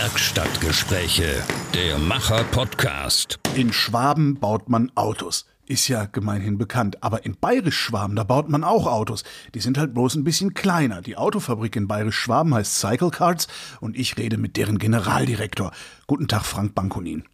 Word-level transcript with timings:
Werkstattgespräche, 0.00 1.42
der 1.74 1.98
Macher-Podcast. 1.98 3.40
In 3.56 3.72
Schwaben 3.72 4.38
baut 4.38 4.68
man 4.68 4.92
Autos. 4.94 5.44
Ist 5.66 5.88
ja 5.88 6.04
gemeinhin 6.04 6.56
bekannt. 6.56 7.02
Aber 7.02 7.24
in 7.24 7.36
Bayerisch-Schwaben, 7.36 8.14
da 8.14 8.22
baut 8.22 8.48
man 8.48 8.62
auch 8.62 8.86
Autos. 8.86 9.24
Die 9.56 9.58
sind 9.58 9.76
halt 9.76 9.94
bloß 9.94 10.14
ein 10.14 10.22
bisschen 10.22 10.54
kleiner. 10.54 11.02
Die 11.02 11.16
Autofabrik 11.16 11.74
in 11.74 11.88
Bayerisch-Schwaben 11.88 12.54
heißt 12.54 12.78
Cycle 12.78 13.10
Cards 13.10 13.48
und 13.80 13.98
ich 13.98 14.16
rede 14.16 14.38
mit 14.38 14.56
deren 14.56 14.78
Generaldirektor. 14.78 15.72
Guten 16.06 16.28
Tag, 16.28 16.44
Frank 16.44 16.76
Bankonin. 16.76 17.24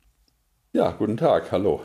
Ja, 0.73 0.93
guten 0.93 1.19
Tag, 1.19 1.53
hallo. 1.53 1.83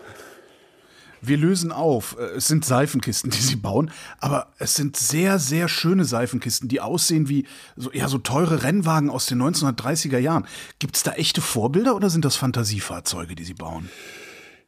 Wir 1.21 1.38
lösen 1.38 1.71
auf. 1.71 2.17
Äh, 2.20 2.38
es 2.38 2.47
sind 2.47 2.65
Seifenkisten, 2.65 3.29
die 3.31 3.38
sie 3.38 3.55
bauen, 3.55 3.91
aber 4.19 4.47
es 4.57 4.75
sind 4.75 4.97
sehr, 4.97 5.39
sehr 5.39 5.68
schöne 5.68 6.05
Seifenkisten, 6.05 6.68
die 6.68 6.82
aussehen 6.82 7.29
wie 7.29 7.46
so, 7.75 7.91
ja, 7.91 8.07
so 8.07 8.18
teure 8.18 8.64
Rennwagen 8.64 9.10
aus 9.10 9.25
den 9.25 9.41
1930er 9.41 10.18
Jahren. 10.18 10.46
Gibt 10.79 10.96
es 10.96 11.04
da 11.04 11.13
echte 11.13 11.41
Vorbilder 11.41 11.96
oder 11.96 12.10
sind 12.10 12.25
das 12.25 12.36
Fantasiefahrzeuge, 12.36 13.36
die 13.36 13.43
sie 13.43 13.54
bauen? 13.54 13.89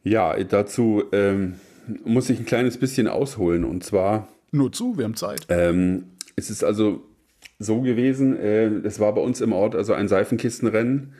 Ja, 0.04 0.36
dazu 0.42 1.04
ähm, 1.12 1.54
muss 2.04 2.28
ich 2.30 2.38
ein 2.38 2.46
kleines 2.46 2.76
bisschen 2.78 3.08
ausholen 3.08 3.64
und 3.64 3.84
zwar. 3.84 4.28
Nur 4.50 4.72
zu, 4.72 4.98
wir 4.98 5.04
haben 5.04 5.16
Zeit. 5.16 5.46
Ähm, 5.48 6.04
es 6.36 6.50
ist 6.50 6.64
also 6.64 7.02
so 7.58 7.80
gewesen, 7.80 8.36
äh, 8.36 8.66
es 8.84 9.00
war 9.00 9.14
bei 9.14 9.20
uns 9.20 9.40
im 9.40 9.52
Ort 9.52 9.74
also 9.74 9.92
ein 9.92 10.08
Seifenkistenrennen 10.08 11.14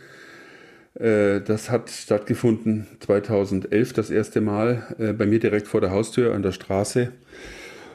das 0.95 1.71
hat 1.71 1.91
stattgefunden 1.91 2.87
2011 3.01 3.93
das 3.95 4.11
erste 4.11 4.41
Mal 4.41 4.95
äh, 4.99 5.13
bei 5.13 5.27
mir 5.27 5.39
direkt 5.39 5.67
vor 5.67 5.81
der 5.81 5.91
Haustür 5.91 6.35
an 6.35 6.43
der 6.43 6.53
Straße. 6.53 7.13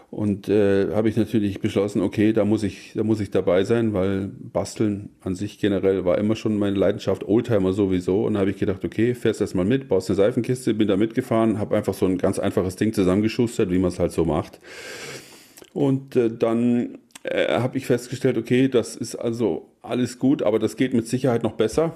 Und 0.10 0.48
äh, 0.48 0.94
habe 0.94 1.10
ich 1.10 1.18
natürlich 1.18 1.60
beschlossen, 1.60 2.02
okay, 2.02 2.32
da 2.32 2.46
muss 2.46 2.64
ich, 2.64 2.94
da 2.96 3.04
muss 3.04 3.20
ich 3.20 3.30
dabei 3.30 3.66
sein, 3.66 3.94
weil 3.94 4.30
Basteln 4.40 5.10
an 5.22 5.36
sich 5.36 5.60
generell 5.60 6.06
war 6.06 6.18
immer 6.18 6.38
schon 6.38 6.58
meine 6.58 6.78
Leidenschaft, 6.78 7.28
Oldtimer 7.28 7.74
sowieso. 7.74 8.26
Und 8.26 8.36
da 8.36 8.40
habe 8.40 8.50
ich 8.50 8.58
gedacht, 8.58 8.86
okay, 8.86 9.14
fährst 9.16 9.42
erst 9.42 9.54
mal 9.54 9.66
mit, 9.66 9.90
baust 9.90 10.10
eine 10.10 10.16
Seifenkiste, 10.16 10.74
bin 10.74 10.88
da 10.88 10.96
mitgefahren, 10.96 11.60
habe 11.60 11.76
einfach 11.76 11.94
so 11.94 12.06
ein 12.06 12.18
ganz 12.18 12.40
einfaches 12.40 12.78
Ding 12.78 12.94
zusammengeschustert, 12.94 13.70
wie 13.70 13.80
man 13.80 13.90
es 13.90 14.00
halt 14.00 14.14
so 14.14 14.24
macht. 14.24 14.60
Und 15.74 16.16
äh, 16.16 16.32
dann 16.32 17.00
äh, 17.24 17.60
habe 17.60 17.78
ich 17.78 17.86
festgestellt, 17.86 18.38
okay, 18.38 18.70
das 18.70 18.96
ist 18.96 19.16
also 19.16 19.68
alles 19.82 20.20
gut, 20.20 20.42
aber 20.42 20.58
das 20.58 20.78
geht 20.78 20.94
mit 20.94 21.08
Sicherheit 21.08 21.44
noch 21.44 21.54
besser 21.54 21.96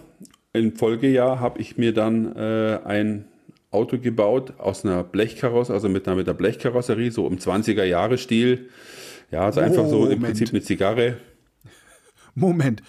im 0.54 0.76
Folgejahr 0.76 1.40
habe 1.40 1.60
ich 1.60 1.78
mir 1.78 1.94
dann 1.94 2.36
äh, 2.36 2.80
ein 2.84 3.26
Auto 3.72 3.98
gebaut 3.98 4.54
aus 4.58 4.84
einer 4.86 5.04
Blechkarosserie, 5.04 5.76
also 5.76 5.90
mit 5.90 6.08
einer, 6.08 6.18
mit 6.18 6.28
einer 6.28 6.38
Blechkarosserie, 6.38 7.12
so 7.12 7.28
im 7.28 7.38
20er 7.38 7.86
Jahre 7.86 8.18
Stil. 8.18 8.70
Ja, 9.32 9.46
also 9.46 9.62
oh, 9.62 9.64
einfach 9.64 9.88
so 9.88 10.08
im 10.08 10.22
Prinzip 10.22 10.50
eine 10.50 10.62
Zigarre. 10.62 11.18
Moment, 12.34 12.82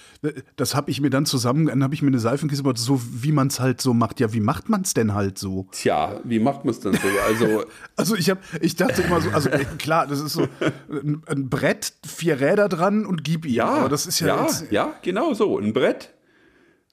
das 0.56 0.74
habe 0.74 0.90
ich 0.90 1.00
mir 1.00 1.10
dann 1.10 1.26
zusammen, 1.26 1.66
dann 1.66 1.82
habe 1.82 1.94
ich 1.94 2.02
mir 2.02 2.08
eine 2.08 2.20
Seifenkiste 2.20 2.62
gebaut, 2.62 2.78
so 2.78 3.00
wie 3.12 3.32
man 3.32 3.48
es 3.48 3.58
halt 3.58 3.80
so 3.80 3.92
macht. 3.92 4.20
Ja, 4.20 4.32
wie 4.32 4.40
macht 4.40 4.68
man 4.68 4.82
es 4.82 4.94
denn 4.94 5.14
halt 5.14 5.36
so? 5.36 5.66
Tja, 5.72 6.20
wie 6.22 6.38
macht 6.38 6.64
man 6.64 6.72
es 6.72 6.80
denn 6.80 6.92
so? 6.92 7.08
Also, 7.26 7.64
also 7.96 8.14
ich 8.14 8.30
habe, 8.30 8.40
ich 8.60 8.76
dachte 8.76 9.02
immer 9.02 9.20
so, 9.20 9.30
also 9.30 9.50
klar, 9.78 10.06
das 10.06 10.20
ist 10.20 10.34
so 10.34 10.46
ein, 10.88 11.22
ein, 11.26 11.48
Brett, 11.48 11.92
vier 12.06 12.40
Räder 12.40 12.68
dran 12.68 13.04
und 13.04 13.24
gib 13.24 13.44
ihm. 13.44 13.54
Ja, 13.54 13.66
aber 13.66 13.88
das 13.88 14.06
ist 14.06 14.20
ja, 14.20 14.26
ja, 14.46 14.48
ja, 14.70 14.94
genau 15.02 15.34
so, 15.34 15.58
ein 15.58 15.72
Brett, 15.72 16.11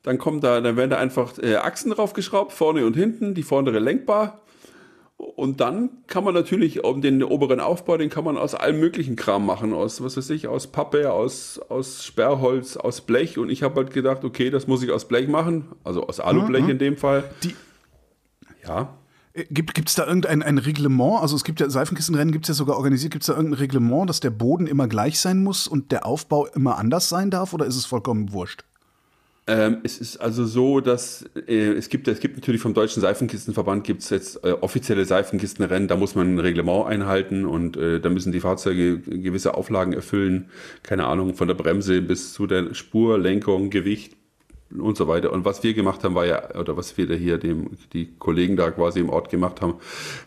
dann 0.09 0.17
kommt 0.17 0.43
da, 0.43 0.59
dann 0.59 0.75
werden 0.75 0.89
da 0.89 0.97
einfach 0.97 1.37
äh, 1.37 1.57
Achsen 1.57 1.91
draufgeschraubt, 1.91 2.51
vorne 2.51 2.83
und 2.83 2.95
hinten, 2.95 3.35
die 3.35 3.43
vordere 3.43 3.77
lenkbar. 3.77 4.41
Und 5.17 5.61
dann 5.61 5.91
kann 6.07 6.23
man 6.23 6.33
natürlich 6.33 6.83
um 6.83 7.03
den 7.03 7.21
oberen 7.23 7.59
Aufbau, 7.59 7.95
den 7.95 8.09
kann 8.09 8.23
man 8.23 8.35
aus 8.35 8.55
allem 8.55 8.79
möglichen 8.79 9.15
Kram 9.15 9.45
machen, 9.45 9.71
aus 9.71 10.03
was 10.03 10.17
weiß 10.17 10.31
ich, 10.31 10.47
aus 10.47 10.65
Pappe, 10.65 11.11
aus, 11.11 11.59
aus 11.69 12.03
Sperrholz, 12.03 12.75
aus 12.75 13.01
Blech. 13.01 13.37
Und 13.37 13.51
ich 13.51 13.61
habe 13.61 13.75
halt 13.75 13.93
gedacht, 13.93 14.23
okay, 14.23 14.49
das 14.49 14.65
muss 14.65 14.81
ich 14.81 14.89
aus 14.89 15.07
Blech 15.07 15.27
machen, 15.27 15.65
also 15.83 16.07
aus 16.07 16.19
Alublech 16.19 16.63
mhm. 16.63 16.69
in 16.71 16.79
dem 16.79 16.97
Fall. 16.97 17.23
Die 17.43 17.53
ja. 18.67 18.97
Äh, 19.33 19.43
gibt 19.51 19.89
es 19.89 19.93
da 19.93 20.07
irgendein 20.07 20.41
ein 20.41 20.57
Reglement? 20.57 21.21
Also 21.21 21.35
es 21.35 21.43
gibt 21.43 21.59
ja 21.59 21.69
Seifenkistenrennen, 21.69 22.31
gibt 22.31 22.45
es 22.45 22.49
ja 22.49 22.55
sogar 22.55 22.77
organisiert. 22.77 23.11
Gibt 23.11 23.21
es 23.21 23.27
da 23.27 23.33
irgendein 23.33 23.59
Reglement, 23.59 24.09
dass 24.09 24.21
der 24.21 24.31
Boden 24.31 24.65
immer 24.65 24.87
gleich 24.87 25.19
sein 25.19 25.43
muss 25.43 25.67
und 25.67 25.91
der 25.91 26.07
Aufbau 26.07 26.47
immer 26.47 26.79
anders 26.79 27.09
sein 27.09 27.29
darf? 27.29 27.53
Oder 27.53 27.67
ist 27.67 27.75
es 27.75 27.85
vollkommen 27.85 28.33
wurscht? 28.33 28.63
Ähm, 29.49 29.79
es 29.81 29.97
ist 29.97 30.17
also 30.17 30.45
so, 30.45 30.79
dass 30.79 31.25
äh, 31.47 31.71
es 31.71 31.89
gibt, 31.89 32.07
es 32.07 32.19
gibt 32.19 32.35
natürlich 32.35 32.61
vom 32.61 32.75
Deutschen 32.75 33.01
Seifenkistenverband 33.01 33.83
gibt 33.83 34.03
es 34.03 34.11
jetzt 34.11 34.43
äh, 34.45 34.51
offizielle 34.51 35.05
Seifenkistenrennen, 35.05 35.87
da 35.87 35.95
muss 35.95 36.13
man 36.13 36.35
ein 36.35 36.39
Reglement 36.39 36.85
einhalten 36.85 37.47
und 37.47 37.75
äh, 37.75 37.99
da 37.99 38.09
müssen 38.09 38.31
die 38.31 38.41
Fahrzeuge 38.41 38.99
gewisse 38.99 39.55
Auflagen 39.55 39.93
erfüllen, 39.93 40.51
keine 40.83 41.07
Ahnung, 41.07 41.33
von 41.33 41.47
der 41.47 41.55
Bremse 41.55 42.03
bis 42.03 42.31
zu 42.31 42.45
der 42.45 42.75
Spur, 42.75 43.17
Lenkung, 43.17 43.71
Gewicht 43.71 44.15
und 44.77 44.95
so 44.95 45.07
weiter. 45.07 45.33
Und 45.33 45.45
was 45.45 45.63
wir 45.63 45.73
gemacht 45.73 46.03
haben, 46.03 46.13
war 46.13 46.27
ja, 46.27 46.53
oder 46.53 46.77
was 46.77 46.95
wir 46.99 47.07
da 47.07 47.15
hier 47.15 47.39
dem, 47.39 47.71
die 47.93 48.13
Kollegen 48.19 48.55
da 48.55 48.69
quasi 48.69 48.99
im 48.99 49.09
Ort 49.09 49.31
gemacht 49.31 49.61
haben, 49.61 49.77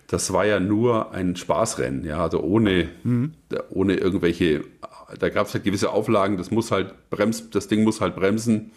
das 0.09 0.33
war 0.33 0.47
ja 0.47 0.59
nur 0.59 1.13
ein 1.13 1.37
Spaßrennen, 1.37 2.05
ja, 2.05 2.25
also 2.25 2.41
ohne, 2.41 2.89
mhm. 3.05 3.35
ohne 3.71 3.95
irgendwelche, 3.95 4.65
da 5.17 5.29
gab 5.29 5.47
es 5.47 5.55
halt 5.55 5.63
gewisse 5.63 5.93
Auflagen, 5.93 6.39
das 6.39 6.51
muss 6.51 6.73
halt 6.73 6.93
bremst, 7.09 7.55
das 7.55 7.69
Ding 7.69 7.85
muss 7.85 8.01
halt 8.01 8.17
bremsen 8.17 8.73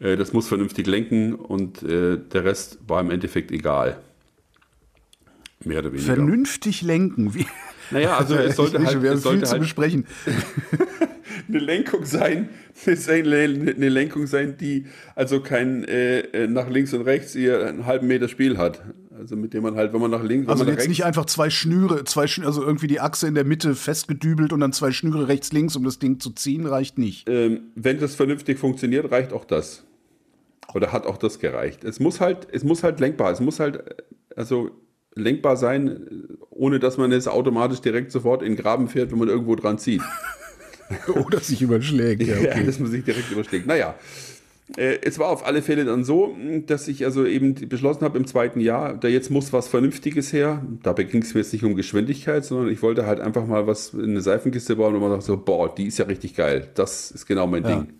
äh, 0.00 0.16
das 0.16 0.32
muss 0.32 0.48
vernünftig 0.48 0.86
lenken 0.86 1.34
und 1.34 1.82
äh, 1.82 2.18
der 2.18 2.44
Rest 2.44 2.78
war 2.86 3.00
im 3.00 3.10
Endeffekt 3.10 3.50
egal. 3.50 3.98
Mehr 5.64 5.80
oder 5.80 5.92
weniger. 5.92 6.14
Vernünftig 6.14 6.82
lenken, 6.82 7.34
wie? 7.34 7.46
Naja, 7.90 8.16
also 8.16 8.34
es 8.34 8.56
sollte 8.56 8.78
halt, 8.84 9.02
es 9.02 9.22
sollte 9.22 9.40
halt 9.40 9.48
zu 9.48 9.58
besprechen. 9.58 10.06
eine 11.48 11.58
Lenkung 11.58 12.04
sein, 12.04 12.48
eine 12.86 13.88
Lenkung 13.88 14.26
sein, 14.26 14.56
die 14.58 14.86
also 15.14 15.40
kein 15.40 15.84
äh, 15.84 16.46
nach 16.46 16.68
links 16.68 16.92
und 16.94 17.02
rechts 17.02 17.34
ihr 17.34 17.66
einen 17.66 17.86
halben 17.86 18.06
Meter 18.06 18.28
Spiel 18.28 18.58
hat. 18.58 18.82
Also 19.18 19.34
mit 19.34 19.52
dem 19.52 19.64
man 19.64 19.74
halt, 19.74 19.92
wenn 19.92 20.00
man 20.00 20.12
nach 20.12 20.22
links, 20.22 20.48
also 20.48 20.64
jetzt 20.64 20.86
nicht 20.86 21.04
einfach 21.04 21.26
zwei 21.26 21.50
Schnüre, 21.50 22.04
zwei 22.04 22.28
Schnüre, 22.28 22.46
also 22.46 22.62
irgendwie 22.62 22.86
die 22.86 23.00
Achse 23.00 23.26
in 23.26 23.34
der 23.34 23.44
Mitte 23.44 23.74
festgedübelt 23.74 24.52
und 24.52 24.60
dann 24.60 24.72
zwei 24.72 24.92
Schnüre 24.92 25.26
rechts 25.26 25.50
links, 25.50 25.74
um 25.74 25.82
das 25.82 25.98
Ding 25.98 26.20
zu 26.20 26.30
ziehen, 26.30 26.66
reicht 26.66 26.98
nicht. 26.98 27.28
Ähm, 27.28 27.62
wenn 27.74 27.98
das 27.98 28.14
vernünftig 28.14 28.60
funktioniert, 28.60 29.10
reicht 29.10 29.32
auch 29.32 29.44
das. 29.44 29.87
Oder 30.74 30.92
hat 30.92 31.06
auch 31.06 31.16
das 31.16 31.38
gereicht? 31.38 31.84
Es 31.84 31.98
muss 32.00 32.20
halt, 32.20 32.48
es 32.52 32.64
muss 32.64 32.82
halt 32.82 33.00
lenkbar, 33.00 33.32
es 33.32 33.40
muss 33.40 33.58
halt, 33.58 33.82
also 34.36 34.70
lenkbar 35.14 35.56
sein, 35.56 36.28
ohne 36.50 36.78
dass 36.78 36.98
man 36.98 37.12
es 37.12 37.26
automatisch 37.26 37.80
direkt 37.80 38.12
sofort 38.12 38.42
in 38.42 38.54
den 38.54 38.62
Graben 38.62 38.88
fährt, 38.88 39.10
wenn 39.10 39.18
man 39.18 39.28
irgendwo 39.28 39.54
dran 39.54 39.78
zieht. 39.78 40.02
Oder 41.26 41.40
sich 41.40 41.62
überschlägt. 41.62 42.22
Ja, 42.22 42.36
okay. 42.38 42.46
ja, 42.46 42.62
dass 42.62 42.78
man 42.78 42.90
sich 42.90 43.04
direkt 43.04 43.30
überschlägt. 43.30 43.66
Naja, 43.66 43.94
äh, 44.76 44.98
es 45.02 45.18
war 45.18 45.28
auf 45.28 45.46
alle 45.46 45.62
Fälle 45.62 45.84
dann 45.84 46.04
so, 46.04 46.36
dass 46.66 46.88
ich 46.88 47.04
also 47.04 47.24
eben 47.24 47.54
beschlossen 47.54 48.02
habe 48.02 48.18
im 48.18 48.26
zweiten 48.26 48.60
Jahr, 48.60 48.96
da 48.96 49.08
jetzt 49.08 49.30
muss 49.30 49.52
was 49.52 49.68
Vernünftiges 49.68 50.32
her. 50.32 50.62
Dabei 50.82 51.04
ging 51.04 51.22
es 51.22 51.34
mir 51.34 51.40
jetzt 51.40 51.52
nicht 51.52 51.64
um 51.64 51.74
Geschwindigkeit, 51.74 52.44
sondern 52.44 52.68
ich 52.70 52.82
wollte 52.82 53.06
halt 53.06 53.20
einfach 53.20 53.46
mal 53.46 53.66
was 53.66 53.94
in 53.94 54.10
eine 54.10 54.20
Seifenkiste 54.20 54.76
bauen 54.76 54.94
und 54.94 55.00
man 55.00 55.10
dachte 55.10 55.24
so, 55.24 55.36
boah, 55.36 55.74
die 55.74 55.86
ist 55.86 55.98
ja 55.98 56.04
richtig 56.04 56.34
geil. 56.34 56.68
Das 56.74 57.10
ist 57.10 57.26
genau 57.26 57.46
mein 57.46 57.64
ja. 57.64 57.76
Ding. 57.76 57.94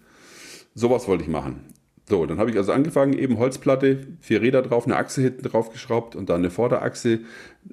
Sowas 0.74 1.08
wollte 1.08 1.24
ich 1.24 1.30
machen. 1.30 1.60
So, 2.08 2.24
dann 2.24 2.38
habe 2.38 2.50
ich 2.50 2.56
also 2.56 2.72
angefangen, 2.72 3.12
eben 3.12 3.38
Holzplatte, 3.38 4.06
vier 4.20 4.40
Räder 4.40 4.62
drauf, 4.62 4.86
eine 4.86 4.96
Achse 4.96 5.20
hinten 5.20 5.42
drauf 5.42 5.70
geschraubt 5.70 6.16
und 6.16 6.30
dann 6.30 6.36
eine 6.36 6.50
Vorderachse. 6.50 7.20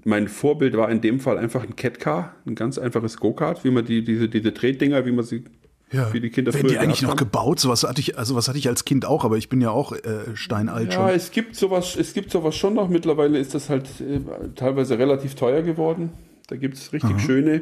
Mein 0.03 0.27
Vorbild 0.27 0.75
war 0.75 0.91
in 0.91 0.99
dem 0.99 1.21
Fall 1.21 1.37
einfach 1.37 1.63
ein 1.63 1.77
Catcar, 1.77 2.35
ein 2.45 2.55
ganz 2.55 2.77
einfaches 2.77 3.17
Go-Kart, 3.17 3.63
wie 3.63 3.71
man 3.71 3.85
die, 3.85 4.03
diese, 4.03 4.27
diese 4.27 4.53
Tretdinger, 4.53 5.05
wie 5.05 5.13
man 5.13 5.23
sie 5.23 5.45
ja. 5.91 6.13
wie 6.13 6.19
die 6.19 6.29
Kinder 6.29 6.53
Werden 6.53 6.67
die 6.67 6.77
eigentlich 6.77 7.01
noch 7.01 7.11
haben. 7.11 7.17
gebaut? 7.17 7.59
So 7.59 7.69
was 7.69 7.83
hatte 7.83 8.01
ich, 8.01 8.17
also 8.17 8.35
was 8.35 8.47
hatte 8.47 8.57
ich 8.57 8.67
als 8.67 8.85
Kind 8.85 9.05
auch, 9.05 9.23
aber 9.23 9.37
ich 9.37 9.49
bin 9.49 9.61
ja 9.61 9.71
auch 9.71 9.93
äh, 9.93 10.35
steinalt 10.35 10.87
ja, 10.87 10.91
schon. 10.91 11.07
Ja, 11.07 11.13
es 11.13 11.31
gibt 11.31 11.55
sowas, 11.55 11.95
es 11.95 12.13
gibt 12.13 12.31
sowas 12.31 12.55
schon 12.55 12.73
noch. 12.73 12.89
Mittlerweile 12.89 13.39
ist 13.39 13.53
das 13.53 13.69
halt 13.69 13.87
äh, 14.01 14.19
teilweise 14.55 14.99
relativ 14.99 15.35
teuer 15.35 15.61
geworden. 15.61 16.11
Da 16.47 16.57
gibt 16.57 16.75
es 16.75 16.91
richtig 16.93 17.11
Aha. 17.11 17.19
schöne. 17.19 17.61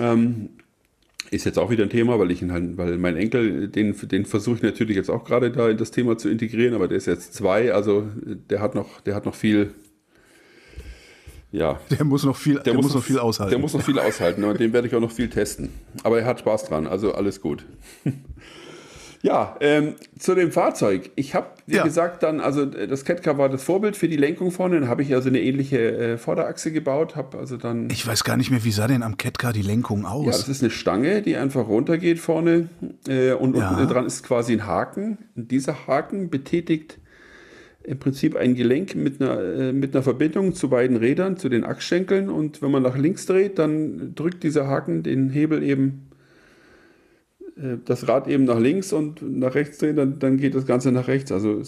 Ähm, 0.00 0.50
ist 1.30 1.44
jetzt 1.44 1.58
auch 1.58 1.70
wieder 1.70 1.82
ein 1.82 1.90
Thema, 1.90 2.18
weil 2.18 2.30
ich 2.30 2.42
ihn 2.42 2.52
halt, 2.52 2.76
weil 2.76 2.98
mein 2.98 3.16
Enkel, 3.16 3.68
den, 3.68 3.94
den 4.08 4.24
versuche 4.24 4.56
ich 4.56 4.62
natürlich 4.62 4.96
jetzt 4.96 5.10
auch 5.10 5.24
gerade 5.24 5.50
da 5.50 5.68
in 5.68 5.76
das 5.76 5.90
Thema 5.90 6.16
zu 6.16 6.28
integrieren, 6.28 6.74
aber 6.74 6.88
der 6.88 6.96
ist 6.96 7.06
jetzt 7.06 7.34
zwei, 7.34 7.72
also 7.72 8.06
der 8.50 8.60
hat 8.60 8.74
noch, 8.74 9.00
der 9.00 9.14
hat 9.14 9.26
noch 9.26 9.34
viel, 9.34 9.70
ja. 11.50 11.80
Der 11.90 12.04
muss 12.04 12.24
noch 12.24 12.36
viel, 12.36 12.54
der, 12.54 12.62
der 12.64 12.74
muss, 12.74 12.94
noch 12.94 13.02
viel 13.02 13.18
aushalten. 13.18 13.50
Der 13.50 13.58
muss 13.58 13.74
noch 13.74 13.82
viel 13.82 13.98
aushalten 13.98 14.44
und 14.44 14.60
den 14.60 14.72
werde 14.72 14.88
ich 14.88 14.94
auch 14.94 15.00
noch 15.00 15.10
viel 15.10 15.28
testen. 15.28 15.70
Aber 16.02 16.18
er 16.18 16.26
hat 16.26 16.40
Spaß 16.40 16.64
dran, 16.66 16.86
also 16.86 17.14
alles 17.14 17.40
gut. 17.40 17.64
Ja, 19.22 19.56
ähm, 19.60 19.94
zu 20.18 20.34
dem 20.34 20.52
Fahrzeug. 20.52 21.10
Ich 21.16 21.34
habe, 21.34 21.48
wie 21.66 21.76
ja. 21.76 21.82
gesagt, 21.82 22.22
dann, 22.22 22.40
also 22.40 22.64
das 22.66 23.04
Catcar 23.04 23.36
war 23.36 23.48
das 23.48 23.64
Vorbild 23.64 23.96
für 23.96 24.08
die 24.08 24.16
Lenkung 24.16 24.52
vorne. 24.52 24.78
Dann 24.78 24.88
habe 24.88 25.02
ich 25.02 25.12
also 25.14 25.28
eine 25.28 25.40
ähnliche 25.40 25.78
äh, 25.96 26.18
Vorderachse 26.18 26.70
gebaut. 26.70 27.16
Hab 27.16 27.34
also 27.34 27.56
dann. 27.56 27.90
Ich 27.90 28.06
weiß 28.06 28.22
gar 28.22 28.36
nicht 28.36 28.50
mehr, 28.50 28.64
wie 28.64 28.70
sah 28.70 28.86
denn 28.86 29.02
am 29.02 29.16
Catcar 29.16 29.52
die 29.52 29.62
Lenkung 29.62 30.06
aus? 30.06 30.24
Ja, 30.24 30.32
das 30.32 30.48
ist 30.48 30.62
eine 30.62 30.70
Stange, 30.70 31.22
die 31.22 31.36
einfach 31.36 31.66
runtergeht 31.66 32.20
vorne 32.20 32.68
äh, 33.08 33.32
und 33.32 33.56
ja. 33.56 33.70
unten 33.70 33.88
dran 33.88 34.06
ist 34.06 34.22
quasi 34.22 34.52
ein 34.52 34.66
Haken. 34.66 35.18
Und 35.34 35.50
dieser 35.50 35.88
Haken 35.88 36.30
betätigt 36.30 36.98
im 37.82 37.98
Prinzip 37.98 38.36
ein 38.36 38.54
Gelenk 38.54 38.94
mit 38.94 39.20
einer, 39.20 39.40
äh, 39.40 39.72
mit 39.72 39.94
einer 39.96 40.02
Verbindung 40.02 40.54
zu 40.54 40.68
beiden 40.68 40.96
Rädern, 40.96 41.38
zu 41.38 41.48
den 41.48 41.64
Achsschenkeln. 41.64 42.28
Und 42.28 42.62
wenn 42.62 42.70
man 42.70 42.82
nach 42.82 42.96
links 42.96 43.26
dreht, 43.26 43.58
dann 43.58 44.14
drückt 44.14 44.44
dieser 44.44 44.68
Haken 44.68 45.02
den 45.02 45.30
Hebel 45.30 45.62
eben 45.62 46.07
äh, 46.07 46.07
das 47.84 48.06
Rad 48.06 48.28
eben 48.28 48.44
nach 48.44 48.58
links 48.58 48.92
und 48.92 49.22
nach 49.22 49.54
rechts 49.54 49.78
drehen, 49.78 49.96
dann, 49.96 50.18
dann 50.18 50.36
geht 50.36 50.54
das 50.54 50.66
Ganze 50.66 50.92
nach 50.92 51.08
rechts. 51.08 51.32
Also 51.32 51.62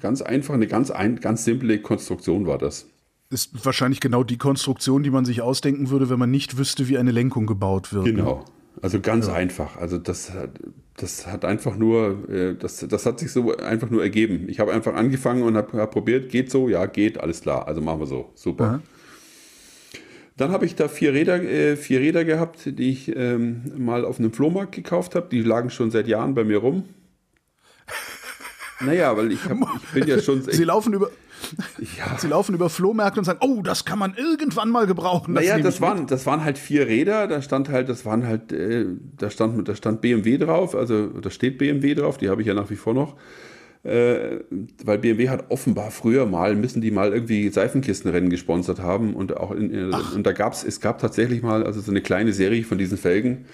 ganz 0.00 0.22
einfach, 0.22 0.54
eine 0.54 0.66
ganz, 0.66 0.90
ein, 0.90 1.20
ganz 1.20 1.44
simple 1.44 1.78
Konstruktion 1.80 2.46
war 2.46 2.58
das. 2.58 2.86
Ist 3.30 3.64
wahrscheinlich 3.64 4.00
genau 4.00 4.24
die 4.24 4.36
Konstruktion, 4.36 5.02
die 5.02 5.10
man 5.10 5.24
sich 5.24 5.40
ausdenken 5.40 5.90
würde, 5.90 6.10
wenn 6.10 6.18
man 6.18 6.30
nicht 6.30 6.58
wüsste, 6.58 6.88
wie 6.88 6.98
eine 6.98 7.10
Lenkung 7.10 7.46
gebaut 7.46 7.92
wird. 7.92 8.06
ne? 8.06 8.12
Genau. 8.12 8.44
Also 8.80 9.00
ganz 9.00 9.26
ja. 9.26 9.34
einfach. 9.34 9.76
Also 9.76 9.98
das, 9.98 10.32
das 10.96 11.26
hat 11.26 11.44
einfach 11.44 11.76
nur, 11.76 12.28
äh, 12.28 12.54
das, 12.54 12.86
das 12.88 13.06
hat 13.06 13.18
sich 13.18 13.32
so 13.32 13.56
einfach 13.56 13.90
nur 13.90 14.02
ergeben. 14.02 14.48
Ich 14.48 14.60
habe 14.60 14.72
einfach 14.72 14.94
angefangen 14.94 15.42
und 15.42 15.56
habe 15.56 15.78
hab 15.78 15.90
probiert, 15.90 16.30
geht 16.30 16.50
so, 16.50 16.68
ja, 16.68 16.86
geht, 16.86 17.18
alles 17.18 17.42
klar. 17.42 17.66
Also 17.66 17.80
machen 17.80 18.00
wir 18.00 18.06
so. 18.06 18.30
Super. 18.34 18.64
Aha. 18.64 18.80
Dann 20.36 20.50
habe 20.50 20.64
ich 20.64 20.74
da 20.74 20.88
vier 20.88 21.12
Räder, 21.12 21.42
äh, 21.42 21.76
vier 21.76 22.00
Räder 22.00 22.24
gehabt, 22.24 22.60
die 22.64 22.90
ich 22.90 23.14
ähm, 23.14 23.72
mal 23.76 24.04
auf 24.04 24.18
einem 24.18 24.32
Flohmarkt 24.32 24.72
gekauft 24.72 25.14
habe. 25.14 25.28
Die 25.30 25.42
lagen 25.42 25.70
schon 25.70 25.90
seit 25.90 26.08
Jahren 26.08 26.34
bei 26.34 26.44
mir 26.44 26.58
rum. 26.58 26.84
Naja, 28.84 29.16
weil 29.16 29.30
ich, 29.30 29.44
hab, 29.44 29.56
ich 29.76 29.90
bin 29.92 30.08
ja 30.08 30.20
schon. 30.20 30.42
Sie 30.42 30.64
laufen 30.64 30.92
über. 30.92 31.08
Ja. 31.96 32.18
Sie 32.18 32.26
laufen 32.28 32.54
über 32.54 32.68
Flohmärkte 32.70 33.20
und 33.20 33.24
sagen, 33.24 33.38
oh, 33.42 33.62
das 33.62 33.84
kann 33.84 33.98
man 33.98 34.14
irgendwann 34.14 34.70
mal 34.70 34.86
gebrauchen. 34.86 35.34
Das 35.34 35.44
naja, 35.44 35.58
das 35.58 35.80
waren, 35.80 36.06
das 36.06 36.26
waren 36.26 36.44
halt 36.44 36.58
vier 36.58 36.86
Räder, 36.86 37.26
da 37.26 37.42
stand 37.42 37.68
halt, 37.68 37.88
das 37.88 38.04
waren 38.04 38.26
halt, 38.26 38.52
äh, 38.52 38.86
da, 39.16 39.30
stand, 39.30 39.68
da 39.68 39.74
stand 39.74 40.00
BMW 40.00 40.38
drauf, 40.38 40.74
also 40.74 41.06
da 41.08 41.30
steht 41.30 41.58
BMW 41.58 41.94
drauf, 41.94 42.18
die 42.18 42.28
habe 42.28 42.40
ich 42.42 42.48
ja 42.48 42.54
nach 42.54 42.70
wie 42.70 42.76
vor 42.76 42.94
noch. 42.94 43.16
Äh, 43.84 44.40
weil 44.84 44.98
BMW 44.98 45.28
hat 45.28 45.50
offenbar 45.50 45.90
früher 45.90 46.24
mal, 46.24 46.54
müssen 46.54 46.80
die 46.80 46.92
mal 46.92 47.12
irgendwie 47.12 47.48
Seifenkistenrennen 47.48 48.30
gesponsert 48.30 48.80
haben 48.80 49.14
und 49.14 49.36
auch 49.36 49.50
in, 49.50 49.70
in, 49.70 49.92
und 49.92 50.24
da 50.24 50.30
gab 50.32 50.52
es, 50.52 50.62
es 50.62 50.80
gab 50.80 51.00
tatsächlich 51.00 51.42
mal 51.42 51.64
also 51.64 51.80
so 51.80 51.90
eine 51.90 52.00
kleine 52.00 52.32
Serie 52.32 52.62
von 52.62 52.78
diesen 52.78 52.96
Felgen 52.96 53.46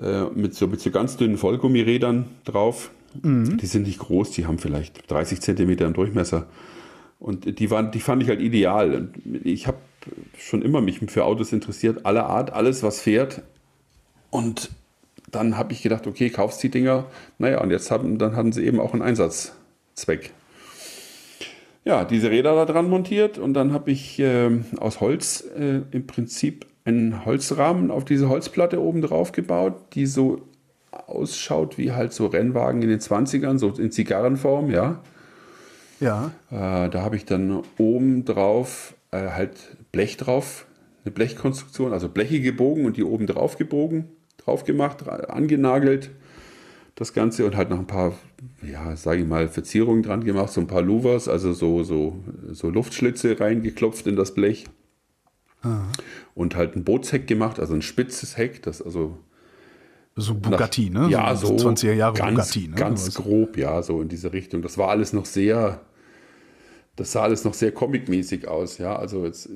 äh, 0.00 0.24
mit, 0.34 0.54
so, 0.54 0.66
mit 0.66 0.80
so 0.80 0.90
ganz 0.90 1.18
dünnen 1.18 1.36
Vollgummirädern 1.36 2.24
drauf 2.44 2.90
Mhm. 3.20 3.58
Die 3.58 3.66
sind 3.66 3.86
nicht 3.86 3.98
groß, 3.98 4.30
die 4.30 4.46
haben 4.46 4.58
vielleicht 4.58 5.10
30 5.10 5.40
Zentimeter 5.40 5.86
im 5.86 5.92
Durchmesser. 5.92 6.46
Und 7.18 7.58
die, 7.58 7.70
waren, 7.70 7.90
die 7.92 8.00
fand 8.00 8.22
ich 8.22 8.28
halt 8.28 8.40
ideal. 8.40 8.94
Und 8.94 9.44
ich 9.44 9.66
habe 9.66 9.78
schon 10.36 10.62
immer 10.62 10.80
mich 10.80 10.98
für 11.08 11.24
Autos 11.24 11.52
interessiert, 11.52 12.04
aller 12.04 12.26
Art, 12.26 12.52
alles, 12.52 12.82
was 12.82 13.00
fährt. 13.00 13.42
Und 14.30 14.70
dann 15.32 15.58
habe 15.58 15.72
ich 15.72 15.82
gedacht, 15.82 16.06
okay, 16.06 16.30
kaufst 16.30 16.62
die 16.62 16.70
Dinger. 16.70 17.06
Naja, 17.38 17.60
und 17.60 17.70
jetzt 17.70 17.90
haben, 17.90 18.18
dann 18.18 18.36
hatten 18.36 18.52
sie 18.52 18.64
eben 18.64 18.78
auch 18.78 18.92
einen 18.92 19.02
Einsatzzweck. 19.02 20.30
Ja, 21.84 22.04
diese 22.04 22.30
Räder 22.30 22.54
da 22.54 22.64
dran 22.64 22.88
montiert 22.88 23.38
und 23.38 23.54
dann 23.54 23.72
habe 23.72 23.90
ich 23.90 24.20
äh, 24.20 24.50
aus 24.78 25.00
Holz 25.00 25.44
äh, 25.58 25.80
im 25.90 26.06
Prinzip 26.06 26.66
einen 26.84 27.24
Holzrahmen 27.24 27.90
auf 27.90 28.04
diese 28.04 28.28
Holzplatte 28.28 28.80
oben 28.80 29.02
drauf 29.02 29.32
gebaut, 29.32 29.74
die 29.94 30.06
so 30.06 30.42
ausschaut 30.92 31.78
wie 31.78 31.92
halt 31.92 32.12
so 32.12 32.26
Rennwagen 32.26 32.82
in 32.82 32.88
den 32.88 33.00
20ern, 33.00 33.58
so 33.58 33.70
in 33.70 33.90
Zigarrenform, 33.90 34.70
ja. 34.70 35.00
Ja. 35.98 36.32
Äh, 36.50 36.90
da 36.90 37.02
habe 37.02 37.16
ich 37.16 37.24
dann 37.24 37.62
oben 37.78 38.24
drauf 38.24 38.94
äh, 39.10 39.28
halt 39.30 39.76
Blech 39.92 40.16
drauf, 40.16 40.66
eine 41.04 41.12
Blechkonstruktion, 41.12 41.92
also 41.92 42.08
Bleche 42.08 42.40
gebogen 42.40 42.84
und 42.84 42.96
die 42.96 43.04
oben 43.04 43.26
drauf 43.26 43.56
gebogen, 43.56 44.08
drauf 44.44 44.64
gemacht, 44.64 45.08
angenagelt, 45.08 46.10
das 46.94 47.12
Ganze 47.12 47.46
und 47.46 47.56
halt 47.56 47.70
noch 47.70 47.78
ein 47.78 47.86
paar, 47.86 48.14
ja, 48.62 48.94
sage 48.96 49.22
ich 49.22 49.26
mal, 49.26 49.48
Verzierungen 49.48 50.02
dran 50.02 50.24
gemacht, 50.24 50.52
so 50.52 50.60
ein 50.60 50.66
paar 50.66 50.82
Louvers, 50.82 51.28
also 51.28 51.52
so, 51.52 51.82
so, 51.82 52.22
so 52.50 52.70
Luftschlitze 52.70 53.38
reingeklopft 53.40 54.06
in 54.06 54.16
das 54.16 54.34
Blech. 54.34 54.66
Aha. 55.62 55.88
Und 56.34 56.56
halt 56.56 56.76
ein 56.76 56.84
Bootsheck 56.84 57.26
gemacht, 57.26 57.60
also 57.60 57.74
ein 57.74 57.82
spitzes 57.82 58.36
Heck, 58.36 58.62
das 58.62 58.82
also 58.82 59.18
so 60.14 60.34
Bugatti, 60.34 60.90
nach, 60.90 61.06
ne? 61.06 61.10
Ja, 61.10 61.34
so, 61.34 61.56
so 61.56 61.68
20er 61.68 61.92
Jahre 61.92 62.18
ganz, 62.18 62.34
Bugatti, 62.34 62.68
ne? 62.68 62.74
Ganz 62.74 63.14
grob, 63.14 63.56
ja, 63.56 63.82
so 63.82 64.02
in 64.02 64.08
diese 64.08 64.32
Richtung. 64.32 64.60
Das 64.60 64.76
war 64.76 64.88
alles 64.88 65.12
noch 65.12 65.24
sehr, 65.24 65.80
das 66.96 67.12
sah 67.12 67.22
alles 67.22 67.44
noch 67.44 67.54
sehr 67.54 67.72
comicmäßig 67.72 68.46
aus, 68.48 68.76
ja. 68.78 68.96
Also 68.96 69.24
jetzt, 69.24 69.48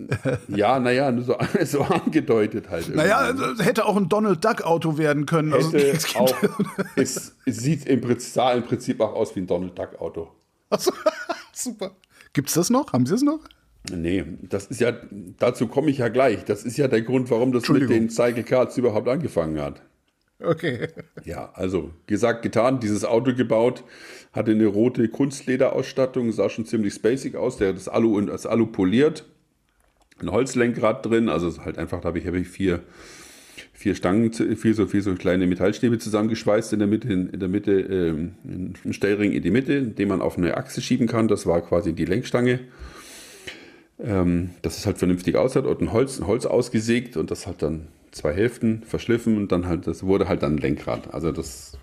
ja, 0.48 0.78
naja, 0.80 1.14
so, 1.20 1.36
so 1.64 1.82
angedeutet 1.82 2.70
halt. 2.70 2.84
Irgendwie. 2.84 2.98
Naja, 2.98 3.18
also 3.18 3.62
hätte 3.62 3.84
auch 3.84 3.96
ein 3.96 4.08
Donald 4.08 4.44
Duck 4.44 4.62
Auto 4.62 4.96
werden 4.96 5.26
können. 5.26 5.52
Also 5.52 5.72
hätte 5.72 5.92
also, 5.92 6.18
auch, 6.18 6.34
es, 6.96 7.36
es, 7.44 7.56
sieht 7.58 7.86
im 7.86 8.00
Prinzip, 8.00 8.32
sah 8.32 8.52
im 8.52 8.62
Prinzip 8.62 9.00
auch 9.00 9.14
aus 9.14 9.36
wie 9.36 9.40
ein 9.40 9.46
Donald 9.46 9.78
Duck 9.78 10.00
Auto. 10.00 10.30
Achso, 10.70 10.92
super. 11.52 11.94
Gibt's 12.32 12.54
das 12.54 12.70
noch? 12.70 12.92
Haben 12.92 13.06
Sie 13.06 13.14
es 13.14 13.22
noch? 13.22 13.40
Nee, 13.90 14.24
das 14.42 14.66
ist 14.66 14.80
ja, 14.80 14.92
dazu 15.38 15.68
komme 15.68 15.90
ich 15.90 15.98
ja 15.98 16.08
gleich. 16.08 16.44
Das 16.44 16.64
ist 16.64 16.76
ja 16.76 16.88
der 16.88 17.02
Grund, 17.02 17.30
warum 17.30 17.52
das 17.52 17.68
mit 17.68 17.88
den 17.88 18.10
Cycle 18.10 18.42
Cards 18.42 18.76
überhaupt 18.78 19.08
angefangen 19.08 19.60
hat. 19.60 19.82
Okay. 20.38 20.88
Ja, 21.24 21.50
also 21.54 21.92
gesagt, 22.06 22.42
getan, 22.42 22.78
dieses 22.78 23.04
Auto 23.04 23.34
gebaut, 23.34 23.84
hatte 24.32 24.50
eine 24.50 24.66
rote 24.66 25.08
Kunstlederausstattung, 25.08 26.30
sah 26.32 26.50
schon 26.50 26.66
ziemlich 26.66 26.94
spacig 26.94 27.36
aus, 27.36 27.56
der 27.56 27.72
das 27.72 27.88
Alu 27.88 28.16
und 28.16 28.26
das 28.26 28.46
Alu 28.46 28.66
poliert. 28.66 29.24
Ein 30.20 30.30
Holzlenkrad 30.30 31.04
drin, 31.06 31.28
also 31.28 31.64
halt 31.64 31.78
einfach, 31.78 32.00
da 32.00 32.08
habe 32.08 32.18
ich, 32.18 32.26
hab 32.26 32.34
ich 32.34 32.48
vier, 32.48 32.82
vier 33.72 33.94
Stangen, 33.94 34.32
vier 34.32 34.74
so, 34.74 34.86
vier 34.86 35.02
so 35.02 35.14
kleine 35.14 35.46
Metallstäbe 35.46 35.98
zusammengeschweißt 35.98 36.72
in 36.74 36.78
der 36.80 36.88
Mitte, 36.88 37.12
in 37.12 37.40
der 37.40 37.48
Mitte, 37.48 37.72
ähm, 37.72 38.34
ein 38.84 38.92
Stellring 38.92 39.32
in 39.32 39.42
die 39.42 39.50
Mitte, 39.50 39.82
den 39.82 40.08
man 40.08 40.20
auf 40.20 40.36
eine 40.36 40.56
Achse 40.56 40.82
schieben 40.82 41.06
kann. 41.06 41.28
Das 41.28 41.46
war 41.46 41.62
quasi 41.62 41.92
die 41.94 42.04
Lenkstange. 42.04 42.60
Ähm, 43.98 44.50
dass 44.60 44.76
es 44.76 44.84
halt 44.84 44.98
vernünftig 44.98 45.36
aussah 45.36 45.60
und 45.60 45.80
ein 45.80 45.90
Holz, 45.90 46.18
ein 46.18 46.26
Holz 46.26 46.44
ausgesägt 46.44 47.16
und 47.16 47.30
das 47.30 47.46
hat 47.46 47.62
dann 47.62 47.88
zwei 48.10 48.32
Hälften 48.32 48.82
verschliffen 48.84 49.36
und 49.36 49.52
dann 49.52 49.66
halt, 49.66 49.86
das 49.86 50.04
wurde 50.04 50.28
halt 50.28 50.42
dann 50.42 50.56
ein 50.56 50.58
Lenkrad. 50.58 51.12
Also 51.12 51.32
das 51.32 51.78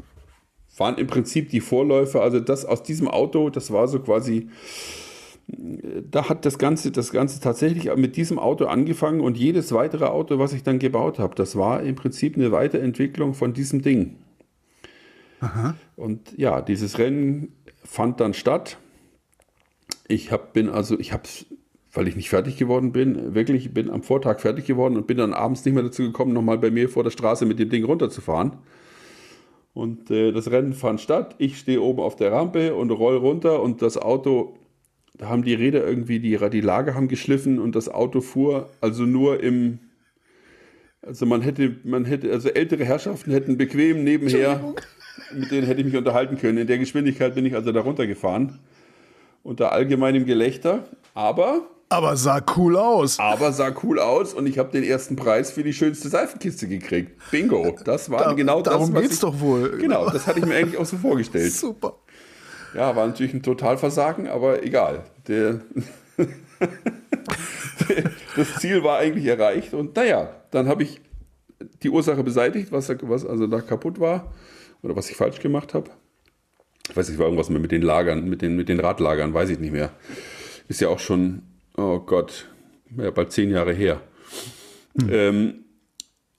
waren 0.77 0.97
im 0.97 1.07
Prinzip 1.07 1.49
die 1.49 1.61
Vorläufer. 1.61 2.21
Also 2.21 2.39
das 2.39 2.65
aus 2.65 2.83
diesem 2.83 3.07
Auto, 3.07 3.49
das 3.49 3.71
war 3.71 3.87
so 3.87 3.99
quasi, 3.99 4.49
da 5.47 6.29
hat 6.29 6.45
das 6.45 6.57
Ganze, 6.57 6.91
das 6.91 7.11
Ganze 7.11 7.39
tatsächlich 7.39 7.93
mit 7.95 8.15
diesem 8.15 8.39
Auto 8.39 8.65
angefangen 8.65 9.21
und 9.21 9.37
jedes 9.37 9.71
weitere 9.71 10.05
Auto, 10.05 10.39
was 10.39 10.53
ich 10.53 10.63
dann 10.63 10.79
gebaut 10.79 11.19
habe, 11.19 11.35
das 11.35 11.55
war 11.55 11.83
im 11.83 11.95
Prinzip 11.95 12.35
eine 12.35 12.51
Weiterentwicklung 12.51 13.33
von 13.33 13.53
diesem 13.53 13.81
Ding. 13.81 14.17
Aha. 15.41 15.75
Und 15.95 16.37
ja, 16.37 16.61
dieses 16.61 16.97
Rennen 16.97 17.53
fand 17.83 18.19
dann 18.19 18.33
statt. 18.33 18.77
Ich 20.07 20.31
hab, 20.31 20.53
bin 20.53 20.69
also, 20.69 20.97
ich 20.97 21.11
habe 21.11 21.23
weil 21.93 22.07
ich 22.07 22.15
nicht 22.15 22.29
fertig 22.29 22.57
geworden 22.57 22.91
bin. 22.91 23.35
Wirklich, 23.35 23.73
bin 23.73 23.89
am 23.89 24.01
Vortag 24.01 24.39
fertig 24.39 24.65
geworden 24.65 24.97
und 24.97 25.07
bin 25.07 25.17
dann 25.17 25.33
abends 25.33 25.63
nicht 25.63 25.75
mehr 25.75 25.83
dazu 25.83 26.01
gekommen, 26.01 26.33
nochmal 26.33 26.57
bei 26.57 26.71
mir 26.71 26.89
vor 26.89 27.03
der 27.03 27.11
Straße 27.11 27.45
mit 27.45 27.59
dem 27.59 27.69
Ding 27.69 27.85
runterzufahren. 27.85 28.53
Und 29.73 30.11
äh, 30.11 30.31
das 30.31 30.51
Rennen 30.51 30.73
fand 30.73 31.01
statt. 31.01 31.35
Ich 31.37 31.57
stehe 31.57 31.81
oben 31.81 31.99
auf 31.99 32.15
der 32.15 32.31
Rampe 32.31 32.75
und 32.75 32.91
roll 32.91 33.17
runter 33.17 33.61
und 33.61 33.81
das 33.81 33.97
Auto, 33.97 34.57
da 35.15 35.29
haben 35.29 35.43
die 35.43 35.53
Räder 35.53 35.85
irgendwie, 35.85 36.19
die, 36.19 36.37
die 36.49 36.61
Lager 36.61 36.95
haben 36.95 37.07
geschliffen 37.07 37.59
und 37.59 37.75
das 37.75 37.89
Auto 37.89 38.21
fuhr 38.21 38.69
also 38.81 39.03
nur 39.03 39.41
im, 39.41 39.79
also 41.01 41.25
man 41.25 41.41
hätte, 41.41 41.75
man 41.83 42.05
hätte, 42.05 42.31
also 42.31 42.49
ältere 42.49 42.85
Herrschaften 42.85 43.31
hätten 43.31 43.57
bequem 43.57 44.03
nebenher, 44.03 44.73
mit 45.33 45.51
denen 45.51 45.67
hätte 45.67 45.81
ich 45.81 45.87
mich 45.87 45.97
unterhalten 45.97 46.37
können. 46.37 46.59
In 46.59 46.67
der 46.67 46.77
Geschwindigkeit 46.79 47.35
bin 47.35 47.45
ich 47.45 47.55
also 47.55 47.71
da 47.71 47.81
runtergefahren. 47.81 48.59
Unter 49.43 49.73
allgemeinem 49.73 50.25
Gelächter. 50.25 50.85
Aber 51.13 51.67
aber 51.93 52.17
sah 52.17 52.41
cool 52.57 52.75
aus. 52.75 53.19
Aber 53.19 53.51
sah 53.51 53.73
cool 53.83 53.99
aus 53.99 54.33
und 54.33 54.47
ich 54.47 54.57
habe 54.57 54.71
den 54.71 54.83
ersten 54.83 55.15
Preis 55.15 55.51
für 55.51 55.63
die 55.63 55.73
schönste 55.73 56.09
Seifenkiste 56.09 56.67
gekriegt. 56.67 57.19
Bingo. 57.31 57.77
Das 57.85 58.09
war 58.09 58.23
da, 58.23 58.33
genau 58.33 58.61
das. 58.61 58.73
Darum 58.73 58.93
geht's 58.93 59.15
ich, 59.15 59.19
doch 59.19 59.39
wohl. 59.39 59.77
Genau, 59.77 60.09
das 60.09 60.27
hatte 60.27 60.39
ich 60.39 60.45
mir 60.45 60.55
eigentlich 60.55 60.77
auch 60.77 60.85
so 60.85 60.97
vorgestellt. 60.97 61.51
Super. 61.51 61.97
Ja, 62.75 62.95
war 62.95 63.05
natürlich 63.05 63.33
ein 63.33 63.43
Totalversagen, 63.43 64.27
aber 64.27 64.63
egal. 64.63 65.03
Der 65.27 65.61
das 68.35 68.55
Ziel 68.59 68.83
war 68.83 68.99
eigentlich 68.99 69.25
erreicht 69.25 69.73
und 69.73 69.95
naja, 69.95 70.29
dann 70.51 70.67
habe 70.67 70.83
ich 70.83 71.01
die 71.83 71.89
Ursache 71.89 72.23
beseitigt, 72.23 72.71
was, 72.71 72.89
was 72.89 73.25
also 73.25 73.47
da 73.47 73.61
kaputt 73.61 73.99
war 73.99 74.33
oder 74.81 74.95
was 74.95 75.09
ich 75.09 75.15
falsch 75.15 75.39
gemacht 75.39 75.73
habe. 75.73 75.91
Ich 76.89 76.97
weiß 76.97 77.09
nicht, 77.09 77.17
war 77.17 77.27
irgendwas 77.27 77.49
mit 77.49 77.71
den 77.71 77.81
Lagern, 77.81 78.29
mit 78.29 78.41
den, 78.41 78.55
mit 78.55 78.67
den 78.67 78.79
Radlagern, 78.79 79.33
weiß 79.33 79.49
ich 79.49 79.59
nicht 79.59 79.71
mehr. 79.71 79.91
Ist 80.67 80.81
ja 80.81 80.89
auch 80.89 80.99
schon 80.99 81.43
oh 81.77 81.99
Gott, 81.99 82.47
ja, 82.97 83.11
bald 83.11 83.31
zehn 83.31 83.49
Jahre 83.49 83.73
her. 83.73 84.01
Hm. 84.99 85.09
Ähm, 85.11 85.53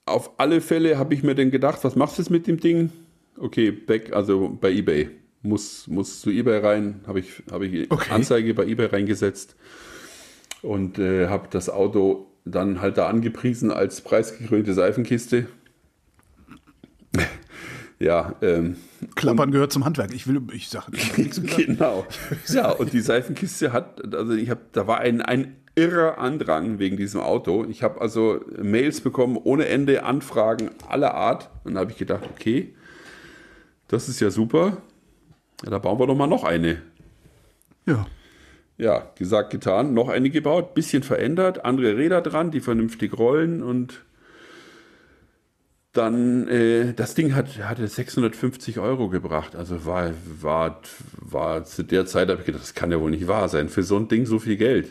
auf 0.07 0.38
alle 0.38 0.61
Fälle 0.61 0.99
habe 0.99 1.14
ich 1.14 1.23
mir 1.23 1.35
dann 1.35 1.50
gedacht, 1.50 1.83
was 1.83 1.97
machst 1.97 2.19
du 2.19 2.23
jetzt 2.23 2.31
mit 2.31 2.47
dem 2.47 2.61
Ding? 2.61 2.91
Okay, 3.38 3.71
back, 3.71 4.12
also 4.12 4.57
bei 4.61 4.71
eBay. 4.71 5.11
Muss, 5.43 5.87
muss 5.88 6.21
zu 6.21 6.31
eBay 6.31 6.59
rein, 6.59 7.00
habe 7.07 7.21
ich, 7.21 7.43
hab 7.50 7.62
ich 7.62 7.91
okay. 7.91 8.12
Anzeige 8.12 8.55
bei 8.55 8.64
eBay 8.64 8.87
reingesetzt 8.87 9.57
und 10.62 10.99
äh, 10.99 11.29
habe 11.29 11.49
das 11.50 11.69
Auto 11.69 12.26
dann 12.45 12.81
halt 12.81 12.99
da 12.99 13.09
angepriesen 13.09 13.71
als 13.71 14.00
preisgekrönte 14.00 14.73
Seifenkiste. 14.75 15.47
Ja, 17.99 18.35
ähm, 18.43 18.77
Klappern 19.15 19.51
gehört 19.51 19.73
zum 19.73 19.85
Handwerk. 19.85 20.13
Ich 20.15 20.27
will, 20.27 20.43
ich 20.53 20.69
sage 20.69 20.93
Genau. 21.57 22.07
Ja, 22.49 22.71
und 22.71 22.93
die 22.93 23.01
Seifenkiste 23.01 23.73
hat, 23.73 24.15
also 24.15 24.33
ich 24.33 24.51
habe, 24.51 24.61
da 24.73 24.87
war 24.87 25.01
ein, 25.01 25.23
ein, 25.23 25.57
irrer 25.77 26.19
Andrang 26.19 26.79
wegen 26.79 26.97
diesem 26.97 27.21
Auto. 27.21 27.65
Ich 27.65 27.83
habe 27.83 28.01
also 28.01 28.41
Mails 28.63 29.01
bekommen 29.01 29.37
ohne 29.43 29.67
Ende, 29.67 30.05
Anfragen 30.05 30.71
aller 30.89 31.15
Art. 31.15 31.51
Und 31.65 31.75
dann 31.75 31.81
habe 31.81 31.91
ich 31.91 31.99
gedacht, 31.99 32.25
okay, 32.33 32.75
das 33.89 34.09
ist 34.09 34.21
ja 34.21 34.31
super. 34.31 34.79
Ja, 35.65 35.71
da 35.71 35.79
bauen 35.79 35.99
wir 35.99 36.07
doch 36.07 36.15
mal 36.15 36.27
noch 36.27 36.45
eine. 36.45 36.81
Ja. 37.87 38.07
Ja, 38.77 39.11
gesagt, 39.17 39.51
getan. 39.51 39.95
Noch 39.95 40.09
eine 40.09 40.31
gebaut, 40.31 40.75
bisschen 40.75 41.03
verändert, 41.03 41.65
andere 41.65 41.97
Räder 41.97 42.21
dran, 42.23 42.51
die 42.51 42.61
vernünftig 42.61 43.17
rollen 43.17 43.63
und 43.63 44.05
dann, 45.95 46.49
äh, 46.49 46.93
das 46.93 47.15
Ding 47.15 47.35
hat, 47.35 47.59
hatte 47.59 47.87
650 47.87 48.79
Euro 48.79 49.09
gebracht. 49.09 49.57
Also 49.57 49.87
war, 49.87 50.13
war, 50.41 50.81
war 51.17 51.65
zu 51.65 51.85
der 51.85 52.05
Zeit, 52.05 52.29
habe 52.29 52.41
ich 52.41 52.47
gedacht, 52.47 52.63
das 52.63 52.75
kann 52.75 52.91
ja 52.91 53.01
wohl 53.01 53.11
nicht 53.11 53.29
wahr 53.29 53.49
sein. 53.49 53.69
Für 53.69 53.83
so 53.83 53.97
ein 53.97 54.09
Ding 54.09 54.27
so 54.27 54.39
viel 54.39 54.57
Geld. 54.57 54.89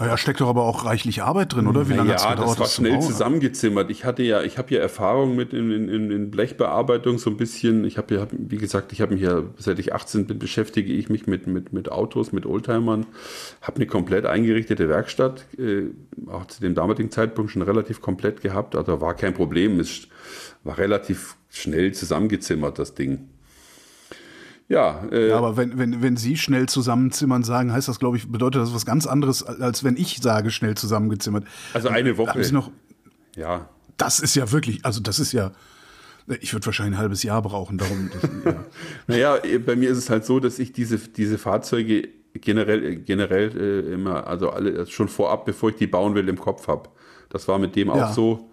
Naja, 0.00 0.16
steckt 0.16 0.40
doch 0.40 0.48
aber 0.48 0.64
auch 0.64 0.86
reichlich 0.86 1.22
Arbeit 1.22 1.54
drin, 1.54 1.66
oder? 1.66 1.86
Wie 1.90 1.92
lange 1.92 2.12
ja, 2.12 2.34
das 2.34 2.58
war 2.58 2.66
schnell 2.66 3.00
zu 3.00 3.08
zusammengezimmert. 3.08 3.90
Ich 3.90 4.06
hatte 4.06 4.22
ja, 4.22 4.42
ich 4.42 4.56
habe 4.56 4.74
ja 4.74 4.80
Erfahrung 4.80 5.36
mit 5.36 5.52
in, 5.52 5.70
in, 5.70 6.10
in 6.10 6.30
Blechbearbeitung 6.30 7.18
so 7.18 7.28
ein 7.28 7.36
bisschen. 7.36 7.84
Ich 7.84 7.98
habe 7.98 8.14
ja, 8.14 8.26
wie 8.32 8.56
gesagt, 8.56 8.92
ich 8.92 9.02
habe 9.02 9.12
mich 9.12 9.22
ja, 9.22 9.42
seit 9.58 9.78
ich 9.78 9.92
18 9.92 10.26
bin, 10.26 10.38
beschäftige 10.38 10.90
ich 10.90 11.10
mich 11.10 11.26
mit, 11.26 11.46
mit, 11.46 11.74
mit 11.74 11.92
Autos, 11.92 12.32
mit 12.32 12.46
Oldtimern. 12.46 13.04
Habe 13.60 13.76
eine 13.76 13.86
komplett 13.86 14.24
eingerichtete 14.24 14.88
Werkstatt, 14.88 15.44
äh, 15.58 15.90
auch 16.30 16.46
zu 16.46 16.62
dem 16.62 16.74
damaligen 16.74 17.10
Zeitpunkt 17.10 17.50
schon 17.50 17.60
relativ 17.60 18.00
komplett 18.00 18.40
gehabt. 18.40 18.76
Also 18.76 19.02
war 19.02 19.12
kein 19.12 19.34
Problem. 19.34 19.78
Es 19.80 20.08
war 20.64 20.78
relativ 20.78 21.36
schnell 21.50 21.92
zusammengezimmert, 21.92 22.78
das 22.78 22.94
Ding. 22.94 23.28
Ja, 24.70 25.02
äh, 25.10 25.30
ja, 25.30 25.36
aber 25.36 25.56
wenn, 25.56 25.78
wenn, 25.78 26.00
wenn 26.00 26.16
Sie 26.16 26.36
schnell 26.36 26.68
zusammenzimmern 26.68 27.42
sagen, 27.42 27.72
heißt 27.72 27.88
das, 27.88 27.98
glaube 27.98 28.16
ich, 28.16 28.30
bedeutet 28.30 28.62
das 28.62 28.72
was 28.72 28.86
ganz 28.86 29.04
anderes, 29.04 29.42
als 29.42 29.82
wenn 29.82 29.96
ich 29.96 30.18
sage, 30.22 30.52
schnell 30.52 30.76
zusammengezimmert. 30.76 31.44
Also 31.74 31.88
eine 31.88 32.16
Woche. 32.16 32.30
Haben 32.30 32.44
Sie 32.44 32.54
noch. 32.54 32.70
Ja. 33.34 33.68
Das 33.96 34.20
ist 34.20 34.36
ja 34.36 34.52
wirklich, 34.52 34.84
also 34.84 35.00
das 35.00 35.18
ist 35.18 35.32
ja. 35.32 35.50
Ich 36.40 36.52
würde 36.52 36.66
wahrscheinlich 36.66 36.94
ein 36.94 37.00
halbes 37.00 37.24
Jahr 37.24 37.42
brauchen, 37.42 37.78
darum. 37.78 38.10
Das, 38.12 38.30
ja. 38.44 38.64
naja, 39.08 39.38
bei 39.66 39.74
mir 39.74 39.90
ist 39.90 39.98
es 39.98 40.08
halt 40.08 40.24
so, 40.24 40.38
dass 40.38 40.60
ich 40.60 40.72
diese, 40.72 40.98
diese 40.98 41.36
Fahrzeuge 41.36 42.08
generell, 42.34 42.94
generell 43.00 43.56
äh, 43.56 43.92
immer, 43.92 44.28
also 44.28 44.50
alle 44.50 44.86
schon 44.86 45.08
vorab, 45.08 45.46
bevor 45.46 45.70
ich 45.70 45.76
die 45.76 45.88
bauen 45.88 46.14
will, 46.14 46.28
im 46.28 46.38
Kopf 46.38 46.68
habe. 46.68 46.90
Das 47.28 47.48
war 47.48 47.58
mit 47.58 47.74
dem 47.74 47.88
ja. 47.88 47.94
auch 47.94 48.12
so. 48.12 48.49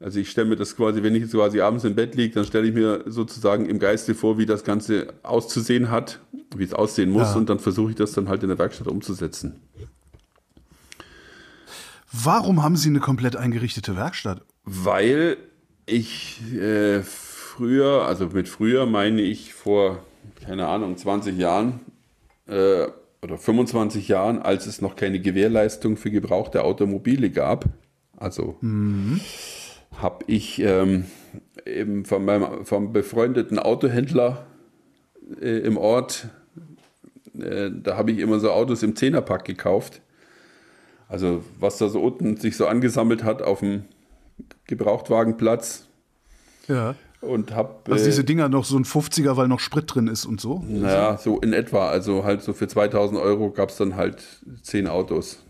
Also 0.00 0.20
ich 0.20 0.30
stelle 0.30 0.48
mir 0.48 0.56
das 0.56 0.76
quasi, 0.76 1.02
wenn 1.02 1.14
ich 1.16 1.22
jetzt 1.22 1.32
quasi 1.32 1.60
abends 1.60 1.82
im 1.84 1.96
Bett 1.96 2.14
liege, 2.14 2.32
dann 2.34 2.44
stelle 2.44 2.68
ich 2.68 2.74
mir 2.74 3.02
sozusagen 3.06 3.66
im 3.66 3.80
Geiste 3.80 4.14
vor, 4.14 4.38
wie 4.38 4.46
das 4.46 4.62
Ganze 4.62 5.12
auszusehen 5.24 5.90
hat, 5.90 6.20
wie 6.54 6.62
es 6.62 6.72
aussehen 6.72 7.10
muss 7.10 7.30
ja. 7.30 7.34
und 7.34 7.48
dann 7.48 7.58
versuche 7.58 7.90
ich 7.90 7.96
das 7.96 8.12
dann 8.12 8.28
halt 8.28 8.42
in 8.44 8.48
der 8.48 8.58
Werkstatt 8.58 8.86
umzusetzen. 8.86 9.56
Warum 12.12 12.62
haben 12.62 12.76
Sie 12.76 12.88
eine 12.88 13.00
komplett 13.00 13.34
eingerichtete 13.34 13.96
Werkstatt? 13.96 14.42
Weil 14.64 15.36
ich 15.84 16.40
äh, 16.54 17.02
früher, 17.02 18.06
also 18.06 18.28
mit 18.28 18.48
früher 18.48 18.86
meine 18.86 19.20
ich 19.20 19.52
vor, 19.52 20.04
keine 20.44 20.68
Ahnung, 20.68 20.96
20 20.96 21.36
Jahren 21.36 21.80
äh, 22.46 22.86
oder 23.20 23.36
25 23.36 24.06
Jahren, 24.06 24.38
als 24.38 24.66
es 24.66 24.80
noch 24.80 24.94
keine 24.94 25.18
Gewährleistung 25.18 25.96
für 25.96 26.12
gebrauchte 26.12 26.62
Automobile 26.62 27.30
gab. 27.30 27.64
Also 28.16 28.56
mhm 28.60 29.20
habe 30.00 30.24
ich 30.26 30.60
ähm, 30.60 31.04
eben 31.66 32.04
von 32.04 32.24
meinem 32.24 32.64
vom 32.64 32.92
befreundeten 32.92 33.58
Autohändler 33.58 34.46
äh, 35.40 35.58
im 35.58 35.76
Ort, 35.76 36.28
äh, 37.38 37.70
da 37.72 37.96
habe 37.96 38.10
ich 38.12 38.18
immer 38.18 38.40
so 38.40 38.50
Autos 38.50 38.82
im 38.82 38.96
Zehnerpack 38.96 39.44
gekauft. 39.44 40.00
Also 41.08 41.42
was 41.58 41.78
da 41.78 41.88
so 41.88 42.00
unten 42.00 42.36
sich 42.36 42.56
so 42.56 42.66
angesammelt 42.66 43.24
hat 43.24 43.42
auf 43.42 43.60
dem 43.60 43.84
Gebrauchtwagenplatz. 44.66 45.86
Ja. 46.68 46.94
Und 47.20 47.54
hab. 47.54 47.88
Also 47.90 48.04
diese 48.04 48.22
Dinger 48.22 48.48
noch 48.48 48.64
so 48.64 48.76
ein 48.76 48.84
50er, 48.84 49.36
weil 49.36 49.48
noch 49.48 49.58
Sprit 49.58 49.92
drin 49.92 50.06
ist 50.06 50.24
und 50.24 50.40
so? 50.40 50.62
Naja, 50.68 51.16
so 51.16 51.40
in 51.40 51.52
etwa. 51.52 51.88
Also 51.88 52.24
halt 52.24 52.42
so 52.42 52.52
für 52.52 52.68
2000 52.68 53.18
Euro 53.18 53.50
gab 53.50 53.70
es 53.70 53.76
dann 53.76 53.96
halt 53.96 54.22
zehn 54.62 54.86
Autos. 54.86 55.42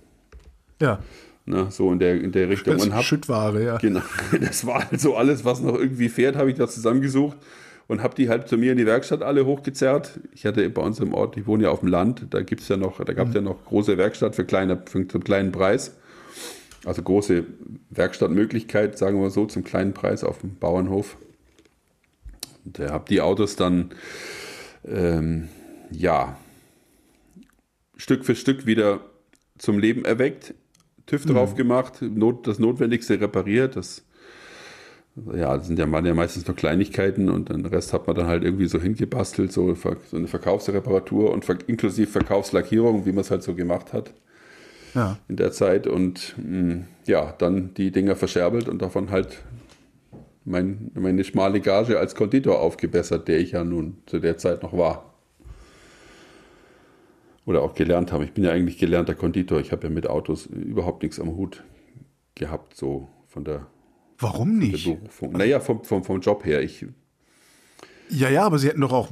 Ja. 0.81 1.01
Ne, 1.49 1.69
so 1.71 1.91
in 1.91 1.99
der, 1.99 2.21
in 2.21 2.31
der 2.31 2.51
Richtung. 2.51 2.79
Und 2.79 2.95
hab, 2.95 3.05
Schüttware, 3.05 3.65
ja. 3.65 3.79
Genau, 3.79 4.03
das 4.41 4.67
war 4.67 4.87
also 4.91 5.17
alles, 5.17 5.47
was 5.47 5.63
noch 5.63 5.79
irgendwie 5.79 6.11
fährt, 6.11 6.37
habe 6.37 6.51
ich 6.51 6.59
da 6.59 6.69
zusammengesucht 6.69 7.39
und 7.87 8.03
habe 8.03 8.15
die 8.15 8.29
halt 8.29 8.49
zu 8.49 8.59
mir 8.59 8.73
in 8.73 8.79
die 8.79 8.85
Werkstatt 8.85 9.23
alle 9.23 9.47
hochgezerrt. 9.47 10.21
Ich 10.35 10.45
hatte 10.45 10.69
bei 10.69 10.83
uns 10.83 11.01
im 11.01 11.15
Ort, 11.15 11.39
ich 11.39 11.47
wohne 11.47 11.65
ja 11.65 11.71
auf 11.71 11.81
dem 11.81 11.89
Land, 11.89 12.27
da 12.31 12.43
gibt's 12.43 12.69
ja 12.69 12.77
noch, 12.77 13.03
da 13.03 13.15
gab 13.15 13.29
es 13.29 13.31
mhm. 13.31 13.37
ja 13.37 13.41
noch 13.41 13.65
große 13.65 13.97
Werkstatt 13.97 14.37
für, 14.37 14.45
kleine, 14.45 14.83
für 14.85 14.99
einen 14.99 15.25
kleinen 15.25 15.51
Preis. 15.51 15.97
Also 16.85 17.03
große 17.03 17.45
Werkstattmöglichkeit, 17.91 18.99
sagen 18.99 19.19
wir 19.21 19.31
so, 19.31 19.47
zum 19.47 19.65
kleinen 19.65 19.95
Preis 19.95 20.25
auf 20.25 20.41
dem 20.41 20.57
Bauernhof. 20.57 21.17
Und 22.67 22.79
habe 22.79 23.07
die 23.09 23.23
Autos 23.23 23.57
dann, 23.57 23.91
ähm, 24.87 25.49
ja, 25.91 26.37
Stück 27.97 28.27
für 28.27 28.37
Stück 28.37 28.67
wieder 28.67 29.01
zum 29.57 29.79
Leben 29.79 30.05
erweckt. 30.05 30.55
TÜV 31.09 31.25
mhm. 31.25 31.31
drauf 31.31 31.55
gemacht, 31.55 32.01
not, 32.03 32.47
das 32.47 32.59
Notwendigste 32.59 33.21
repariert. 33.21 33.77
Das, 33.77 34.05
ja, 35.35 35.57
das 35.57 35.67
sind 35.67 35.79
ja, 35.79 35.91
waren 35.91 36.07
ja 36.07 36.15
meistens 36.15 36.47
nur 36.47 36.55
Kleinigkeiten 36.55 37.29
und 37.29 37.49
den 37.49 37.67
Rest 37.67 37.93
hat 37.93 38.07
man 38.07 38.15
dann 38.15 38.27
halt 38.27 38.45
irgendwie 38.45 38.69
so 38.69 38.81
hingebastelt, 38.81 39.51
so, 39.53 39.75
so 39.75 40.17
eine 40.17 40.29
Verkaufsreparatur 40.29 41.33
und 41.33 41.45
ver 41.45 41.59
inklusive 41.67 42.09
Verkaufslackierung, 42.09 43.07
wie 43.07 43.13
man 43.13 43.23
es 43.23 43.31
halt 43.31 43.43
so 43.43 43.55
gemacht 43.55 43.93
hat 43.93 44.13
ja. 44.95 45.19
in 45.29 45.37
der 45.37 45.51
Zeit. 45.51 45.87
Und 45.87 46.35
mh, 46.37 46.75
mm, 46.75 46.85
ja, 47.07 47.35
dann 47.39 47.75
die 47.75 47.91
Dinger 47.91 48.15
verscherbelt 48.15 48.69
und 48.69 48.83
davon 48.83 49.11
halt 49.11 49.39
mein, 50.45 50.91
meine 50.95 51.25
schmale 51.25 51.61
Gage 51.61 51.99
als 51.99 52.15
Konditor 52.15 52.61
aufgebessert, 52.61 53.29
der 53.29 53.39
ich 53.39 53.53
ja 53.53 53.65
nun 53.65 53.99
zu 54.07 54.19
der 54.19 54.37
Zeit 54.37 54.63
noch 54.63 54.77
war 54.77 55.09
oder 57.49 57.63
auch 57.63 57.75
gelernt 57.75 58.13
haben. 58.13 58.23
Ich 58.25 58.33
bin 58.33 58.45
ja 58.45 58.53
eigentlich 58.53 58.77
gelernter 58.77 59.15
Konditor. 59.15 59.59
Ich 59.59 59.73
habe 59.73 59.85
ja 59.85 59.91
mit 59.91 60.07
Autos 60.07 60.45
überhaupt 60.45 61.03
nichts 61.03 61.19
am 61.19 61.35
Hut 61.35 61.65
gehabt, 62.35 62.77
so 62.77 63.09
von 63.27 63.43
der. 63.45 63.67
Warum 64.19 64.59
nicht? 64.59 64.87
Der 64.87 64.97
Berufung. 64.97 65.33
Naja, 65.33 65.59
vom, 65.59 65.83
vom, 65.83 66.05
vom 66.05 66.21
Job 66.21 66.45
her. 66.45 66.61
Ich, 66.61 66.85
ja, 68.11 68.29
ja, 68.29 68.45
aber 68.45 68.59
Sie 68.59 68.69
hätten 68.69 68.83
doch 68.83 68.93
auch, 68.93 69.09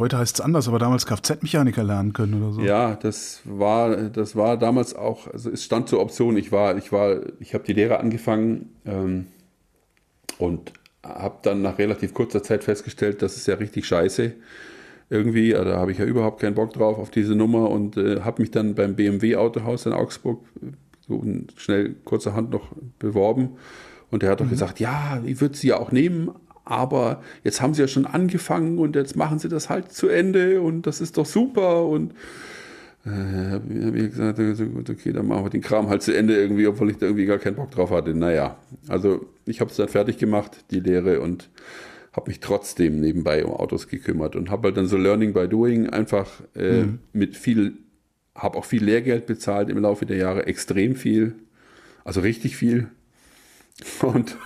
heute 0.00 0.18
heißt 0.18 0.36
es 0.36 0.40
anders, 0.40 0.66
aber 0.66 0.80
damals 0.80 1.06
Kfz-Mechaniker 1.06 1.84
lernen 1.84 2.12
können 2.12 2.42
oder 2.42 2.52
so. 2.54 2.60
Ja, 2.60 2.96
das 2.96 3.42
war, 3.44 3.96
das 3.96 4.34
war 4.34 4.56
damals 4.56 4.94
auch, 4.96 5.28
also 5.28 5.50
es 5.50 5.62
stand 5.62 5.88
zur 5.88 6.00
Option. 6.00 6.36
Ich 6.36 6.50
war, 6.50 6.76
ich 6.76 6.90
war, 6.90 7.20
ich 7.38 7.54
habe 7.54 7.62
die 7.62 7.72
Lehre 7.72 8.00
angefangen 8.00 8.70
ähm, 8.84 9.26
und 10.38 10.72
habe 11.04 11.38
dann 11.42 11.62
nach 11.62 11.78
relativ 11.78 12.14
kurzer 12.14 12.42
Zeit 12.42 12.64
festgestellt, 12.64 13.22
das 13.22 13.36
ist 13.36 13.46
ja 13.46 13.54
richtig 13.54 13.86
scheiße 13.86 14.34
irgendwie, 15.12 15.50
da 15.50 15.76
habe 15.76 15.92
ich 15.92 15.98
ja 15.98 16.06
überhaupt 16.06 16.40
keinen 16.40 16.54
Bock 16.54 16.72
drauf 16.72 16.98
auf 16.98 17.10
diese 17.10 17.34
Nummer 17.34 17.70
und 17.70 17.98
äh, 17.98 18.20
habe 18.22 18.40
mich 18.40 18.50
dann 18.50 18.74
beim 18.74 18.96
BMW 18.96 19.36
Autohaus 19.36 19.84
in 19.84 19.92
Augsburg 19.92 20.40
so 21.06 21.22
schnell 21.56 21.94
kurzerhand 22.04 22.50
noch 22.50 22.68
beworben 22.98 23.50
und 24.10 24.22
der 24.22 24.30
hat 24.30 24.40
doch 24.40 24.46
mhm. 24.46 24.50
gesagt, 24.50 24.80
ja, 24.80 25.20
ich 25.24 25.40
würde 25.40 25.56
sie 25.56 25.68
ja 25.68 25.78
auch 25.78 25.92
nehmen, 25.92 26.30
aber 26.64 27.22
jetzt 27.44 27.60
haben 27.60 27.74
sie 27.74 27.82
ja 27.82 27.88
schon 27.88 28.06
angefangen 28.06 28.78
und 28.78 28.96
jetzt 28.96 29.14
machen 29.14 29.38
sie 29.38 29.50
das 29.50 29.68
halt 29.68 29.92
zu 29.92 30.08
Ende 30.08 30.62
und 30.62 30.86
das 30.86 31.02
ist 31.02 31.18
doch 31.18 31.26
super 31.26 31.84
und 31.84 32.14
äh, 33.04 33.10
habe 33.10 33.98
ich 33.98 34.10
gesagt, 34.10 34.38
okay, 34.88 35.12
dann 35.12 35.26
machen 35.26 35.44
wir 35.44 35.50
den 35.50 35.60
Kram 35.60 35.90
halt 35.90 36.02
zu 36.02 36.16
Ende 36.16 36.36
irgendwie, 36.36 36.66
obwohl 36.66 36.90
ich 36.90 36.96
da 36.96 37.06
irgendwie 37.06 37.26
gar 37.26 37.38
keinen 37.38 37.56
Bock 37.56 37.70
drauf 37.70 37.90
hatte. 37.90 38.14
Naja, 38.14 38.56
also 38.88 39.26
ich 39.44 39.60
habe 39.60 39.70
es 39.70 39.76
dann 39.76 39.88
fertig 39.88 40.16
gemacht, 40.16 40.64
die 40.70 40.80
Lehre 40.80 41.20
und 41.20 41.50
habe 42.12 42.30
mich 42.30 42.40
trotzdem 42.40 43.00
nebenbei 43.00 43.44
um 43.44 43.52
Autos 43.52 43.88
gekümmert 43.88 44.36
und 44.36 44.50
habe 44.50 44.68
halt 44.68 44.76
dann 44.76 44.86
so 44.86 44.96
Learning 44.96 45.32
by 45.32 45.48
Doing 45.48 45.88
einfach 45.88 46.28
äh, 46.54 46.82
mhm. 46.82 46.98
mit 47.12 47.36
viel, 47.36 47.74
habe 48.34 48.58
auch 48.58 48.64
viel 48.64 48.84
Lehrgeld 48.84 49.26
bezahlt 49.26 49.70
im 49.70 49.78
Laufe 49.78 50.04
der 50.06 50.18
Jahre, 50.18 50.46
extrem 50.46 50.94
viel, 50.94 51.34
also 52.04 52.20
richtig 52.20 52.56
viel. 52.56 52.88
Und 54.02 54.36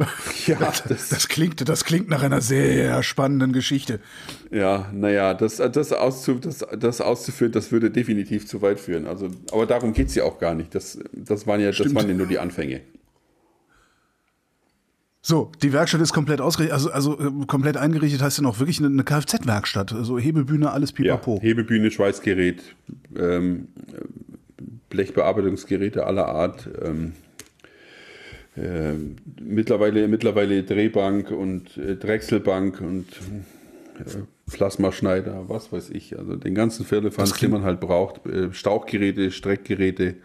ja, 0.46 0.56
das, 0.88 1.08
das, 1.10 1.28
klingt, 1.28 1.68
das 1.68 1.84
klingt 1.84 2.08
nach 2.08 2.22
einer 2.22 2.40
sehr 2.40 3.02
spannenden 3.02 3.52
Geschichte. 3.52 4.00
Ja, 4.50 4.90
naja, 4.94 5.34
das, 5.34 5.56
das, 5.56 5.92
auszu, 5.92 6.34
das, 6.34 6.64
das 6.78 7.00
auszuführen, 7.00 7.52
das 7.52 7.70
würde 7.70 7.90
definitiv 7.90 8.46
zu 8.46 8.62
weit 8.62 8.80
führen. 8.80 9.06
Also, 9.06 9.28
aber 9.52 9.66
darum 9.66 9.92
geht 9.92 10.08
es 10.08 10.14
ja 10.14 10.24
auch 10.24 10.38
gar 10.38 10.54
nicht. 10.54 10.74
Das, 10.74 10.98
das, 11.12 11.46
waren 11.46 11.60
ja, 11.60 11.70
das 11.70 11.94
waren 11.94 12.08
ja 12.08 12.14
nur 12.14 12.26
die 12.26 12.38
Anfänge. 12.38 12.80
So, 15.22 15.52
die 15.62 15.72
Werkstatt 15.72 16.00
ist 16.00 16.14
komplett 16.14 16.40
ausgerichtet, 16.40 16.72
also, 16.72 16.90
also 16.90 17.20
äh, 17.20 17.46
komplett 17.46 17.76
eingerichtet 17.76 18.22
heißt 18.22 18.38
dann 18.38 18.46
auch 18.46 18.58
wirklich 18.58 18.78
eine, 18.78 18.88
eine 18.88 19.02
Kfz-Werkstatt. 19.04 19.92
Also 19.92 20.18
Hebebühne, 20.18 20.70
alles 20.70 20.92
pipapo. 20.92 21.36
Ja, 21.36 21.42
Hebebühne, 21.42 21.90
Schweißgerät, 21.90 22.62
ähm, 23.16 23.68
Blechbearbeitungsgeräte 24.88 26.06
aller 26.06 26.26
Art. 26.26 26.68
Ähm, 26.82 27.12
äh, 28.56 28.94
mittlerweile, 29.42 30.08
mittlerweile 30.08 30.62
Drehbank 30.62 31.30
und 31.30 31.76
äh, 31.76 31.96
Drechselbank 31.96 32.80
und 32.80 33.06
äh, 33.98 34.50
Plasmaschneider, 34.50 35.48
was 35.48 35.70
weiß 35.70 35.90
ich. 35.90 36.18
Also 36.18 36.36
den 36.36 36.54
ganzen 36.54 36.86
Firlefanz, 36.86 37.34
den 37.34 37.50
man 37.50 37.62
halt 37.62 37.80
braucht. 37.80 38.26
Äh, 38.26 38.52
Stauchgeräte, 38.52 39.30
Streckgeräte, 39.30 40.16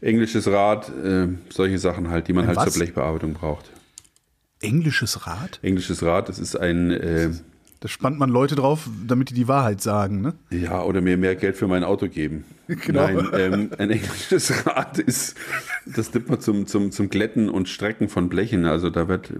englisches 0.00 0.48
Rad, 0.48 0.90
äh, 1.02 1.28
solche 1.48 1.78
Sachen 1.78 2.10
halt, 2.10 2.26
die 2.26 2.32
man 2.32 2.44
Ein 2.44 2.48
halt 2.48 2.58
was? 2.58 2.72
zur 2.72 2.82
Blechbearbeitung 2.82 3.34
braucht. 3.34 3.70
Englisches 4.60 5.26
Rad? 5.26 5.58
Englisches 5.62 6.02
Rad, 6.02 6.28
das 6.28 6.38
ist 6.38 6.56
ein, 6.56 6.90
äh, 6.90 7.30
Da 7.80 7.88
spannt 7.88 8.18
man 8.18 8.28
Leute 8.30 8.54
drauf, 8.56 8.88
damit 9.06 9.30
die 9.30 9.34
die 9.34 9.48
Wahrheit 9.48 9.80
sagen, 9.80 10.20
ne? 10.20 10.34
ja, 10.50 10.82
oder 10.82 11.00
mir 11.00 11.16
mehr 11.16 11.34
Geld 11.36 11.56
für 11.56 11.66
mein 11.66 11.84
Auto 11.84 12.08
geben. 12.08 12.44
Genau. 12.86 13.02
Nein, 13.04 13.28
ähm, 13.32 13.70
ein 13.78 13.90
englisches 13.90 14.64
Rad 14.66 14.98
ist, 15.00 15.36
das 15.86 16.14
nimmt 16.14 16.28
man 16.28 16.40
zum, 16.40 16.66
zum, 16.68 16.92
zum 16.92 17.08
Glätten 17.10 17.48
und 17.48 17.68
Strecken 17.68 18.08
von 18.08 18.28
Blechen. 18.28 18.64
Also 18.64 18.90
da 18.90 19.08
wird, 19.08 19.32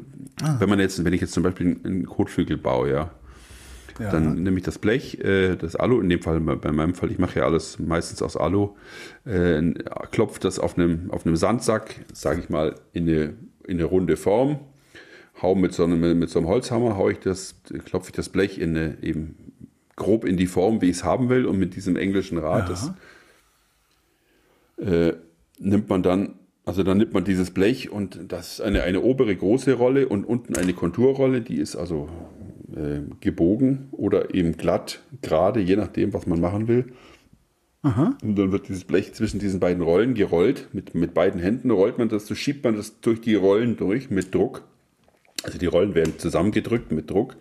Ah. 0.43 0.57
wenn 0.59 0.69
man 0.71 0.81
jetzt, 0.81 1.05
wenn 1.05 1.13
ich 1.13 1.21
jetzt 1.21 1.33
zum 1.35 1.43
Beispiel 1.45 1.79
einen 1.85 2.07
Kotflügel 2.07 2.57
baue, 2.57 2.91
ja, 2.91 3.11
Ja. 4.01 4.11
Dann 4.11 4.43
nehme 4.43 4.57
ich 4.57 4.63
das 4.65 4.79
Blech, 4.79 5.19
äh, 5.21 5.55
das 5.57 5.77
Alu, 5.77 6.01
in 6.01 6.09
dem 6.09 6.23
Fall, 6.23 6.41
bei 6.41 6.73
meinem 6.73 6.95
Fall, 6.95 7.11
ich 7.13 7.19
mache 7.19 7.39
ja 7.41 7.45
alles 7.45 7.79
meistens 7.79 8.23
aus 8.23 8.37
Alu, 8.39 8.71
äh, 9.27 9.75
klopfe 10.11 10.41
das 10.41 10.59
auf 10.59 10.79
einem, 10.79 11.11
auf 11.11 11.27
einem 11.27 11.37
Sandsack, 11.37 11.97
sage 12.15 12.41
ich 12.41 12.49
mal, 12.49 12.75
in 12.95 13.07
eine, 13.09 13.35
in 13.65 13.77
eine 13.77 13.85
runde 13.85 14.17
Form, 14.17 14.59
hau 15.43 15.55
mit 15.55 15.73
so 15.73 15.85
einem, 15.85 16.19
mit 16.19 16.31
so 16.31 16.39
einem 16.39 16.49
Holzhammer, 16.49 16.97
hau 16.97 17.09
ich 17.09 17.19
das, 17.19 17.57
klopfe 17.85 18.11
ich 18.11 18.17
das 18.17 18.29
Blech 18.29 18.59
in 18.59 18.77
eine, 18.77 18.97
eben 19.03 19.35
grob 19.97 20.25
in 20.25 20.37
die 20.37 20.47
Form, 20.47 20.81
wie 20.81 20.91
ich 20.91 20.97
es 20.97 21.05
haben 21.05 21.29
will, 21.29 21.47
und 21.47 21.59
mit 21.59 21.77
diesem 21.77 21.97
englischen 21.97 22.39
Rad, 22.39 22.69
das 22.69 22.93
äh, 24.79 25.13
nimmt 25.59 25.89
man 25.89 26.03
dann, 26.03 26.35
also 26.65 26.83
dann 26.83 26.99
nimmt 26.99 27.13
man 27.13 27.25
dieses 27.25 27.51
Blech 27.51 27.91
und 27.91 28.19
das 28.29 28.55
ist 28.55 28.61
eine, 28.61 28.83
eine 28.83 29.03
obere 29.03 29.35
große 29.35 29.75
Rolle 29.75 30.09
und 30.09 30.25
unten 30.25 30.57
eine 30.57 30.73
Konturrolle, 30.73 31.43
die 31.43 31.57
ist 31.57 31.77
also 31.77 32.09
äh, 32.75 33.01
gebogen 33.21 33.89
oder 33.93 34.35
eben 34.35 34.57
glatt, 34.57 35.01
gerade, 35.23 35.61
je 35.61 35.77
nachdem, 35.77 36.15
was 36.15 36.27
man 36.27 36.41
machen 36.41 36.69
will. 36.69 36.93
Und 38.23 38.39
dann 38.39 38.53
wird 38.53 38.69
dieses 38.69 38.85
Blech 38.85 39.15
zwischen 39.15 39.39
diesen 39.41 39.59
beiden 39.59 39.83
Rollen 39.83 40.15
gerollt. 40.15 40.69
Mit, 40.73 40.95
mit 40.95 41.15
beiden 41.15 41.41
Händen 41.41 41.71
rollt 41.71 41.99
man 41.99 42.09
das, 42.11 42.27
so 42.27 42.35
schiebt 42.35 42.63
man 42.65 42.77
das 42.77 43.01
durch 43.01 43.21
die 43.21 43.35
Rollen 43.35 43.77
durch 43.77 44.11
mit 44.11 44.35
Druck. 44.35 44.65
Also 45.43 45.59
die 45.59 45.67
Rollen 45.67 45.95
werden 45.95 46.19
zusammengedrückt 46.19 46.93
mit 46.93 47.11
Druck. 47.11 47.37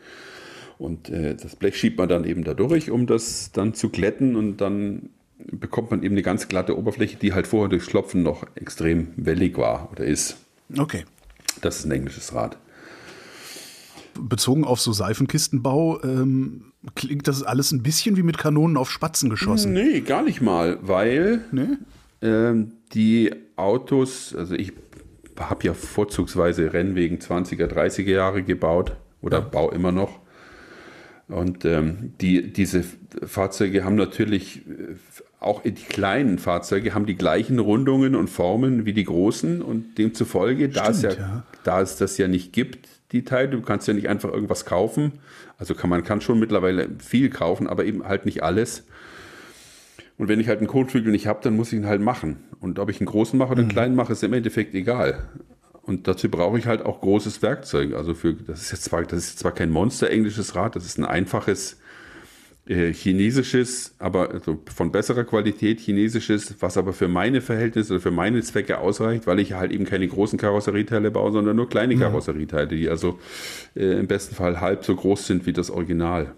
Und 0.77 1.09
äh, 1.09 1.35
das 1.35 1.55
Blech 1.55 1.75
schiebt 1.77 1.97
man 1.97 2.07
dann 2.07 2.23
eben 2.23 2.43
da 2.43 2.53
durch, 2.53 2.89
um 2.89 3.05
das 3.05 3.51
dann 3.51 3.73
zu 3.73 3.89
glätten. 3.89 4.35
Und 4.35 4.57
dann 4.57 5.09
bekommt 5.51 5.91
man 5.91 6.03
eben 6.03 6.15
eine 6.15 6.21
ganz 6.21 6.47
glatte 6.47 6.77
Oberfläche, 6.77 7.17
die 7.17 7.33
halt 7.33 7.47
vorher 7.47 7.69
durchs 7.69 7.87
Klopfen 7.87 8.23
noch 8.23 8.45
extrem 8.55 9.09
wellig 9.17 9.57
war 9.57 9.89
oder 9.91 10.05
ist. 10.05 10.37
Okay. 10.77 11.03
Das 11.61 11.79
ist 11.79 11.85
ein 11.85 11.91
englisches 11.91 12.33
Rad. 12.33 12.57
Bezogen 14.19 14.65
auf 14.65 14.79
so 14.81 14.91
Seifenkistenbau, 14.91 16.01
ähm, 16.03 16.73
klingt 16.95 17.27
das 17.27 17.43
alles 17.43 17.71
ein 17.71 17.83
bisschen 17.83 18.17
wie 18.17 18.23
mit 18.23 18.37
Kanonen 18.37 18.75
auf 18.77 18.89
Spatzen 18.91 19.29
geschossen. 19.29 19.73
Nee, 19.73 20.01
gar 20.01 20.23
nicht 20.23 20.41
mal, 20.41 20.77
weil 20.81 21.45
Nee? 21.51 21.77
ähm, 22.21 22.73
die 22.93 23.31
Autos, 23.55 24.35
also 24.35 24.55
ich 24.55 24.73
habe 25.39 25.65
ja 25.65 25.74
vorzugsweise 25.74 26.74
Rennwegen 26.74 27.19
20er, 27.19 27.67
30er 27.67 28.12
Jahre 28.12 28.43
gebaut 28.43 28.96
oder 29.22 29.41
baue 29.41 29.74
immer 29.74 29.91
noch. 29.91 30.19
Und 31.27 31.63
ähm, 31.63 32.13
die, 32.19 32.51
diese 32.51 32.84
Fahrzeuge 33.24 33.86
haben 33.86 33.96
natürlich, 33.96 34.67
äh, 34.67 34.96
auch 35.39 35.62
die 35.62 35.74
kleinen 35.74 36.39
Fahrzeuge 36.39 36.93
haben 36.93 37.05
die 37.05 37.15
gleichen 37.15 37.60
Rundungen 37.60 38.15
und 38.15 38.29
Formen 38.29 38.86
wie 38.86 38.93
die 38.93 39.03
großen 39.03 39.62
und 39.62 39.98
demzufolge, 39.98 40.69
da 40.69 40.89
es, 40.89 41.03
ja, 41.03 41.12
Stimmt, 41.12 41.27
ja. 41.27 41.43
da 41.63 41.81
es 41.81 41.98
das 41.98 42.17
ja 42.17 42.27
nicht 42.27 42.51
gibt, 42.51 42.89
die 43.12 43.24
Teile, 43.24 43.50
du 43.50 43.62
kannst 43.62 43.88
ja 43.88 43.93
nicht 43.93 44.10
einfach 44.10 44.31
irgendwas 44.31 44.65
kaufen. 44.65 45.13
Also 45.58 45.75
kann 45.75 45.89
man 45.89 46.03
kann 46.03 46.22
schon 46.22 46.39
mittlerweile 46.39 46.89
viel 47.00 47.29
kaufen, 47.29 47.67
aber 47.67 47.86
eben 47.86 48.03
halt 48.05 48.25
nicht 48.25 48.43
alles. 48.43 48.84
Und 50.19 50.27
wenn 50.27 50.41
ich 50.41 50.49
halt 50.49 50.59
einen 50.59 50.67
Kotflügel 50.67 51.13
nicht 51.13 51.27
habe, 51.27 51.39
dann 51.41 51.55
muss 51.55 51.71
ich 51.71 51.79
ihn 51.79 51.88
halt 51.88 52.01
machen. 52.01 52.43
Und 52.59 52.77
ob 52.77 52.89
ich 52.89 52.99
einen 52.99 53.07
großen 53.07 53.39
mache 53.39 53.53
oder 53.53 53.61
einen 53.61 53.69
kleinen 53.69 53.95
mache, 53.95 54.11
ist 54.11 54.21
im 54.21 54.33
Endeffekt 54.33 54.75
egal. 54.75 55.29
Und 55.81 56.09
dazu 56.09 56.29
brauche 56.29 56.60
ich 56.60 56.67
halt 56.67 56.86
auch 56.86 56.99
großes 56.99 57.41
Werkzeug. 57.41 57.95
Also 57.95 58.13
für, 58.13 58.34
das 58.34 58.63
ist 58.63 58.71
jetzt 58.73 58.84
zwar, 58.84 59.01
das 59.03 59.19
ist 59.19 59.39
zwar 59.39 59.53
kein 59.53 59.71
Monster 59.71 60.10
englisches 60.10 60.55
Rad, 60.55 60.75
das 60.75 60.86
ist 60.86 60.99
ein 60.99 61.05
einfaches 61.05 61.77
äh, 62.67 62.91
chinesisches, 62.91 63.95
aber 63.97 64.32
also 64.32 64.62
von 64.75 64.91
besserer 64.91 65.23
Qualität 65.23 65.79
chinesisches, 65.79 66.53
was 66.60 66.75
aber 66.75 66.91
für 66.91 67.08
meine 67.08 67.39
Verhältnisse 67.39 67.93
oder 67.93 68.01
für 68.01 68.12
meine 68.12 68.41
Zwecke 68.41 68.79
ausreicht, 68.79 69.25
weil 69.25 69.39
ich 69.39 69.53
halt 69.53 69.71
eben 69.71 69.86
keine 69.86 70.08
großen 70.10 70.38
Karosserieteile 70.38 71.12
baue, 71.12 71.32
sondern 71.32 71.55
nur 71.55 71.69
kleine 71.69 71.95
Karosserieteile, 71.95 72.67
die 72.67 72.89
also 72.89 73.19
äh, 73.73 73.97
im 73.97 74.08
besten 74.08 74.36
Fall 74.36 74.60
halb 74.60 74.84
so 74.84 74.97
groß 74.97 75.27
sind 75.27 75.45
wie 75.45 75.53
das 75.53 75.71
Original. 75.71 76.36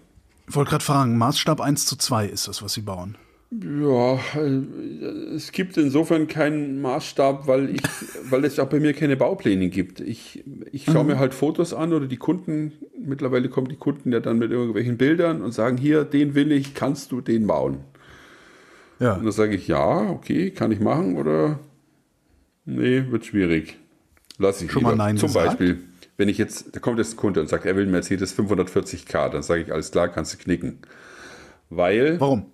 Ich 0.48 0.54
wollte 0.54 0.70
gerade 0.70 0.84
fragen, 0.84 1.18
Maßstab 1.18 1.60
1 1.60 1.84
zu 1.84 1.96
2 1.96 2.26
ist 2.26 2.46
das, 2.46 2.62
was 2.62 2.74
Sie 2.74 2.82
bauen. 2.82 3.16
Ja, 3.60 4.14
äh, 4.34 5.34
es 5.34 5.52
gibt 5.52 5.76
insofern 5.76 6.26
keinen 6.26 6.80
Maßstab, 6.80 7.46
weil 7.46 7.74
ich, 7.74 7.82
weil 8.30 8.44
es 8.44 8.58
auch 8.58 8.68
bei 8.68 8.80
mir 8.80 8.94
keine 8.94 9.16
Baupläne 9.16 9.68
gibt. 9.68 10.00
Ich, 10.00 10.42
ich 10.70 10.84
schaue 10.86 11.04
mir 11.04 11.18
halt 11.18 11.34
Fotos 11.34 11.74
an 11.74 11.92
oder 11.92 12.06
die 12.06 12.16
Kunden, 12.16 12.72
mittlerweile 12.98 13.50
kommen 13.50 13.68
die 13.68 13.76
Kunden 13.76 14.10
ja 14.10 14.20
dann 14.20 14.38
mit 14.38 14.52
irgendwelchen 14.52 14.96
Bildern 14.96 15.42
und 15.42 15.52
sagen, 15.52 15.76
hier, 15.76 16.04
den 16.04 16.34
will 16.34 16.50
ich, 16.50 16.74
kannst 16.74 17.12
du 17.12 17.20
den 17.20 17.46
bauen? 17.46 17.80
Ja. 19.00 19.16
Und 19.16 19.24
dann 19.24 19.32
sage 19.32 19.54
ich, 19.54 19.68
ja, 19.68 20.10
okay, 20.10 20.50
kann 20.50 20.72
ich 20.72 20.80
machen 20.80 21.16
oder 21.16 21.58
nee, 22.64 23.04
wird 23.10 23.26
schwierig. 23.26 23.76
Lass 24.38 24.62
ich 24.62 24.72
Schon 24.72 24.82
mal 24.82 24.92
lieber. 24.92 25.04
Nein 25.04 25.18
Zum 25.18 25.26
gesagt? 25.26 25.58
Beispiel, 25.58 25.78
wenn 26.16 26.30
ich 26.30 26.38
jetzt, 26.38 26.74
da 26.74 26.80
kommt 26.80 26.98
jetzt 26.98 27.14
ein 27.14 27.16
Kunde 27.18 27.40
und 27.40 27.48
sagt, 27.48 27.66
er 27.66 27.76
will 27.76 27.82
einen 27.82 27.92
Mercedes 27.92 28.34
540k, 28.38 29.28
dann 29.28 29.42
sage 29.42 29.62
ich, 29.62 29.72
alles 29.72 29.90
klar, 29.90 30.08
kannst 30.08 30.32
du 30.32 30.38
knicken. 30.38 30.78
Weil 31.68 32.18
Warum? 32.18 32.46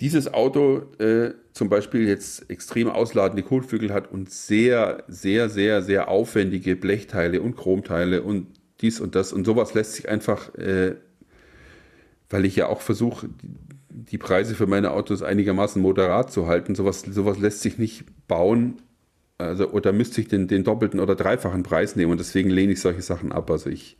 Dieses 0.00 0.32
Auto 0.32 0.82
äh, 0.98 1.34
zum 1.52 1.68
Beispiel 1.68 2.08
jetzt 2.08 2.50
extrem 2.50 2.88
ausladende 2.88 3.42
Kotflügel 3.42 3.92
hat 3.92 4.10
und 4.10 4.30
sehr, 4.30 5.04
sehr, 5.06 5.48
sehr, 5.48 5.82
sehr 5.82 6.08
aufwendige 6.08 6.74
Blechteile 6.74 7.40
und 7.40 7.56
Chromteile 7.56 8.22
und 8.22 8.48
dies 8.80 9.00
und 9.00 9.14
das 9.14 9.32
und 9.32 9.44
sowas 9.44 9.74
lässt 9.74 9.94
sich 9.94 10.08
einfach, 10.08 10.52
äh, 10.56 10.96
weil 12.28 12.44
ich 12.44 12.56
ja 12.56 12.66
auch 12.66 12.80
versuche, 12.80 13.28
die, 13.88 14.18
Preise 14.18 14.56
für 14.56 14.66
meine 14.66 14.90
Autos 14.90 15.22
einigermaßen 15.22 15.80
moderat 15.80 16.32
zu 16.32 16.48
halten, 16.48 16.74
sowas, 16.74 17.02
sowas 17.02 17.38
lässt 17.38 17.60
sich 17.60 17.78
nicht 17.78 18.04
bauen. 18.26 18.82
Also, 19.38 19.70
oder 19.70 19.92
müsste 19.92 20.20
ich 20.20 20.28
den, 20.28 20.48
den 20.48 20.64
doppelten 20.64 21.00
oder 21.00 21.14
dreifachen 21.14 21.62
Preis 21.62 21.96
nehmen 21.96 22.12
und 22.12 22.18
deswegen 22.18 22.50
lehne 22.50 22.72
ich 22.72 22.80
solche 22.80 23.02
Sachen 23.02 23.32
ab. 23.32 23.50
Also 23.50 23.70
ich, 23.70 23.96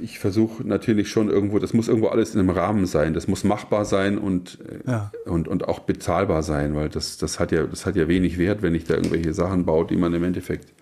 ich 0.00 0.18
versuche 0.20 0.62
natürlich 0.66 1.10
schon 1.10 1.28
irgendwo, 1.28 1.58
das 1.58 1.72
muss 1.74 1.88
irgendwo 1.88 2.08
alles 2.08 2.34
in 2.34 2.40
einem 2.40 2.50
Rahmen 2.50 2.86
sein. 2.86 3.14
Das 3.14 3.26
muss 3.26 3.42
machbar 3.42 3.84
sein 3.84 4.16
und, 4.18 4.58
äh, 4.60 4.90
Ja. 4.90 5.12
und, 5.24 5.48
und 5.48 5.66
auch 5.66 5.80
bezahlbar 5.80 6.42
sein, 6.42 6.74
weil 6.76 6.88
das, 6.88 7.18
das, 7.18 7.40
hat 7.40 7.50
ja, 7.52 7.64
das 7.66 7.84
hat 7.84 7.96
ja 7.96 8.06
wenig 8.06 8.38
Wert, 8.38 8.62
wenn 8.62 8.74
ich 8.74 8.84
da 8.84 8.94
irgendwelche 8.94 9.34
Sachen 9.34 9.64
baue, 9.66 9.86
die 9.86 9.96
man 9.96 10.14
im 10.14 10.22
Endeffekt 10.22 10.72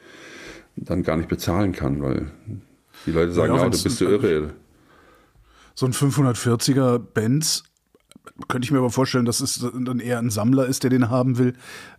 dann 0.77 1.03
gar 1.03 1.17
nicht 1.17 1.29
bezahlen 1.29 1.73
kann, 1.73 2.03
weil 2.03 2.31
die 3.07 3.13
Leute 3.13 3.33
sagen, 3.33 3.55
Ja, 3.55 3.63
ja, 3.63 3.69
du 3.71 3.83
bist 3.83 4.01
du 4.01 4.05
irre. 4.07 4.51
So 5.75 5.87
ein 5.87 5.93
540er 5.93 6.99
Benz 6.99 7.65
könnte 8.49 8.67
ich 8.67 8.73
mir 8.73 8.79
aber 8.79 8.91
vorstellen, 8.91 9.25
dass 9.25 9.41
es 9.41 9.65
dann 9.73 10.01
eher 10.01 10.19
ein 10.19 10.31
Sammler 10.31 10.67
ist, 10.67 10.83
der 10.83 10.91
den 10.91 11.09
haben 11.09 11.39
will 11.39 11.55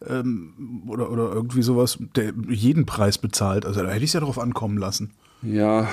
ähm, 0.07 0.83
oder, 0.87 1.09
oder 1.09 1.31
irgendwie 1.33 1.61
sowas, 1.61 1.97
der 2.15 2.33
jeden 2.49 2.85
Preis 2.85 3.17
bezahlt. 3.17 3.65
Also 3.65 3.81
da 3.81 3.87
hätte 3.89 4.03
ich 4.03 4.09
es 4.09 4.13
ja 4.13 4.19
drauf 4.19 4.37
ankommen 4.39 4.77
lassen. 4.77 5.13
Ja, 5.45 5.89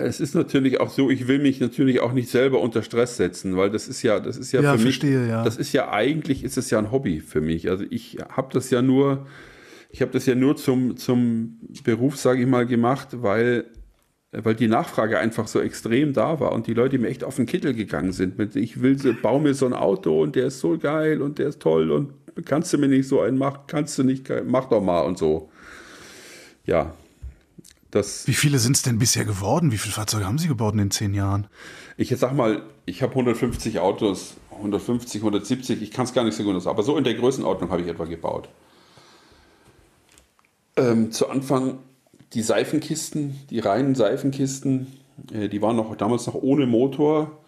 es 0.00 0.20
ist 0.20 0.34
natürlich 0.34 0.80
auch 0.80 0.90
so, 0.90 1.10
ich 1.10 1.28
will 1.28 1.38
mich 1.38 1.60
natürlich 1.60 2.00
auch 2.00 2.12
nicht 2.12 2.28
selber 2.30 2.60
unter 2.60 2.82
Stress 2.82 3.16
setzen, 3.16 3.56
weil 3.56 3.70
das 3.70 3.88
ist 3.88 4.02
ja, 4.02 4.20
das 4.20 4.36
ist 4.36 4.52
ja, 4.52 4.60
Ja, 4.60 4.70
für 4.76 4.82
mich, 4.84 4.96
verstehe, 4.98 5.28
ja. 5.28 5.42
das 5.44 5.56
ist 5.56 5.72
ja 5.72 5.90
eigentlich, 5.90 6.44
ist 6.44 6.56
es 6.56 6.70
ja 6.70 6.78
ein 6.78 6.90
Hobby 6.92 7.20
für 7.20 7.40
mich. 7.40 7.68
Also 7.68 7.84
ich 7.90 8.18
habe 8.30 8.48
das 8.52 8.70
ja 8.70 8.80
nur, 8.82 9.26
ich 9.90 10.02
habe 10.02 10.12
das 10.12 10.26
ja 10.26 10.34
nur 10.34 10.56
zum, 10.56 10.96
zum 10.96 11.58
Beruf, 11.84 12.16
sage 12.16 12.42
ich 12.42 12.46
mal, 12.46 12.66
gemacht, 12.66 13.08
weil, 13.22 13.64
weil 14.32 14.54
die 14.54 14.68
Nachfrage 14.68 15.18
einfach 15.18 15.48
so 15.48 15.60
extrem 15.60 16.12
da 16.12 16.40
war 16.40 16.52
und 16.52 16.66
die 16.66 16.74
Leute 16.74 16.98
mir 16.98 17.08
echt 17.08 17.24
auf 17.24 17.36
den 17.36 17.46
Kittel 17.46 17.74
gegangen 17.74 18.12
sind 18.12 18.38
mit, 18.38 18.56
ich 18.56 18.82
will, 18.82 18.98
so- 18.98 19.14
bau 19.14 19.38
mir 19.40 19.54
so 19.54 19.66
ein 19.66 19.74
Auto 19.74 20.22
und 20.22 20.36
der 20.36 20.46
ist 20.46 20.60
so 20.60 20.78
geil 20.78 21.20
und 21.22 21.38
der 21.38 21.48
ist 21.48 21.60
toll 21.60 21.90
und 21.90 22.12
kannst 22.46 22.72
du 22.72 22.78
mir 22.78 22.88
nicht 22.88 23.08
so 23.08 23.20
einen 23.20 23.36
machen, 23.38 23.60
kannst 23.66 23.98
du 23.98 24.04
nicht, 24.04 24.30
mach 24.46 24.66
doch 24.68 24.80
mal 24.82 25.00
und 25.02 25.18
so. 25.18 25.50
Ja, 26.64 26.94
das... 27.92 28.26
Wie 28.26 28.34
viele 28.34 28.58
sind 28.58 28.76
es 28.76 28.82
denn 28.82 28.98
bisher 28.98 29.24
geworden? 29.24 29.70
Wie 29.70 29.78
viele 29.78 29.94
Fahrzeuge 29.94 30.26
haben 30.26 30.38
Sie 30.38 30.48
gebaut 30.48 30.72
in 30.72 30.78
den 30.78 30.90
zehn 30.90 31.14
Jahren? 31.14 31.46
Ich 31.96 32.10
jetzt 32.10 32.20
sag 32.20 32.34
mal, 32.34 32.62
ich 32.86 33.02
habe 33.02 33.12
150 33.12 33.78
Autos, 33.78 34.34
150, 34.50 35.20
170, 35.20 35.82
ich 35.82 35.90
kann 35.90 36.06
es 36.06 36.14
gar 36.14 36.24
nicht 36.24 36.36
so 36.36 36.42
genau 36.42 36.58
sagen, 36.58 36.74
aber 36.74 36.82
so 36.82 36.96
in 36.96 37.04
der 37.04 37.14
Größenordnung 37.14 37.70
habe 37.70 37.82
ich 37.82 37.88
etwa 37.88 38.06
gebaut. 38.06 38.48
Ähm, 40.76 41.12
zu 41.12 41.28
Anfang 41.28 41.78
die 42.32 42.42
Seifenkisten, 42.42 43.38
die 43.50 43.58
reinen 43.58 43.94
Seifenkisten, 43.94 44.86
äh, 45.30 45.48
die 45.48 45.60
waren 45.60 45.76
noch 45.76 45.94
damals 45.94 46.26
noch 46.26 46.34
ohne 46.34 46.66
Motor. 46.66 47.38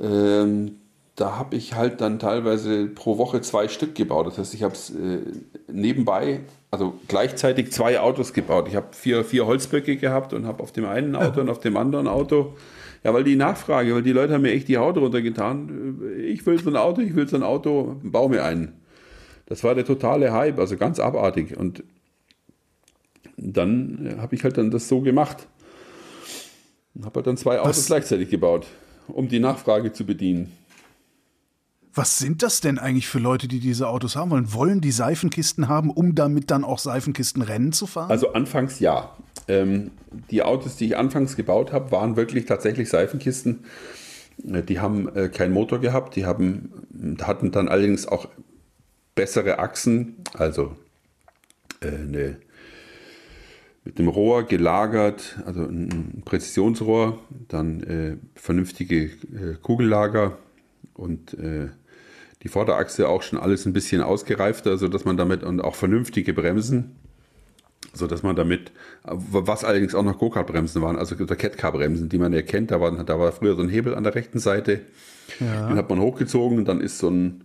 Ähm, 0.00 0.76
da 1.16 1.36
habe 1.36 1.56
ich 1.56 1.74
halt 1.74 2.00
dann 2.00 2.20
teilweise 2.20 2.86
pro 2.86 3.18
Woche 3.18 3.40
zwei 3.40 3.66
Stück 3.66 3.96
gebaut. 3.96 4.28
Das 4.28 4.38
heißt, 4.38 4.54
ich 4.54 4.62
habe 4.62 4.74
es 4.74 4.90
äh, 4.90 5.22
nebenbei, 5.66 6.42
also 6.76 6.92
gleichzeitig 7.08 7.72
zwei 7.72 7.98
Autos 8.00 8.34
gebaut. 8.34 8.68
Ich 8.68 8.76
habe 8.76 8.88
vier, 8.92 9.24
vier 9.24 9.46
Holzböcke 9.46 9.96
gehabt 9.96 10.34
und 10.34 10.46
habe 10.46 10.62
auf 10.62 10.72
dem 10.72 10.84
einen 10.84 11.16
Auto 11.16 11.40
und 11.40 11.48
auf 11.48 11.58
dem 11.58 11.76
anderen 11.78 12.06
Auto. 12.06 12.54
Ja, 13.02 13.14
weil 13.14 13.24
die 13.24 13.36
Nachfrage, 13.36 13.94
weil 13.94 14.02
die 14.02 14.12
Leute 14.12 14.34
haben 14.34 14.42
mir 14.42 14.52
echt 14.52 14.68
die 14.68 14.76
Haut 14.76 14.98
runtergetan. 14.98 16.02
Ich 16.18 16.44
will 16.44 16.58
so 16.58 16.68
ein 16.68 16.76
Auto, 16.76 17.00
ich 17.00 17.14
will 17.14 17.26
so 17.26 17.36
ein 17.36 17.42
Auto, 17.42 17.96
bau 18.02 18.28
mir 18.28 18.44
einen. 18.44 18.74
Das 19.46 19.64
war 19.64 19.74
der 19.74 19.86
totale 19.86 20.32
Hype, 20.32 20.58
also 20.58 20.76
ganz 20.76 21.00
abartig. 21.00 21.56
Und 21.56 21.82
dann 23.38 24.06
äh, 24.06 24.20
habe 24.20 24.34
ich 24.34 24.44
halt 24.44 24.58
dann 24.58 24.70
das 24.70 24.88
so 24.88 25.00
gemacht. 25.00 25.46
Habe 27.02 27.14
halt 27.14 27.26
dann 27.26 27.36
zwei 27.38 27.58
Autos 27.60 27.78
Was? 27.78 27.86
gleichzeitig 27.86 28.28
gebaut, 28.28 28.66
um 29.08 29.28
die 29.28 29.38
Nachfrage 29.38 29.92
zu 29.92 30.04
bedienen. 30.04 30.52
Was 31.96 32.18
sind 32.18 32.42
das 32.42 32.60
denn 32.60 32.78
eigentlich 32.78 33.08
für 33.08 33.18
Leute, 33.18 33.48
die 33.48 33.58
diese 33.58 33.88
Autos 33.88 34.16
haben 34.16 34.30
wollen? 34.30 34.52
Wollen 34.52 34.80
die 34.82 34.90
Seifenkisten 34.90 35.66
haben, 35.66 35.90
um 35.90 36.14
damit 36.14 36.50
dann 36.50 36.62
auch 36.62 36.78
Seifenkistenrennen 36.78 37.72
zu 37.72 37.86
fahren? 37.86 38.10
Also 38.10 38.34
anfangs 38.34 38.80
ja. 38.80 39.16
Ähm, 39.48 39.92
die 40.30 40.42
Autos, 40.42 40.76
die 40.76 40.88
ich 40.88 40.96
anfangs 40.98 41.36
gebaut 41.36 41.72
habe, 41.72 41.90
waren 41.92 42.16
wirklich 42.16 42.44
tatsächlich 42.44 42.90
Seifenkisten. 42.90 43.64
Äh, 44.46 44.62
die 44.62 44.78
haben 44.78 45.08
äh, 45.16 45.30
keinen 45.30 45.54
Motor 45.54 45.80
gehabt, 45.80 46.16
die 46.16 46.26
haben, 46.26 46.70
hatten 47.22 47.50
dann 47.50 47.66
allerdings 47.68 48.06
auch 48.06 48.28
bessere 49.14 49.58
Achsen, 49.58 50.16
also 50.34 50.76
äh, 51.80 51.86
eine, 51.86 52.36
mit 53.84 53.98
dem 53.98 54.08
Rohr 54.08 54.42
gelagert, 54.42 55.38
also 55.46 55.62
ein 55.62 56.20
Präzisionsrohr, 56.26 57.18
dann 57.48 57.82
äh, 57.84 58.16
vernünftige 58.34 59.04
äh, 59.04 59.54
Kugellager 59.62 60.36
und 60.92 61.32
äh, 61.34 61.68
die 62.46 62.52
Vorderachse 62.52 63.08
auch 63.08 63.22
schon 63.22 63.40
alles 63.40 63.66
ein 63.66 63.72
bisschen 63.72 64.00
ausgereifter, 64.00 64.78
sodass 64.78 65.04
man 65.04 65.16
damit 65.16 65.42
und 65.42 65.60
auch 65.60 65.74
vernünftige 65.74 66.32
Bremsen, 66.32 66.94
sodass 67.92 68.22
man 68.22 68.36
damit, 68.36 68.70
was 69.02 69.64
allerdings 69.64 69.96
auch 69.96 70.04
noch 70.04 70.16
Go-Kart-Bremsen 70.18 70.80
waren, 70.80 70.96
also 70.96 71.16
Cat-Car-Bremsen, 71.16 72.08
die 72.08 72.18
man 72.18 72.32
erkennt, 72.32 72.70
da 72.70 72.80
war, 72.80 72.92
da 72.92 73.18
war 73.18 73.32
früher 73.32 73.56
so 73.56 73.62
ein 73.62 73.68
Hebel 73.68 73.96
an 73.96 74.04
der 74.04 74.14
rechten 74.14 74.38
Seite, 74.38 74.82
ja. 75.40 75.66
den 75.66 75.76
hat 75.76 75.90
man 75.90 75.98
hochgezogen 75.98 76.58
und 76.58 76.68
dann 76.68 76.80
ist 76.80 76.98
so 76.98 77.10
ein, 77.10 77.42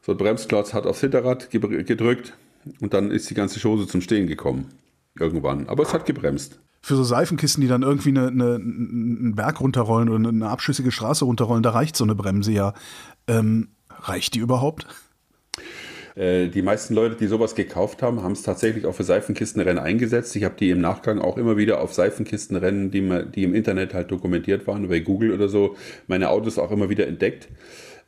so 0.00 0.12
ein 0.12 0.18
Bremsklotz 0.18 0.72
hat 0.72 0.86
aufs 0.86 1.00
Hinterrad 1.00 1.50
gedrückt 1.50 2.32
und 2.80 2.94
dann 2.94 3.10
ist 3.10 3.28
die 3.28 3.34
ganze 3.34 3.60
Chose 3.60 3.86
zum 3.88 4.00
Stehen 4.00 4.26
gekommen. 4.26 4.68
Irgendwann. 5.18 5.68
Aber 5.68 5.82
es 5.82 5.92
hat 5.92 6.06
gebremst 6.06 6.60
für 6.82 6.96
so 6.96 7.04
Seifenkisten, 7.04 7.60
die 7.60 7.68
dann 7.68 7.82
irgendwie 7.82 8.08
eine, 8.08 8.28
eine, 8.28 8.54
einen 8.54 9.34
Berg 9.34 9.60
runterrollen 9.60 10.08
oder 10.08 10.30
eine 10.30 10.48
abschüssige 10.48 10.90
Straße 10.90 11.26
runterrollen, 11.26 11.62
da 11.62 11.70
reicht 11.70 11.94
so 11.94 12.04
eine 12.04 12.14
Bremse 12.14 12.52
ja. 12.52 12.72
Ähm, 13.26 13.68
Reicht 14.00 14.34
die 14.34 14.40
überhaupt? 14.40 14.86
Äh, 16.16 16.48
die 16.48 16.62
meisten 16.62 16.94
Leute, 16.94 17.16
die 17.16 17.26
sowas 17.26 17.54
gekauft 17.54 18.02
haben, 18.02 18.22
haben 18.22 18.32
es 18.32 18.42
tatsächlich 18.42 18.86
auch 18.86 18.94
für 18.94 19.04
Seifenkistenrennen 19.04 19.82
eingesetzt. 19.82 20.34
Ich 20.36 20.44
habe 20.44 20.54
die 20.58 20.70
im 20.70 20.80
Nachgang 20.80 21.20
auch 21.20 21.36
immer 21.36 21.56
wieder 21.56 21.80
auf 21.80 21.94
Seifenkistenrennen, 21.94 22.90
die, 22.90 23.08
die 23.34 23.44
im 23.44 23.54
Internet 23.54 23.94
halt 23.94 24.10
dokumentiert 24.10 24.66
waren, 24.66 24.88
bei 24.88 25.00
Google 25.00 25.32
oder 25.32 25.48
so, 25.48 25.76
meine 26.06 26.30
Autos 26.30 26.58
auch 26.58 26.70
immer 26.70 26.90
wieder 26.90 27.06
entdeckt. 27.06 27.48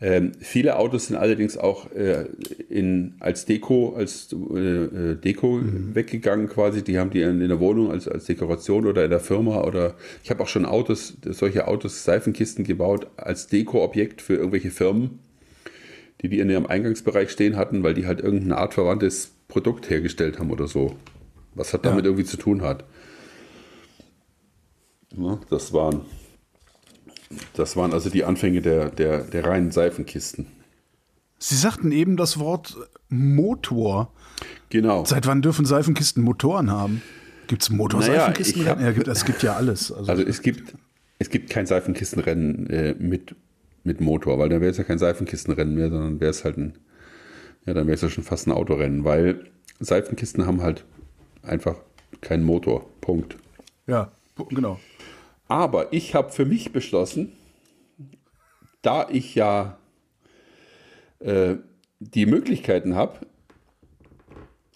Ähm, 0.00 0.32
viele 0.40 0.78
Autos 0.78 1.06
sind 1.06 1.16
allerdings 1.16 1.56
auch 1.56 1.92
äh, 1.92 2.24
in, 2.68 3.14
als 3.20 3.46
Deko, 3.46 3.94
als 3.96 4.32
äh, 4.32 4.58
äh, 4.58 5.14
Deko 5.14 5.58
mhm. 5.58 5.94
weggegangen 5.94 6.48
quasi. 6.48 6.82
Die 6.82 6.98
haben 6.98 7.10
die 7.10 7.22
in, 7.22 7.40
in, 7.40 7.48
der 7.48 7.60
Wohnung 7.60 7.92
als, 7.92 8.08
als 8.08 8.24
Dekoration 8.24 8.86
oder 8.86 9.04
in 9.04 9.10
der 9.10 9.20
Firma 9.20 9.62
oder 9.62 9.94
ich 10.24 10.30
habe 10.30 10.42
auch 10.42 10.48
schon 10.48 10.66
Autos, 10.66 11.16
solche 11.24 11.68
Autos, 11.68 12.02
Seifenkisten 12.02 12.64
gebaut 12.64 13.06
als 13.16 13.46
Deko-Objekt 13.46 14.22
für 14.22 14.34
irgendwelche 14.34 14.72
Firmen 14.72 15.20
die 16.22 16.28
die 16.28 16.38
in 16.38 16.48
ihrem 16.50 16.66
Eingangsbereich 16.66 17.30
stehen 17.30 17.56
hatten, 17.56 17.82
weil 17.82 17.94
die 17.94 18.06
halt 18.06 18.20
irgendeine 18.20 18.58
Art 18.58 18.74
verwandtes 18.74 19.32
Produkt 19.48 19.90
hergestellt 19.90 20.38
haben 20.38 20.50
oder 20.50 20.68
so. 20.68 20.96
Was 21.54 21.72
hat 21.74 21.84
damit 21.84 22.04
ja. 22.04 22.10
irgendwie 22.10 22.24
zu 22.24 22.36
tun 22.36 22.62
hat. 22.62 22.84
Ja, 25.16 25.38
das 25.50 25.72
waren 25.72 26.02
das 27.54 27.76
waren 27.76 27.92
also 27.92 28.10
die 28.10 28.24
Anfänge 28.24 28.60
der, 28.62 28.90
der, 28.90 29.22
der 29.24 29.44
reinen 29.44 29.70
Seifenkisten. 29.70 30.46
Sie 31.38 31.56
sagten 31.56 31.92
eben 31.92 32.16
das 32.16 32.38
Wort 32.38 32.76
Motor. 33.08 34.12
Genau. 34.70 35.04
Seit 35.04 35.26
wann 35.26 35.42
dürfen 35.42 35.64
Seifenkisten 35.64 36.22
Motoren 36.22 36.70
haben? 36.70 37.02
Gibt 37.46 37.62
es 37.62 37.70
Motorseifenkisten? 37.70 38.64
Naja, 38.64 38.90
ja, 38.90 39.12
es 39.12 39.24
gibt 39.24 39.42
ja 39.42 39.54
alles. 39.54 39.90
Also, 39.92 40.10
also, 40.10 40.22
es, 40.22 40.42
gibt, 40.42 40.74
es 41.18 41.30
gibt 41.30 41.50
kein 41.50 41.66
Seifenkistenrennen 41.66 42.70
äh, 42.70 42.94
mit 42.98 43.34
mit 43.84 44.00
Motor, 44.00 44.38
weil 44.38 44.48
dann 44.48 44.60
wäre 44.60 44.70
es 44.70 44.78
ja 44.78 44.84
kein 44.84 44.98
Seifenkistenrennen 44.98 45.74
mehr, 45.74 45.90
sondern 45.90 46.20
wäre 46.20 46.30
es 46.30 46.44
halt 46.44 46.56
ein, 46.56 46.78
ja, 47.66 47.74
dann 47.74 47.86
wäre 47.86 47.94
es 47.94 48.02
ja 48.02 48.10
schon 48.10 48.24
fast 48.24 48.46
ein 48.46 48.52
Autorennen, 48.52 49.04
weil 49.04 49.50
Seifenkisten 49.80 50.46
haben 50.46 50.62
halt 50.62 50.84
einfach 51.42 51.76
keinen 52.20 52.44
Motor. 52.44 52.86
Punkt. 53.00 53.36
Ja, 53.86 54.12
genau. 54.48 54.78
Aber 55.48 55.92
ich 55.92 56.14
habe 56.14 56.30
für 56.30 56.44
mich 56.44 56.72
beschlossen, 56.72 57.32
da 58.80 59.08
ich 59.10 59.34
ja 59.34 59.78
äh, 61.18 61.56
die 62.00 62.26
Möglichkeiten 62.26 62.94
habe, 62.94 63.26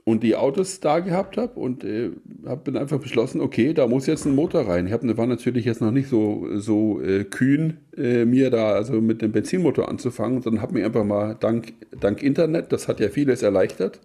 und 0.08 0.22
die 0.22 0.36
Autos 0.36 0.78
da 0.78 1.00
gehabt 1.00 1.36
habe 1.36 1.58
und 1.58 1.82
äh, 1.82 2.12
hab, 2.44 2.62
bin 2.62 2.76
einfach 2.76 3.00
beschlossen, 3.00 3.40
okay, 3.40 3.74
da 3.74 3.88
muss 3.88 4.06
jetzt 4.06 4.24
ein 4.24 4.36
Motor 4.36 4.68
rein. 4.68 4.86
Ich 4.86 4.92
hab, 4.92 5.02
war 5.16 5.26
natürlich 5.26 5.64
jetzt 5.64 5.80
noch 5.80 5.90
nicht 5.90 6.08
so, 6.08 6.46
so 6.54 7.00
äh, 7.02 7.24
kühn, 7.24 7.78
äh, 7.96 8.24
mir 8.24 8.50
da 8.50 8.68
also 8.68 9.00
mit 9.00 9.20
dem 9.20 9.32
Benzinmotor 9.32 9.88
anzufangen, 9.88 10.42
sondern 10.42 10.62
habe 10.62 10.74
mir 10.74 10.86
einfach 10.86 11.02
mal 11.02 11.34
dank, 11.34 11.72
dank 11.98 12.22
Internet, 12.22 12.70
das 12.70 12.86
hat 12.86 13.00
ja 13.00 13.08
vieles 13.08 13.42
erleichtert, 13.42 13.98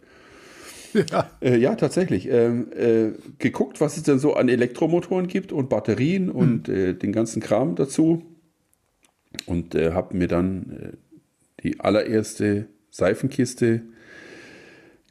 ja, 1.12 1.30
äh, 1.40 1.58
ja 1.58 1.76
tatsächlich, 1.76 2.28
ähm, 2.32 2.70
äh, 2.76 3.12
geguckt, 3.38 3.80
was 3.80 3.96
es 3.96 4.02
denn 4.02 4.18
so 4.18 4.34
an 4.34 4.50
Elektromotoren 4.50 5.28
gibt 5.28 5.52
und 5.52 5.70
Batterien 5.70 6.30
hm. 6.30 6.36
und 6.36 6.68
äh, 6.68 6.96
den 6.96 7.12
ganzen 7.12 7.44
Kram 7.44 7.76
dazu 7.76 8.24
und 9.46 9.76
habe 9.76 10.18
mir 10.18 10.28
dann 10.28 10.98
die 11.64 11.80
allererste 11.80 12.68
Seifenkiste 12.90 13.84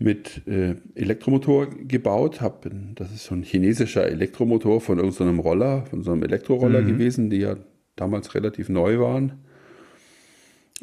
mit 0.01 0.47
äh, 0.49 0.77
Elektromotor 0.95 1.69
gebaut. 1.69 2.41
Hab, 2.41 2.67
das 2.95 3.13
ist 3.13 3.25
so 3.25 3.35
ein 3.35 3.43
chinesischer 3.43 4.07
Elektromotor 4.07 4.81
von 4.81 4.99
irgendeinem 4.99 5.39
Roller, 5.39 5.85
von 5.87 6.03
so 6.03 6.11
einem 6.11 6.23
Elektroroller 6.23 6.81
mhm. 6.81 6.89
gewesen, 6.89 7.31
die 7.31 7.37
ja 7.37 7.57
damals 7.97 8.35
relativ 8.35 8.71
neu 8.71 8.99
waren. 8.99 9.45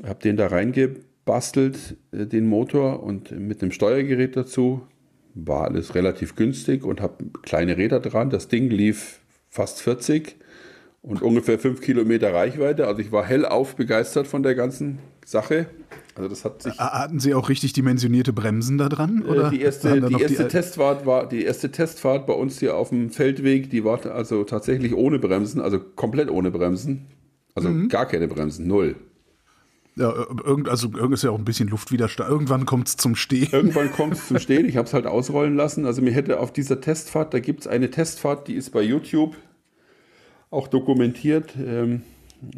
Habe 0.03 0.21
den 0.21 0.37
da 0.37 0.47
reingebastelt, 0.47 1.97
äh, 2.11 2.27
den 2.27 2.45
Motor 2.45 3.01
und 3.01 3.31
mit 3.31 3.63
dem 3.63 3.71
Steuergerät 3.71 4.37
dazu. 4.37 4.83
War 5.33 5.65
alles 5.65 5.95
relativ 5.95 6.35
günstig 6.35 6.83
und 6.83 7.01
habe 7.01 7.25
kleine 7.41 7.75
Räder 7.75 7.99
dran. 7.99 8.29
Das 8.29 8.47
Ding 8.47 8.69
lief 8.69 9.19
fast 9.49 9.81
40 9.81 10.35
und 11.01 11.23
ungefähr 11.23 11.57
5 11.57 11.81
Kilometer 11.81 12.33
Reichweite. 12.33 12.85
Also 12.85 13.01
ich 13.01 13.11
war 13.11 13.25
hellauf 13.25 13.75
begeistert 13.75 14.27
von 14.27 14.43
der 14.43 14.53
ganzen 14.53 14.99
Sache. 15.25 15.65
Also 16.17 16.29
das 16.29 16.45
hat 16.45 16.61
sich. 16.63 16.77
Hatten 16.77 17.19
Sie 17.19 17.33
auch 17.33 17.49
richtig 17.49 17.73
dimensionierte 17.73 18.33
Bremsen 18.33 18.77
da 18.77 18.89
dran? 18.89 19.23
Äh, 19.25 19.29
oder 19.29 19.49
die 19.49 19.61
erste, 19.61 20.01
die 20.01 20.21
erste 20.21 20.43
die 20.43 20.49
Testfahrt 20.49 21.05
war 21.05 21.27
die 21.27 21.43
erste 21.43 21.71
Testfahrt 21.71 22.25
bei 22.27 22.33
uns 22.33 22.59
hier 22.59 22.75
auf 22.75 22.89
dem 22.89 23.09
Feldweg. 23.09 23.69
Die 23.69 23.83
war 23.83 24.05
also 24.05 24.43
tatsächlich 24.43 24.95
ohne 24.95 25.19
Bremsen, 25.19 25.61
also 25.61 25.79
komplett 25.79 26.29
ohne 26.29 26.51
Bremsen, 26.51 27.07
also 27.55 27.69
mhm. 27.69 27.89
gar 27.89 28.05
keine 28.05 28.27
Bremsen, 28.27 28.67
null. 28.67 28.95
Ja, 29.95 30.13
irgend, 30.45 30.69
also 30.69 30.91
irgend 30.93 31.15
ist 31.15 31.23
ja 31.23 31.31
auch 31.31 31.39
ein 31.39 31.45
bisschen 31.45 31.69
Luftwiderstand. 31.69 32.29
Irgendwann 32.29 32.67
kommt 32.67 32.87
es 32.87 32.97
zum 32.97 33.15
Stehen. 33.15 33.49
Irgendwann 33.51 33.91
kommt 33.91 34.13
es 34.13 34.27
zum 34.27 34.37
Stehen. 34.37 34.69
Ich 34.69 34.77
habe 34.77 34.87
es 34.87 34.93
halt 34.93 35.07
ausrollen 35.07 35.55
lassen. 35.55 35.87
Also 35.87 36.03
mir 36.03 36.11
hätte 36.11 36.39
auf 36.39 36.53
dieser 36.53 36.79
Testfahrt, 36.79 37.33
da 37.33 37.39
gibt 37.39 37.61
es 37.61 37.67
eine 37.67 37.89
Testfahrt, 37.89 38.47
die 38.47 38.53
ist 38.53 38.69
bei 38.69 38.83
YouTube 38.83 39.35
auch 40.51 40.67
dokumentiert. 40.67 41.55
Ähm, 41.57 42.03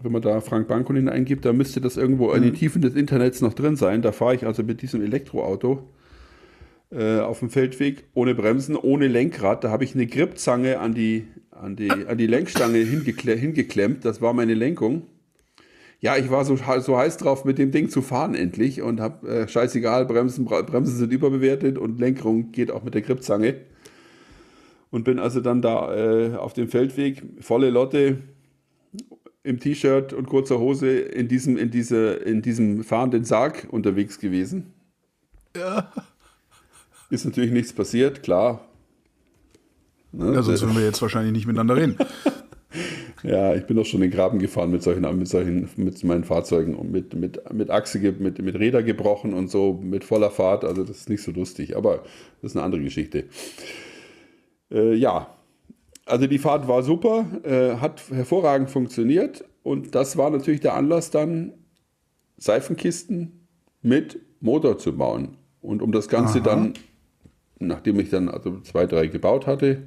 wenn 0.01 0.11
man 0.11 0.21
da 0.21 0.41
Frank 0.41 0.67
Bankolin 0.67 1.09
eingibt, 1.09 1.45
da 1.45 1.53
müsste 1.53 1.81
das 1.81 1.97
irgendwo 1.97 2.31
in 2.31 2.43
den 2.43 2.51
mhm. 2.51 2.57
Tiefen 2.57 2.81
des 2.81 2.95
Internets 2.95 3.41
noch 3.41 3.53
drin 3.53 3.75
sein. 3.75 4.01
Da 4.01 4.11
fahre 4.11 4.35
ich 4.35 4.45
also 4.45 4.63
mit 4.63 4.81
diesem 4.81 5.01
Elektroauto 5.01 5.87
äh, 6.91 7.19
auf 7.19 7.39
dem 7.39 7.49
Feldweg 7.49 8.05
ohne 8.13 8.35
Bremsen, 8.35 8.75
ohne 8.75 9.07
Lenkrad. 9.07 9.63
Da 9.63 9.69
habe 9.69 9.83
ich 9.83 9.95
eine 9.95 10.07
Gripzange 10.07 10.79
an 10.79 10.93
die, 10.93 11.27
an 11.51 11.75
die, 11.75 11.89
an 11.89 12.17
die 12.17 12.27
Lenkstange 12.27 12.79
hingekle 12.79 13.35
hingeklemmt. 13.35 14.05
Das 14.05 14.21
war 14.21 14.33
meine 14.33 14.53
Lenkung. 14.53 15.03
Ja, 16.01 16.15
ich 16.15 16.29
war 16.29 16.45
so, 16.45 16.55
so 16.55 16.97
heiß 16.97 17.17
drauf, 17.17 17.43
mit 17.43 17.57
dem 17.57 17.71
Ding 17.71 17.89
zu 17.89 18.01
fahren 18.01 18.33
endlich 18.33 18.81
und 18.81 19.01
habe 19.01 19.27
äh, 19.27 19.47
scheißegal, 19.47 20.05
Bremsen, 20.05 20.45
Bremsen 20.45 20.95
sind 20.95 21.11
überbewertet 21.11 21.77
und 21.77 21.99
Lenkung 21.99 22.51
geht 22.51 22.71
auch 22.71 22.83
mit 22.83 22.93
der 22.93 23.01
Gripzange. 23.01 23.55
Und 24.91 25.03
bin 25.03 25.19
also 25.19 25.41
dann 25.41 25.61
da 25.61 25.93
äh, 25.95 26.35
auf 26.35 26.53
dem 26.53 26.69
Feldweg, 26.69 27.21
volle 27.41 27.69
Lotte, 27.69 28.19
im 29.43 29.59
T-Shirt 29.59 30.13
und 30.13 30.27
kurzer 30.27 30.59
Hose 30.59 30.99
in 30.99 31.27
diesem, 31.27 31.57
in, 31.57 31.71
diese, 31.71 32.13
in 32.13 32.41
diesem 32.41 32.83
fahrenden 32.83 33.23
Sarg 33.23 33.67
unterwegs 33.71 34.19
gewesen. 34.19 34.73
Ja. 35.55 35.91
Ist 37.09 37.25
natürlich 37.25 37.51
nichts 37.51 37.73
passiert, 37.73 38.21
klar. 38.21 38.67
Ne? 40.11 40.33
Ja, 40.33 40.43
sonst 40.43 40.61
würden 40.61 40.75
wir 40.75 40.83
jetzt 40.83 41.01
wahrscheinlich 41.01 41.33
nicht 41.33 41.47
miteinander 41.47 41.75
reden. 41.75 41.97
Ja, 43.23 43.53
ich 43.53 43.65
bin 43.65 43.75
doch 43.75 43.85
schon 43.85 44.01
in 44.01 44.09
den 44.09 44.15
Graben 44.15 44.39
gefahren 44.39 44.71
mit 44.71 44.81
solchen, 44.81 45.01
mit 45.17 45.27
solchen, 45.27 45.69
mit 45.75 46.03
meinen 46.03 46.23
Fahrzeugen 46.23 46.75
und 46.75 46.91
mit, 46.91 47.13
mit, 47.13 47.53
mit 47.53 47.69
Achse, 47.69 47.99
mit, 47.99 48.41
mit 48.41 48.55
Räder 48.57 48.81
gebrochen 48.81 49.33
und 49.33 49.49
so 49.49 49.73
mit 49.73 50.05
voller 50.05 50.31
Fahrt. 50.31 50.63
Also 50.63 50.83
das 50.83 50.97
ist 50.97 51.09
nicht 51.09 51.21
so 51.21 51.31
lustig, 51.31 51.75
aber 51.75 52.03
das 52.41 52.51
ist 52.51 52.55
eine 52.55 52.63
andere 52.63 52.81
Geschichte. 52.81 53.25
Äh, 54.71 54.93
ja, 54.93 55.35
also 56.09 56.27
die 56.27 56.39
Fahrt 56.39 56.67
war 56.67 56.83
super, 56.83 57.25
äh, 57.43 57.77
hat 57.77 58.01
hervorragend 58.09 58.69
funktioniert 58.69 59.45
und 59.63 59.95
das 59.95 60.17
war 60.17 60.29
natürlich 60.29 60.61
der 60.61 60.75
Anlass 60.75 61.11
dann, 61.11 61.53
Seifenkisten 62.37 63.47
mit 63.81 64.19
Motor 64.39 64.77
zu 64.77 64.95
bauen. 64.95 65.37
Und 65.61 65.81
um 65.81 65.91
das 65.91 66.07
Ganze 66.07 66.39
Aha. 66.39 66.45
dann, 66.45 66.73
nachdem 67.59 67.99
ich 67.99 68.09
dann 68.09 68.29
also 68.29 68.61
zwei, 68.61 68.85
drei 68.85 69.07
gebaut 69.07 69.45
hatte, 69.45 69.83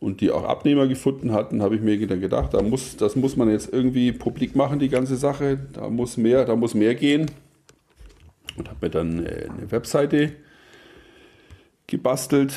und 0.00 0.22
die 0.22 0.30
auch 0.30 0.44
Abnehmer 0.44 0.88
gefunden 0.88 1.32
hatten, 1.32 1.62
habe 1.62 1.76
ich 1.76 1.82
mir 1.82 2.06
dann 2.06 2.20
gedacht, 2.20 2.54
da 2.54 2.62
muss, 2.62 2.96
das 2.96 3.16
muss 3.16 3.36
man 3.36 3.50
jetzt 3.50 3.70
irgendwie 3.70 4.12
publik 4.12 4.56
machen, 4.56 4.78
die 4.78 4.88
ganze 4.88 5.16
Sache. 5.16 5.58
Da 5.74 5.90
muss 5.90 6.16
mehr, 6.16 6.46
da 6.46 6.56
muss 6.56 6.74
mehr 6.74 6.94
gehen. 6.94 7.30
Und 8.56 8.68
habe 8.68 8.86
mir 8.86 8.90
dann 8.90 9.24
äh, 9.24 9.46
eine 9.50 9.70
Webseite 9.70 10.32
gebastelt. 11.86 12.54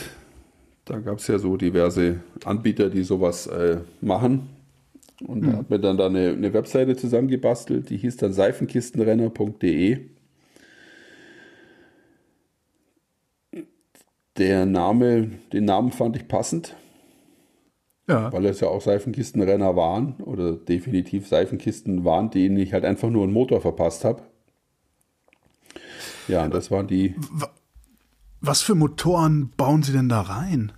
Da 0.86 1.00
gab 1.00 1.20
es 1.20 1.28
ja 1.28 1.40
so 1.40 1.58
diverse 1.58 2.20
Anbieter, 2.44 2.90
die 2.90 3.04
sowas 3.04 3.48
äh, 3.48 3.80
machen. 4.02 4.50
Und 5.26 5.44
mhm. 5.44 5.54
habe 5.54 5.66
mir 5.70 5.80
dann 5.80 5.98
da 5.98 6.08
eine, 6.08 6.30
eine 6.30 6.54
Webseite 6.54 6.96
zusammengebastelt, 6.96 7.90
die 7.90 7.98
hieß 7.98 8.18
dann 8.18 8.34
seifenkistenrenner.de. 8.34 10.10
Der 14.38 14.66
Name, 14.66 15.30
den 15.54 15.66
Namen 15.66 15.92
fand 15.92 16.16
ich 16.16 16.28
passend 16.28 16.76
ja. 18.08 18.34
Weil 18.34 18.46
es 18.46 18.60
ja 18.60 18.68
auch 18.68 18.82
Seifenkistenrenner 18.82 19.76
waren 19.76 20.16
oder 20.24 20.54
definitiv 20.54 21.28
Seifenkisten 21.28 22.04
waren, 22.04 22.30
denen 22.32 22.58
ich 22.58 22.74
halt 22.74 22.84
einfach 22.84 23.10
nur 23.10 23.24
einen 23.24 23.34
Motor 23.34 23.62
verpasst 23.62 24.04
habe. 24.04 24.24
Ja, 26.28 26.48
das 26.48 26.70
waren 26.70 26.88
die. 26.88 27.16
Was 28.46 28.62
für 28.62 28.76
Motoren 28.76 29.52
bauen 29.58 29.84
Sie 29.84 29.94
denn 29.94 30.10
da 30.10 30.22
rein? 30.22 30.72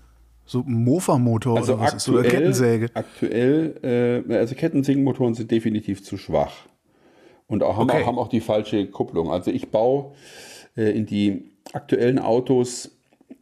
So 0.45 0.63
Mofa-Motor 0.65 1.57
also 1.57 1.73
oder 1.73 1.81
was 1.81 1.93
aktuell, 1.93 2.19
ist, 2.19 2.27
oder 2.27 2.37
Kettensäge? 2.37 2.89
Aktuell, 2.93 4.23
äh, 4.29 4.35
also 4.35 4.55
Kettensägenmotoren 4.55 5.33
sind 5.33 5.49
definitiv 5.49 6.03
zu 6.03 6.17
schwach. 6.17 6.53
Und 7.47 7.63
auch, 7.63 7.77
haben, 7.77 7.89
okay. 7.89 8.03
auch, 8.03 8.07
haben 8.07 8.19
auch 8.19 8.29
die 8.29 8.39
falsche 8.39 8.85
Kupplung. 8.87 9.31
Also 9.31 9.51
ich 9.51 9.71
baue 9.71 10.13
äh, 10.77 10.95
in 10.95 11.07
die 11.07 11.51
aktuellen 11.73 12.19
Autos, 12.19 12.91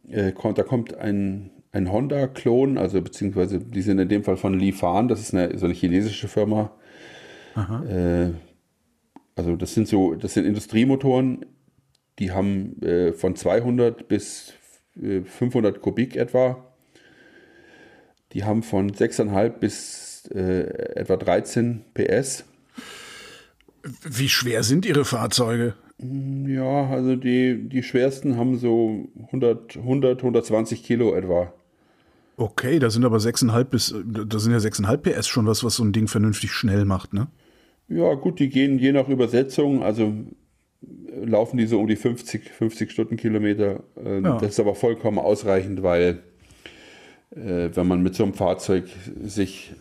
äh, 0.08 0.32
da 0.32 0.62
kommt 0.62 0.96
ein 0.96 1.50
ein 1.74 1.90
Honda-Klon, 1.90 2.78
also 2.78 3.02
beziehungsweise 3.02 3.58
die 3.58 3.82
sind 3.82 3.98
in 3.98 4.08
dem 4.08 4.22
Fall 4.22 4.36
von 4.36 4.56
Li 4.56 4.70
Fan, 4.70 5.08
das 5.08 5.20
ist 5.20 5.34
eine, 5.34 5.58
so 5.58 5.66
eine 5.66 5.74
chinesische 5.74 6.28
Firma. 6.28 6.70
Äh, 7.56 8.30
also 9.34 9.56
das 9.56 9.74
sind 9.74 9.88
so, 9.88 10.14
das 10.14 10.34
sind 10.34 10.44
Industriemotoren, 10.44 11.44
die 12.18 12.32
haben 12.32 12.80
äh, 12.82 13.12
von 13.12 13.36
200 13.36 14.08
bis 14.08 14.52
äh, 15.00 15.20
500 15.22 15.80
Kubik 15.80 16.16
etwa. 16.16 16.72
Die 18.32 18.44
haben 18.44 18.62
von 18.62 18.90
6,5 18.90 19.48
bis 19.50 20.30
äh, 20.34 20.62
etwa 20.96 21.16
13 21.16 21.84
PS. 21.94 22.44
Wie 24.04 24.28
schwer 24.28 24.62
sind 24.62 24.86
Ihre 24.86 25.04
Fahrzeuge? 25.04 25.74
Ja, 25.98 26.88
also 26.88 27.16
die, 27.16 27.68
die 27.68 27.82
schwersten 27.82 28.36
haben 28.36 28.58
so 28.58 29.08
100, 29.26 29.76
100, 29.76 30.18
120 30.18 30.82
Kilo 30.82 31.14
etwa. 31.14 31.52
Okay, 32.36 32.80
da 32.80 32.90
sind 32.90 33.04
aber 33.04 33.18
6,5 33.18 33.64
bis, 33.64 33.94
da 34.04 34.38
sind 34.38 34.52
ja 34.52 34.58
6,5 34.58 34.96
PS 34.96 35.28
schon 35.28 35.46
was, 35.46 35.62
was 35.62 35.76
so 35.76 35.84
ein 35.84 35.92
Ding 35.92 36.08
vernünftig 36.08 36.50
schnell 36.50 36.84
macht, 36.84 37.12
ne? 37.12 37.28
Ja, 37.88 38.14
gut, 38.14 38.40
die 38.40 38.48
gehen 38.48 38.78
je 38.78 38.92
nach 38.92 39.08
Übersetzung, 39.08 39.82
also 39.82 40.12
laufen 41.24 41.56
die 41.56 41.66
so 41.66 41.80
um 41.80 41.86
die 41.86 41.96
50, 41.96 42.50
50 42.50 42.90
Stundenkilometer. 42.90 43.82
Ähm, 43.96 44.24
ja. 44.24 44.38
Das 44.38 44.50
ist 44.50 44.60
aber 44.60 44.74
vollkommen 44.74 45.18
ausreichend, 45.18 45.82
weil 45.82 46.22
äh, 47.30 47.70
wenn 47.74 47.86
man 47.86 48.02
mit 48.02 48.14
so 48.14 48.24
einem 48.24 48.34
Fahrzeug 48.34 48.84
sich, 49.22 49.72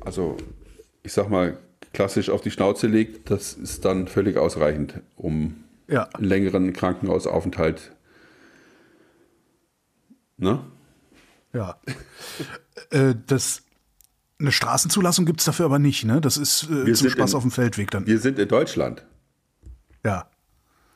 also 0.00 0.36
ich 1.02 1.12
sag 1.12 1.28
mal, 1.28 1.58
klassisch 1.92 2.30
auf 2.30 2.40
die 2.40 2.50
Schnauze 2.50 2.86
legt, 2.86 3.30
das 3.30 3.54
ist 3.54 3.84
dann 3.84 4.08
völlig 4.08 4.36
ausreichend, 4.36 5.00
um 5.16 5.64
ja. 5.88 6.04
einen 6.14 6.24
längeren 6.24 6.72
Krankenhausaufenthalt. 6.72 7.92
Ne? 10.36 10.60
Ja. 11.52 11.80
äh, 12.90 13.14
das, 13.26 13.62
eine 14.38 14.52
Straßenzulassung 14.52 15.24
gibt 15.24 15.40
es 15.40 15.46
dafür 15.46 15.64
aber 15.64 15.78
nicht, 15.78 16.04
ne? 16.04 16.20
Das 16.20 16.36
ist 16.36 16.68
äh, 16.70 16.92
zum 16.92 17.08
Spaß 17.08 17.30
in, 17.30 17.36
auf 17.36 17.42
dem 17.42 17.50
Feldweg 17.50 17.90
dann. 17.90 18.06
Wir 18.06 18.18
sind 18.18 18.38
in 18.38 18.48
Deutschland. 18.48 19.06
Ja. 20.04 20.28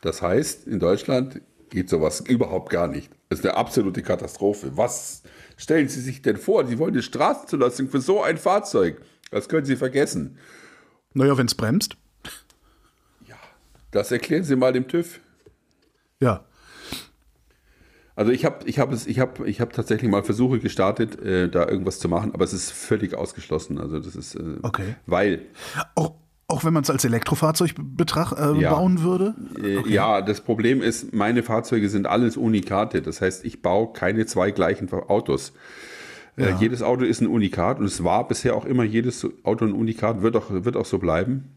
Das 0.01 0.23
heißt, 0.23 0.67
in 0.67 0.79
Deutschland 0.79 1.41
geht 1.71 1.89
sowas 1.89 2.21
überhaupt 2.21 2.71
gar 2.71 2.89
nicht. 2.89 3.11
Das 3.29 3.41
ist 3.41 3.47
eine 3.47 3.57
absolute 3.57 4.03
Katastrophe. 4.03 4.77
Was 4.77 5.23
stellen 5.57 5.89
Sie 5.89 6.01
sich 6.01 6.23
denn 6.23 6.37
vor? 6.37 6.67
Sie 6.67 6.79
wollen 6.79 6.95
eine 6.95 7.03
Straßenzulassung 7.03 7.89
für 7.89 8.01
so 8.01 8.23
ein 8.23 8.39
Fahrzeug. 8.39 9.01
Das 9.31 9.49
können 9.49 9.65
Sie 9.65 9.77
vergessen. 9.77 10.39
Naja, 11.15 11.37
wenn 11.39 11.47
es 11.47 11.55
bremst. 11.55 11.97
Ja, 13.27 13.37
das 13.91 14.11
erklären 14.11 14.45
Sie 14.45 14.57
mal 14.57 14.73
dem 14.73 14.89
TÜV. 14.89 15.21
Ja. 16.19 16.45
Also 18.17 18.33
ich 18.33 18.45
habe 18.45 18.69
ich 18.69 18.79
hab 18.79 18.93
ich 18.93 19.19
hab, 19.19 19.41
ich 19.47 19.61
hab 19.61 19.73
tatsächlich 19.73 20.11
mal 20.11 20.23
Versuche 20.23 20.59
gestartet, 20.59 21.21
äh, 21.23 21.49
da 21.49 21.67
irgendwas 21.67 22.01
zu 22.01 22.09
machen, 22.09 22.35
aber 22.35 22.45
es 22.45 22.53
ist 22.53 22.71
völlig 22.71 23.15
ausgeschlossen. 23.15 23.79
Also 23.79 23.99
das 23.99 24.17
ist, 24.17 24.35
äh, 24.35 24.59
okay. 24.63 24.97
weil... 25.07 25.47
Auch, 25.95 26.17
auch 26.51 26.65
wenn 26.65 26.73
man 26.73 26.83
es 26.83 26.91
als 26.91 27.05
Elektrofahrzeug 27.05 27.75
betracht, 27.79 28.39
äh, 28.39 28.61
ja. 28.61 28.75
bauen 28.75 29.03
würde? 29.03 29.35
Äh, 29.63 29.79
okay. 29.79 29.93
Ja, 29.93 30.23
das 30.23 30.41
Problem 30.41 30.83
ist, 30.83 31.15
meine 31.15 31.43
Fahrzeuge 31.43 31.89
sind 31.89 32.07
alles 32.07 32.37
Unikate. 32.37 33.03
Das 33.03 33.21
heißt, 33.21 33.45
ich 33.45 33.63
baue 33.63 33.93
keine 33.93 34.27
zwei 34.27 34.51
gleichen 34.51 34.93
Autos. 34.93 35.53
Äh, 36.37 36.51
ja. 36.51 36.59
jedes 36.59 36.83
Auto 36.83 37.05
ist 37.05 37.21
ein 37.21 37.27
Unikat 37.27 37.79
und 37.79 37.85
es 37.87 38.03
war 38.05 38.27
bisher 38.27 38.55
auch 38.55 38.65
immer 38.65 38.85
jedes 38.85 39.27
Auto 39.43 39.65
ein 39.65 39.73
Unikat, 39.73 40.23
wird 40.23 40.37
auch, 40.37 40.47
wird 40.51 40.77
auch 40.77 40.87
so 40.87 40.99
bleiben. 40.99 41.51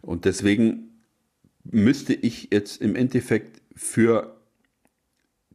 Und 0.00 0.24
deswegen 0.24 1.02
müsste 1.64 2.14
ich 2.14 2.48
jetzt 2.52 2.80
im 2.80 2.96
Endeffekt 2.96 3.60
für 3.74 4.37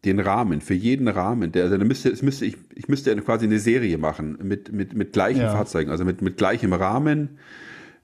den 0.06 0.20
Rahmen, 0.20 0.62
für 0.62 0.74
jeden 0.74 1.08
Rahmen, 1.08 1.52
der, 1.52 1.64
also 1.64 1.78
da 1.78 1.86
müsste, 1.86 2.10
es 2.10 2.22
müsste 2.22 2.46
ich, 2.46 2.58
ich 2.76 2.88
müsste 2.88 3.16
quasi 3.18 3.46
eine 3.46 3.60
Serie 3.60 3.98
machen 3.98 4.38
mit, 4.44 4.72
mit, 4.72 4.94
mit 4.96 5.14
gleichen 5.14 5.42
ja. 5.42 5.52
Fahrzeugen, 5.52 5.92
also 5.92 6.04
mit, 6.04 6.22
mit 6.22 6.38
gleichem 6.38 6.74
Rahmen, 6.74 7.38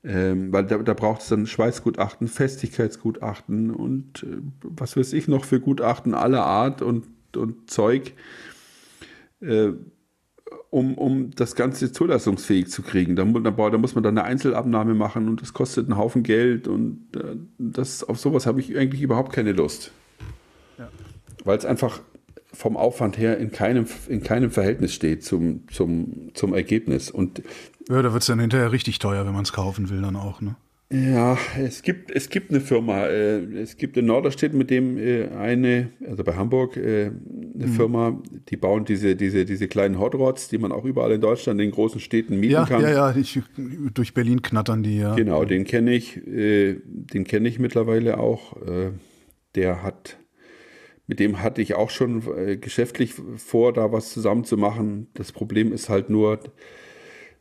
ähm, 0.04 0.54
weil 0.54 0.66
da, 0.66 0.78
da 0.78 0.94
braucht 0.94 1.22
es 1.22 1.28
dann 1.28 1.46
Schweißgutachten, 1.46 2.30
Festigkeitsgutachten 2.30 3.72
und 3.72 4.24
äh, 4.24 4.38
was 4.64 4.96
weiß 4.96 5.12
ich 5.12 5.28
noch 5.28 5.44
für 5.44 5.60
Gutachten 5.60 6.14
aller 6.14 6.46
Art 6.46 6.82
und, 6.82 7.06
und 7.36 7.70
Zeug, 7.70 8.14
äh, 9.42 9.72
um, 10.70 10.98
um 10.98 11.32
das 11.32 11.56
Ganze 11.56 11.92
zulassungsfähig 11.92 12.70
zu 12.70 12.82
kriegen. 12.82 13.18
Da, 13.18 13.26
da, 13.26 13.52
da, 13.52 13.78
muss 13.78 13.96
man 13.96 14.04
dann 14.04 14.18
eine 14.18 14.26
Einzelabnahme 14.26 14.94
machen 14.94 15.28
und 15.28 15.42
das 15.42 15.54
kostet 15.54 15.88
einen 15.88 15.98
Haufen 15.98 16.24
Geld 16.24 16.70
und 16.70 17.08
äh, 17.18 17.36
das, 17.58 18.06
auf 18.06 18.20
sowas 18.20 18.46
habe 18.46 18.62
ich 18.62 18.78
eigentlich 18.78 19.02
überhaupt 19.02 19.34
keine 19.34 19.52
Lust. 19.52 19.92
Weil 21.50 21.58
es 21.58 21.66
einfach 21.66 22.02
vom 22.54 22.78
Aufwand 22.78 23.18
her 23.18 23.40
in 23.40 23.52
keinem, 23.52 23.88
in 24.08 24.22
keinem 24.22 24.52
Verhältnis 24.52 24.94
steht 24.94 25.24
zum, 25.24 25.68
zum, 25.72 26.30
zum 26.36 26.54
Ergebnis. 26.54 27.10
Und 27.10 27.42
ja, 27.90 28.04
da 28.04 28.14
wird 28.14 28.22
es 28.22 28.28
dann 28.28 28.40
hinterher 28.40 28.72
richtig 28.72 29.00
teuer, 29.00 29.26
wenn 29.26 29.34
man 29.34 29.46
es 29.46 29.52
kaufen 29.52 29.90
will, 29.90 30.00
dann 30.00 30.16
auch, 30.16 30.42
ne? 30.42 30.58
Ja, 30.92 31.40
es 31.60 31.82
gibt, 31.82 32.12
es 32.12 32.30
gibt 32.30 32.52
eine 32.52 32.62
Firma, 32.62 33.08
äh, 33.08 33.40
es 33.56 33.78
gibt 33.78 33.98
in 33.98 34.06
Norderstedt 34.06 34.54
mit 34.54 34.70
dem 34.70 35.00
äh, 35.00 35.30
eine, 35.30 35.90
also 36.08 36.24
bei 36.24 36.36
Hamburg, 36.36 36.78
äh, 36.78 37.06
eine 37.08 37.66
mhm. 37.66 37.74
Firma, 37.74 38.22
die 38.50 38.56
bauen 38.56 38.86
diese, 38.86 39.16
diese, 39.16 39.44
diese 39.44 39.68
kleinen 39.68 39.98
Hot 39.98 40.14
Rods, 40.14 40.50
die 40.50 40.60
man 40.60 40.72
auch 40.72 40.86
überall 40.86 41.12
in 41.14 41.22
Deutschland 41.22 41.60
in 41.60 41.70
den 41.70 41.74
großen 41.74 42.00
Städten 42.00 42.40
mieten 42.40 42.54
ja, 42.54 42.66
kann. 42.66 42.84
Ja, 42.84 42.92
ja, 42.92 43.16
ich, 43.16 43.42
durch 43.96 44.14
Berlin 44.14 44.44
knattern 44.44 44.84
die, 44.84 45.00
ja. 45.00 45.16
Genau, 45.16 45.46
den 45.46 45.64
kenne 45.64 45.96
ich, 45.96 46.16
äh, 46.28 46.76
den 46.86 47.24
kenne 47.24 47.50
ich 47.50 47.58
mittlerweile 47.58 48.20
auch. 48.20 48.56
Äh, 48.62 48.92
der 49.56 49.82
hat 49.82 50.20
mit 51.10 51.20
dem 51.20 51.42
hatte 51.42 51.60
ich 51.64 51.74
auch 51.74 51.90
schon 51.90 52.22
äh, 52.38 52.56
geschäftlich 52.56 53.16
vor, 53.38 53.74
da 53.74 53.92
was 53.92 54.14
zusammen 54.14 54.44
zu 54.44 54.58
machen. 54.58 55.08
Das 55.16 55.32
Problem 55.32 55.74
ist 55.74 55.90
halt 55.90 56.12
nur, 56.12 56.40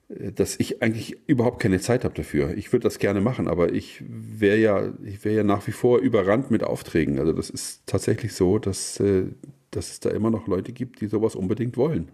äh, 0.08 0.32
dass 0.32 0.58
ich 0.58 0.80
eigentlich 0.80 1.18
überhaupt 1.26 1.60
keine 1.60 1.78
Zeit 1.78 2.02
habe 2.04 2.14
dafür. 2.14 2.56
Ich 2.56 2.72
würde 2.72 2.84
das 2.84 2.98
gerne 2.98 3.20
machen, 3.20 3.46
aber 3.46 3.74
ich 3.74 4.02
wäre 4.08 4.56
ja, 4.56 4.94
ich 5.04 5.22
wäre 5.22 5.36
ja 5.36 5.44
nach 5.44 5.66
wie 5.66 5.72
vor 5.72 5.98
überrannt 5.98 6.50
mit 6.50 6.64
Aufträgen. 6.64 7.18
Also 7.18 7.34
das 7.34 7.50
ist 7.50 7.82
tatsächlich 7.84 8.32
so, 8.32 8.58
dass, 8.58 9.00
äh, 9.00 9.24
dass 9.70 9.90
es 9.90 10.00
da 10.00 10.08
immer 10.08 10.30
noch 10.30 10.48
Leute 10.48 10.72
gibt, 10.72 11.02
die 11.02 11.06
sowas 11.08 11.34
unbedingt 11.34 11.76
wollen. 11.76 12.08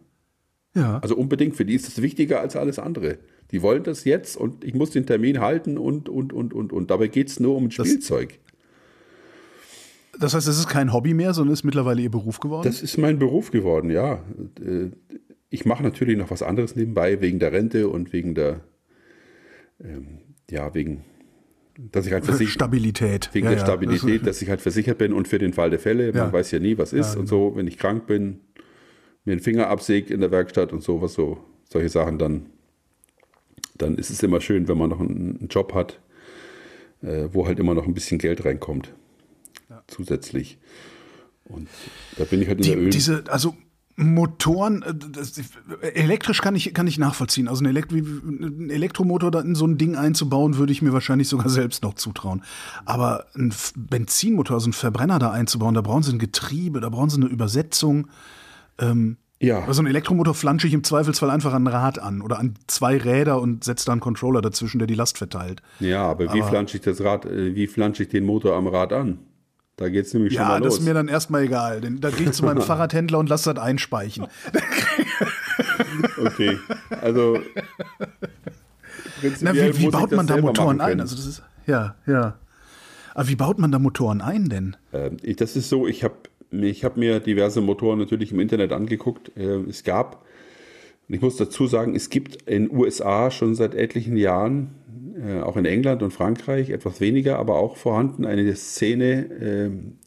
Ja. 0.74 0.98
Also 0.98 1.14
unbedingt, 1.14 1.54
für 1.54 1.64
die 1.64 1.76
ist 1.76 1.86
es 1.86 2.02
wichtiger 2.02 2.40
als 2.40 2.56
alles 2.56 2.80
andere. 2.80 3.18
Die 3.52 3.62
wollen 3.62 3.84
das 3.84 4.02
jetzt 4.02 4.36
und 4.36 4.64
ich 4.64 4.74
muss 4.74 4.90
den 4.90 5.06
Termin 5.06 5.38
halten 5.38 5.78
und, 5.78 6.08
und, 6.08 6.32
und, 6.32 6.52
und, 6.52 6.72
und. 6.72 6.90
Dabei 6.90 7.06
geht 7.06 7.28
es 7.28 7.38
nur 7.38 7.54
um 7.54 7.70
Spielzeug. 7.70 8.40
Das 10.18 10.34
heißt, 10.34 10.46
es 10.48 10.58
ist 10.58 10.68
kein 10.68 10.92
Hobby 10.92 11.14
mehr, 11.14 11.34
sondern 11.34 11.52
ist 11.54 11.64
mittlerweile 11.64 12.02
Ihr 12.02 12.10
Beruf 12.10 12.40
geworden? 12.40 12.64
Das 12.64 12.82
ist 12.82 12.98
mein 12.98 13.18
Beruf 13.18 13.50
geworden, 13.50 13.90
ja. 13.90 14.22
Ich 15.50 15.64
mache 15.64 15.82
natürlich 15.82 16.16
noch 16.18 16.30
was 16.30 16.42
anderes 16.42 16.76
nebenbei, 16.76 17.20
wegen 17.20 17.38
der 17.38 17.52
Rente 17.52 17.88
und 17.88 18.12
wegen 18.12 18.34
der, 18.34 18.60
ähm, 19.82 20.18
ja, 20.50 20.74
wegen, 20.74 21.04
dass 21.92 22.06
ich 22.06 22.12
halt 22.12 22.24
versichert 22.26 22.52
Stabilität. 22.54 23.30
Wegen 23.32 23.46
Ja, 23.46 23.50
der 23.52 23.58
ja. 23.60 23.64
Stabilität, 23.64 24.26
dass 24.26 24.42
ich 24.42 24.48
halt 24.50 24.60
versichert 24.60 24.98
bin 24.98 25.12
und 25.12 25.28
für 25.28 25.38
den 25.38 25.52
Fall 25.52 25.70
der 25.70 25.78
Fälle, 25.78 26.08
man 26.12 26.14
Ja. 26.16 26.32
weiß 26.32 26.50
ja 26.52 26.58
nie, 26.58 26.78
was 26.78 26.92
ist 26.92 27.16
und 27.16 27.26
so, 27.28 27.52
wenn 27.56 27.66
ich 27.66 27.78
krank 27.78 28.06
bin, 28.06 28.40
mir 29.24 29.32
einen 29.32 29.40
Finger 29.40 29.68
absägt 29.68 30.10
in 30.10 30.20
der 30.20 30.30
Werkstatt 30.30 30.72
und 30.72 30.82
sowas, 30.82 31.14
so, 31.14 31.38
solche 31.70 31.88
Sachen, 31.88 32.18
dann, 32.18 32.46
dann 33.78 33.96
ist 33.96 34.10
es 34.10 34.22
immer 34.22 34.40
schön, 34.40 34.68
wenn 34.68 34.76
man 34.78 34.90
noch 34.90 35.00
einen, 35.00 35.38
einen 35.38 35.48
Job 35.48 35.72
hat, 35.74 36.00
äh, 37.02 37.28
wo 37.32 37.46
halt 37.46 37.58
immer 37.58 37.74
noch 37.74 37.86
ein 37.86 37.94
bisschen 37.94 38.18
Geld 38.18 38.44
reinkommt. 38.44 38.94
Zusätzlich. 39.88 40.58
Und 41.44 41.68
da 42.16 42.24
bin 42.24 42.40
ich 42.42 42.48
halt 42.48 42.58
in 42.60 42.64
der 42.66 42.74
Die, 42.76 42.80
Öl. 42.84 42.90
diese, 42.90 43.24
also 43.28 43.54
Motoren, 43.96 44.82
äh, 44.82 44.92
das, 44.94 45.34
elektrisch 45.82 46.40
kann 46.40 46.56
ich, 46.56 46.74
kann 46.74 46.86
ich 46.86 46.98
nachvollziehen. 46.98 47.46
Also 47.48 47.62
ein, 47.62 47.66
Elekt 47.68 47.94
wie- 47.94 48.00
ein 48.00 48.70
Elektromotor 48.70 49.30
da 49.30 49.40
in 49.40 49.54
so 49.54 49.66
ein 49.66 49.78
Ding 49.78 49.94
einzubauen, 49.94 50.56
würde 50.56 50.72
ich 50.72 50.82
mir 50.82 50.92
wahrscheinlich 50.92 51.28
sogar 51.28 51.48
selbst 51.50 51.82
noch 51.82 51.94
zutrauen. 51.94 52.42
Aber 52.86 53.26
ein 53.36 53.52
Benzinmotor, 53.76 54.54
also 54.56 54.68
ein 54.70 54.72
Verbrenner 54.72 55.18
da 55.18 55.30
einzubauen, 55.30 55.74
da 55.74 55.80
brauchen 55.80 56.02
sie 56.02 56.12
ein 56.12 56.18
Getriebe, 56.18 56.80
da 56.80 56.88
brauchen 56.88 57.10
sie 57.10 57.16
eine 57.20 57.26
Übersetzung. 57.26 58.08
ja, 59.40 59.58
Also 59.64 59.82
ein 59.82 59.86
Elektromotor 59.86 60.34
flansche 60.34 60.66
ich 60.66 60.72
im 60.74 60.82
Zweifelsfall 60.82 61.30
einfach 61.30 61.52
an 61.52 61.64
ein 61.64 61.72
Rad 61.72 61.98
an 62.00 62.20
oder 62.22 62.38
an 62.40 62.54
zwei 62.66 62.96
Räder 62.96 63.40
und 63.40 63.62
setze 63.64 63.86
da 63.86 63.92
einen 63.92 64.00
Controller 64.00 64.40
dazwischen, 64.42 64.78
der 64.78 64.86
die 64.88 64.94
Last 64.94 65.18
verteilt. 65.18 65.62
ja, 65.78 66.02
aber 66.02 66.32
wie 66.34 66.42
flansche 66.42 66.76
ich 66.78 66.82
das 66.82 67.00
Rad, 67.02 67.26
äh, 67.26 67.54
wie 67.54 67.66
flansche 67.66 68.02
ich 68.02 68.08
den 68.08 68.24
Motor 68.24 68.56
am 68.56 68.66
Rad 68.66 68.92
an? 68.92 69.18
Da 69.76 69.88
geht 69.88 70.06
es 70.06 70.14
nämlich 70.14 70.34
schon 70.34 70.42
Ja, 70.42 70.48
mal 70.48 70.60
das 70.60 70.74
los. 70.74 70.78
ist 70.78 70.84
mir 70.84 70.94
dann 70.94 71.08
erstmal 71.08 71.42
egal. 71.42 71.80
Denn 71.80 72.00
da 72.00 72.10
gehe 72.10 72.26
ich 72.28 72.32
zu 72.32 72.44
meinem 72.44 72.62
Fahrradhändler 72.62 73.18
und 73.18 73.28
lasse 73.28 73.52
das 73.54 73.62
einspeichen. 73.64 74.26
Okay, 76.24 76.58
also 77.00 77.38
Na, 79.40 79.54
wie, 79.54 79.78
wie 79.78 79.88
baut 79.88 80.12
das 80.12 80.16
man 80.16 80.26
da 80.26 80.36
Motoren 80.38 80.80
ein? 80.80 81.00
Also 81.00 81.16
das 81.16 81.26
ist, 81.26 81.42
ja, 81.66 81.94
ja. 82.06 82.34
Aber 83.14 83.28
wie 83.28 83.36
baut 83.36 83.58
man 83.58 83.70
da 83.72 83.78
Motoren 83.78 84.20
ein 84.20 84.48
denn? 84.48 84.76
Ähm, 84.92 85.16
ich, 85.22 85.36
das 85.36 85.56
ist 85.56 85.68
so, 85.68 85.86
ich 85.86 86.02
habe 86.04 86.14
ich 86.50 86.84
hab 86.84 86.96
mir 86.96 87.20
diverse 87.20 87.60
Motoren 87.60 87.98
natürlich 87.98 88.32
im 88.32 88.40
Internet 88.40 88.72
angeguckt. 88.72 89.36
Äh, 89.36 89.60
es 89.68 89.84
gab, 89.84 90.24
und 91.08 91.14
ich 91.14 91.20
muss 91.20 91.36
dazu 91.36 91.66
sagen, 91.66 91.94
es 91.94 92.08
gibt 92.10 92.42
in 92.42 92.70
USA 92.70 93.30
schon 93.30 93.54
seit 93.54 93.74
etlichen 93.74 94.16
Jahren, 94.16 94.74
äh, 95.22 95.40
auch 95.40 95.56
in 95.56 95.64
England 95.64 96.02
und 96.02 96.12
Frankreich, 96.12 96.70
etwas 96.70 97.00
weniger, 97.00 97.38
aber 97.38 97.56
auch 97.56 97.76
vorhanden, 97.76 98.24
eine 98.24 98.54
Szene, 98.56 99.30
ähm, 99.40 99.98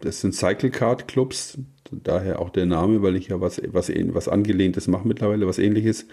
das 0.00 0.20
sind 0.20 0.34
Cycle 0.34 0.70
Card 0.70 1.08
Clubs, 1.08 1.58
daher 1.90 2.40
auch 2.40 2.50
der 2.50 2.66
Name, 2.66 3.02
weil 3.02 3.16
ich 3.16 3.28
ja 3.28 3.40
was, 3.40 3.60
was, 3.68 3.88
was 3.88 4.28
Angelehntes 4.28 4.88
mache 4.88 5.06
mittlerweile, 5.06 5.46
was 5.46 5.58
ähnliches. 5.58 6.06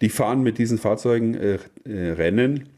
Die 0.00 0.08
fahren 0.08 0.42
mit 0.42 0.58
diesen 0.58 0.78
Fahrzeugen 0.78 1.34
äh, 1.34 1.58
äh, 1.84 2.12
Rennen. 2.12 2.68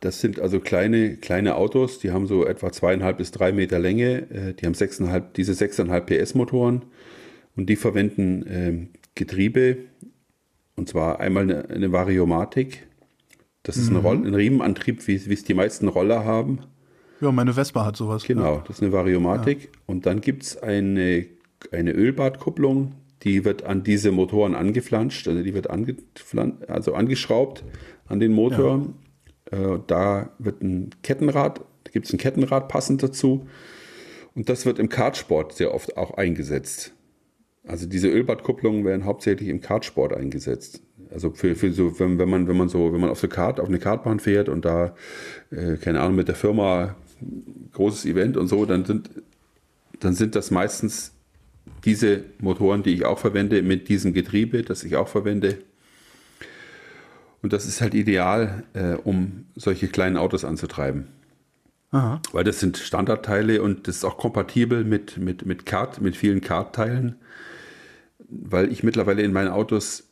Das 0.00 0.20
sind 0.20 0.38
also 0.38 0.60
kleine, 0.60 1.16
kleine 1.16 1.56
Autos, 1.56 1.98
die 1.98 2.12
haben 2.12 2.28
so 2.28 2.46
etwa 2.46 2.70
zweieinhalb 2.70 3.18
bis 3.18 3.32
drei 3.32 3.52
Meter 3.52 3.80
Länge. 3.80 4.30
Äh, 4.30 4.54
die 4.54 4.66
haben 4.66 4.74
sechseinhalb, 4.74 5.34
diese 5.34 5.52
6,5 5.52 6.00
PS 6.02 6.34
Motoren 6.34 6.84
und 7.58 7.66
die 7.66 7.76
verwenden 7.76 8.44
ähm, 8.48 8.88
Getriebe 9.16 9.78
und 10.76 10.88
zwar 10.88 11.18
einmal 11.18 11.42
eine, 11.42 11.68
eine 11.68 11.92
Variomatik. 11.92 12.86
Das 13.64 13.76
ist 13.76 13.90
ein, 13.90 13.96
Roll, 13.96 14.24
ein 14.24 14.34
Riemenantrieb, 14.34 15.06
wie 15.08 15.14
es 15.16 15.42
die 15.42 15.54
meisten 15.54 15.88
Roller 15.88 16.24
haben. 16.24 16.60
Ja, 17.20 17.32
meine 17.32 17.52
Vespa 17.52 17.84
hat 17.84 17.96
sowas. 17.96 18.22
Genau, 18.22 18.62
das 18.66 18.76
ist 18.76 18.82
eine 18.82 18.92
Variomatik. 18.92 19.72
Und 19.86 20.06
dann 20.06 20.20
gibt 20.20 20.44
es 20.44 20.56
eine, 20.56 21.26
eine 21.72 21.92
Ölbadkupplung, 21.92 22.94
die 23.24 23.44
wird 23.44 23.64
an 23.64 23.82
diese 23.82 24.12
Motoren 24.12 24.54
angeflanscht, 24.54 25.26
also 25.26 25.42
die 25.42 25.52
wird 25.52 25.68
angeflan 25.68 26.58
also 26.68 26.94
angeschraubt 26.94 27.64
an 28.06 28.20
den 28.20 28.32
Motor. 28.32 28.94
Äh, 29.50 29.80
da 29.88 30.30
wird 30.38 30.62
ein 30.62 30.90
Kettenrad, 31.02 31.58
da 31.82 31.90
gibt 31.90 32.06
es 32.06 32.12
ein 32.12 32.18
Kettenrad 32.18 32.68
passend 32.68 33.02
dazu. 33.02 33.48
Und 34.36 34.48
das 34.48 34.64
wird 34.64 34.78
im 34.78 34.88
Kartsport 34.88 35.54
sehr 35.54 35.74
oft 35.74 35.96
auch 35.96 36.16
eingesetzt. 36.16 36.94
Also 37.68 37.86
diese 37.86 38.08
Ölbadkupplungen 38.08 38.84
werden 38.84 39.04
hauptsächlich 39.04 39.48
im 39.48 39.60
Kartsport 39.60 40.14
eingesetzt. 40.14 40.82
Also 41.12 41.30
für, 41.30 41.54
für 41.54 41.72
so, 41.72 41.98
wenn, 42.00 42.18
wenn 42.18 42.28
man, 42.28 42.48
wenn 42.48 42.56
man 42.56 42.68
so, 42.68 42.92
wenn 42.92 43.00
man 43.00 43.10
auf 43.10 43.22
eine 43.22 43.28
Kart, 43.28 43.60
auf 43.60 43.68
eine 43.68 43.78
Kartbahn 43.78 44.20
fährt 44.20 44.48
und 44.48 44.64
da, 44.64 44.94
äh, 45.50 45.76
keine 45.76 46.00
Ahnung, 46.00 46.16
mit 46.16 46.28
der 46.28 46.34
Firma 46.34 46.96
großes 47.72 48.06
Event 48.06 48.36
und 48.36 48.48
so, 48.48 48.64
dann 48.64 48.84
sind, 48.84 49.10
dann 50.00 50.14
sind 50.14 50.34
das 50.34 50.50
meistens 50.50 51.12
diese 51.84 52.24
Motoren, 52.40 52.82
die 52.82 52.94
ich 52.94 53.04
auch 53.04 53.18
verwende, 53.18 53.62
mit 53.62 53.88
diesem 53.88 54.14
Getriebe, 54.14 54.62
das 54.62 54.82
ich 54.82 54.96
auch 54.96 55.08
verwende. 55.08 55.58
Und 57.42 57.52
das 57.52 57.66
ist 57.66 57.80
halt 57.80 57.94
ideal, 57.94 58.64
äh, 58.72 58.94
um 58.94 59.44
solche 59.54 59.88
kleinen 59.88 60.16
Autos 60.16 60.44
anzutreiben. 60.44 61.08
Aha. 61.90 62.20
Weil 62.32 62.44
das 62.44 62.60
sind 62.60 62.78
Standardteile 62.78 63.62
und 63.62 63.88
das 63.88 63.96
ist 63.96 64.04
auch 64.04 64.18
kompatibel 64.18 64.84
mit, 64.84 65.18
mit, 65.18 65.46
mit, 65.46 65.64
Kart, 65.64 66.00
mit 66.00 66.16
vielen 66.16 66.40
Kartteilen, 66.40 67.16
weil 68.28 68.70
ich 68.70 68.82
mittlerweile 68.82 69.22
in 69.22 69.32
meinen 69.32 69.48
Autos 69.48 70.04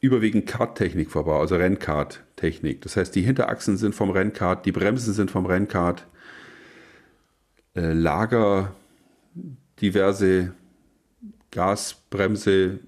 überwiegend 0.00 0.46
Karttechnik 0.46 1.10
verbaue, 1.10 1.40
also 1.40 1.56
Rennkarttechnik. 1.56 2.82
Das 2.82 2.96
heißt, 2.96 3.14
die 3.14 3.22
Hinterachsen 3.22 3.76
sind 3.76 3.94
vom 3.94 4.10
Rennkart, 4.10 4.66
die 4.66 4.72
Bremsen 4.72 5.14
sind 5.14 5.30
vom 5.30 5.46
Rennkart, 5.46 6.06
äh, 7.74 7.92
Lager, 7.92 8.74
diverse 9.80 10.52
Gasbremse, 11.50 12.80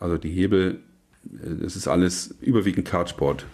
also 0.00 0.18
die 0.18 0.30
Hebel, 0.30 0.82
äh, 1.24 1.54
das 1.62 1.76
ist 1.76 1.88
alles 1.88 2.34
überwiegend 2.40 2.86
Kartsport. 2.86 3.46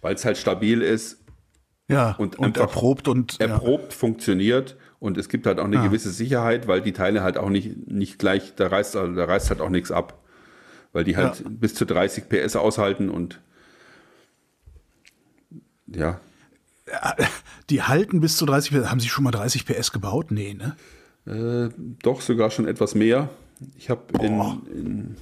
Weil 0.00 0.16
es 0.16 0.24
halt 0.24 0.36
stabil 0.36 0.82
ist, 0.82 1.23
Ja, 1.88 2.12
Und 2.16 2.38
und, 2.38 2.56
erprobt 2.56 3.08
und 3.08 3.38
ja. 3.38 3.46
erprobt 3.46 3.92
funktioniert 3.92 4.76
und 5.00 5.18
es 5.18 5.28
gibt 5.28 5.46
halt 5.46 5.58
auch 5.60 5.64
eine 5.66 5.82
gewisse 5.82 6.10
Sicherheit, 6.10 6.66
weil 6.66 6.80
die 6.80 6.92
Teile 6.92 7.22
halt 7.22 7.36
auch 7.36 7.50
nicht, 7.50 7.86
nicht 7.88 8.18
gleich, 8.18 8.54
da 8.54 8.68
reißt, 8.68 8.94
da 8.94 9.02
reißt 9.24 9.50
halt 9.50 9.60
auch 9.60 9.68
nichts 9.68 9.90
ab. 9.90 10.18
Weil 10.94 11.04
die 11.04 11.16
halt 11.16 11.40
Ja. 11.40 11.46
bis 11.50 11.74
zu 11.74 11.84
30 11.84 12.28
PS 12.28 12.56
aushalten 12.56 13.10
und 13.10 13.40
ja, 15.86 16.20
die 17.70 17.82
halten 17.82 18.20
bis 18.20 18.36
zu 18.36 18.46
30 18.46 18.72
PS. 18.72 18.90
Haben 18.90 19.00
Sie 19.00 19.08
schon 19.08 19.24
mal 19.24 19.30
30 19.30 19.66
PS 19.66 19.92
gebaut? 19.92 20.30
Nee, 20.30 20.54
ne? 20.54 20.76
äh, 21.26 21.70
doch 22.02 22.20
sogar 22.20 22.50
schon 22.50 22.66
etwas 22.68 22.94
mehr. 22.94 23.30
Ich 23.76 23.90
habe 23.90 24.02
in, 24.24 24.40
in 24.74 25.16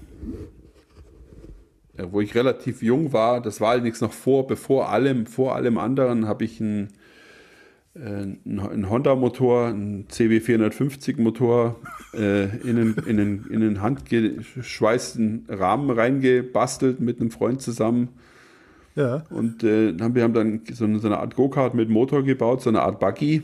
wo 1.98 2.20
ich 2.20 2.34
relativ 2.34 2.82
jung 2.82 3.12
war, 3.12 3.40
das 3.40 3.60
war 3.60 3.70
allerdings 3.72 4.00
noch 4.00 4.12
vor, 4.12 4.46
bevor 4.46 4.88
allem, 4.88 5.26
vor 5.26 5.54
allem 5.54 5.76
anderen, 5.78 6.26
habe 6.26 6.44
ich 6.44 6.60
einen, 6.60 6.88
äh, 7.94 8.00
einen 8.00 8.60
einen 8.60 8.90
Honda-Motor, 8.90 9.66
einen 9.66 10.08
CB450-Motor 10.08 11.76
äh, 12.14 12.44
in 12.60 12.78
einen, 12.78 12.94
in 13.06 13.20
einen, 13.20 13.46
in 13.50 13.62
einen 13.62 13.82
handgeschweißten 13.82 15.46
Rahmen 15.48 15.90
reingebastelt 15.90 17.00
mit 17.00 17.20
einem 17.20 17.30
Freund 17.30 17.60
zusammen. 17.60 18.08
Ja. 18.94 19.24
Und 19.30 19.62
äh, 19.62 19.94
haben, 20.00 20.14
wir 20.14 20.22
haben 20.22 20.34
dann 20.34 20.62
so 20.72 20.84
eine, 20.84 20.98
so 20.98 21.06
eine 21.06 21.18
Art 21.18 21.36
Go-Kart 21.36 21.74
mit 21.74 21.90
Motor 21.90 22.22
gebaut, 22.22 22.62
so 22.62 22.70
eine 22.70 22.82
Art 22.82 23.00
Buggy. 23.00 23.42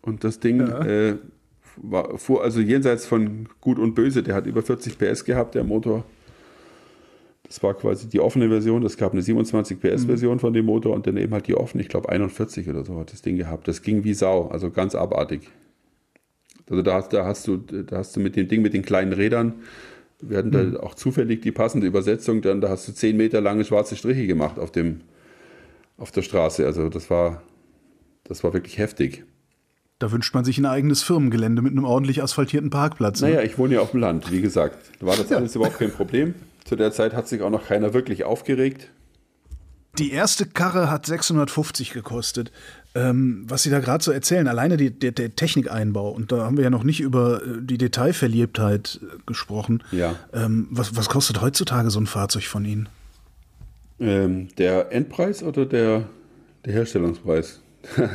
Und 0.00 0.24
das 0.24 0.40
Ding 0.40 0.60
äh, 0.60 1.16
war, 1.76 2.16
fuhr 2.18 2.42
also 2.42 2.60
jenseits 2.60 3.04
von 3.06 3.48
Gut 3.60 3.78
und 3.78 3.94
Böse. 3.94 4.22
Der 4.22 4.34
hat 4.34 4.46
über 4.46 4.62
40 4.62 4.98
PS 4.98 5.24
gehabt, 5.24 5.54
der 5.54 5.64
Motor. 5.64 6.04
Das 7.48 7.62
war 7.62 7.72
quasi 7.74 8.08
die 8.08 8.20
offene 8.20 8.48
Version. 8.48 8.84
Es 8.84 8.96
gab 8.98 9.12
eine 9.12 9.22
27 9.22 9.80
PS 9.80 10.04
Version 10.04 10.38
von 10.38 10.52
dem 10.52 10.66
Motor 10.66 10.94
und 10.94 11.06
dann 11.06 11.16
eben 11.16 11.32
halt 11.32 11.46
die 11.46 11.54
offene. 11.54 11.82
Ich 11.82 11.88
glaube 11.88 12.08
41 12.10 12.68
oder 12.68 12.84
so 12.84 12.98
hat 13.00 13.10
das 13.12 13.22
Ding 13.22 13.36
gehabt. 13.36 13.66
Das 13.68 13.80
ging 13.82 14.04
wie 14.04 14.12
Sau, 14.14 14.48
also 14.48 14.70
ganz 14.70 14.94
abartig. 14.94 15.48
Also 16.68 16.82
da, 16.82 16.94
hast- 16.94 17.12
da 17.14 17.24
hast 17.24 17.46
du, 17.48 17.56
da 17.56 17.96
hast 17.96 18.14
du 18.14 18.20
mit 18.20 18.36
dem 18.36 18.48
Ding 18.48 18.60
mit 18.60 18.74
den 18.74 18.82
kleinen 18.82 19.12
Rädern, 19.14 19.54
wir 20.20 20.36
hatten 20.38 20.50
da 20.50 20.80
auch 20.80 20.94
zufällig 20.94 21.40
die 21.42 21.52
passende 21.52 21.86
Übersetzung, 21.86 22.42
dann 22.42 22.60
da 22.60 22.68
hast 22.70 22.88
du 22.88 22.92
10 22.92 23.16
Meter 23.16 23.40
lange 23.40 23.64
schwarze 23.64 23.94
Striche 23.96 24.26
gemacht 24.26 24.58
auf 24.58 24.72
dem, 24.72 25.00
auf 25.96 26.10
der 26.10 26.22
Straße. 26.22 26.66
Also 26.66 26.88
das 26.90 27.08
war, 27.08 27.42
das 28.24 28.42
war 28.44 28.52
wirklich 28.52 28.76
heftig. 28.78 29.24
Da 30.00 30.12
wünscht 30.12 30.34
man 30.34 30.44
sich 30.44 30.58
ein 30.58 30.66
eigenes 30.66 31.02
Firmengelände 31.02 31.62
mit 31.62 31.72
einem 31.72 31.84
ordentlich 31.84 32.22
asphaltierten 32.22 32.68
Parkplatz. 32.70 33.20
ne? 33.22 33.28
Naja, 33.28 33.42
ich 33.42 33.58
wohne 33.58 33.74
ja 33.74 33.80
auf 33.80 33.92
dem 33.92 34.00
Land, 34.00 34.30
wie 34.30 34.40
gesagt. 34.42 34.90
Da 35.00 35.06
war 35.06 35.16
das 35.16 35.32
alles 35.32 35.54
überhaupt 35.56 35.78
kein 35.78 35.90
Problem. 35.92 36.34
Zu 36.68 36.76
der 36.76 36.92
Zeit 36.92 37.14
hat 37.14 37.26
sich 37.26 37.40
auch 37.40 37.48
noch 37.48 37.66
keiner 37.66 37.94
wirklich 37.94 38.24
aufgeregt. 38.24 38.90
Die 39.98 40.12
erste 40.12 40.44
Karre 40.44 40.90
hat 40.90 41.06
650 41.06 41.94
gekostet. 41.94 42.52
Ähm, 42.94 43.46
was 43.48 43.62
Sie 43.62 43.70
da 43.70 43.80
gerade 43.80 44.04
so 44.04 44.12
erzählen, 44.12 44.46
alleine 44.46 44.76
die, 44.76 44.90
der, 44.90 45.12
der 45.12 45.34
Technikeinbau, 45.34 46.10
und 46.10 46.30
da 46.30 46.44
haben 46.44 46.58
wir 46.58 46.64
ja 46.64 46.68
noch 46.68 46.84
nicht 46.84 47.00
über 47.00 47.42
äh, 47.42 47.62
die 47.62 47.78
Detailverliebtheit 47.78 49.00
äh, 49.02 49.16
gesprochen. 49.24 49.82
Ja. 49.92 50.16
Ähm, 50.34 50.68
was, 50.70 50.94
was 50.94 51.08
kostet 51.08 51.40
heutzutage 51.40 51.88
so 51.88 52.00
ein 52.00 52.06
Fahrzeug 52.06 52.44
von 52.44 52.66
Ihnen? 52.66 52.90
Ähm, 53.98 54.48
der 54.58 54.92
Endpreis 54.92 55.42
oder 55.42 55.64
der, 55.64 56.04
der 56.66 56.72
Herstellungspreis? 56.74 57.62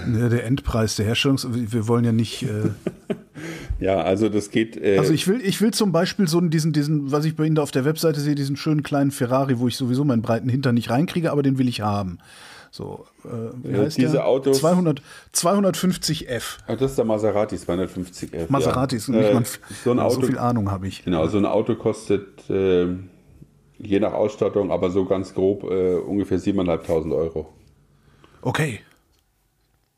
Ne, 0.08 0.30
der 0.30 0.46
Endpreis, 0.46 0.96
der 0.96 1.06
Herstellungs... 1.06 1.48
Wir 1.50 1.88
wollen 1.88 2.06
ja 2.06 2.12
nicht... 2.12 2.44
Äh, 2.44 2.48
Ja, 3.80 4.02
also 4.02 4.30
das 4.30 4.52
geht. 4.52 4.78
Äh, 4.78 4.98
Also 4.98 5.12
ich 5.12 5.28
will, 5.28 5.42
ich 5.44 5.60
will 5.60 5.72
zum 5.72 5.92
Beispiel 5.92 6.28
so 6.28 6.40
diesen, 6.40 6.72
diesen, 6.72 7.12
was 7.12 7.26
ich 7.26 7.36
bei 7.36 7.44
Ihnen 7.46 7.56
da 7.56 7.64
auf 7.64 7.72
der 7.72 7.84
Webseite 7.84 8.22
sehe, 8.22 8.36
diesen 8.36 8.56
schönen 8.56 8.84
kleinen 8.84 9.12
Ferrari, 9.12 9.60
wo 9.60 9.68
ich 9.68 9.76
sowieso 9.76 10.06
meinen 10.06 10.22
breiten 10.22 10.48
Hintern 10.48 10.76
nicht 10.76 10.90
reinkriege, 10.90 11.32
aber 11.32 11.44
den 11.44 11.58
will 11.58 11.68
ich 11.68 11.82
haben. 11.82 12.20
So, 12.72 13.06
äh, 13.26 13.28
wie 13.64 13.76
Ja, 13.76 13.84
heißt 13.84 13.98
diese 13.98 14.12
der? 14.14 14.28
Autos- 14.28 14.60
200, 14.60 15.02
250F. 15.36 16.60
ah, 16.68 16.76
das 16.76 16.92
ist 16.92 16.98
der 16.98 17.06
Maserati 17.06 17.56
250F. 17.56 18.46
Maserati 18.50 18.96
ja. 18.96 18.98
ist 18.98 19.10
nicht 19.10 19.20
äh, 19.22 19.42
so 19.84 19.92
ein 19.92 20.00
Auto. 20.00 20.22
so 20.22 20.28
viel 20.28 20.38
Ahnung 20.38 20.72
habe 20.72 20.88
ich. 20.88 21.04
Genau, 21.04 21.28
so 21.28 21.38
ein 21.38 21.46
Auto 21.46 21.76
kostet 21.76 22.50
äh, 22.50 22.88
je 23.80 24.00
nach 24.00 24.14
Ausstattung, 24.14 24.72
aber 24.72 24.92
so 24.92 25.06
ganz 25.06 25.34
grob 25.34 25.64
äh, 25.70 25.96
ungefähr 25.96 26.40
7.500 26.40 27.12
Euro. 27.14 27.50
Okay. 28.42 28.80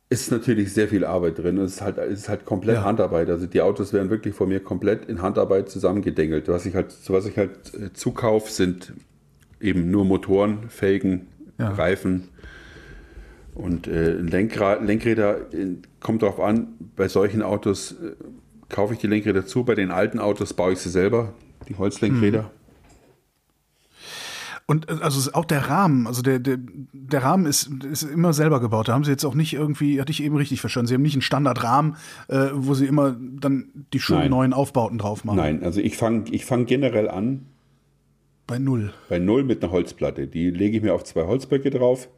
Ist 0.10 0.32
natürlich 0.32 0.72
sehr 0.74 0.88
viel 0.88 1.04
Arbeit 1.04 1.40
drin. 1.40 1.58
Es 1.58 1.74
ist 1.74 1.82
halt, 1.82 1.98
es 1.98 2.20
ist 2.20 2.30
halt 2.30 2.46
komplett 2.46 2.76
Ja. 2.76 2.84
Handarbeit. 2.84 3.30
Also 3.30 3.48
die 3.48 3.62
Autos 3.62 3.92
werden 3.92 4.10
wirklich 4.12 4.36
von 4.36 4.48
mir 4.50 4.60
komplett 4.60 5.06
in 5.06 5.22
Handarbeit 5.22 5.70
zusammengedengelt. 5.70 6.48
Was 6.48 6.66
ich 6.68 6.76
halt, 6.76 6.94
was 7.08 7.26
ich 7.26 7.38
halt 7.38 7.74
äh, 7.74 7.92
zukauf, 7.94 8.50
sind 8.52 8.94
eben 9.60 9.90
nur 9.90 10.06
Motoren, 10.06 10.70
Felgen, 10.70 11.28
Ja. 11.58 11.70
Reifen 11.72 12.30
und 13.56 13.88
äh, 13.88 14.12
Lenkra 14.14 14.76
Lenkräder. 14.76 15.52
äh, 15.54 15.78
Kommt 16.02 16.22
darauf 16.22 16.40
an, 16.40 16.68
bei 16.96 17.08
solchen 17.08 17.42
Autos 17.42 17.94
äh, 17.94 18.12
kaufe 18.70 18.94
ich 18.94 19.00
die 19.00 19.08
Lenkräder 19.08 19.46
zu. 19.48 19.64
Bei 19.64 19.74
den 19.74 19.90
alten 19.90 20.20
Autos 20.20 20.54
baue 20.54 20.74
ich 20.74 20.80
sie 20.80 20.90
selber, 20.90 21.34
die 21.68 21.76
Holzlenkräder. 21.76 22.44
Mhm. 22.44 22.65
Und 24.68 24.90
äh, 24.90 24.94
also 25.02 25.32
auch 25.34 25.46
der 25.46 25.70
Rahmen, 25.70 26.08
also 26.08 26.22
der, 26.22 26.40
der, 26.40 26.58
der 26.60 27.24
Rahmen 27.24 27.46
ist, 27.46 27.70
ist 27.84 28.04
immer 28.04 28.34
selber 28.34 28.60
gebaut. 28.60 28.88
Da 28.88 28.94
haben 28.94 29.04
sie 29.04 29.12
jetzt 29.12 29.26
auch 29.26 29.36
nicht 29.36 29.54
irgendwie, 29.54 30.02
hatte 30.02 30.12
ich 30.12 30.24
eben 30.24 30.36
richtig 30.36 30.60
verstanden, 30.62 30.88
sie 30.88 30.96
haben 30.96 31.02
nicht 31.02 31.16
einen 31.16 31.22
Standardrahmen, 31.22 31.96
äh, 32.28 32.48
wo 32.54 32.74
sie 32.74 32.86
immer 32.86 33.16
dann 33.20 33.70
die 33.94 34.00
schönen 34.00 34.22
Nein. 34.22 34.32
neuen 34.32 34.54
Aufbauten 34.54 34.98
drauf 34.98 35.24
machen. 35.24 35.38
Nein, 35.38 35.64
also 35.64 35.82
ich 35.82 35.98
fange 35.98 36.26
ich 36.32 36.46
fang 36.46 36.66
generell 36.66 37.10
an 37.10 37.46
Bei 38.48 38.58
null. 38.60 38.94
bei 39.10 39.20
Null 39.20 39.44
mit 39.44 39.64
einer 39.64 39.72
Holzplatte. 39.72 40.28
Die 40.28 40.50
lege 40.50 40.78
ich 40.78 40.84
mir 40.84 40.94
auf 40.94 41.04
zwei 41.04 41.26
Holzböcke 41.26 41.70
drauf. 41.70 42.10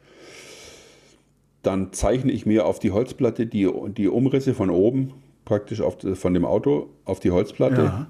Dann 1.63 1.91
zeichne 1.91 2.31
ich 2.31 2.45
mir 2.45 2.65
auf 2.65 2.79
die 2.79 2.91
Holzplatte 2.91 3.45
die, 3.45 3.69
die 3.97 4.07
Umrisse 4.07 4.53
von 4.53 4.69
oben, 4.69 5.13
praktisch 5.43 5.81
auf, 5.81 5.97
von 6.13 6.33
dem 6.33 6.45
Auto, 6.45 6.89
auf 7.03 7.19
die 7.19 7.31
Holzplatte. 7.31 7.83
Ja. 7.83 8.07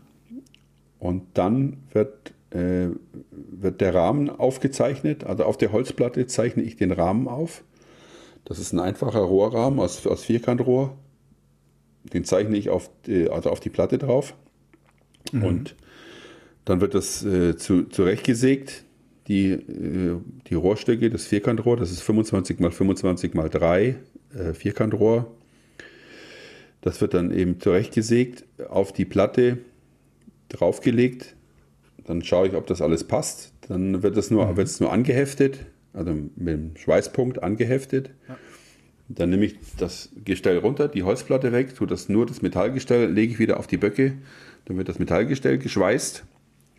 Und 1.00 1.24
dann 1.34 1.78
wird, 1.92 2.34
äh, 2.52 2.88
wird 3.32 3.82
der 3.82 3.94
Rahmen 3.94 4.30
aufgezeichnet. 4.30 5.24
Also 5.24 5.44
auf 5.44 5.58
der 5.58 5.72
Holzplatte 5.72 6.28
zeichne 6.28 6.64
ich 6.64 6.76
den 6.76 6.92
Rahmen 6.92 7.28
auf. 7.28 7.64
Das 8.46 8.60
ist 8.60 8.74
ein 8.74 8.80
einfacher 8.80 9.20
Rohrrahmen 9.20 9.80
aus, 9.80 10.06
aus 10.08 10.24
Vierkantrohr. 10.24 10.98
Den 12.14 12.24
zeichne 12.24 12.58
ich 12.58 12.70
auf 12.70 12.90
die, 13.06 13.30
also 13.30 13.50
auf 13.50 13.60
die 13.60 13.70
Platte 13.70 13.98
drauf. 13.98 14.34
Und 15.34 15.76
dann 16.66 16.82
wird 16.82 16.96
das 16.96 17.24
äh, 17.24 17.56
zu, 17.56 17.84
zurechtgesägt. 17.84 18.84
Die, 19.28 19.52
äh, 19.52 20.18
die 20.50 20.54
Rohrstücke, 20.54 21.10
das 21.10 21.26
Vierkantrohr, 21.26 21.78
das 21.78 21.92
ist 21.92 22.02
25 22.02 22.60
mal 22.60 22.72
25 22.72 23.34
mal 23.34 23.50
3 23.50 23.96
äh, 24.34 24.54
Vierkantrohr. 24.54 25.32
Das 26.82 27.02
wird 27.02 27.14
dann 27.14 27.32
eben 27.32 27.60
zurechtgesägt, 27.60 28.46
auf 28.70 28.94
die 28.94 29.06
Platte 29.06 29.60
draufgelegt. 30.50 31.37
Dann 32.08 32.24
schaue 32.24 32.48
ich, 32.48 32.56
ob 32.56 32.66
das 32.68 32.82
alles 32.82 33.04
passt. 33.04 33.54
Dann 33.68 34.02
wird 34.02 34.16
es 34.16 34.32
nur, 34.32 34.58
es 34.58 34.80
nur 34.80 34.94
angeheftet, 34.94 35.66
also 35.94 36.14
mit 36.14 36.48
dem 36.48 36.78
Schweißpunkt 36.78 37.44
angeheftet. 37.44 38.12
Dann 39.10 39.30
nehme 39.30 39.46
ich 39.46 39.56
das 39.78 40.10
Gestell 40.24 40.58
runter, 40.58 40.88
die 40.88 41.04
Holzplatte 41.04 41.52
weg, 41.52 41.76
tue 41.76 41.86
das 41.86 42.08
nur 42.08 42.26
das 42.26 42.42
Metallgestell, 42.42 43.12
lege 43.12 43.34
ich 43.34 43.40
wieder 43.40 43.60
auf 43.60 43.68
die 43.68 43.78
Böcke. 43.78 44.14
Dann 44.66 44.78
wird 44.78 44.88
das 44.88 45.00
Metallgestell 45.00 45.58
geschweißt, 45.58 46.24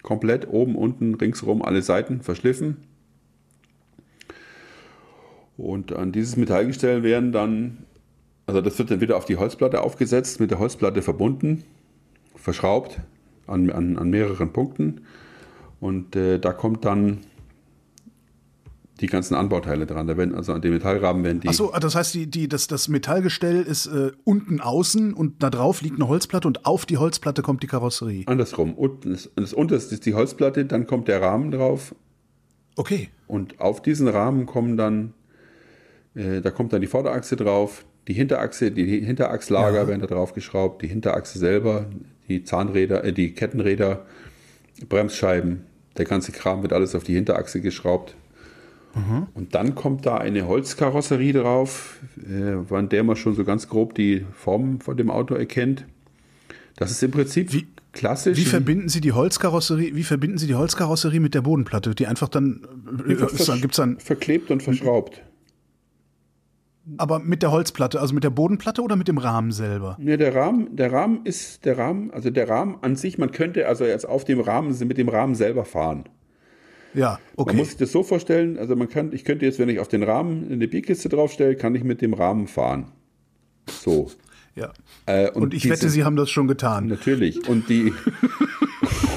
komplett 0.02 0.48
oben, 0.48 0.74
unten, 0.76 1.14
ringsrum, 1.14 1.60
alle 1.60 1.82
Seiten 1.82 2.22
verschliffen. 2.22 2.78
Und 5.58 5.92
an 5.92 6.12
dieses 6.12 6.36
Metallgestell 6.36 7.02
werden 7.02 7.32
dann, 7.32 7.84
also 8.46 8.62
das 8.62 8.78
wird 8.78 8.90
dann 8.90 9.02
wieder 9.02 9.16
auf 9.16 9.26
die 9.26 9.36
Holzplatte 9.36 9.82
aufgesetzt, 9.82 10.40
mit 10.40 10.50
der 10.50 10.58
Holzplatte 10.58 11.02
verbunden, 11.02 11.64
verschraubt 12.34 13.00
an, 13.48 13.70
an, 13.70 13.96
an 13.96 14.10
mehreren 14.10 14.52
Punkten. 14.52 15.02
Und 15.80 16.16
äh, 16.16 16.38
da 16.38 16.52
kommt 16.52 16.84
dann 16.84 17.18
die 19.00 19.06
ganzen 19.06 19.34
Anbauteile 19.34 19.86
dran. 19.86 20.06
Da 20.06 20.16
werden 20.16 20.34
also 20.34 20.52
an 20.52 20.60
dem 20.60 20.72
Metallrahmen 20.72 21.22
werden 21.22 21.40
die. 21.40 21.48
Ach 21.48 21.52
so, 21.52 21.72
das 21.80 21.94
heißt, 21.94 22.14
die, 22.14 22.26
die, 22.26 22.48
das, 22.48 22.66
das 22.66 22.88
Metallgestell 22.88 23.62
ist 23.62 23.86
äh, 23.86 24.10
unten 24.24 24.60
außen 24.60 25.14
und 25.14 25.42
da 25.42 25.50
drauf 25.50 25.82
liegt 25.82 25.96
eine 25.96 26.08
Holzplatte 26.08 26.48
und 26.48 26.66
auf 26.66 26.84
die 26.84 26.98
Holzplatte 26.98 27.42
kommt 27.42 27.62
die 27.62 27.68
Karosserie. 27.68 28.24
Andersrum. 28.26 28.74
Unten 28.74 29.12
ist, 29.12 29.30
das 29.36 29.52
unterste 29.52 29.94
ist 29.94 30.06
die 30.06 30.14
Holzplatte, 30.14 30.64
dann 30.64 30.86
kommt 30.86 31.08
der 31.08 31.22
Rahmen 31.22 31.50
drauf 31.50 31.94
Okay. 32.76 33.08
und 33.26 33.60
auf 33.60 33.82
diesen 33.82 34.08
Rahmen 34.08 34.46
kommen 34.46 34.76
dann, 34.76 35.14
äh, 36.14 36.40
da 36.40 36.50
kommt 36.50 36.72
dann 36.72 36.80
die 36.80 36.86
Vorderachse 36.86 37.36
drauf, 37.36 37.84
die 38.08 38.14
Hinterachse, 38.14 38.70
die 38.70 39.04
Hinterachslager 39.04 39.86
werden 39.86 40.00
da 40.00 40.06
drauf 40.06 40.32
geschraubt, 40.32 40.82
die 40.82 40.88
Hinterachse 40.88 41.38
selber, 41.38 41.86
die 42.28 42.44
Zahnräder, 42.44 43.04
äh, 43.04 43.12
die 43.12 43.32
Kettenräder, 43.32 44.04
Bremsscheiben, 44.88 45.62
der 45.96 46.04
ganze 46.04 46.32
Kram 46.32 46.62
wird 46.62 46.72
alles 46.72 46.94
auf 46.94 47.02
die 47.02 47.14
Hinterachse 47.14 47.60
geschraubt. 47.60 48.14
Und 49.34 49.54
dann 49.54 49.76
kommt 49.76 50.06
da 50.06 50.16
eine 50.16 50.48
Holzkarosserie 50.48 51.32
drauf, 51.32 52.00
äh, 52.28 52.74
an 52.74 52.88
der 52.88 53.04
man 53.04 53.14
schon 53.14 53.34
so 53.34 53.44
ganz 53.44 53.68
grob 53.68 53.94
die 53.94 54.24
Form 54.32 54.80
von 54.80 54.96
dem 54.96 55.08
Auto 55.08 55.34
erkennt. 55.34 55.84
Das 56.74 56.90
ist 56.90 57.02
im 57.04 57.12
Prinzip 57.12 57.52
Wie- 57.52 57.68
klassisch. 57.92 58.36
Wie 58.36 58.44
verbinden 58.44 58.88
Sie 58.88 59.00
die 59.00 59.12
Holzkarosserie, 59.12 59.94
wie 59.94 60.02
verbinden 60.02 60.38
Sie 60.38 60.48
die 60.48 60.56
Holzkarosserie 60.56 61.20
mit 61.20 61.34
der 61.34 61.42
Bodenplatte, 61.42 61.94
die 61.94 62.06
einfach 62.08 62.28
dann, 62.28 62.66
äh, 63.08 63.14
dann 63.46 63.60
gibt's 63.60 63.76
dann, 63.76 64.00
verklebt 64.00 64.50
und 64.50 64.64
verschraubt. 64.64 65.22
Aber 66.96 67.18
mit 67.18 67.42
der 67.42 67.50
Holzplatte, 67.52 68.00
also 68.00 68.14
mit 68.14 68.24
der 68.24 68.30
Bodenplatte 68.30 68.82
oder 68.82 68.96
mit 68.96 69.08
dem 69.08 69.18
Rahmen 69.18 69.52
selber? 69.52 69.96
Ne, 70.00 70.16
der 70.16 70.34
Rahmen, 70.34 70.74
der 70.76 70.92
Rahmen 70.92 71.20
ist 71.24 71.64
der 71.64 71.76
Rahmen, 71.78 72.10
also 72.10 72.30
der 72.30 72.48
Rahmen 72.48 72.76
an 72.82 72.96
sich, 72.96 73.18
man 73.18 73.30
könnte 73.30 73.66
also 73.68 73.84
jetzt 73.84 74.08
auf 74.08 74.24
dem 74.24 74.40
Rahmen 74.40 74.76
mit 74.86 74.98
dem 74.98 75.08
Rahmen 75.08 75.34
selber 75.34 75.64
fahren. 75.64 76.04
Ja, 76.94 77.18
Man 77.36 77.44
okay. 77.46 77.56
muss 77.56 77.68
sich 77.68 77.76
das 77.76 77.92
so 77.92 78.02
vorstellen, 78.02 78.58
also 78.58 78.74
man 78.74 78.88
kann, 78.88 79.12
ich 79.12 79.24
könnte 79.24 79.44
jetzt, 79.44 79.58
wenn 79.58 79.68
ich 79.68 79.78
auf 79.78 79.88
den 79.88 80.02
Rahmen 80.02 80.50
eine 80.50 80.66
Bierkiste 80.66 81.08
draufstelle, 81.10 81.54
kann 81.54 81.74
ich 81.74 81.84
mit 81.84 82.00
dem 82.00 82.14
Rahmen 82.14 82.46
fahren. 82.46 82.86
So. 83.68 84.10
ja. 84.54 84.72
Äh, 85.06 85.30
Und 85.32 85.52
ich 85.52 85.62
diese- 85.62 85.74
wette, 85.74 85.88
Sie 85.90 86.04
haben 86.04 86.16
das 86.16 86.30
schon 86.30 86.48
getan. 86.48 86.86
Natürlich. 86.86 87.46
Und 87.48 87.68
die, 87.68 87.92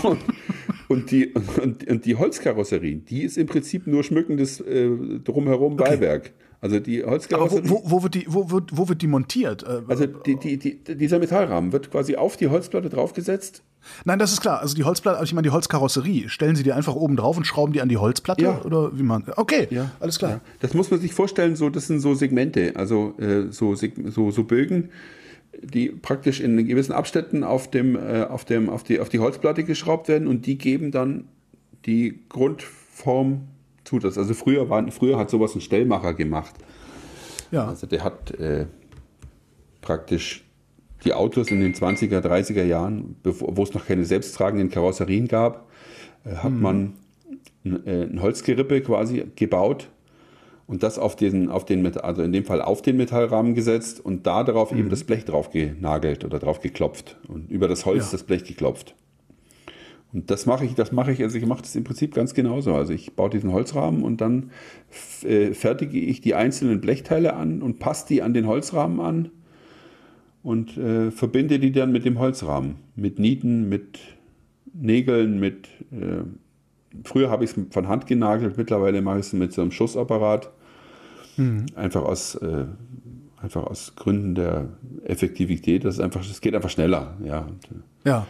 und, 0.04 0.20
und 0.90 1.12
die, 1.12 1.28
und, 1.34 1.88
und 1.88 2.06
die 2.06 2.16
Holzkarosserie, 2.18 2.98
die 2.98 3.24
ist 3.24 3.38
im 3.38 3.48
Prinzip 3.48 3.88
nur 3.88 4.04
schmückendes 4.04 4.60
äh, 4.60 4.90
drumherum 5.24 5.78
Beiwerk. 5.78 6.34
Also 6.62 6.80
die 6.80 7.04
Holzkarosserie. 7.04 7.68
wo, 7.70 7.84
wo, 7.84 7.92
wo, 7.92 8.04
wird 8.04 8.14
die, 8.14 8.26
wo, 8.28 8.52
wird, 8.52 8.78
wo 8.78 8.88
wird 8.88 9.02
die 9.02 9.08
montiert? 9.08 9.64
Äh, 9.64 9.82
also 9.88 10.06
die, 10.06 10.38
die, 10.38 10.58
die, 10.58 10.78
dieser 10.96 11.18
Metallrahmen 11.18 11.74
wird 11.74 11.90
quasi 11.90 12.16
auf 12.16 12.38
die 12.38 12.50
Holzplatte 12.50 12.90
draufgesetzt. 12.90 13.64
Nein, 14.06 14.20
das 14.20 14.32
ist 14.32 14.42
klar. 14.42 14.60
Also 14.60 14.76
die 14.76 14.84
Holzplatte, 14.84 15.18
also 15.18 15.28
ich 15.28 15.34
meine 15.34 15.48
die 15.48 15.52
Holzkarosserie, 15.52 16.30
stellen 16.30 16.56
Sie 16.56 16.62
die 16.62 16.72
einfach 16.72 16.94
oben 16.96 17.16
drauf 17.16 17.36
und 17.36 17.46
schrauben 17.46 17.74
die 17.74 17.82
an 17.82 17.90
die 17.90 17.98
Holzplatte? 17.98 18.44
Ja. 18.44 18.62
Oder 18.62 18.96
wie 18.96 19.02
man. 19.02 19.26
Okay, 19.36 19.68
alles 20.00 20.20
klar. 20.20 20.32
Ja. 20.32 20.42
Das 20.60 20.76
muss 20.76 20.92
man 20.92 21.00
sich 21.00 21.16
vorstellen, 21.16 21.56
so, 21.56 21.72
das 21.72 21.88
sind 21.88 22.00
so 22.00 22.14
Segmente, 22.14 22.74
also 22.76 23.16
äh, 23.18 23.52
so, 23.52 23.74
so, 23.74 24.30
so 24.30 24.44
Bögen, 24.44 24.90
die 25.64 25.90
praktisch 25.90 26.42
in 26.42 26.64
gewissen 26.68 26.92
Abständen 26.92 27.44
auf, 27.44 27.72
dem, 27.72 27.96
äh, 27.96 28.24
auf, 28.30 28.46
dem, 28.46 28.70
auf, 28.70 28.84
die, 28.84 29.00
auf 29.00 29.10
die 29.10 29.18
Holzplatte 29.18 29.64
geschraubt 29.64 30.08
werden 30.08 30.28
und 30.28 30.46
die 30.46 30.60
geben 30.60 30.92
dann 30.92 31.26
die 31.88 32.20
Grundform 32.30 33.48
zu. 33.92 34.00
Das, 34.00 34.18
also 34.18 34.34
früher, 34.34 34.70
waren, 34.70 34.92
früher 34.92 35.18
hat 35.18 35.30
sowas 35.30 35.54
ein 35.56 35.62
Stellmacher 35.62 36.14
gemacht. 36.14 36.56
Ja. 37.52 37.68
Also 37.68 37.86
der 37.88 38.04
hat 38.04 38.32
äh, 38.40 38.66
praktisch 39.82 40.44
die 41.04 41.14
Autos 41.14 41.50
in 41.50 41.60
den 41.60 41.74
20er, 41.74 42.20
30er 42.20 42.64
Jahren, 42.64 43.16
wo 43.24 43.64
es 43.64 43.74
noch 43.74 43.86
keine 43.86 44.06
selbsttragenden 44.06 44.70
Karosserien 44.70 45.28
gab, 45.28 45.68
äh, 46.24 46.36
hat 46.36 46.54
man 46.54 46.94
ein, 47.66 47.86
äh, 47.86 48.04
ein 48.04 48.22
Holzgerippe 48.22 48.82
quasi 48.82 49.26
gebaut 49.36 49.90
und 50.68 50.84
das 50.84 50.98
auf 50.98 51.16
den, 51.16 51.50
auf 51.50 51.66
den 51.66 51.86
also 51.98 52.22
in 52.22 52.32
dem 52.32 52.46
Fall 52.46 52.62
auf 52.62 52.82
den 52.82 52.96
Metallrahmen 52.96 53.56
gesetzt 53.56 54.00
und 54.00 54.26
da 54.26 54.44
darauf 54.44 54.72
eben 54.72 54.90
das 54.90 55.04
Blech 55.04 55.26
drauf 55.26 55.50
genagelt 55.50 56.24
oder 56.24 56.40
drauf 56.40 56.62
geklopft 56.62 57.18
und 57.28 57.52
über 57.52 57.68
das 57.68 57.86
Holz 57.86 58.06
Ja. 58.06 58.12
das 58.14 58.24
Blech 58.24 58.46
geklopft. 58.46 58.96
Und 60.14 60.30
das 60.30 60.46
mache 60.46 60.66
ich, 60.66 60.76
das 60.76 60.92
mache 60.92 61.12
ich, 61.12 61.24
also 61.24 61.38
ich 61.38 61.46
mache 61.46 61.62
das 61.62 61.76
im 61.76 61.84
Prinzip 61.84 62.14
ganz 62.14 62.34
genauso. 62.34 62.76
Also 62.76 62.94
ich 62.94 63.16
baue 63.16 63.30
diesen 63.30 63.52
Holzrahmen 63.52 64.04
und 64.04 64.22
dann 64.22 64.52
äh, 65.24 65.54
fertige 65.54 66.00
ich 66.00 66.22
die 66.22 66.36
einzelnen 66.36 66.82
Blechteile 66.82 67.34
an 67.36 67.62
und 67.62 67.80
passe 67.80 68.08
die 68.08 68.22
an 68.22 68.34
den 68.34 68.48
Holzrahmen 68.48 69.00
an 69.00 69.30
und 70.44 70.78
äh, 70.78 71.12
verbinde 71.12 71.60
die 71.60 71.72
dann 71.72 71.92
mit 71.92 72.04
dem 72.06 72.20
Holzrahmen. 72.20 72.76
Mit 72.96 73.20
Nieten, 73.20 73.70
mit 73.70 74.00
Nägeln, 74.74 75.40
mit 75.40 75.68
äh, 75.92 76.24
früher 77.04 77.30
habe 77.30 77.46
ich 77.46 77.52
es 77.52 77.60
von 77.70 77.88
Hand 77.88 78.08
genagelt, 78.08 78.58
mittlerweile 78.58 79.02
mache 79.02 79.20
ich 79.20 79.28
es 79.28 79.34
mit 79.34 79.54
so 79.54 79.62
einem 79.62 79.72
Schussapparat. 79.72 80.52
Einfach 81.76 82.04
aus 82.04 82.36
äh, 82.36 82.66
Einfach 83.42 83.64
aus 83.64 83.96
Gründen 83.96 84.36
der 84.36 84.70
Effektivität. 85.04 85.84
Das, 85.84 85.96
ist 85.96 86.00
einfach, 86.00 86.26
das 86.26 86.42
geht 86.42 86.54
einfach 86.54 86.70
schneller. 86.70 87.18
Ja. 87.26 87.40
Und, 87.40 87.66
äh, 87.66 88.10
Ja. 88.10 88.28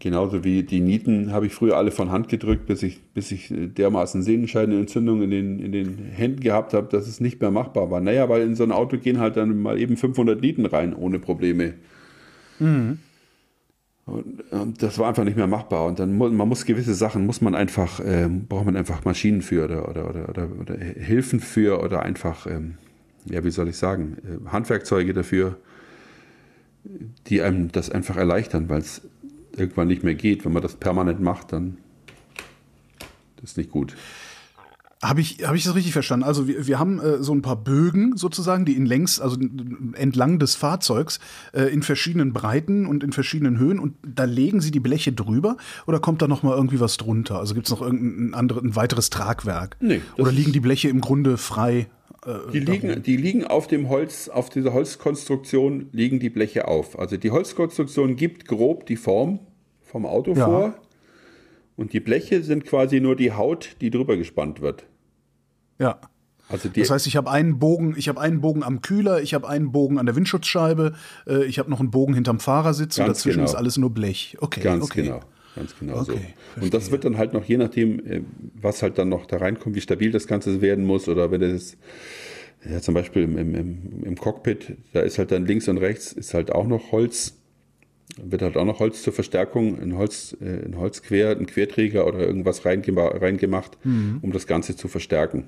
Genauso 0.00 0.44
wie 0.44 0.62
die 0.62 0.80
Nieten 0.80 1.30
habe 1.30 1.46
ich 1.46 1.54
früher 1.54 1.76
alle 1.76 1.90
von 1.90 2.10
Hand 2.10 2.28
gedrückt, 2.28 2.64
bis 2.64 2.82
ich, 2.82 3.02
bis 3.12 3.30
ich 3.30 3.52
dermaßen 3.52 4.22
Sehnenscheidenentzündung 4.22 5.20
in 5.20 5.30
den, 5.30 5.58
in 5.58 5.72
den 5.72 5.98
Händen 5.98 6.40
gehabt 6.40 6.72
habe, 6.72 6.88
dass 6.88 7.06
es 7.06 7.20
nicht 7.20 7.40
mehr 7.42 7.50
machbar 7.50 7.90
war. 7.90 8.00
Naja, 8.00 8.30
weil 8.30 8.40
in 8.40 8.56
so 8.56 8.64
ein 8.64 8.72
Auto 8.72 8.96
gehen 8.96 9.20
halt 9.20 9.36
dann 9.36 9.60
mal 9.60 9.78
eben 9.78 9.98
500 9.98 10.40
Nieten 10.40 10.64
rein, 10.64 10.94
ohne 10.94 11.18
Probleme. 11.18 11.74
Und, 14.06 14.50
und 14.50 14.82
das 14.82 14.98
war 14.98 15.08
einfach 15.08 15.24
nicht 15.24 15.36
mehr 15.36 15.46
machbar. 15.46 15.84
Und 15.84 15.98
dann 15.98 16.16
muss 16.16 16.32
man 16.32 16.48
muss 16.48 16.64
gewisse 16.64 16.94
Sachen, 16.94 17.26
muss 17.26 17.42
man 17.42 17.54
einfach, 17.54 18.00
ähm, 18.02 18.46
braucht 18.46 18.64
man 18.64 18.76
einfach 18.76 19.04
Maschinen 19.04 19.42
für 19.42 19.64
oder, 19.64 19.86
oder, 19.86 20.08
oder, 20.08 20.28
oder, 20.30 20.48
oder 20.60 20.76
Hilfen 20.78 21.40
für 21.40 21.82
oder 21.82 22.02
einfach, 22.02 22.46
ähm, 22.46 22.78
ja, 23.26 23.44
wie 23.44 23.50
soll 23.50 23.68
ich 23.68 23.76
sagen, 23.76 24.16
äh, 24.24 24.48
Handwerkzeuge 24.50 25.12
dafür, 25.12 25.58
die 27.26 27.42
einem 27.42 27.70
das 27.70 27.90
einfach 27.90 28.16
erleichtern, 28.16 28.70
weil 28.70 28.80
es 28.80 29.02
irgendwann 29.60 29.88
nicht 29.88 30.02
mehr 30.02 30.14
geht. 30.14 30.44
Wenn 30.44 30.52
man 30.52 30.62
das 30.62 30.76
permanent 30.76 31.20
macht, 31.20 31.52
dann 31.52 31.76
das 33.40 33.50
ist 33.50 33.56
nicht 33.56 33.70
gut. 33.70 33.94
Habe 35.02 35.22
ich, 35.22 35.38
hab 35.46 35.54
ich 35.54 35.64
das 35.64 35.74
richtig 35.74 35.94
verstanden? 35.94 36.26
Also 36.26 36.46
wir, 36.46 36.66
wir 36.66 36.78
haben 36.78 37.00
äh, 37.00 37.22
so 37.22 37.32
ein 37.32 37.40
paar 37.40 37.56
Bögen 37.56 38.18
sozusagen, 38.18 38.66
die 38.66 38.76
in 38.76 38.84
längs, 38.84 39.18
also 39.18 39.38
entlang 39.94 40.38
des 40.38 40.56
Fahrzeugs 40.56 41.20
äh, 41.54 41.72
in 41.72 41.82
verschiedenen 41.82 42.34
Breiten 42.34 42.84
und 42.84 43.02
in 43.02 43.12
verschiedenen 43.12 43.58
Höhen 43.58 43.78
und 43.78 43.94
da 44.06 44.24
legen 44.24 44.60
Sie 44.60 44.70
die 44.70 44.80
Bleche 44.80 45.12
drüber 45.12 45.56
oder 45.86 46.00
kommt 46.00 46.20
da 46.20 46.28
noch 46.28 46.42
mal 46.42 46.54
irgendwie 46.54 46.80
was 46.80 46.98
drunter? 46.98 47.38
Also 47.38 47.54
gibt 47.54 47.66
es 47.66 47.70
noch 47.70 47.80
irgendein 47.80 48.34
andere, 48.34 48.60
ein 48.60 48.76
weiteres 48.76 49.08
Tragwerk? 49.08 49.78
Nee, 49.80 50.02
oder 50.18 50.32
liegen 50.32 50.52
die 50.52 50.60
Bleche 50.60 50.90
im 50.90 51.00
Grunde 51.00 51.38
frei? 51.38 51.86
Äh, 52.26 52.52
Die 52.52 52.60
liegen, 52.60 53.02
die 53.02 53.16
liegen 53.16 53.46
auf 53.46 53.68
dem 53.68 53.88
Holz, 53.88 54.28
auf 54.28 54.50
dieser 54.50 54.74
Holzkonstruktion 54.74 55.88
liegen 55.92 56.20
die 56.20 56.28
Bleche 56.28 56.68
auf. 56.68 56.98
Also 56.98 57.16
die 57.16 57.30
Holzkonstruktion 57.30 58.16
gibt 58.16 58.46
grob 58.46 58.84
die 58.84 58.96
Form 58.96 59.40
vom 59.90 60.06
Auto 60.06 60.32
Ja. 60.34 60.46
vor. 60.46 60.74
Und 61.76 61.92
die 61.92 62.00
Bleche 62.00 62.42
sind 62.42 62.64
quasi 62.66 63.00
nur 63.00 63.16
die 63.16 63.32
Haut, 63.32 63.76
die 63.80 63.90
drüber 63.90 64.16
gespannt 64.16 64.60
wird. 64.60 64.84
ja. 65.78 65.98
Also 66.52 66.68
die, 66.68 66.80
Das 66.80 66.90
heißt, 66.90 67.06
ich 67.06 67.14
habe 67.14 67.30
einen 67.30 67.60
Bogen, 67.60 67.94
ich 67.96 68.08
habe 68.08 68.20
einen 68.20 68.40
Bogen 68.40 68.64
am 68.64 68.82
Kühler, 68.82 69.22
ich 69.22 69.34
habe 69.34 69.48
einen 69.48 69.70
Bogen 69.70 70.00
an 70.00 70.06
der 70.06 70.16
Windschutzscheibe, 70.16 70.94
äh, 71.28 71.44
ich 71.44 71.60
habe 71.60 71.70
noch 71.70 71.78
einen 71.78 71.92
Bogen 71.92 72.12
hinterm 72.12 72.40
Fahrersitz 72.40 72.98
und 72.98 73.06
dazwischen 73.06 73.38
genau. 73.38 73.48
ist 73.48 73.54
alles 73.54 73.76
nur 73.78 73.90
Blech. 73.90 74.36
Okay, 74.40 74.60
Ganz 74.60 74.82
okay. 74.84 75.02
genau. 75.02 75.20
Ganz 75.54 75.78
genau 75.78 76.02
so. 76.02 76.12
Okay, 76.12 76.34
Und 76.60 76.74
das 76.74 76.90
wird 76.90 77.04
dann 77.04 77.18
halt 77.18 77.34
noch, 77.34 77.44
je 77.44 77.56
nachdem, 77.56 78.04
äh, 78.04 78.22
was 78.60 78.82
halt 78.82 78.98
dann 78.98 79.08
noch 79.08 79.26
da 79.26 79.36
reinkommt, 79.36 79.76
wie 79.76 79.80
stabil 79.80 80.10
das 80.10 80.26
Ganze 80.26 80.60
werden 80.60 80.84
muss, 80.84 81.08
oder 81.08 81.30
wenn 81.30 81.40
es 81.42 81.76
ja, 82.68 82.80
zum 82.80 82.94
Beispiel 82.94 83.22
im, 83.22 83.38
im, 83.38 84.02
im 84.02 84.16
Cockpit, 84.16 84.76
da 84.92 85.00
ist 85.00 85.18
halt 85.18 85.30
dann 85.30 85.46
links 85.46 85.68
und 85.68 85.78
rechts 85.78 86.12
ist 86.12 86.34
halt 86.34 86.50
auch 86.50 86.66
noch 86.66 86.90
Holz, 86.90 87.36
wird 88.22 88.42
halt 88.42 88.56
auch 88.56 88.64
noch 88.64 88.80
Holz 88.80 89.02
zur 89.02 89.12
Verstärkung, 89.12 89.80
ein 89.80 89.96
Holz, 89.96 90.36
äh, 90.40 90.64
ein 90.64 90.76
Holzquer, 90.76 91.30
ein 91.30 91.46
Querträger 91.46 92.06
oder 92.06 92.18
irgendwas 92.20 92.64
reingema 92.64 93.08
reingemacht, 93.08 93.78
um 93.84 94.32
das 94.32 94.46
Ganze 94.46 94.76
zu 94.76 94.88
verstärken. 94.88 95.44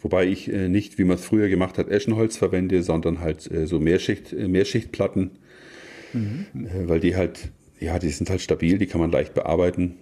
Wobei 0.00 0.26
ich 0.26 0.52
äh, 0.52 0.68
nicht, 0.68 0.98
wie 0.98 1.04
man 1.04 1.16
es 1.16 1.24
früher 1.24 1.48
gemacht 1.48 1.78
hat, 1.78 1.88
Eschenholz 1.88 2.36
verwende, 2.36 2.82
sondern 2.82 3.20
halt 3.20 3.50
äh, 3.50 3.66
so 3.66 3.80
Mehrschicht, 3.80 4.32
äh, 4.32 4.48
Mehrschichtplatten, 4.48 5.32
äh, 6.14 6.88
weil 6.88 7.00
die 7.00 7.16
halt, 7.16 7.50
ja, 7.80 7.98
die 7.98 8.10
sind 8.10 8.30
halt 8.30 8.40
stabil, 8.40 8.78
die 8.78 8.86
kann 8.86 9.00
man 9.00 9.10
leicht 9.10 9.34
bearbeiten, 9.34 9.96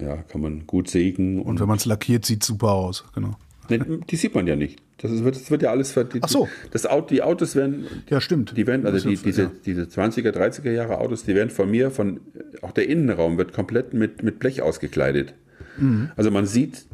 ja, 0.00 0.16
kann 0.16 0.40
man 0.40 0.66
gut 0.66 0.88
sägen 0.88 1.42
Und 1.42 1.60
wenn 1.60 1.68
man 1.68 1.76
es 1.76 1.84
lackiert, 1.84 2.24
sieht 2.24 2.42
super 2.42 2.72
aus. 2.72 3.04
Genau. 3.14 3.36
Ne, 3.70 4.00
die 4.08 4.16
sieht 4.16 4.34
man 4.34 4.46
ja 4.46 4.56
nicht. 4.56 4.80
Das, 4.98 5.10
ist, 5.10 5.24
das 5.24 5.50
wird 5.50 5.62
ja 5.62 5.70
alles 5.70 5.92
ver 5.92 6.06
Ach 6.20 6.28
so. 6.28 6.48
Das 6.72 6.86
Auto, 6.86 7.08
die 7.08 7.22
Autos 7.22 7.54
werden, 7.56 7.86
Ja, 8.08 8.20
stimmt. 8.20 8.56
die 8.56 8.66
werden, 8.66 8.86
also 8.86 9.08
die, 9.08 9.14
ist 9.14 9.24
ja- 9.24 9.30
diese, 9.30 9.50
diese 9.64 9.82
20er, 9.84 10.30
30er 10.30 10.70
Jahre 10.70 10.98
Autos, 10.98 11.24
die 11.24 11.34
werden 11.34 11.50
von 11.50 11.70
mir, 11.70 11.90
von 11.90 12.20
auch 12.62 12.72
der 12.72 12.88
Innenraum 12.88 13.38
wird 13.38 13.52
komplett 13.52 13.94
mit, 13.94 14.22
mit 14.22 14.38
Blech 14.38 14.62
ausgekleidet. 14.62 15.34
Mhm. 15.78 16.10
Also 16.16 16.30
man 16.30 16.46
sieht 16.46 16.84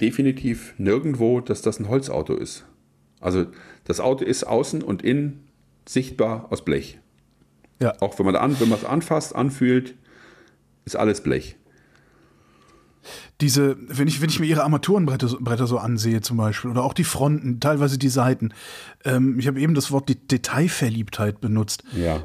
definitiv 0.00 0.74
nirgendwo, 0.78 1.40
dass 1.40 1.62
das 1.62 1.78
ein 1.78 1.88
Holzauto 1.88 2.34
ist. 2.34 2.64
Also 3.20 3.46
das 3.84 4.00
Auto 4.00 4.24
ist 4.24 4.44
außen 4.44 4.82
und 4.82 5.02
innen 5.02 5.44
sichtbar 5.86 6.48
aus 6.50 6.64
Blech. 6.64 6.98
Ja. 7.80 7.94
Auch 8.00 8.18
wenn 8.18 8.26
man 8.26 8.36
an, 8.36 8.58
wenn 8.60 8.68
man 8.68 8.78
es 8.78 8.84
anfasst, 8.84 9.34
anfühlt, 9.34 9.94
ist 10.84 10.96
alles 10.96 11.20
Blech. 11.22 11.56
Diese, 13.40 13.76
wenn 13.80 14.08
ich, 14.08 14.20
wenn 14.20 14.28
ich 14.30 14.40
mir 14.40 14.46
ihre 14.46 14.62
Armaturenbretter 14.64 15.28
so- 15.28 15.38
Bretter 15.40 15.66
so 15.66 15.78
ansehe 15.78 16.20
zum 16.20 16.36
Beispiel, 16.36 16.70
oder 16.70 16.82
auch 16.84 16.94
die 16.94 17.04
Fronten, 17.04 17.60
teilweise 17.60 17.98
die 17.98 18.08
Seiten. 18.08 18.50
Ähm, 19.04 19.38
ich 19.38 19.46
habe 19.46 19.60
eben 19.60 19.74
das 19.74 19.90
Wort 19.90 20.08
die 20.08 20.16
Detailverliebtheit 20.16 21.40
benutzt. 21.40 21.84
Ja. 21.96 22.22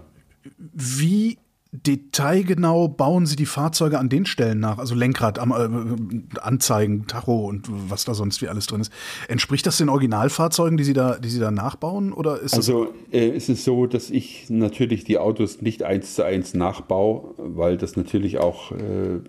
Wie 0.73 1.37
detailgenau 1.71 2.87
bauen 2.87 3.27
Sie 3.27 3.35
die 3.35 3.45
Fahrzeuge 3.45 3.99
an 3.99 4.09
den 4.09 4.25
Stellen 4.25 4.59
nach? 4.59 4.79
Also 4.79 4.95
Lenkrad, 4.95 5.37
am, 5.37 5.51
äh, 5.51 6.39
Anzeigen, 6.39 7.05
Tacho 7.05 7.45
und 7.47 7.67
was 7.69 8.05
da 8.05 8.15
sonst 8.15 8.41
wie 8.41 8.47
alles 8.47 8.65
drin 8.65 8.81
ist. 8.81 8.91
Entspricht 9.27 9.67
das 9.67 9.77
den 9.77 9.89
Originalfahrzeugen, 9.89 10.77
die 10.77 10.83
Sie 10.83 10.93
da, 10.93 11.19
die 11.19 11.29
Sie 11.29 11.39
da 11.39 11.51
nachbauen? 11.51 12.11
Oder 12.11 12.39
ist 12.39 12.55
Also 12.55 12.87
äh, 13.11 13.29
es 13.35 13.49
ist 13.49 13.63
so, 13.65 13.85
dass 13.85 14.09
ich 14.09 14.49
natürlich 14.49 15.03
die 15.03 15.19
Autos 15.19 15.61
nicht 15.61 15.83
eins 15.83 16.15
zu 16.15 16.23
eins 16.25 16.55
nachbaue, 16.55 17.35
weil 17.37 17.77
das 17.77 17.95
natürlich 17.95 18.39
auch 18.39 18.71
äh, 18.71 19.19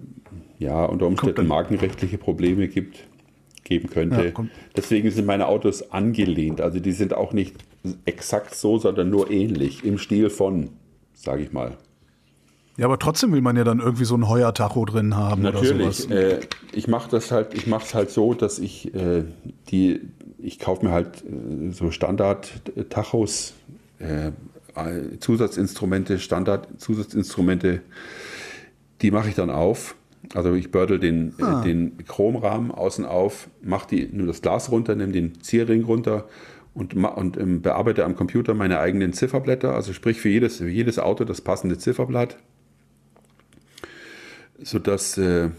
ja, 0.61 0.85
unter 0.85 1.07
Umständen 1.07 1.47
markenrechtliche 1.47 2.19
Probleme 2.19 2.69
gibt, 2.69 2.99
geben 3.65 3.89
könnte. 3.89 4.35
Ja, 4.37 4.45
Deswegen 4.77 5.11
sind 5.11 5.27
meine 5.27 5.47
Autos 5.47 5.91
angelehnt. 5.91 6.61
Also 6.61 6.79
die 6.81 6.93
sind 6.93 7.15
auch 7.15 7.33
nicht 7.33 7.57
exakt 8.05 8.55
so, 8.55 8.79
sondern 8.79 9.09
nur 9.09 9.31
ähnlich 9.31 9.85
im 9.85 9.99
Stil 9.99 10.29
von, 10.29 10.69
sage 11.15 11.43
ich 11.43 11.53
mal. 11.53 11.79
Ja, 12.77 12.85
aber 12.85 12.99
trotzdem 12.99 13.33
will 13.33 13.41
man 13.41 13.57
ja 13.57 13.65
dann 13.65 13.81
irgendwie 13.81 14.05
so 14.05 14.15
ein 14.15 14.29
Heuer-Tacho 14.29 14.85
drin 14.85 15.17
haben 15.17 15.47
oder 15.47 15.53
Natürlich. 15.53 15.97
sowas. 15.97 16.11
Äh, 16.11 16.41
ich 16.73 16.89
mache 16.89 17.11
das 17.11 17.31
halt, 17.31 17.55
ich 17.55 17.67
mache 17.67 17.85
es 17.85 17.95
halt 17.95 18.11
so, 18.11 18.35
dass 18.35 18.59
ich 18.59 18.95
äh, 18.95 19.25
die, 19.71 20.01
ich 20.39 20.59
kaufe 20.59 20.85
mir 20.85 20.93
halt 20.93 21.25
äh, 21.25 21.73
so 21.73 21.91
Standard-Tachos, 21.91 23.55
äh, 23.99 24.33
Zusatzinstrumente, 25.21 26.19
Standard-Zusatzinstrumente, 26.19 27.81
die 29.01 29.11
mache 29.11 29.31
ich 29.31 29.35
dann 29.35 29.51
auf. 29.51 29.97
Also 30.35 30.55
ich 30.55 30.71
bördel 30.71 30.99
den, 30.99 31.35
äh, 31.39 31.65
den 31.65 31.97
Chromrahmen 32.07 32.71
außen 32.71 33.05
auf, 33.05 33.49
mache 33.63 33.89
die 33.89 34.09
nur 34.13 34.27
das 34.27 34.43
Glas 34.43 34.71
runter, 34.71 34.95
nehme 34.95 35.13
den 35.13 35.41
Zierring 35.41 35.85
runter 35.85 36.29
und, 36.75 36.95
und 36.95 37.37
ähm, 37.37 37.63
bearbeite 37.63 38.05
am 38.05 38.17
Computer 38.17 38.55
meine 38.55 38.79
eigenen 38.79 39.13
Zifferblätter. 39.13 39.75
Also 39.75 39.93
sprich 39.93 40.21
für 40.21 40.29
jedes, 40.29 40.59
für 40.59 40.69
jedes 40.69 40.99
Auto 40.99 41.25
das 41.25 41.41
passende 41.41 41.79
Zifferblatt 41.79 42.37
sodass 44.63 45.17
äh, 45.19 45.51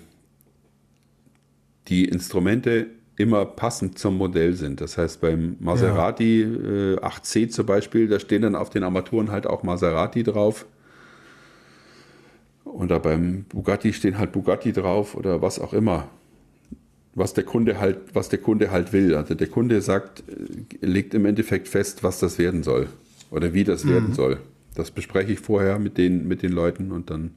die 1.88 2.05
Instrumente 2.05 2.88
immer 3.18 3.45
passend 3.45 3.99
zum 3.99 4.18
Modell 4.18 4.53
sind. 4.53 4.82
Das 4.82 4.97
heißt, 4.97 5.22
beim 5.22 5.57
Maserati 5.59 6.41
äh, 6.41 6.97
8C 6.97 7.49
zum 7.49 7.66
Beispiel, 7.66 8.07
da 8.07 8.20
stehen 8.20 8.41
dann 8.41 8.55
auf 8.55 8.70
den 8.70 8.84
Armaturen 8.84 9.32
halt 9.32 9.45
auch 9.45 9.64
Maserati 9.64 10.24
drauf. 10.24 10.66
Oder 12.74 13.00
beim 13.00 13.44
Bugatti 13.50 13.94
stehen 13.94 14.18
halt 14.18 14.32
Bugatti 14.32 14.72
drauf 14.72 15.16
oder 15.16 15.42
was 15.42 15.60
auch 15.60 15.74
immer. 15.74 16.08
Was 17.14 17.34
der 17.34 17.44
Kunde 17.44 17.80
halt, 17.80 17.98
was 18.14 18.30
der 18.30 18.40
Kunde 18.40 18.72
halt 18.72 18.94
will. 18.94 19.16
Also 19.16 19.36
der 19.36 19.48
Kunde 19.48 19.82
sagt, 19.82 20.24
äh, 20.30 20.86
legt 20.86 21.14
im 21.14 21.26
Endeffekt 21.26 21.68
fest, 21.68 22.04
was 22.04 22.20
das 22.20 22.38
werden 22.40 22.64
soll. 22.64 22.88
Oder 23.30 23.54
wie 23.54 23.64
das 23.64 23.88
werden 23.88 24.14
soll. 24.14 24.40
Das 24.76 24.92
bespreche 24.92 25.34
ich 25.34 25.40
vorher 25.40 25.80
mit 25.80 25.98
den, 25.98 26.28
mit 26.28 26.42
den 26.44 26.52
Leuten 26.54 26.92
und 26.92 27.10
dann, 27.10 27.32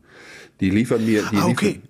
die 0.61 0.71
liefern 0.71 1.05
mir, 1.05 1.23
die 1.33 1.37
Ah, 1.37 1.47
okay. 1.47 1.67
liefern, 1.67 1.83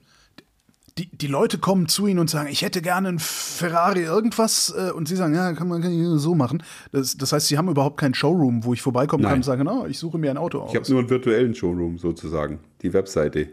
Die, 0.96 1.10
die 1.10 1.26
Leute 1.26 1.58
kommen 1.58 1.88
zu 1.88 2.06
Ihnen 2.06 2.18
und 2.20 2.30
sagen, 2.30 2.48
ich 2.50 2.62
hätte 2.62 2.80
gerne 2.80 3.08
einen 3.08 3.18
Ferrari 3.18 4.02
irgendwas 4.04 4.72
äh, 4.76 4.90
und 4.92 5.06
Sie 5.08 5.16
sagen, 5.16 5.34
ja, 5.34 5.52
kann 5.52 5.68
man 5.68 5.82
kann 5.82 5.92
ich 5.92 6.06
so 6.20 6.34
machen. 6.34 6.62
Das, 6.92 7.16
das 7.18 7.32
heißt, 7.32 7.48
Sie 7.48 7.58
haben 7.58 7.68
überhaupt 7.68 7.98
keinen 7.98 8.14
Showroom, 8.14 8.64
wo 8.64 8.72
ich 8.72 8.80
vorbeikommen 8.80 9.22
kann 9.24 9.32
Nein. 9.32 9.38
und 9.40 9.44
sagen, 9.44 9.68
oh, 9.68 9.86
ich 9.86 9.98
suche 9.98 10.16
mir 10.18 10.30
ein 10.30 10.38
Auto 10.38 10.60
aus. 10.60 10.70
Ich 10.70 10.76
habe 10.76 10.88
nur 10.90 11.00
einen 11.00 11.10
virtuellen 11.10 11.54
Showroom 11.54 11.98
sozusagen, 11.98 12.60
die 12.84 12.92
Webseite. 12.92 13.48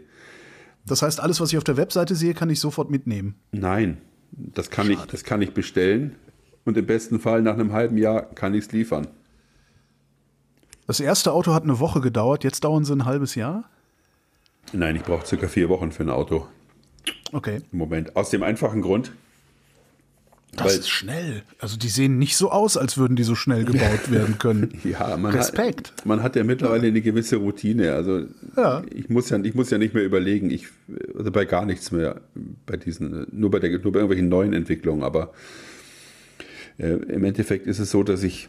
Das 0.86 1.02
heißt, 1.02 1.20
alles, 1.20 1.40
was 1.40 1.50
ich 1.52 1.58
auf 1.58 1.64
der 1.64 1.76
Webseite 1.76 2.14
sehe, 2.14 2.34
kann 2.34 2.50
ich 2.50 2.60
sofort 2.60 2.90
mitnehmen. 2.90 3.34
Nein, 3.50 3.98
das 4.32 4.70
kann, 4.70 4.90
ich, 4.90 4.98
das 5.06 5.24
kann 5.24 5.42
ich 5.42 5.52
bestellen 5.54 6.14
und 6.64 6.76
im 6.76 6.86
besten 6.86 7.18
Fall 7.18 7.42
nach 7.42 7.54
einem 7.54 7.72
halben 7.72 7.98
Jahr 7.98 8.22
kann 8.22 8.54
ich 8.54 8.66
es 8.66 8.72
liefern. 8.72 9.08
Das 10.86 11.00
erste 11.00 11.32
Auto 11.32 11.54
hat 11.54 11.62
eine 11.62 11.78
Woche 11.80 12.00
gedauert, 12.00 12.44
jetzt 12.44 12.64
dauern 12.64 12.84
sie 12.84 12.92
ein 12.94 13.04
halbes 13.04 13.34
Jahr. 13.34 13.64
Nein, 14.72 14.96
ich 14.96 15.02
brauche 15.02 15.26
circa 15.26 15.48
vier 15.48 15.68
Wochen 15.68 15.90
für 15.92 16.02
ein 16.04 16.10
Auto 16.10 16.46
Okay. 17.32 17.60
im 17.72 17.78
Moment. 17.78 18.14
Aus 18.16 18.30
dem 18.30 18.42
einfachen 18.42 18.82
Grund, 18.82 19.12
Das 20.54 20.66
Weil- 20.66 20.78
ist 20.80 20.90
schnell. 20.90 21.42
Also 21.58 21.78
die 21.78 21.88
sehen 21.88 22.18
nicht 22.18 22.36
so 22.36 22.50
aus, 22.50 22.76
als 22.76 22.98
würden 22.98 23.16
die 23.16 23.22
so 23.22 23.34
schnell 23.34 23.64
gebaut 23.64 24.10
werden 24.10 24.36
können. 24.38 24.78
ja, 24.84 25.16
man 25.16 25.32
Respekt. 25.34 25.92
Hat, 25.96 26.06
man 26.06 26.22
hat 26.22 26.36
ja 26.36 26.44
mittlerweile 26.44 26.88
eine 26.88 27.00
gewisse 27.00 27.36
Routine. 27.36 27.92
Also 27.94 28.26
Ja. 28.56 28.82
ich, 28.94 29.08
muss 29.08 29.30
ja, 29.30 29.38
ich 29.42 29.54
muss 29.54 29.70
ja 29.70 29.78
nicht 29.78 29.94
mehr 29.94 30.04
überlegen, 30.04 30.50
ich, 30.50 30.66
also 31.16 31.30
bei 31.30 31.46
gar 31.46 31.64
nichts 31.64 31.90
mehr, 31.90 32.20
bei 32.66 32.76
diesen, 32.76 33.26
nur 33.32 33.50
bei, 33.50 33.60
der, 33.60 33.70
nur 33.70 33.92
bei 33.92 34.00
irgendwelchen 34.00 34.28
neuen 34.28 34.52
Entwicklungen. 34.52 35.02
Aber 35.04 35.32
äh, 36.78 36.96
im 36.96 37.24
Endeffekt 37.24 37.66
ist 37.66 37.78
es 37.78 37.90
so, 37.90 38.02
dass 38.02 38.22
ich 38.22 38.48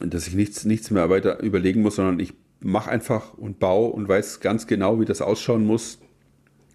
dass 0.00 0.26
ich 0.26 0.34
nichts, 0.34 0.64
nichts 0.64 0.90
mehr 0.90 1.08
weiter 1.10 1.40
überlegen 1.42 1.82
muss, 1.82 1.96
sondern 1.96 2.20
ich 2.20 2.34
mache 2.60 2.90
einfach 2.90 3.34
und 3.34 3.58
baue 3.58 3.90
und 3.92 4.06
weiß 4.08 4.40
ganz 4.40 4.66
genau, 4.66 5.00
wie 5.00 5.04
das 5.04 5.22
ausschauen 5.22 5.64
muss. 5.66 5.98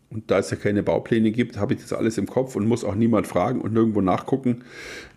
Und 0.10 0.32
da 0.32 0.40
es 0.40 0.50
ja 0.50 0.58
keine 0.58 0.84
Baupläne 0.84 1.32
gibt, 1.32 1.58
habe 1.58 1.74
ich 1.74 1.82
das 1.82 1.92
alles 1.92 2.18
im 2.18 2.28
Kopf 2.28 2.56
und 2.56 2.66
muss 2.66 2.86
auch 2.86 2.96
niemand 2.96 3.28
fragen 3.28 3.60
und 3.60 3.74
nirgendwo 3.74 4.00
nachgucken. 4.00 4.64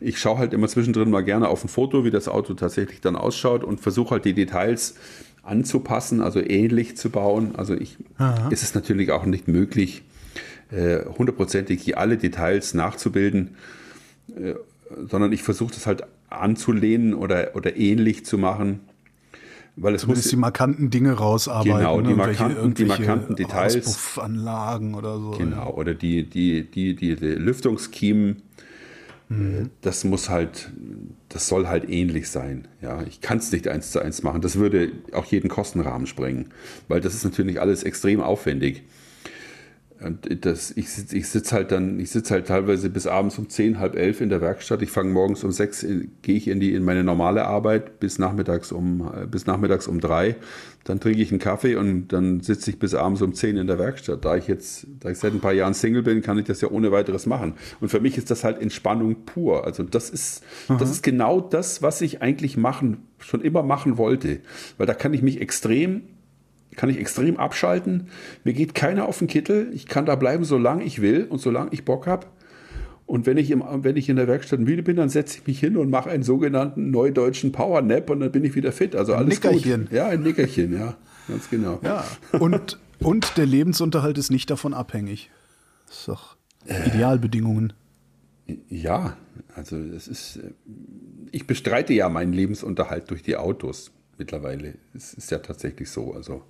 Ich 0.00 0.18
schaue 0.18 0.38
halt 0.38 0.52
immer 0.52 0.66
zwischendrin 0.66 1.10
mal 1.10 1.22
gerne 1.22 1.48
auf 1.48 1.64
ein 1.64 1.68
Foto, 1.68 2.04
wie 2.04 2.10
das 2.10 2.26
Auto 2.26 2.54
tatsächlich 2.54 3.00
dann 3.00 3.14
ausschaut 3.14 3.62
und 3.62 3.80
versuche 3.80 4.10
halt 4.10 4.24
die 4.24 4.34
Details 4.34 4.96
anzupassen, 5.42 6.20
also 6.20 6.40
ähnlich 6.40 6.96
zu 6.96 7.10
bauen. 7.10 7.54
Also 7.56 7.74
ich, 7.74 7.98
ist 8.50 8.64
es 8.64 8.74
natürlich 8.74 9.12
auch 9.12 9.24
nicht 9.24 9.46
möglich, 9.46 10.02
äh, 10.72 11.04
hundertprozentig 11.06 11.96
alle 11.96 12.16
Details 12.16 12.74
nachzubilden, 12.74 13.56
äh, 14.36 14.54
sondern 15.08 15.32
ich 15.32 15.44
versuche 15.44 15.72
das 15.72 15.86
halt 15.86 16.02
anzulehnen 16.30 17.14
oder, 17.14 17.54
oder 17.54 17.76
ähnlich 17.76 18.24
zu 18.24 18.38
machen. 18.38 18.80
Weil 19.76 19.94
es 19.94 20.02
Zumindest 20.02 20.26
muss, 20.26 20.30
die 20.30 20.36
markanten 20.36 20.90
Dinge 20.90 21.12
rausarbeiten. 21.12 21.78
Genau, 21.78 22.00
die, 22.00 22.08
ne? 22.08 22.16
markanten, 22.16 22.74
die 22.74 22.84
markanten 22.84 23.36
Details. 23.36 23.76
Auspuffanlagen 23.76 24.94
oder 24.94 25.18
so. 25.18 25.30
Genau, 25.30 25.56
ja. 25.56 25.74
oder 25.74 25.94
die, 25.94 26.24
die, 26.24 26.64
die, 26.64 26.94
die, 26.94 27.16
die 27.16 27.26
Lüftungskiemen. 27.26 28.42
Mhm. 29.28 29.70
Das 29.80 30.04
muss 30.04 30.28
halt, 30.28 30.70
das 31.28 31.48
soll 31.48 31.68
halt 31.68 31.88
ähnlich 31.88 32.28
sein. 32.28 32.66
Ja, 32.82 33.02
ich 33.02 33.20
kann 33.20 33.38
es 33.38 33.52
nicht 33.52 33.68
eins 33.68 33.92
zu 33.92 34.00
eins 34.00 34.22
machen. 34.22 34.40
Das 34.42 34.56
würde 34.56 34.90
auch 35.12 35.24
jeden 35.26 35.48
Kostenrahmen 35.48 36.06
sprengen, 36.06 36.46
weil 36.88 37.00
das 37.00 37.14
ist 37.14 37.24
natürlich 37.24 37.60
alles 37.60 37.84
extrem 37.84 38.20
aufwendig. 38.20 38.82
Und 40.02 40.44
das, 40.46 40.70
ich 40.76 40.90
sitze 40.90 41.16
ich 41.16 41.28
sitz 41.28 41.52
halt 41.52 41.72
dann, 41.72 42.00
ich 42.00 42.10
sitze 42.10 42.34
halt 42.34 42.46
teilweise 42.46 42.88
bis 42.88 43.06
abends 43.06 43.38
um 43.38 43.50
zehn, 43.50 43.78
halb 43.78 43.96
elf 43.96 44.20
in 44.20 44.30
der 44.30 44.40
Werkstatt. 44.40 44.80
Ich 44.80 44.90
fange 44.90 45.12
morgens 45.12 45.44
um 45.44 45.52
sechs, 45.52 45.84
gehe 46.22 46.36
ich 46.36 46.48
in 46.48 46.58
die 46.58 46.74
in 46.74 46.84
meine 46.84 47.04
normale 47.04 47.44
Arbeit 47.46 48.00
bis 48.00 48.18
nachmittags 48.18 48.72
um 48.72 49.10
bis 49.30 49.46
nachmittags 49.46 49.86
um 49.88 50.00
drei. 50.00 50.36
Dann 50.84 51.00
trinke 51.00 51.20
ich 51.20 51.30
einen 51.30 51.38
Kaffee 51.38 51.76
und 51.76 52.08
dann 52.08 52.40
sitze 52.40 52.70
ich 52.70 52.78
bis 52.78 52.94
abends 52.94 53.20
um 53.20 53.34
zehn 53.34 53.58
in 53.58 53.66
der 53.66 53.78
Werkstatt. 53.78 54.24
Da 54.24 54.36
ich 54.36 54.48
jetzt, 54.48 54.86
da 55.00 55.10
ich 55.10 55.18
seit 55.18 55.34
ein 55.34 55.40
paar 55.40 55.52
Jahren 55.52 55.74
Single 55.74 56.02
bin, 56.02 56.22
kann 56.22 56.38
ich 56.38 56.46
das 56.46 56.62
ja 56.62 56.70
ohne 56.70 56.90
weiteres 56.90 57.26
machen. 57.26 57.54
Und 57.80 57.90
für 57.90 58.00
mich 58.00 58.16
ist 58.16 58.30
das 58.30 58.42
halt 58.42 58.60
Entspannung 58.60 59.26
pur. 59.26 59.66
Also 59.66 59.82
das 59.82 60.08
ist, 60.08 60.42
mhm. 60.68 60.78
das 60.78 60.90
ist 60.90 61.02
genau 61.02 61.40
das, 61.42 61.82
was 61.82 62.00
ich 62.00 62.22
eigentlich 62.22 62.56
machen, 62.56 63.06
schon 63.18 63.42
immer 63.42 63.62
machen 63.62 63.98
wollte. 63.98 64.40
Weil 64.78 64.86
da 64.86 64.94
kann 64.94 65.12
ich 65.12 65.20
mich 65.20 65.42
extrem 65.42 66.02
kann 66.76 66.88
ich 66.88 66.98
extrem 66.98 67.36
abschalten. 67.36 68.08
Mir 68.44 68.52
geht 68.52 68.74
keiner 68.74 69.06
auf 69.06 69.18
den 69.18 69.28
Kittel. 69.28 69.70
Ich 69.72 69.86
kann 69.86 70.06
da 70.06 70.14
bleiben, 70.14 70.44
solange 70.44 70.84
ich 70.84 71.00
will 71.00 71.26
und 71.28 71.40
solange 71.40 71.72
ich 71.72 71.84
Bock 71.84 72.06
habe. 72.06 72.26
Und 73.06 73.26
wenn 73.26 73.38
ich, 73.38 73.50
im, 73.50 73.64
wenn 73.82 73.96
ich 73.96 74.08
in 74.08 74.14
der 74.14 74.28
Werkstatt 74.28 74.60
müde 74.60 74.84
bin, 74.84 74.96
dann 74.96 75.08
setze 75.08 75.38
ich 75.38 75.46
mich 75.46 75.58
hin 75.58 75.76
und 75.76 75.90
mache 75.90 76.10
einen 76.10 76.22
sogenannten 76.22 76.92
neudeutschen 76.92 77.50
Power 77.50 77.82
Nap 77.82 78.08
und 78.08 78.20
dann 78.20 78.30
bin 78.30 78.44
ich 78.44 78.54
wieder 78.54 78.70
fit. 78.70 78.94
Also 78.94 79.14
alles 79.14 79.42
ein 79.42 79.50
Nickerchen. 79.52 79.80
Gut. 79.86 79.92
Ja, 79.92 80.06
ein 80.06 80.22
Nickerchen, 80.22 80.72
ja, 80.72 80.96
ganz 81.26 81.50
genau. 81.50 81.80
Ja. 81.82 82.04
Und, 82.38 82.78
und 83.00 83.36
der 83.36 83.46
Lebensunterhalt 83.46 84.16
ist 84.16 84.30
nicht 84.30 84.48
davon 84.48 84.74
abhängig. 84.74 85.28
Das 85.88 85.98
ist 85.98 86.08
doch 86.08 86.36
Idealbedingungen. 86.86 87.72
Ja, 88.68 89.16
also 89.56 89.76
es 89.76 90.06
ist, 90.06 90.36
äh, 90.36 90.52
ich 91.32 91.46
bestreite 91.46 91.92
ja 91.92 92.08
meinen 92.08 92.32
Lebensunterhalt 92.32 93.10
durch 93.10 93.22
die 93.22 93.36
Autos 93.36 93.90
mittlerweile. 94.18 94.74
Es 94.94 95.14
ist 95.14 95.30
ja 95.30 95.38
tatsächlich 95.38 95.90
so. 95.90 96.14
Also 96.14 96.42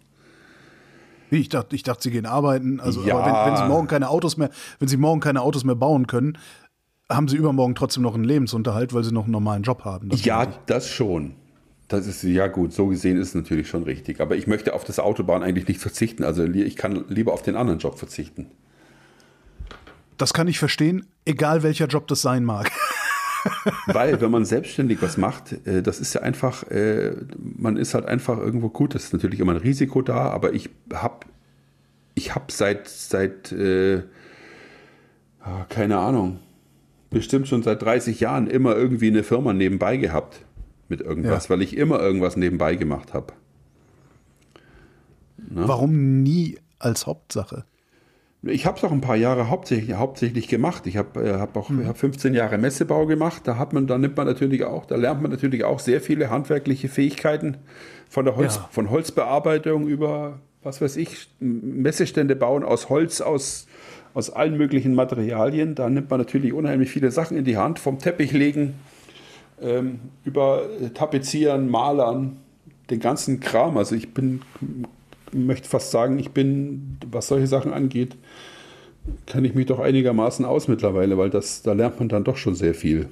ich 1.39 1.49
dachte, 1.49 1.76
ich 1.76 1.83
dachte, 1.83 2.03
sie 2.03 2.11
gehen 2.11 2.26
arbeiten. 2.26 2.81
Also, 2.81 3.03
ja. 3.05 3.16
aber 3.16 3.26
wenn, 3.26 3.53
wenn, 3.53 3.57
sie 3.57 3.68
morgen 3.68 3.87
keine 3.87 4.09
Autos 4.09 4.37
mehr, 4.37 4.51
wenn 4.78 4.89
sie 4.89 4.97
morgen 4.97 5.20
keine 5.20 5.43
Autos 5.43 5.64
mehr 5.64 5.76
bauen 5.76 6.07
können, 6.07 6.39
haben 7.09 7.28
sie 7.28 7.37
übermorgen 7.37 7.74
trotzdem 7.74 8.03
noch 8.03 8.14
einen 8.14 8.24
Lebensunterhalt, 8.24 8.95
weil 8.95 9.05
sie 9.05 9.12
noch 9.12 9.24
einen 9.24 9.33
normalen 9.33 9.62
Job 9.62 9.85
haben. 9.85 10.09
Das 10.09 10.24
ja, 10.24 10.47
das 10.66 10.89
schon. 10.89 11.35
Das 11.89 12.07
ist 12.07 12.22
ja 12.22 12.47
gut, 12.47 12.72
so 12.72 12.87
gesehen 12.87 13.16
ist 13.16 13.31
es 13.31 13.35
natürlich 13.35 13.68
schon 13.68 13.83
richtig. 13.83 14.20
Aber 14.20 14.37
ich 14.37 14.47
möchte 14.47 14.74
auf 14.74 14.85
das 14.85 15.01
Autobahn 15.01 15.43
eigentlich 15.43 15.66
nicht 15.66 15.81
verzichten. 15.81 16.22
Also 16.22 16.45
ich 16.45 16.76
kann 16.76 17.05
lieber 17.09 17.33
auf 17.33 17.43
den 17.43 17.57
anderen 17.57 17.81
Job 17.81 17.99
verzichten. 17.99 18.47
Das 20.16 20.33
kann 20.33 20.47
ich 20.47 20.59
verstehen, 20.59 21.07
egal 21.24 21.64
welcher 21.64 21.87
Job 21.87 22.07
das 22.07 22.22
sein 22.22 22.45
mag. 22.45 22.70
Weil, 23.86 24.20
wenn 24.20 24.30
man 24.30 24.45
selbstständig 24.45 25.01
was 25.03 25.16
macht, 25.16 25.66
äh, 25.66 25.82
das 25.82 26.01
ist 26.01 26.14
ja 26.14 26.22
einfach, 26.22 26.64
äh, 26.70 27.14
man 27.38 27.76
ist 27.76 27.95
halt 27.95 28.07
einfach 28.07 28.38
irgendwo 28.38 28.68
gut. 28.68 28.95
Das 28.95 29.05
ist 29.05 29.12
natürlich 29.12 29.41
immer 29.41 29.53
ein 29.53 29.59
Risiko 29.59 30.03
da, 30.03 30.30
aber 30.30 30.53
ich 30.53 30.70
habe 30.93 31.26
ich 32.14 32.34
hab 32.34 32.53
seit, 32.53 32.88
seit 32.88 33.53
äh, 33.53 34.03
ah, 35.41 35.64
keine 35.68 35.99
Ahnung, 35.99 36.41
bestimmt 37.11 37.49
schon 37.49 37.62
seit 37.62 37.82
30 37.82 38.20
Jahren 38.20 38.47
immer 38.47 38.76
irgendwie 38.76 39.09
eine 39.09 39.22
Firma 39.22 39.53
nebenbei 39.53 39.97
gehabt 39.97 40.45
mit 40.88 41.01
irgendwas, 41.01 41.45
ja. 41.45 41.51
weil 41.51 41.62
ich 41.62 41.76
immer 41.76 42.01
irgendwas 42.01 42.36
nebenbei 42.36 42.76
gemacht 42.76 43.14
habe. 43.14 43.32
Warum 45.53 46.22
nie 46.22 46.59
als 46.78 47.07
Hauptsache? 47.07 47.64
Ich 48.43 48.64
habe 48.64 48.78
es 48.78 48.84
auch 48.84 48.93
ein 48.93 49.03
paar 49.03 49.16
Jahre 49.16 49.51
hauptsächlich, 49.51 49.95
hauptsächlich 49.97 50.49
gemacht. 50.49 50.86
Ich 50.86 50.97
habe 50.97 51.22
äh, 51.22 51.32
hab 51.34 51.57
auch 51.57 51.68
hm. 51.68 51.86
hab 51.86 51.99
15 51.99 52.32
Jahre 52.32 52.57
Messebau 52.57 53.05
gemacht. 53.07 53.43
Da 53.45 53.59
hat 53.59 53.72
man, 53.72 53.86
da 53.86 53.99
nimmt 53.99 54.16
man 54.16 54.26
natürlich 54.26 54.64
auch, 54.64 54.86
da 54.86 54.97
lernt 54.97 55.20
man 55.20 55.30
natürlich 55.30 55.64
auch 55.64 55.78
sehr 55.78 56.01
viele 56.01 56.30
handwerkliche 56.30 56.88
Fähigkeiten 56.88 57.59
von 58.09 58.24
der 58.24 58.36
Holz, 58.36 58.57
ja. 58.57 58.68
von 58.70 58.88
Holzbearbeitung 58.91 59.86
über, 59.86 60.38
was 60.62 60.80
weiß 60.80 60.97
ich, 60.97 61.28
Messestände 61.38 62.34
bauen 62.34 62.64
aus 62.64 62.88
Holz, 62.88 63.20
aus, 63.20 63.66
aus 64.14 64.30
allen 64.30 64.57
möglichen 64.57 64.95
Materialien. 64.95 65.74
Da 65.74 65.91
nimmt 65.91 66.09
man 66.09 66.18
natürlich 66.18 66.55
unheimlich 66.55 66.91
viele 66.91 67.11
Sachen 67.11 67.36
in 67.36 67.45
die 67.45 67.59
Hand, 67.59 67.78
vom 67.78 67.99
Teppich 67.99 68.32
legen, 68.32 68.74
ähm, 69.61 70.01
über 70.24 70.62
Tapezieren, 70.95 71.68
Malern, 71.68 72.38
den 72.88 73.01
ganzen 73.01 73.41
Kram. 73.41 73.76
Also 73.76 73.95
ich 73.95 74.14
bin 74.14 74.41
möchte 75.33 75.68
fast 75.68 75.91
sagen, 75.91 76.18
ich 76.18 76.31
bin, 76.31 76.99
was 77.11 77.28
solche 77.28 77.47
Sachen 77.47 77.72
angeht, 77.72 78.16
kann 79.26 79.45
ich 79.45 79.55
mich 79.55 79.66
doch 79.66 79.78
einigermaßen 79.78 80.45
aus 80.45 80.68
mittlerweile, 80.68 81.18
weil 81.18 81.31
das, 81.31 81.62
da 81.62 81.72
lernt 81.72 81.99
man 81.99 82.09
dann 82.09 82.24
doch 82.24 82.37
schon 82.37 82.55
sehr 82.55 82.74
viel 82.74 83.09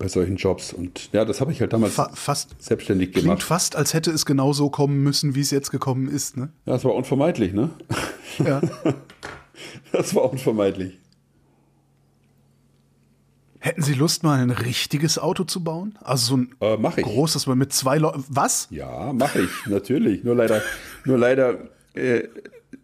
bei 0.00 0.08
solchen 0.08 0.36
Jobs. 0.36 0.72
Und 0.72 1.10
ja, 1.12 1.24
das 1.24 1.40
habe 1.40 1.52
ich 1.52 1.60
halt 1.60 1.72
damals 1.72 1.94
Fa 1.94 2.10
fast 2.14 2.56
selbstständig 2.58 3.12
gemacht. 3.12 3.24
Klingt 3.24 3.42
fast, 3.42 3.76
als 3.76 3.92
hätte 3.94 4.10
es 4.10 4.24
genau 4.24 4.52
so 4.52 4.70
kommen 4.70 5.02
müssen, 5.02 5.34
wie 5.34 5.40
es 5.40 5.50
jetzt 5.50 5.70
gekommen 5.70 6.08
ist. 6.08 6.36
Ne? 6.36 6.48
Ja, 6.64 6.72
das 6.72 6.84
war 6.84 6.94
unvermeidlich, 6.94 7.52
ne? 7.52 7.70
Ja. 8.38 8.62
das 9.92 10.14
war 10.14 10.32
unvermeidlich. 10.32 10.98
Hätten 13.62 13.82
Sie 13.82 13.92
Lust, 13.92 14.22
mal 14.22 14.40
ein 14.40 14.50
richtiges 14.50 15.18
Auto 15.18 15.44
zu 15.44 15.62
bauen? 15.62 15.98
Also 16.00 16.26
so 16.26 16.36
ein 16.38 16.54
äh, 16.60 16.78
mach 16.78 16.96
ich. 16.96 17.04
großes, 17.04 17.46
man 17.46 17.58
mit 17.58 17.74
zwei 17.74 17.98
Leuten. 17.98 18.24
Was? 18.28 18.68
Ja, 18.70 19.12
mache 19.12 19.42
ich, 19.42 19.50
natürlich. 19.66 20.24
Nur 20.24 20.34
leider, 20.34 20.62
nur 21.04 21.18
leider 21.18 21.68
äh, 21.92 22.22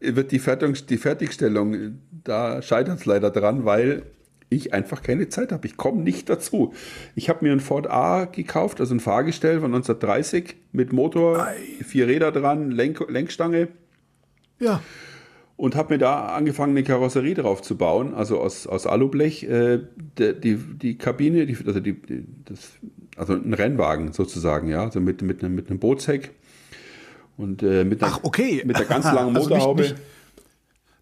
wird 0.01 0.33
die, 0.33 0.39
Fertig 0.39 0.85
die 0.87 0.99
Fertigstellung, 0.99 1.99
da 2.24 2.61
scheitert 2.61 3.01
es 3.01 3.07
leider 3.07 3.31
dran, 3.31 3.64
weil 3.64 4.03
ich 4.51 4.74
einfach 4.74 5.03
keine 5.03 5.31
Zeit 5.31 5.51
habe. 5.51 5.66
Ich 5.66 5.79
komme 5.79 6.03
nicht 6.03 6.29
dazu. 6.29 6.74
Ich 7.14 7.31
habe 7.31 7.45
mir 7.45 7.53
ein 7.53 7.61
Ford 7.61 7.91
A 7.91 8.27
gekauft, 8.27 8.79
also 8.79 8.95
ein 8.95 9.01
Fahrgestell 9.01 9.61
von 9.61 9.74
1930 9.74 10.57
mit 10.72 10.93
Motor, 10.93 11.47
Ei. 11.47 11.57
vier 11.85 12.07
Räder 12.07 12.33
dran, 12.33 12.70
Lenk 12.70 13.03
Lenkstange. 13.09 13.68
Ja 14.61 14.83
und 15.57 15.74
habe 15.74 15.94
mir 15.94 15.98
da 15.98 16.26
angefangen, 16.26 16.72
eine 16.72 16.84
Karosserie 16.84 17.34
drauf 17.34 17.62
zu 17.62 17.76
bauen, 17.76 18.14
also 18.14 18.40
aus, 18.40 18.66
aus 18.66 18.86
Alublech. 18.86 19.44
Äh, 19.44 19.80
die, 20.18 20.38
die, 20.38 20.57
die 20.57 20.98
Kabine, 20.98 21.46
die, 21.46 21.57
also, 21.66 21.80
die, 21.80 21.96
das, 22.44 22.72
also 23.16 23.32
ein 23.34 23.54
Rennwagen 23.54 24.12
sozusagen, 24.12 24.68
ja, 24.68 24.84
also 24.84 25.00
mit, 25.00 25.22
mit, 25.22 25.42
mit 25.42 25.70
einem 25.70 25.78
Bootsheck 25.78 26.32
und 27.38 27.62
äh, 27.62 27.84
mit, 27.84 28.02
einer, 28.02 28.12
Ach, 28.14 28.20
okay. 28.22 28.62
mit 28.66 28.78
der 28.78 28.84
ganz 28.84 29.04
langen 29.07 29.32
Motorhaube. 29.32 29.82
Also 29.86 29.94
nicht, 29.94 29.96
nicht, 29.96 30.16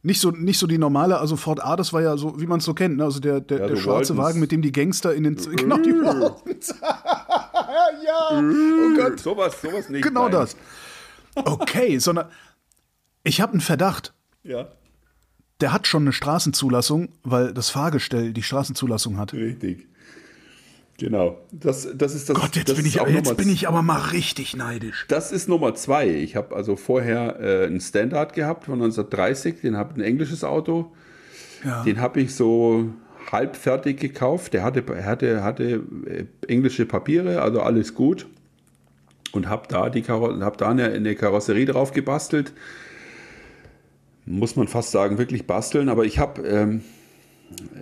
nicht, 0.05 0.21
so, 0.21 0.31
nicht 0.31 0.59
so 0.59 0.67
die 0.67 0.79
normale, 0.79 1.19
also 1.19 1.37
Ford 1.37 1.65
A, 1.65 1.77
das 1.77 1.93
war 1.93 2.03
ja 2.03 2.17
so, 2.19 2.39
wie 2.39 2.47
man 2.47 2.59
es 2.59 2.67
so 2.67 2.75
kennt, 2.75 2.99
ne? 2.99 3.05
also 3.05 3.21
der, 3.21 3.41
der, 3.41 3.59
ja, 3.59 3.67
der 3.69 3.77
schwarze 3.77 4.17
Wagen, 4.19 4.39
mit 4.39 4.53
dem 4.53 4.61
die 4.61 4.71
Gangster 4.71 5.15
in 5.15 5.25
den. 5.25 5.37
genau, 5.37 5.79
die 5.79 5.93
Waltons. 5.93 6.75
ja, 8.05 8.31
oh 8.31 8.97
Gott. 8.97 9.19
Sowas, 9.19 9.61
sowas 9.63 9.89
nicht. 9.89 10.05
Genau 10.05 10.25
nein. 10.25 10.33
das. 10.33 10.57
Okay, 11.37 11.99
sondern 11.99 12.27
ich 13.23 13.41
habe 13.41 13.53
einen 13.53 13.63
Verdacht. 13.63 14.13
Ja. 14.45 14.69
Der 15.61 15.73
hat 15.73 15.87
schon 15.87 16.03
eine 16.03 16.13
Straßenzulassung, 16.13 17.09
weil 17.23 17.55
das 17.55 17.71
Fahrgestell 17.71 18.33
die 18.33 18.43
Straßenzulassung 18.43 19.19
hat. 19.19 19.33
Richtig. 19.33 19.89
Genau. 20.99 21.39
Das, 21.51 21.89
das 21.95 22.15
ist 22.15 22.29
das. 22.29 22.37
Gott, 22.37 22.55
jetzt, 22.55 22.69
das 22.69 22.77
bin, 22.77 22.87
ich, 22.87 22.95
jetzt 22.95 23.37
bin 23.37 23.49
ich 23.49 23.67
aber 23.67 23.83
mal 23.83 24.01
richtig 24.01 24.57
neidisch. 24.57 25.07
Das 25.09 25.33
ist 25.33 25.49
Nummer 25.49 25.75
zwei. 25.75 26.09
Ich 26.09 26.37
habe 26.37 26.55
also 26.55 26.77
vorher 26.77 27.41
äh, 27.41 27.67
einen 27.67 27.81
Standard 27.81 28.33
gehabt 28.35 28.67
von 28.67 28.75
1930, 28.75 29.61
den 29.61 29.77
habe 29.77 29.95
ein 29.95 30.01
englisches 30.03 30.45
Auto. 30.45 30.93
Ja. 31.65 31.83
Den 31.83 32.01
habe 32.01 32.21
ich 32.21 32.35
so 32.35 32.91
halb 33.33 33.57
fertig 33.57 33.99
gekauft. 33.99 34.53
Der 34.53 34.63
hatte, 34.63 34.85
hatte, 35.05 35.43
hatte 35.43 35.83
äh, 36.07 36.27
englische 36.47 36.87
Papiere, 36.87 37.43
also 37.43 37.61
alles 37.61 37.95
gut. 37.95 38.27
Und 39.33 39.49
habe 39.49 39.67
da, 39.69 39.91
die 39.91 40.03
hab 40.05 40.59
da 40.59 40.71
eine, 40.71 40.85
eine 40.85 41.17
Karosserie 41.17 41.67
drauf 41.67 41.91
gebastelt 41.91 42.53
muss 44.27 44.57
man 44.57 44.69
fast 44.69 44.91
sagen, 44.91 45.19
wirklich 45.19 45.47
basteln. 45.47 45.89
Aber 45.89 46.05
ich 46.05 46.19
habe 46.19 46.43
ähm, 46.43 46.83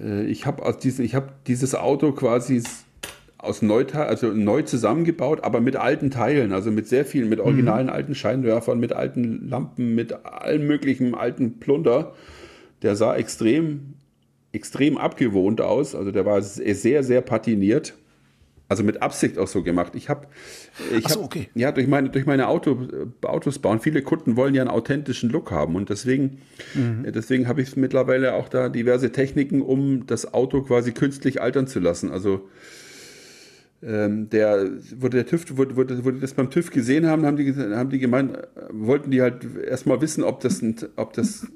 äh, 0.03 0.24
ich 0.24 0.47
hab 0.47 0.80
diese, 0.80 1.05
hab 1.05 1.45
dieses 1.45 1.74
Auto 1.74 2.12
quasi 2.12 2.62
aus 3.38 3.61
Neuteil, 3.61 4.07
also 4.07 4.28
neu 4.28 4.62
zusammengebaut, 4.62 5.43
aber 5.43 5.61
mit 5.61 5.74
alten 5.74 6.11
Teilen, 6.11 6.53
also 6.53 6.70
mit 6.70 6.86
sehr 6.86 7.05
vielen, 7.05 7.28
mit 7.28 7.40
originalen 7.40 7.88
mhm. 7.88 7.93
alten 7.93 8.14
Scheinwerfern, 8.14 8.78
mit 8.78 8.93
alten 8.93 9.49
Lampen, 9.49 9.95
mit 9.95 10.24
allem 10.24 10.66
möglichen 10.66 11.14
alten 11.14 11.59
Plunder. 11.59 12.14
Der 12.82 12.95
sah 12.95 13.16
extrem, 13.16 13.95
extrem 14.53 14.97
abgewohnt 14.97 15.61
aus. 15.61 15.95
Also 15.95 16.12
der 16.12 16.24
war 16.24 16.40
sehr, 16.40 17.03
sehr 17.03 17.20
patiniert. 17.20 17.95
Also 18.72 18.84
mit 18.84 19.02
Absicht 19.02 19.36
auch 19.36 19.48
so 19.48 19.62
gemacht. 19.62 19.92
Ich 19.96 20.08
habe, 20.08 20.28
ich 20.96 21.06
so, 21.06 21.16
hab, 21.16 21.26
okay. 21.26 21.50
ja, 21.54 21.72
durch 21.72 21.86
meine, 21.86 22.08
durch 22.08 22.24
meine 22.24 22.48
Auto, 22.48 22.88
Autos 23.20 23.58
bauen, 23.58 23.80
viele 23.80 24.00
Kunden 24.00 24.34
wollen 24.34 24.54
ja 24.54 24.62
einen 24.62 24.70
authentischen 24.70 25.28
Look 25.28 25.50
haben 25.50 25.76
und 25.76 25.90
deswegen, 25.90 26.38
mhm. 26.72 27.04
deswegen 27.12 27.48
habe 27.48 27.60
ich 27.60 27.76
mittlerweile 27.76 28.32
auch 28.32 28.48
da 28.48 28.70
diverse 28.70 29.12
Techniken, 29.12 29.60
um 29.60 30.06
das 30.06 30.32
Auto 30.32 30.62
quasi 30.62 30.92
künstlich 30.92 31.42
altern 31.42 31.66
zu 31.66 31.80
lassen. 31.80 32.10
Also 32.10 32.48
ähm, 33.82 34.30
der, 34.30 34.70
wo 34.98 35.08
der 35.08 35.26
TÜV, 35.26 35.44
wo, 35.50 35.66
wo 35.76 35.84
die 35.84 36.20
das 36.20 36.32
beim 36.32 36.48
TÜV 36.48 36.70
gesehen 36.70 37.06
haben, 37.06 37.26
haben 37.26 37.36
die, 37.36 37.52
haben 37.54 37.90
die 37.90 37.98
gemeint, 37.98 38.38
wollten 38.70 39.10
die 39.10 39.20
halt 39.20 39.46
erstmal 39.68 40.00
wissen, 40.00 40.24
ob 40.24 40.40
das, 40.40 40.62
ob 40.96 41.12
das, 41.12 41.46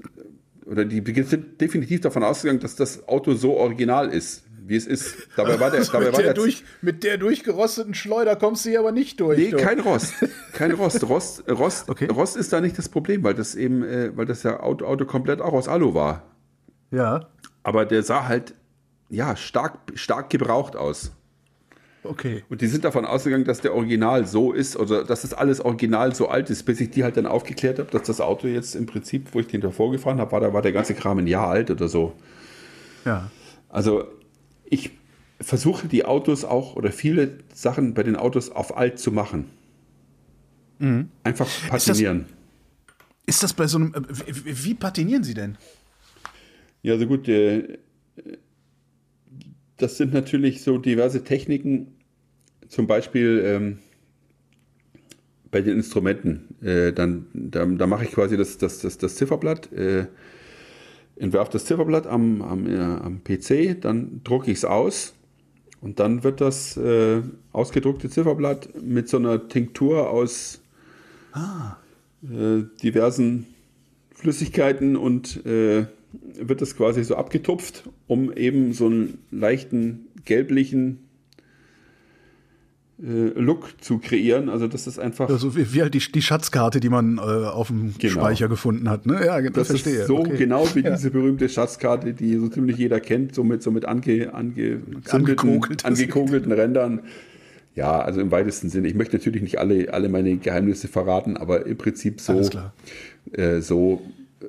oder 0.67 0.85
die 0.85 1.03
sind 1.23 1.63
definitiv 1.63 2.03
davon 2.03 2.23
ausgegangen, 2.23 2.61
dass 2.61 2.77
das 2.77 3.09
Auto 3.09 3.33
so 3.33 3.57
original 3.57 4.11
ist, 4.13 4.45
wie 4.69 4.77
es 4.77 4.87
ist. 4.87 5.29
Dabei 5.37 5.61
war 5.61 5.71
der, 5.71 5.79
also 5.81 5.93
dabei 5.93 6.07
mit, 6.07 6.13
war 6.15 6.23
der, 6.23 6.35
der 6.35 6.43
durch, 6.43 6.65
mit 6.83 7.05
der 7.05 7.19
durchgerosteten 7.19 7.95
Schleuder 7.95 8.37
kommst 8.37 8.65
du 8.65 8.71
hier 8.71 8.81
aber 8.81 8.93
nicht 8.93 9.21
durch. 9.21 9.39
Nee, 9.39 9.51
du. 9.51 9.57
kein 9.57 9.81
Rost. 9.81 10.15
Kein 10.53 10.73
Rost. 10.73 11.09
Rost, 11.09 11.49
Rost, 11.49 11.89
okay. 11.89 12.07
Rost 12.07 12.37
ist 12.37 12.53
da 12.53 12.61
nicht 12.61 12.79
das 12.79 12.89
Problem, 12.89 13.23
weil 13.23 13.35
das 13.35 13.55
eben, 13.55 13.83
äh, 13.85 14.17
weil 14.17 14.27
das 14.27 14.43
ja 14.43 14.61
Auto, 14.61 14.87
Auto 14.87 15.05
komplett 15.05 15.41
auch 15.41 15.53
aus 15.53 15.69
Alu 15.69 15.95
war. 15.95 16.23
Ja. 16.91 17.29
Aber 17.63 17.85
der 17.85 18.03
sah 18.03 18.27
halt, 18.27 18.55
ja, 19.09 19.37
stark, 19.37 19.79
stark 19.95 20.31
gebraucht 20.31 20.77
aus. 20.77 21.13
Okay. 22.03 22.45
Und 22.49 22.61
die 22.61 22.67
sind 22.67 22.85
davon 22.85 23.05
ausgegangen, 23.05 23.45
dass 23.45 23.61
der 23.61 23.75
Original 23.75 24.27
so 24.27 24.53
ist 24.53 24.77
oder 24.77 25.05
dass 25.05 25.23
das 25.23 25.35
alles 25.35 25.61
original 25.61 26.15
so 26.15 26.29
alt 26.29 26.51
ist, 26.51 26.63
bis 26.65 26.81
ich 26.81 26.91
die 26.91 27.05
halt 27.05 27.17
dann 27.17 27.27
aufgeklärt 27.27 27.79
habe, 27.79 27.91
dass 27.91 28.05
das 28.05 28.21
Auto 28.21 28.47
jetzt 28.47 28.77
im 28.77 28.87
Prinzip, 28.87 29.29
wo 29.33 29.41
ich 29.41 29.49
den 29.49 29.61
davor 29.61 29.91
gefahren 29.91 30.21
habe, 30.21 30.33
war, 30.33 30.41
da 30.41 30.53
war 30.53 30.63
der 30.63 30.73
ganze 30.73 30.95
Kram 30.95 31.19
ein 31.19 31.27
Jahr 31.27 31.49
alt 31.49 31.71
oder 31.71 31.89
so. 31.89 32.13
Ja. 33.05 33.31
Also 33.69 34.05
ich 34.69 34.91
versuche 35.41 35.89
die 35.89 36.05
Autos 36.05 36.45
auch 36.45 36.77
oder 36.77 36.93
viele 36.93 37.39
Sachen 37.53 37.95
bei 37.95 38.03
den 38.03 38.17
Autos 38.17 38.51
auf 38.51 38.77
alt 38.77 38.99
zu 38.99 39.13
machen. 39.13 39.47
Mhm. 40.79 41.09
Einfach 41.25 41.49
patinieren. 41.69 42.21
Ist 42.21 42.27
das, 42.27 43.27
ist 43.27 43.43
das, 43.43 43.55
bei 43.55 43.67
so 43.67 43.79
einem. 43.79 43.95
Äh, 43.95 44.03
wie, 44.45 44.65
wie 44.65 44.75
patinieren 44.75 45.25
Sie 45.25 45.35
denn? 45.35 45.57
Ja, 46.83 46.95
so 46.95 47.05
also 47.05 47.07
gut. 47.07 47.29
Äh, 47.29 47.79
das 49.79 49.99
sind 49.99 50.15
natürlich 50.15 50.63
so 50.63 50.79
diverse 50.79 51.23
Techniken, 51.23 51.89
zum 52.69 52.87
Beispiel 52.87 53.43
ähm, 53.45 53.79
bei 55.51 55.61
den 55.61 55.77
Instrumenten. 55.77 56.57
Äh, 56.63 56.93
dann, 56.93 57.27
da, 57.35 57.67
da 57.67 57.87
mache 57.87 58.05
ich 58.05 58.13
quasi 58.13 58.37
das, 58.37 58.57
das, 58.59 58.79
das, 58.79 58.99
das 58.99 59.17
Zifferblatt, 59.17 59.73
äh, 59.73 60.07
entwerfe 61.17 61.53
das 61.53 61.65
Zifferblatt 61.65 62.07
am, 62.07 62.43
am, 62.43 62.67
äh, 62.67 62.79
am 62.79 63.23
PC, 63.25 63.81
dann 63.81 64.21
drucke 64.25 64.51
ich 64.51 64.59
es 64.59 64.65
aus 64.65 65.15
und 65.81 66.01
dann 66.01 66.25
wird 66.25 66.41
das 66.41 66.77
äh, 66.77 67.23
ausgedruckte 67.53 68.11
Zifferblatt 68.11 68.83
mit 68.83 69.09
so 69.09 69.17
einer 69.17 69.49
Tinktur 69.49 70.11
aus 70.11 70.61
ah. 71.33 71.77
Äh, 72.23 72.65
diversen 72.83 73.47
Flüssigkeiten 74.15 74.97
und 74.97 75.45
äh, 75.47 75.87
wird 76.41 76.63
das 76.63 76.77
quasi 76.77 77.05
so 77.05 77.17
abgetupft, 77.17 77.89
um 78.07 78.33
eben 78.33 78.73
so 78.73 78.87
einen 78.87 79.19
leichten 79.31 80.09
gelblichen 80.25 81.06
Look 82.99 83.83
zu 83.83 83.99
kreieren. 83.99 84.49
Also 84.49 84.69
das 84.69 84.87
ist 84.87 84.99
einfach. 84.99 85.29
Also 85.29 85.55
wie, 85.55 85.83
halt 85.83 85.93
die, 85.93 86.01
die 86.01 86.23
Schatzkarte, 86.23 86.81
die 86.81 86.89
man 86.89 87.19
äh, 87.19 87.21
auf 87.21 87.69
dem 87.69 87.95
genau. 87.99 88.13
Speicher 88.15 88.49
gefunden 88.49 88.89
hat. 88.89 89.05
Ne? 89.05 89.21
Ja, 89.25 89.41
das, 89.51 89.69
verstehe. 89.69 90.01
Ist 90.01 90.07
so 90.07 90.21
okay. 90.21 90.37
genau 90.39 90.67
wie 90.75 90.81
ja. 90.81 90.95
diese 90.95 91.11
berühmte 91.11 91.49
Schatzkarte, 91.49 92.15
die 92.15 92.37
so 92.39 92.49
ziemlich 92.49 92.79
jeder 92.79 93.01
kennt, 93.01 93.35
so 93.35 93.45
mit, 93.45 93.63
so 93.63 93.71
mit 93.71 93.85
ange, 93.85 94.33
ange 94.33 94.81
angekogelten 95.11 96.53
Rändern. 96.53 97.01
Ja, 97.75 98.01
also 98.01 98.23
im 98.23 98.31
weitesten 98.31 98.71
Sinne. 98.71 98.89
Ich 98.89 98.95
möchte 98.95 99.17
natürlich 99.17 99.43
nicht 99.43 99.59
alle, 99.59 99.93
alle 99.93 100.09
meine 100.09 100.39
Geheimnisse 100.39 100.89
verraten, 100.89 101.37
aber 101.37 101.67
im 101.67 101.77
Prinzip 101.77 102.23
so, 102.23 102.41
äh, 103.33 103.61
so 103.61 104.01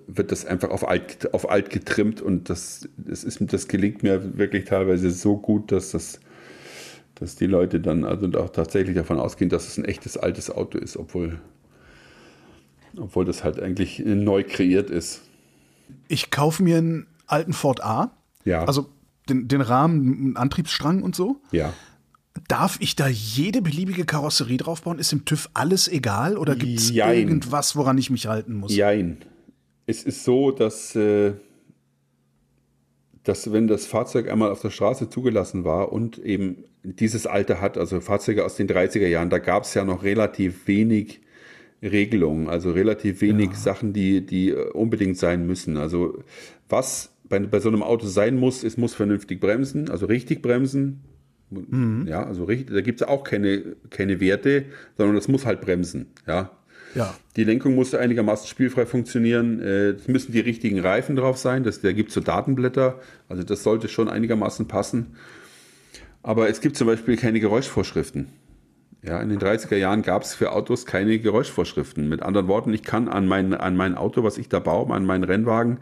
wird 0.08 0.32
das 0.32 0.46
einfach 0.46 0.70
auf 0.70 0.88
alt, 0.88 1.34
auf 1.34 1.50
alt 1.50 1.70
getrimmt 1.70 2.22
und 2.22 2.50
das, 2.50 2.88
das, 2.96 3.26
ist, 3.26 3.42
das 3.42 3.68
gelingt 3.68 4.04
mir 4.04 4.38
wirklich 4.38 4.64
teilweise 4.64 5.12
so 5.12 5.36
gut, 5.36 5.74
dass 5.74 5.92
das 5.92 6.22
dass 7.20 7.36
die 7.36 7.48
Leute 7.48 7.80
dann 7.80 8.04
also 8.04 8.28
auch 8.40 8.50
tatsächlich 8.50 8.96
davon 8.96 9.20
ausgehen, 9.20 9.50
dass 9.50 9.68
es 9.68 9.78
ein 9.78 9.86
echtes 9.86 10.18
altes 10.18 10.52
Auto 10.52 10.78
ist, 10.78 10.98
obwohl, 10.98 11.40
obwohl 12.96 13.26
das 13.26 13.44
halt 13.44 13.60
eigentlich 13.60 14.00
neu 14.06 14.44
kreiert 14.44 14.90
ist. 14.90 15.22
Ich 16.08 16.30
kaufe 16.32 16.64
mir 16.64 16.78
einen 16.78 17.08
alten 17.26 17.54
Ford 17.54 17.84
A. 17.84 18.12
Ja. 18.46 18.64
Also 18.66 18.90
den, 19.30 19.48
den 19.48 19.62
Rahmen, 19.62 20.38
Antriebsstrang 20.38 21.02
und 21.02 21.16
so. 21.16 21.38
Ja. 21.52 21.74
Darf 22.48 22.78
ich 22.80 22.96
da 22.96 23.08
jede 23.08 23.62
beliebige 23.62 24.06
Karosserie 24.06 24.58
draufbauen? 24.58 25.00
Ist 25.00 25.12
im 25.12 25.26
TÜV 25.26 25.50
alles 25.54 25.88
egal 25.88 26.38
oder 26.38 26.56
gibt 26.56 26.80
es 26.80 26.92
irgendwas, 26.92 27.76
woran 27.76 27.98
ich 27.98 28.10
mich 28.10 28.28
halten 28.28 28.54
muss? 28.54 28.76
Jein. 28.76 29.18
Es 29.88 30.04
ist 30.04 30.24
so, 30.24 30.52
dass, 30.52 30.96
äh, 30.96 31.34
dass 33.28 33.52
wenn 33.52 33.68
das 33.68 33.86
Fahrzeug 33.86 34.30
einmal 34.30 34.52
auf 34.52 34.62
der 34.62 34.70
Straße 34.70 35.10
zugelassen 35.10 35.66
war 35.66 35.92
und 35.92 36.18
eben 36.18 36.64
dieses 36.84 37.28
Alter 37.28 37.60
hat, 37.60 37.78
also 37.78 38.00
Fahrzeuge 38.00 38.46
aus 38.46 38.56
den 38.56 38.70
30er 38.70 39.08
Jahren, 39.08 39.30
da 39.30 39.40
gab 39.40 39.64
es 39.64 39.74
ja 39.74 39.84
noch 39.84 40.04
relativ 40.04 40.68
wenig 40.68 41.20
Regelungen, 41.82 42.48
also 42.48 42.72
relativ 42.72 43.22
wenig 43.22 43.50
ja. 43.52 43.58
Sachen, 43.58 43.92
die, 43.92 44.26
die 44.26 44.54
unbedingt 44.54 45.18
sein 45.18 45.46
müssen. 45.46 45.76
Also 45.76 46.24
was 46.70 47.14
bei, 47.28 47.40
bei 47.40 47.60
so 47.60 47.68
einem 47.68 47.84
Auto 47.84 48.08
sein 48.08 48.38
muss, 48.38 48.64
es 48.64 48.78
muss 48.78 48.94
vernünftig 48.94 49.42
bremsen, 49.42 49.90
also 49.90 50.06
richtig 50.06 50.42
bremsen. 50.42 51.02
Mhm. 51.50 52.06
Ja, 52.08 52.26
also 52.26 52.46
richtig, 52.46 52.74
da 52.74 52.82
gibt 52.82 53.02
es 53.02 53.08
auch 53.08 53.26
keine, 53.26 53.76
keine 53.90 54.22
Werte, 54.22 54.66
sondern 54.98 55.16
das 55.16 55.28
muss 55.28 55.46
halt 55.46 55.60
bremsen. 55.60 56.08
Ja, 56.26 56.57
ja. 56.98 57.14
Die 57.36 57.44
Lenkung 57.44 57.76
muss 57.76 57.94
einigermaßen 57.94 58.48
spielfrei 58.48 58.86
funktionieren. 58.86 59.62
Äh, 59.62 59.90
es 59.92 60.08
müssen 60.08 60.32
die 60.32 60.40
richtigen 60.40 60.80
Reifen 60.80 61.16
drauf 61.16 61.38
sein. 61.38 61.64
Das, 61.64 61.82
da 61.82 61.92
gibt 61.92 62.10
es 62.10 62.16
so 62.16 62.22
Datenblätter. 62.22 63.00
Also 63.30 63.44
das 63.44 63.64
sollte 63.64 63.88
schon 63.88 64.10
einigermaßen 64.10 64.68
passen. 64.68 65.16
Aber 66.24 66.50
es 66.50 66.60
gibt 66.60 66.76
zum 66.76 66.88
Beispiel 66.88 67.16
keine 67.16 67.40
Geräuschvorschriften. 67.40 68.28
Ja, 69.04 69.22
in 69.22 69.30
den 69.30 69.40
30er 69.40 69.78
Jahren 69.78 70.02
gab 70.02 70.24
es 70.24 70.34
für 70.34 70.52
Autos 70.52 70.86
keine 70.86 71.20
Geräuschvorschriften. 71.20 72.10
Mit 72.10 72.24
anderen 72.24 72.48
Worten, 72.48 72.74
ich 72.74 72.84
kann 72.84 73.08
an 73.08 73.28
mein, 73.28 73.54
an 73.54 73.78
mein 73.78 73.96
Auto, 73.96 74.24
was 74.24 74.38
ich 74.38 74.50
da 74.50 74.60
baue, 74.60 74.94
an 74.94 75.06
meinen 75.06 75.24
Rennwagen, 75.24 75.78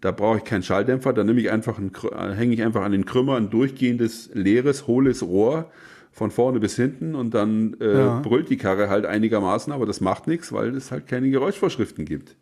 da 0.00 0.10
brauche 0.10 0.38
ich 0.38 0.44
keinen 0.44 0.62
Schalldämpfer, 0.62 1.12
da 1.12 1.24
nehme 1.24 1.40
ich 1.40 1.50
einfach 1.50 1.78
ein, 1.78 1.92
hänge 2.34 2.54
ich 2.54 2.62
einfach 2.62 2.82
an 2.82 2.92
den 2.92 3.04
Krümmer 3.04 3.36
ein 3.36 3.50
durchgehendes, 3.50 4.30
leeres, 4.34 4.86
hohles 4.86 5.22
Rohr 5.22 5.70
von 6.14 6.30
vorne 6.30 6.60
bis 6.60 6.76
hinten 6.76 7.16
und 7.16 7.34
dann 7.34 7.76
äh, 7.80 7.98
ja. 7.98 8.20
brüllt 8.20 8.48
die 8.48 8.56
Karre 8.56 8.88
halt 8.88 9.04
einigermaßen, 9.04 9.72
aber 9.72 9.84
das 9.84 10.00
macht 10.00 10.28
nichts, 10.28 10.52
weil 10.52 10.74
es 10.76 10.92
halt 10.92 11.08
keine 11.08 11.28
Geräuschvorschriften 11.28 12.04
gibt. 12.04 12.36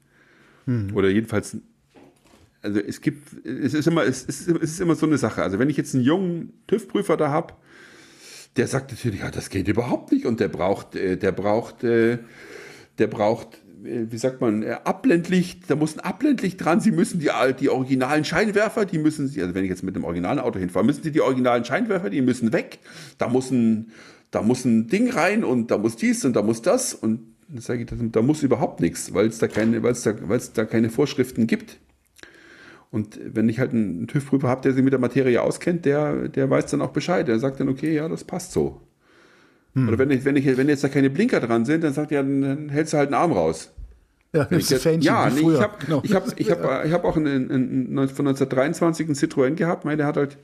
Hm. 0.67 0.91
Oder 0.95 1.09
jedenfalls, 1.09 1.57
also 2.61 2.81
es 2.81 3.01
gibt, 3.01 3.47
es 3.47 3.73
ist 3.73 3.89
immer, 3.89 4.05
es 4.05 4.25
ist, 4.25 4.47
es 4.47 4.73
ist 4.73 4.81
immer 4.81 4.95
so 4.95 5.07
eine 5.07 5.17
Sache. 5.17 5.43
Also 5.43 5.59
wenn 5.59 5.71
ich 5.71 5.79
jetzt 5.79 5.95
einen 5.95 6.05
jungen 6.05 6.53
TÜV-Prüfer 6.67 7.17
da 7.17 7.31
habe, 7.31 7.55
der 8.57 8.67
sagt 8.67 8.91
natürlich, 8.91 9.21
ja, 9.21 9.31
das 9.31 9.49
geht 9.49 9.67
überhaupt 9.67 10.13
nicht 10.13 10.27
und 10.27 10.39
der 10.39 10.49
braucht, 10.49 10.95
äh, 10.95 11.17
der 11.17 11.33
braucht, 11.33 11.83
äh, 11.83 12.19
der 12.99 13.07
braucht 13.07 13.62
wie 13.83 14.19
sagt 14.19 14.41
man, 14.41 14.63
äh, 14.63 14.77
Abblendlicht, 14.85 15.71
da 15.71 15.77
muss 15.77 15.97
ein 15.97 16.01
Abblendlicht 16.01 16.65
dran. 16.65 16.81
Sie 16.81 16.93
müssen 16.93 17.21
die, 17.21 17.31
die 17.61 17.69
originalen 17.69 18.25
Scheinwerfer, 18.25 18.85
die 18.85 18.99
müssen 18.99 19.29
Sie, 19.29 19.43
also 19.43 19.55
wenn 19.55 19.65
ich 19.65 19.71
jetzt 19.71 19.83
mit 19.83 19.95
einem 19.95 20.05
originalen 20.05 20.39
Auto 20.39 20.59
hinfahre, 20.59 20.85
müssen 20.85 21.03
Sie 21.03 21.13
die 21.13 21.21
originalen 21.21 21.65
Scheinwerfer, 21.65 22.11
die 22.11 22.23
müssen 22.23 22.53
weg. 22.53 22.79
Da 23.19 23.29
muss 23.29 23.51
ein, 23.51 23.91
da 24.31 24.43
muss 24.43 24.65
ein 24.65 24.89
Ding 24.89 25.11
rein 25.11 25.45
und 25.45 25.71
da 25.71 25.79
muss 25.79 25.97
dies 25.97 26.25
und 26.25 26.35
da 26.35 26.43
muss 26.43 26.63
das. 26.63 26.95
Und 26.95 27.21
sage 27.57 27.83
ich, 27.83 28.11
da 28.13 28.23
muss 28.23 28.43
überhaupt 28.43 28.81
nichts, 28.81 29.13
weil 29.13 29.27
es 29.27 29.39
da 29.39 29.49
keine, 29.49 29.83
weil 29.83 29.93
es 29.93 30.03
da, 30.03 30.15
weil 30.29 30.39
es 30.39 30.53
da 30.53 30.65
keine 30.65 30.91
Vorschriften 30.91 31.47
gibt. 31.47 31.79
Und 32.91 33.19
wenn 33.25 33.49
ich 33.49 33.59
halt 33.59 33.73
einen 33.73 34.07
TÜV-Prüfer 34.07 34.49
habe, 34.49 34.61
der 34.61 34.75
sich 34.75 34.85
mit 34.85 34.93
der 34.93 35.01
Materie 35.01 35.41
auskennt, 35.41 35.87
der, 35.87 36.29
der 36.29 36.51
weiß 36.51 36.67
dann 36.67 36.83
auch 36.83 36.91
Bescheid. 36.91 37.27
Der 37.27 37.39
sagt 37.39 37.59
dann, 37.59 37.71
okay, 37.71 37.95
ja, 37.95 38.07
das 38.07 38.23
passt 38.23 38.53
so. 38.53 38.83
Hm. 39.75 39.89
Oder 39.89 39.99
wenn, 39.99 40.11
ich, 40.11 40.25
wenn, 40.25 40.37
ich, 40.37 40.45
wenn 40.57 40.69
jetzt 40.69 40.85
da 40.85 40.89
keine 40.89 41.11
Blinker 41.11 41.41
dran 41.41 41.65
sind, 41.65 41.83
dann 41.83 41.93
sagt 41.93 42.13
er, 42.13 42.23
dann 42.23 42.69
hältst 42.69 42.93
du 42.93 42.99
halt 42.99 43.09
einen 43.09 43.15
Arm 43.15 43.33
raus. 43.33 43.71
Ja, 44.35 44.47
ich 44.51 44.71
jetzt, 44.71 44.83
Fähnchen, 44.83 45.03
ja 45.03 45.29
nee, 45.29 45.41
ich 45.41 45.61
habe 45.61 45.75
genau. 45.85 46.01
ich 46.03 46.15
hab, 46.15 46.41
ich 46.41 46.51
hab, 46.51 46.85
ich 46.87 46.93
hab 46.93 47.05
auch 47.05 47.17
einen, 47.17 47.51
einen, 47.51 47.99
einen, 47.99 48.09
von 48.09 48.27
1923 48.27 49.07
einen 49.07 49.15
Citroën 49.15 49.55
gehabt. 49.55 49.85
Meine, 49.85 49.99
der 49.99 50.07
hat 50.07 50.17
halt. 50.17 50.39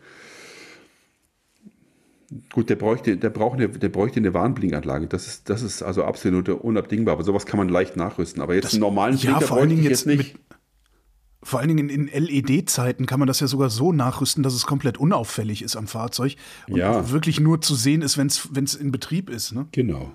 Gut, 2.53 2.69
der 2.69 2.77
bräuchte, 2.77 3.17
der, 3.17 3.31
braucht 3.31 3.59
eine, 3.59 3.71
der 3.71 3.89
bräuchte 3.89 4.21
eine 4.21 4.35
Warnblinkanlage. 4.35 5.07
Das 5.07 5.27
ist, 5.27 5.49
das 5.49 5.63
ist 5.63 5.83
also 5.83 6.05
absolut 6.05 6.51
unabdingbar. 6.51 7.15
Aber 7.15 7.25
sowas 7.25 7.47
kann 7.47 7.57
man 7.57 7.71
leicht 7.71 7.97
nachrüsten. 7.97 8.43
Aber 8.43 8.55
jetzt 8.55 8.65
das, 8.65 8.73
einen 8.75 8.83
normalen 8.83 9.17
Blinker 9.17 9.41
ja, 9.41 9.47
vor 9.47 9.57
allen 9.57 9.71
Dingen 9.71 9.83
jetzt, 9.83 10.05
jetzt 10.05 10.07
nicht. 10.07 10.35
Mit, 10.35 10.48
Vor 11.43 11.61
allen 11.61 11.69
Dingen 11.69 11.89
in, 11.89 12.09
LED-Zeiten 12.09 13.07
kann 13.07 13.21
man 13.21 13.29
das 13.29 13.39
ja 13.41 13.47
sogar 13.47 13.71
so 13.71 13.93
nachrüsten, 13.93 14.43
dass 14.43 14.55
es 14.55 14.67
komplett 14.67 14.99
unauffällig 14.99 15.63
ist 15.63 15.77
am 15.77 15.87
Fahrzeug 15.87 16.35
und 16.69 16.79
Ja. 16.79 17.11
wirklich 17.13 17.39
nur 17.39 17.61
zu 17.61 17.75
sehen 17.77 18.03
ist, 18.03 18.19
wenn 18.19 18.27
es 18.27 18.75
in 18.75 18.91
Betrieb 18.91 19.31
ist. 19.31 19.53
Ne? 19.53 19.67
Genau. 19.73 20.13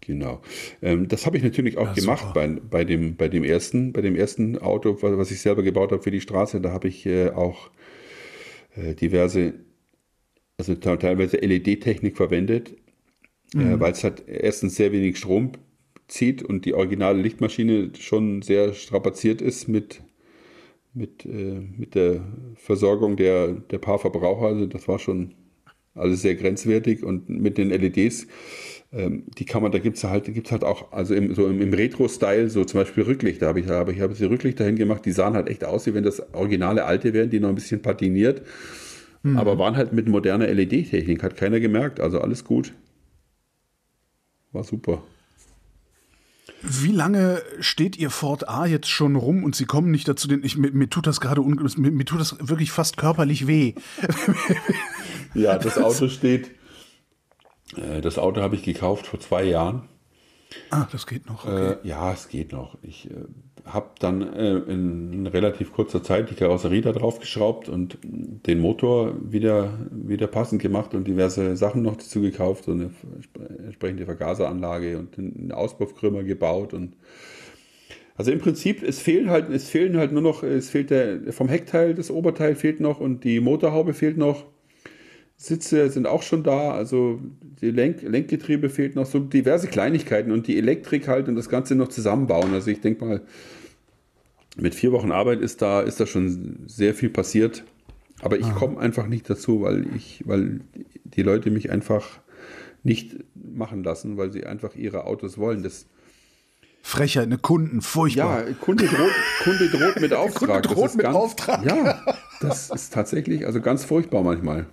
Genau. 0.00 0.40
Ähm, 0.80 1.08
das 1.08 1.26
habe 1.26 1.36
ich 1.36 1.42
natürlich 1.42 1.76
auch 1.76 1.88
Ja, 1.88 1.92
gemacht 1.92 2.32
bei, 2.32 2.48
bei, 2.48 2.84
dem, 2.84 3.16
bei, 3.16 3.28
dem 3.28 3.44
ersten, 3.44 3.92
bei 3.92 4.00
dem 4.00 4.16
ersten 4.16 4.56
Auto, 4.58 5.02
wa- 5.02 5.18
was 5.18 5.30
ich 5.30 5.40
selber 5.42 5.62
gebaut 5.62 5.92
habe 5.92 6.02
für 6.02 6.10
die 6.10 6.22
Straße. 6.22 6.60
Da 6.62 6.70
habe 6.72 6.88
ich 6.88 7.04
äh, 7.04 7.30
auch 7.30 7.70
äh, 8.76 8.94
diverse, 8.94 9.54
also 10.56 10.74
te- 10.74 10.98
teilweise 10.98 11.36
LED-Technik 11.42 12.16
verwendet, 12.16 12.70
äh, 13.54 13.78
weil 13.78 13.92
es 13.92 14.02
halt 14.04 14.26
erstens 14.26 14.76
sehr 14.76 14.92
wenig 14.92 15.18
Strom 15.18 15.52
zieht 16.08 16.42
und 16.42 16.64
die 16.64 16.74
originale 16.74 17.20
Lichtmaschine 17.20 17.92
schon 17.98 18.42
sehr 18.42 18.72
strapaziert 18.72 19.40
ist 19.40 19.68
mit, 19.68 20.02
mit, 20.94 21.24
äh, 21.26 21.60
mit 21.76 21.94
der 21.94 22.24
Versorgung 22.56 23.16
der, 23.16 23.52
der 23.52 23.78
paar 23.78 23.98
Verbraucher. 23.98 24.46
Also 24.46 24.66
das 24.66 24.88
war 24.88 24.98
schon 24.98 25.34
alles 25.94 26.22
sehr 26.22 26.34
grenzwertig 26.34 27.04
und 27.04 27.28
mit 27.28 27.58
den 27.58 27.70
LEDs, 27.70 28.26
ähm, 28.92 29.24
die 29.36 29.44
kann 29.44 29.62
man, 29.62 29.72
da 29.72 29.78
gibt 29.78 29.96
es 29.96 30.04
halt, 30.04 30.32
gibt's 30.32 30.52
halt 30.52 30.64
auch, 30.64 30.92
also 30.92 31.14
im, 31.14 31.34
so 31.34 31.46
im, 31.46 31.60
im 31.60 31.74
Retro-Style, 31.74 32.48
so 32.48 32.64
zum 32.64 32.80
Beispiel 32.80 33.04
Rücklichter 33.04 33.48
habe 33.48 33.60
ich, 33.60 33.68
habe 33.68 33.92
ich 33.92 34.00
habe 34.00 34.14
die 34.14 34.24
Rücklichter 34.24 34.64
hingemacht, 34.64 35.04
die 35.04 35.12
sahen 35.12 35.34
halt 35.34 35.48
echt 35.48 35.64
aus, 35.64 35.86
wie 35.86 35.94
wenn 35.94 36.04
das 36.04 36.32
originale 36.34 36.84
alte 36.84 37.12
wären, 37.12 37.30
die 37.30 37.40
noch 37.40 37.50
ein 37.50 37.54
bisschen 37.54 37.82
patiniert, 37.82 38.42
aber 39.34 39.58
waren 39.58 39.76
halt 39.76 39.92
mit 39.92 40.08
moderner 40.08 40.46
LED-Technik, 40.46 41.22
hat 41.22 41.36
keiner 41.36 41.60
gemerkt, 41.60 42.00
also 42.00 42.20
alles 42.20 42.44
gut. 42.44 42.72
War 44.52 44.64
super. 44.64 45.02
Wie 46.62 46.92
lange 46.92 47.42
steht 47.60 47.96
Ihr 47.96 48.10
Ford 48.10 48.48
A 48.48 48.66
jetzt 48.66 48.88
schon 48.88 49.16
rum 49.16 49.44
und 49.44 49.54
Sie 49.54 49.66
kommen 49.66 49.90
nicht 49.90 50.08
dazu, 50.08 50.28
den 50.28 50.42
ich, 50.42 50.56
mir, 50.56 50.72
mir 50.72 50.90
tut 50.90 51.06
das 51.06 51.20
gerade, 51.20 51.40
mir, 51.42 51.90
mir 51.90 52.04
tut 52.04 52.20
das 52.20 52.36
wirklich 52.40 52.72
fast 52.72 52.96
körperlich 52.96 53.46
weh. 53.46 53.74
Ja, 55.34 55.58
das 55.58 55.78
Auto 55.78 56.08
steht, 56.08 56.50
äh, 57.76 58.00
das 58.00 58.18
Auto 58.18 58.40
habe 58.40 58.56
ich 58.56 58.62
gekauft 58.62 59.06
vor 59.06 59.20
zwei 59.20 59.44
Jahren. 59.44 59.88
Ah, 60.70 60.88
das 60.90 61.06
geht 61.06 61.26
noch. 61.26 61.44
Okay. 61.44 61.72
Äh, 61.72 61.86
ja, 61.86 62.12
es 62.12 62.28
geht 62.28 62.52
noch. 62.52 62.78
Ich 62.82 63.10
äh, 63.10 63.24
habe 63.72 63.90
dann 63.98 64.22
äh, 64.34 64.56
in 64.58 65.26
relativ 65.26 65.72
kurzer 65.72 66.02
Zeit 66.02 66.30
die 66.30 66.34
Karosserie 66.34 66.80
da 66.80 66.92
drauf 66.92 67.20
geschraubt 67.20 67.68
und 67.68 67.98
den 68.02 68.60
Motor 68.60 69.14
wieder, 69.22 69.78
wieder 69.90 70.26
passend 70.26 70.62
gemacht 70.62 70.94
und 70.94 71.06
diverse 71.06 71.56
Sachen 71.56 71.82
noch 71.82 71.96
dazu 71.96 72.20
gekauft, 72.20 72.64
so 72.64 72.72
eine 72.72 72.90
entsprechende 73.64 74.04
Vergaseranlage 74.04 74.98
und 74.98 75.18
einen 75.18 75.52
Auspuffkrümmer 75.52 76.22
gebaut 76.22 76.74
und 76.74 76.96
also 78.18 78.32
im 78.32 78.40
Prinzip, 78.40 78.82
es 78.82 78.98
fehlen 78.98 79.30
halt, 79.30 79.48
es 79.48 79.68
fehlen 79.68 79.96
halt 79.96 80.10
nur 80.10 80.22
noch, 80.22 80.42
es 80.42 80.70
fehlt 80.70 80.90
der, 80.90 81.32
vom 81.32 81.48
Heckteil, 81.48 81.94
das 81.94 82.10
Oberteil 82.10 82.56
fehlt 82.56 82.80
noch 82.80 82.98
und 82.98 83.22
die 83.22 83.38
Motorhaube 83.38 83.94
fehlt 83.94 84.18
noch. 84.18 84.44
Sitze 85.36 85.88
sind 85.88 86.08
auch 86.08 86.22
schon 86.22 86.42
da, 86.42 86.72
also 86.72 87.20
die 87.60 87.70
Lenk 87.70 88.02
Lenkgetriebe 88.02 88.70
fehlt 88.70 88.96
noch, 88.96 89.06
so 89.06 89.20
diverse 89.20 89.68
Kleinigkeiten 89.68 90.32
und 90.32 90.48
die 90.48 90.58
Elektrik 90.58 91.06
halt 91.06 91.28
und 91.28 91.36
das 91.36 91.48
Ganze 91.48 91.76
noch 91.76 91.86
zusammenbauen. 91.86 92.52
Also 92.52 92.72
ich 92.72 92.80
denke 92.80 93.04
mal, 93.04 93.20
mit 94.60 94.74
vier 94.74 94.92
Wochen 94.92 95.12
Arbeit 95.12 95.40
ist 95.40 95.62
da, 95.62 95.80
ist 95.80 96.00
da 96.00 96.06
schon 96.06 96.64
sehr 96.66 96.94
viel 96.94 97.10
passiert. 97.10 97.64
Aber 98.20 98.38
ich 98.38 98.52
komme 98.54 98.78
einfach 98.80 99.06
nicht 99.06 99.30
dazu, 99.30 99.62
weil 99.62 99.86
ich, 99.94 100.24
weil 100.26 100.60
die 101.04 101.22
Leute 101.22 101.50
mich 101.50 101.70
einfach 101.70 102.04
nicht 102.82 103.16
machen 103.34 103.84
lassen, 103.84 104.16
weil 104.16 104.32
sie 104.32 104.44
einfach 104.44 104.74
ihre 104.74 105.04
Autos 105.04 105.38
wollen. 105.38 105.62
Das, 105.62 105.86
Frechheit, 106.82 107.26
eine 107.26 107.38
Kunden, 107.38 107.80
furchtbar. 107.80 108.48
ja, 108.48 108.54
Kunde 108.54 108.86
droht, 108.86 109.12
Kunde 109.44 109.68
droht 109.68 110.00
mit 110.00 110.12
Auftrag. 110.14 110.62
droht 110.64 110.86
ist 110.86 110.96
mit 110.96 111.04
ganz, 111.04 111.16
Auftrag. 111.16 111.64
Ja, 111.64 112.02
das 112.40 112.70
ist 112.70 112.92
tatsächlich, 112.92 113.46
also 113.46 113.60
ganz 113.60 113.84
furchtbar 113.84 114.22
manchmal. 114.22 114.66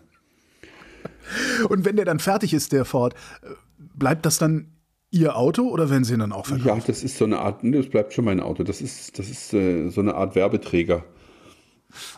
Und 1.69 1.85
wenn 1.85 1.95
der 1.95 2.05
dann 2.05 2.19
fertig 2.19 2.53
ist, 2.53 2.71
der 2.71 2.85
Ford, 2.85 3.13
äh, 3.43 3.49
bleibt 3.77 4.25
das 4.25 4.37
dann 4.37 4.74
Ihr 5.15 5.37
Auto 5.37 5.69
oder 5.69 5.89
werden 5.89 6.03
Sie 6.03 6.13
ihn 6.13 6.19
dann 6.19 6.33
auch 6.33 6.45
verkaufen? 6.45 6.67
Ja, 6.67 6.83
das 6.85 7.01
ist 7.01 7.17
so 7.17 7.23
eine 7.23 7.39
Art, 7.39 7.59
das 7.63 7.87
bleibt 7.87 8.13
schon 8.13 8.25
mein 8.25 8.41
Auto. 8.41 8.63
Das 8.63 8.81
ist, 8.81 9.17
das 9.17 9.29
ist 9.29 9.53
äh, 9.53 9.87
so 9.87 10.01
eine 10.01 10.15
Art 10.15 10.35
Werbeträger. 10.35 11.05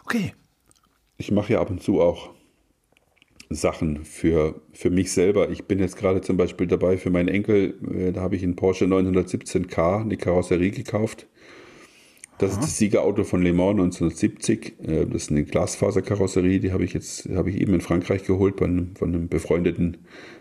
Okay. 0.03 0.33
Ich 1.19 1.31
mache 1.31 1.53
ja 1.53 1.61
ab 1.61 1.69
und 1.69 1.83
zu 1.83 2.01
auch 2.01 2.31
Sachen 3.51 4.03
für, 4.03 4.59
für 4.73 4.89
mich 4.89 5.11
selber. 5.11 5.51
Ich 5.51 5.65
bin 5.65 5.77
jetzt 5.77 5.95
gerade 5.95 6.21
zum 6.21 6.37
Beispiel 6.37 6.65
dabei 6.65 6.97
für 6.97 7.11
meinen 7.11 7.27
Enkel, 7.29 7.75
äh, 7.93 8.11
da 8.13 8.21
habe 8.21 8.35
ich 8.35 8.41
einen 8.41 8.55
Porsche 8.55 8.85
917K, 8.85 10.01
eine 10.01 10.17
Karosserie 10.17 10.71
gekauft. 10.71 11.27
Das 12.39 12.53
ist 12.53 12.61
das 12.63 12.77
Siegerauto 12.77 13.23
von 13.23 13.43
Le 13.43 13.53
Mans 13.53 13.79
1970. 13.79 14.79
Äh, 14.81 15.05
Das 15.05 15.23
ist 15.23 15.31
eine 15.31 15.43
Glasfaserkarosserie, 15.43 16.59
die 16.59 16.71
habe 16.71 16.83
ich 16.83 16.93
jetzt, 16.93 17.29
habe 17.29 17.51
ich 17.51 17.61
eben 17.61 17.75
in 17.75 17.81
Frankreich 17.81 18.23
geholt 18.23 18.55
bei 18.55 18.65
einem, 18.65 18.95
von 18.95 19.13
einem 19.13 19.27
befreundeten 19.27 19.93
äh, 19.95 20.36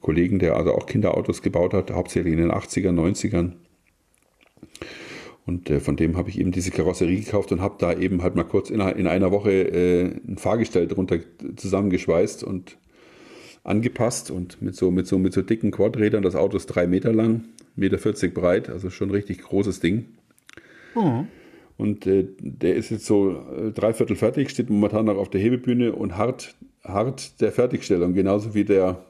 Kollegen, 0.00 0.38
der 0.38 0.56
also 0.56 0.72
auch 0.74 0.86
Kinderautos 0.86 1.42
gebaut 1.42 1.74
hat, 1.74 1.90
hauptsächlich 1.92 2.32
in 2.32 2.40
den 2.40 2.50
80ern, 2.50 2.92
90ern. 2.94 3.52
Und 5.44 5.70
äh, 5.70 5.80
von 5.80 5.96
dem 5.96 6.16
habe 6.16 6.28
ich 6.28 6.38
eben 6.38 6.52
diese 6.52 6.70
Karosserie 6.70 7.20
gekauft 7.20 7.50
und 7.52 7.60
habe 7.60 7.74
da 7.78 7.92
eben 7.92 8.22
halt 8.22 8.36
mal 8.36 8.44
kurz 8.44 8.70
in, 8.70 8.80
einer- 8.80 8.96
in 8.96 9.06
einer 9.06 9.30
Woche 9.32 9.50
äh, 9.52 10.04
ein 10.26 10.36
Fahrgestell 10.38 10.86
drunter 10.86 11.18
zusammengeschweißt 11.56 12.44
und 12.44 12.76
angepasst 13.64 14.30
und 14.30 14.60
mit 14.62 14.74
so, 14.76 14.90
mit 14.90 15.06
so, 15.06 15.18
mit 15.18 15.32
so 15.32 15.42
dicken 15.42 15.70
Quadrädern. 15.70 16.22
Das 16.22 16.34
Auto 16.36 16.56
ist 16.56 16.66
drei 16.66 16.86
Meter 16.86 17.12
lang, 17.12 17.44
Meter 17.76 17.98
40 17.98 18.34
breit, 18.34 18.68
also 18.68 18.90
schon 18.90 19.08
ein 19.08 19.12
richtig 19.14 19.38
großes 19.42 19.80
Ding. 19.80 20.06
Und 21.76 22.06
äh, 22.06 22.26
der 22.38 22.74
ist 22.76 22.90
jetzt 22.90 23.06
so 23.06 23.30
äh, 23.56 23.70
dreiviertel 23.72 24.14
fertig, 24.16 24.50
steht 24.50 24.68
momentan 24.70 25.06
noch 25.06 25.16
auf 25.16 25.30
der 25.30 25.40
Hebebühne 25.40 25.92
und 25.92 26.16
hart, 26.16 26.54
hart 26.84 27.40
der 27.40 27.50
Fertigstellung, 27.50 28.14
genauso 28.14 28.54
wie 28.54 28.64
der, 28.64 29.04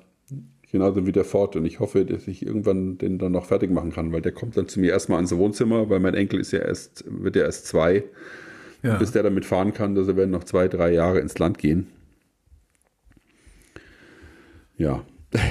genauso 0.73 1.07
wie 1.07 1.13
der 1.13 1.25
Ford. 1.25 1.55
Und 1.55 1.65
ich 1.65 1.79
hoffe, 1.79 2.05
dass 2.05 2.27
ich 2.27 2.45
irgendwann 2.45 2.99
den 2.99 3.19
dann 3.19 3.33
noch 3.33 3.45
fertig 3.45 3.71
machen 3.71 3.93
kann, 3.93 4.13
weil 4.13 4.23
der 4.23 4.33
kommt 4.33 4.57
dann 4.57 4.67
zu 4.67 4.81
mir 4.81 4.91
erstmal 4.91 5.17
ans 5.17 5.37
Wohnzimmer, 5.37 5.89
weil 5.89 6.01
mein 6.01 6.15
Enkel 6.15 6.41
ist 6.41 6.51
ja 6.51 6.59
erst, 6.61 7.05
wird 7.07 7.37
ja 7.37 7.43
erst 7.43 7.67
zwei. 7.67 8.05
Ja. 8.83 8.97
Bis 8.97 9.13
der 9.13 9.23
damit 9.23 9.47
fahren 9.47 9.73
kann, 9.73 9.97
also 9.97 10.17
werden 10.17 10.33
noch 10.33 10.43
zwei, 10.43 10.67
drei 10.67 10.93
Jahre 10.93 11.21
ins 11.21 11.39
Land 11.39 11.59
gehen. 11.59 11.87
Ja. 14.77 15.05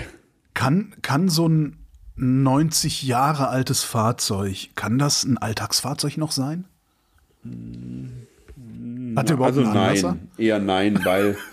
Kann, 0.53 0.93
kann 1.01 1.29
so 1.29 1.47
ein 1.47 1.77
90 2.17 3.03
Jahre 3.03 3.47
altes 3.47 3.83
Fahrzeug, 3.83 4.69
kann 4.75 4.99
das 4.99 5.23
ein 5.23 5.37
Alltagsfahrzeug 5.39 6.17
noch 6.17 6.31
sein? 6.31 6.65
Hat 9.15 9.29
der 9.29 9.35
überhaupt 9.37 9.57
Also 9.57 9.61
einen 9.61 9.69
Anlasser? 9.69 10.09
nein, 10.09 10.27
eher 10.37 10.59
nein, 10.59 10.99
weil 11.03 11.37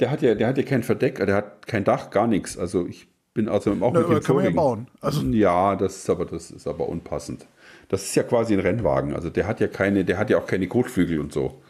der 0.00 0.10
hat 0.10 0.22
ja, 0.22 0.34
der 0.34 0.48
hat 0.48 0.56
ja 0.58 0.62
kein 0.64 0.82
Verdeck, 0.82 1.16
der 1.16 1.34
hat 1.34 1.66
kein 1.66 1.84
Dach, 1.84 2.10
gar 2.10 2.26
nichts. 2.26 2.56
Also 2.58 2.86
ich 2.86 3.08
bin 3.34 3.48
also 3.48 3.72
auch 3.72 3.92
Na, 3.92 4.00
mit 4.00 4.08
dem 4.08 4.20
kann 4.22 4.36
man 4.36 4.44
ja 4.44 4.50
bauen. 4.50 4.86
Also- 5.00 5.22
ja, 5.22 5.76
das 5.76 5.96
ist 5.98 6.10
aber 6.10 6.24
das 6.26 6.50
ist 6.50 6.66
aber 6.66 6.88
unpassend. 6.88 7.46
Das 7.88 8.04
ist 8.04 8.14
ja 8.14 8.22
quasi 8.22 8.54
ein 8.54 8.60
Rennwagen. 8.60 9.14
Also 9.14 9.30
der 9.30 9.46
hat 9.46 9.60
ja 9.60 9.66
keine, 9.68 10.04
der 10.04 10.18
hat 10.18 10.30
ja 10.30 10.38
auch 10.38 10.46
keine 10.46 10.66
Kotflügel 10.68 11.18
und 11.20 11.32
so. 11.32 11.60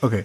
Okay. 0.00 0.24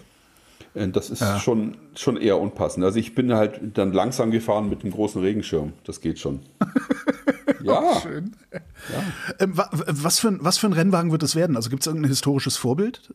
Äh, 0.75 0.87
Das 0.89 1.09
ist 1.09 1.23
schon, 1.41 1.75
schon 1.95 2.17
eher 2.17 2.39
unpassend. 2.39 2.85
Also 2.85 2.99
ich 2.99 3.15
bin 3.15 3.33
halt 3.33 3.59
dann 3.73 3.91
langsam 3.91 4.29
gefahren 4.31 4.69
mit 4.69 4.83
dem 4.83 4.91
großen 4.91 5.21
Regenschirm. 5.21 5.73
Das 5.83 5.99
geht 6.01 6.19
schon. 6.19 6.41
ja, 7.63 7.99
Schön. 8.01 8.35
Ähm, 9.39 9.57
wa- 9.57 9.69
was, 9.71 10.19
für 10.19 10.29
ein, 10.29 10.39
was 10.41 10.57
für 10.57 10.67
ein 10.67 10.73
Rennwagen 10.73 11.11
wird 11.11 11.23
es 11.23 11.35
werden? 11.35 11.55
Also 11.55 11.69
gibt 11.69 11.81
es 11.83 11.87
irgendein 11.87 12.09
historisches 12.09 12.55
Vorbild? 12.57 13.13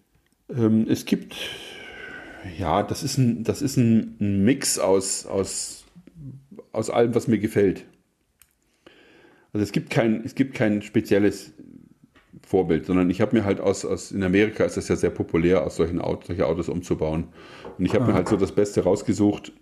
Ähm, 0.55 0.87
es 0.89 1.05
gibt, 1.05 1.35
ja, 2.59 2.83
das 2.83 3.03
ist 3.03 3.19
ein, 3.19 3.45
das 3.45 3.63
ist 3.63 3.77
ein, 3.77 4.17
ein 4.21 4.45
Mix 4.45 4.79
aus, 4.79 5.27
aus, 5.27 5.85
aus 6.73 6.91
allem, 6.91 7.15
was 7.15 7.29
mir 7.29 7.39
gefällt. 7.39 7.85
Also 9.53 9.63
es 9.63 9.73
gibt 9.73 9.91
kein, 9.91 10.25
es 10.25 10.35
gibt 10.35 10.55
kein 10.55 10.83
spezielles 10.83 11.53
Vorbild, 12.47 12.87
sondern 12.87 13.09
ich 13.09 13.21
habe 13.21 13.37
mir 13.37 13.45
halt 13.45 13.61
aus, 13.61 13.85
aus, 13.85 14.11
in 14.13 14.23
Amerika 14.23 14.65
ist 14.65 14.77
das 14.77 14.89
ja 14.89 14.97
sehr 14.97 15.11
populär, 15.11 15.65
aus 15.65 15.77
solchen 15.77 16.01
Autos, 16.01 16.27
solche 16.27 16.47
Autos 16.47 16.69
umzubauen. 16.69 17.29
Und 17.79 17.87
ich 17.87 17.95
habe 17.95 18.07
mir 18.07 18.15
halt 18.15 18.29
so 18.29 18.37
das 18.37 18.53
Beste 18.53 18.83
rausgesucht 18.83 19.53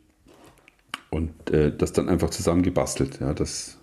und 1.11 1.51
äh, 1.51 1.77
das 1.77 1.93
dann 1.93 2.09
einfach 2.09 2.31
zusammengebastelt. 2.31 3.21
Ja, 3.21 3.35
das, 3.35 3.79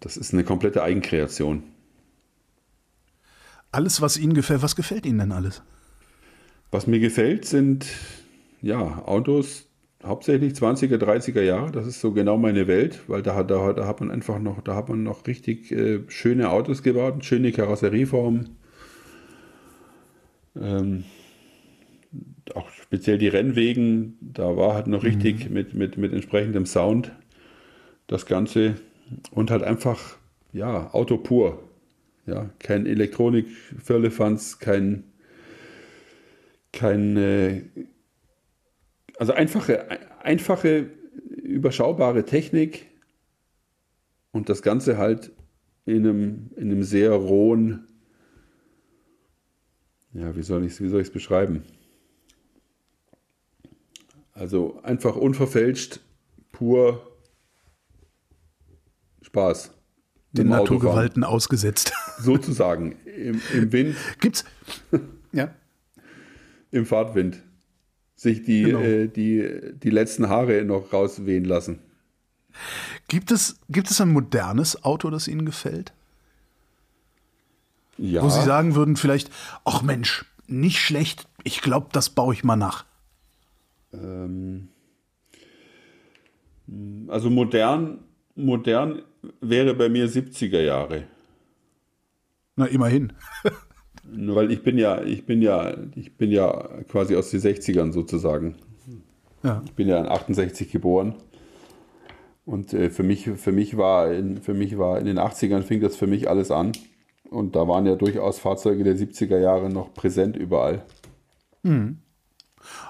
das 0.00 0.16
ist 0.16 0.32
eine 0.32 0.44
komplette 0.44 0.82
Eigenkreation. 0.82 1.64
Alles, 3.72 4.00
was 4.00 4.16
Ihnen 4.16 4.34
gefällt, 4.34 4.62
was 4.62 4.76
gefällt 4.76 5.04
Ihnen 5.04 5.18
denn 5.18 5.32
alles? 5.32 5.62
Was 6.74 6.88
mir 6.88 6.98
gefällt, 6.98 7.44
sind 7.44 7.86
ja 8.60 9.04
Autos, 9.06 9.68
hauptsächlich 10.04 10.56
20er, 10.56 10.98
30er 10.98 11.40
Jahre. 11.42 11.70
Das 11.70 11.86
ist 11.86 12.00
so 12.00 12.10
genau 12.10 12.36
meine 12.36 12.66
Welt, 12.66 12.98
weil 13.06 13.22
da, 13.22 13.36
hat- 13.36 13.52
da, 13.52 13.72
da 13.72 13.86
hat 13.86 14.00
man 14.00 14.10
einfach 14.10 14.40
noch, 14.40 14.60
da 14.60 14.74
hat 14.74 14.88
man 14.88 15.04
noch 15.04 15.24
richtig 15.28 15.70
äh, 15.70 16.00
schöne 16.08 16.50
Autos 16.50 16.82
gebaut, 16.82 17.24
schöne 17.24 17.52
Karosserieformen. 17.52 18.56
Ähm, 20.56 21.04
auch 22.54 22.68
speziell 22.70 23.18
die 23.18 23.28
Rennwegen, 23.28 24.16
da 24.20 24.56
war 24.56 24.74
halt 24.74 24.86
noch 24.86 25.02
richtig 25.04 25.50
mit, 25.50 25.74
mit, 25.74 25.96
mit 25.96 26.12
entsprechendem 26.12 26.66
Sound 26.66 27.12
das 28.06 28.26
Ganze 28.26 28.76
und 29.32 29.50
halt 29.50 29.62
einfach, 29.62 30.16
ja, 30.52 30.92
Auto 30.94 31.18
pur. 31.18 31.62
Ja, 32.26 32.50
kein 32.60 32.86
Elektronik, 32.86 33.48
Firlefanz, 33.82 34.58
kein, 34.58 35.04
kein, 36.74 37.16
äh, 37.16 37.62
also 39.18 39.32
einfache, 39.32 39.88
einfache, 40.22 40.90
überschaubare 41.42 42.24
Technik 42.24 42.86
und 44.32 44.48
das 44.48 44.62
Ganze 44.62 44.98
halt 44.98 45.32
in 45.86 46.06
einem, 46.06 46.50
in 46.56 46.70
einem 46.70 46.82
sehr 46.82 47.12
rohen, 47.12 47.86
ja, 50.12 50.34
wie 50.36 50.42
soll 50.42 50.64
ich 50.64 50.80
es 50.80 51.10
beschreiben? 51.10 51.62
Also 54.32 54.80
einfach 54.82 55.16
unverfälscht, 55.16 56.00
pur 56.50 57.16
Spaß. 59.22 59.72
Den 60.32 60.48
Naturgewalten 60.48 61.22
ausgesetzt. 61.22 61.92
Sozusagen. 62.18 62.96
Im, 63.04 63.40
Im 63.52 63.72
Wind. 63.72 63.96
Gibt's. 64.20 64.44
Ja. 65.32 65.54
Im 66.74 66.86
Fahrtwind. 66.86 67.40
Sich 68.16 68.42
die, 68.42 68.64
genau. 68.64 68.80
äh, 68.80 69.06
die, 69.06 69.48
die 69.74 69.90
letzten 69.90 70.28
Haare 70.28 70.64
noch 70.64 70.92
rauswehen 70.92 71.44
lassen. 71.44 71.78
Gibt 73.06 73.30
es, 73.30 73.60
gibt 73.68 73.92
es 73.92 74.00
ein 74.00 74.12
modernes 74.12 74.82
Auto, 74.82 75.08
das 75.10 75.28
Ihnen 75.28 75.46
gefällt? 75.46 75.92
Ja. 77.96 78.22
Wo 78.22 78.28
Sie 78.28 78.42
sagen 78.42 78.74
würden, 78.74 78.96
vielleicht, 78.96 79.30
ach 79.64 79.82
Mensch, 79.82 80.24
nicht 80.48 80.80
schlecht, 80.80 81.28
ich 81.44 81.60
glaube, 81.60 81.90
das 81.92 82.10
baue 82.10 82.34
ich 82.34 82.42
mal 82.42 82.56
nach. 82.56 82.84
Ähm, 83.92 84.68
also 87.06 87.30
modern, 87.30 88.00
modern 88.34 89.02
wäre 89.40 89.74
bei 89.74 89.88
mir 89.88 90.08
70er 90.08 90.60
Jahre. 90.60 91.04
Na, 92.56 92.66
immerhin. 92.66 93.12
Weil 94.10 94.52
ich 94.52 94.62
bin 94.62 94.78
ja, 94.78 95.02
ich 95.02 95.26
bin 95.26 95.42
ja, 95.42 95.74
ich 95.94 96.16
bin 96.16 96.30
ja 96.30 96.68
quasi 96.88 97.16
aus 97.16 97.30
den 97.30 97.40
60ern 97.40 97.92
sozusagen. 97.92 98.56
Ja. 99.42 99.62
Ich 99.64 99.72
bin 99.72 99.88
ja 99.88 99.98
in 100.00 100.06
68 100.06 100.70
geboren. 100.70 101.14
Und 102.46 102.74
äh, 102.74 102.90
für, 102.90 103.02
mich, 103.02 103.30
für, 103.36 103.52
mich 103.52 103.76
war 103.76 104.12
in, 104.12 104.38
für 104.38 104.54
mich 104.54 104.78
war 104.78 104.98
in 104.98 105.06
den 105.06 105.18
80ern 105.18 105.62
fing 105.62 105.80
das 105.80 105.96
für 105.96 106.06
mich 106.06 106.28
alles 106.28 106.50
an. 106.50 106.72
Und 107.30 107.56
da 107.56 107.66
waren 107.66 107.86
ja 107.86 107.96
durchaus 107.96 108.38
Fahrzeuge 108.38 108.84
der 108.84 108.96
70er 108.96 109.38
Jahre 109.38 109.70
noch 109.70 109.94
präsent 109.94 110.36
überall. 110.36 110.84
Mhm. 111.62 111.98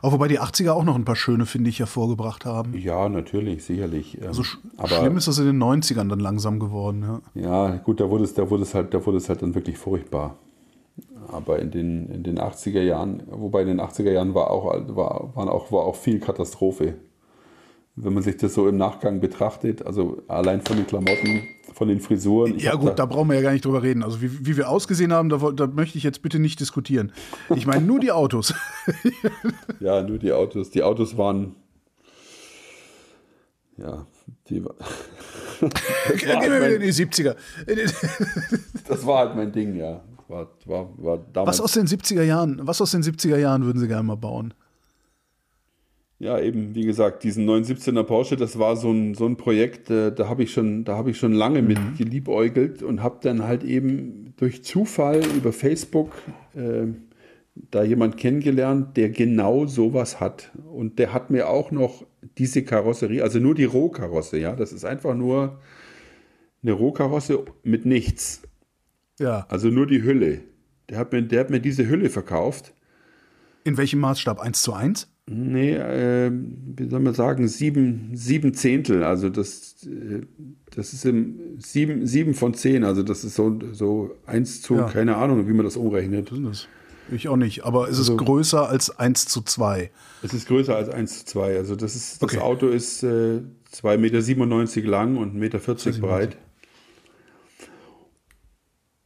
Auch 0.02 0.12
wobei 0.12 0.28
die 0.28 0.40
80er 0.40 0.70
auch 0.70 0.84
noch 0.84 0.94
ein 0.94 1.04
paar 1.04 1.16
schöne, 1.16 1.46
finde 1.46 1.70
ich, 1.70 1.80
hervorgebracht 1.80 2.44
haben. 2.44 2.74
Ja, 2.78 3.08
natürlich, 3.08 3.64
sicherlich. 3.64 4.20
Ähm, 4.20 4.28
also 4.28 4.42
sch 4.42 4.58
aber, 4.76 4.88
schlimm 4.88 5.16
ist 5.16 5.28
das 5.28 5.38
in 5.38 5.46
den 5.46 5.62
90ern 5.62 6.08
dann 6.08 6.20
langsam 6.20 6.60
geworden. 6.60 7.20
Ja, 7.34 7.70
ja 7.70 7.76
gut, 7.76 8.00
da 8.00 8.10
wurde, 8.10 8.24
es, 8.24 8.34
da, 8.34 8.48
wurde 8.50 8.62
es 8.62 8.74
halt, 8.74 8.94
da 8.94 9.04
wurde 9.04 9.18
es 9.18 9.28
halt 9.28 9.42
dann 9.42 9.54
wirklich 9.54 9.78
furchtbar. 9.78 10.36
Aber 11.32 11.58
in 11.58 11.70
den, 11.70 12.08
in 12.10 12.22
den 12.22 12.38
80er 12.38 12.82
Jahren, 12.82 13.22
wobei 13.30 13.62
in 13.62 13.68
den 13.68 13.80
80er 13.80 14.10
Jahren 14.10 14.34
war 14.34 14.50
auch, 14.50 14.64
war, 14.64 15.34
waren 15.34 15.48
auch, 15.48 15.70
war 15.72 15.84
auch 15.84 15.96
viel 15.96 16.20
Katastrophe 16.20 16.94
wenn 17.96 18.12
man 18.12 18.22
sich 18.22 18.36
das 18.36 18.54
so 18.54 18.68
im 18.68 18.76
Nachgang 18.76 19.20
betrachtet, 19.20 19.86
also 19.86 20.22
allein 20.26 20.62
von 20.62 20.76
den 20.76 20.86
Klamotten, 20.86 21.42
von 21.72 21.88
den 21.88 22.00
Frisuren. 22.00 22.58
Ja 22.58 22.74
gut, 22.74 22.90
da, 22.90 22.94
da, 22.94 23.06
brauchen 23.06 23.28
wir 23.28 23.36
ja 23.36 23.42
gar 23.42 23.52
nicht 23.52 23.64
drüber 23.64 23.82
reden. 23.82 24.02
Also 24.02 24.20
wie, 24.20 24.46
wie 24.46 24.56
wir 24.56 24.68
ausgesehen 24.68 25.12
haben, 25.12 25.28
da, 25.28 25.38
da, 25.52 25.66
möchte 25.68 25.96
ich 25.96 26.04
jetzt 26.04 26.20
bitte 26.20 26.40
nicht 26.40 26.58
diskutieren. 26.58 27.12
Ich 27.54 27.66
meine 27.66 27.84
nur 27.84 28.00
die 28.00 28.10
Autos. 28.10 28.52
ja, 29.80 30.02
nur 30.02 30.18
die 30.18 30.32
Autos. 30.32 30.70
Die 30.70 30.82
Autos 30.82 31.16
waren, 31.16 31.54
ja, 33.76 34.06
die 34.48 34.54
Gehen 34.60 34.70
wir 36.28 36.42
wieder 36.42 36.74
in 36.74 36.82
die 36.82 36.92
70er. 36.92 37.36
das 38.88 39.06
war 39.06 39.18
halt 39.18 39.36
mein 39.36 39.52
Ding, 39.52 39.76
ja. 39.76 40.02
War, 40.28 40.48
war, 40.64 40.88
war 40.96 41.46
was 41.46 41.60
aus 41.60 41.72
den 41.72 41.86
70er 41.86 42.22
Jahren, 42.22 42.60
was 42.62 42.80
aus 42.80 42.92
den 42.92 43.02
70er 43.02 43.36
Jahren 43.36 43.64
würden 43.64 43.78
Sie 43.78 43.88
gerne 43.88 44.04
mal 44.04 44.16
bauen? 44.16 44.54
ja, 46.24 46.38
eben, 46.40 46.74
wie 46.74 46.84
gesagt, 46.84 47.22
diesen 47.24 47.48
917er 47.48 48.02
Porsche, 48.04 48.36
das 48.36 48.58
war 48.58 48.76
so 48.76 48.90
ein, 48.90 49.14
so 49.14 49.26
ein 49.26 49.36
Projekt, 49.36 49.90
äh, 49.90 50.10
da 50.10 50.28
habe 50.28 50.42
ich, 50.42 50.52
schon, 50.52 50.84
hab 50.88 51.06
ich 51.06 51.18
schon 51.18 51.32
lange 51.32 51.60
mhm. 51.60 51.68
mit 51.68 51.78
geliebäugelt 51.98 52.82
und 52.82 53.02
habe 53.02 53.18
dann 53.20 53.42
halt 53.42 53.62
eben 53.62 54.32
durch 54.36 54.64
Zufall 54.64 55.22
über 55.36 55.52
Facebook 55.52 56.12
äh, 56.54 56.86
da 57.70 57.84
jemand 57.84 58.16
kennengelernt, 58.16 58.96
der 58.96 59.10
genau 59.10 59.66
sowas 59.66 60.18
hat. 60.18 60.50
Und 60.72 60.98
der 60.98 61.12
hat 61.12 61.30
mir 61.30 61.48
auch 61.48 61.70
noch 61.70 62.04
diese 62.38 62.64
Karosserie, 62.64 63.22
also 63.22 63.38
nur 63.38 63.54
die 63.54 63.64
Rohkarosse, 63.64 64.38
ja, 64.38 64.56
das 64.56 64.72
ist 64.72 64.84
einfach 64.84 65.14
nur 65.14 65.60
eine 66.62 66.72
Rohkarosse 66.72 67.44
mit 67.62 67.84
nichts. 67.84 68.42
Ja. 69.18 69.46
Also 69.48 69.68
nur 69.68 69.86
die 69.86 70.02
Hülle. 70.02 70.40
Der 70.88 70.98
hat 70.98 71.12
mir, 71.12 71.22
der 71.22 71.40
hat 71.40 71.50
mir 71.50 71.60
diese 71.60 71.88
Hülle 71.88 72.10
verkauft. 72.10 72.74
In 73.64 73.76
welchem 73.76 74.00
Maßstab? 74.00 74.40
1 74.40 74.62
zu 74.62 74.74
1? 74.74 75.08
Nee, 75.26 75.72
äh, 75.72 76.30
wie 76.30 76.88
soll 76.88 77.00
man 77.00 77.14
sagen, 77.14 77.48
sieben, 77.48 78.10
sieben 78.12 78.52
Zehntel. 78.52 79.02
Also 79.04 79.30
das, 79.30 79.76
äh, 79.84 80.20
das 80.74 80.92
ist 80.92 81.06
im 81.06 81.58
sieben, 81.58 82.06
sieben 82.06 82.34
von 82.34 82.52
zehn. 82.52 82.84
Also 82.84 83.02
das 83.02 83.24
ist 83.24 83.34
so, 83.34 83.58
so 83.72 84.14
eins 84.26 84.60
zu, 84.60 84.74
ja. 84.76 84.86
keine 84.86 85.16
Ahnung, 85.16 85.48
wie 85.48 85.52
man 85.54 85.64
das 85.64 85.76
umrechnet. 85.76 86.30
Das 86.30 86.68
ich 87.10 87.28
auch 87.28 87.36
nicht, 87.36 87.64
aber 87.64 87.88
ist 87.88 87.98
also, 87.98 88.12
es 88.12 88.18
größer 88.18 88.68
als 88.68 88.98
1 88.98 89.26
zu 89.26 89.42
2? 89.42 89.90
Es 90.22 90.32
ist 90.32 90.48
größer 90.48 90.74
als 90.74 90.88
1 90.88 91.20
zu 91.20 91.26
2. 91.26 91.56
Also 91.58 91.76
das, 91.76 91.94
ist, 91.94 92.22
das 92.22 92.30
okay. 92.30 92.40
Auto 92.40 92.68
ist 92.68 93.02
äh, 93.02 93.40
2,97 93.74 94.76
Meter 94.76 94.88
lang 94.88 95.16
und 95.16 95.34
1,40 95.34 95.38
Meter 95.38 95.98
breit. 96.00 96.36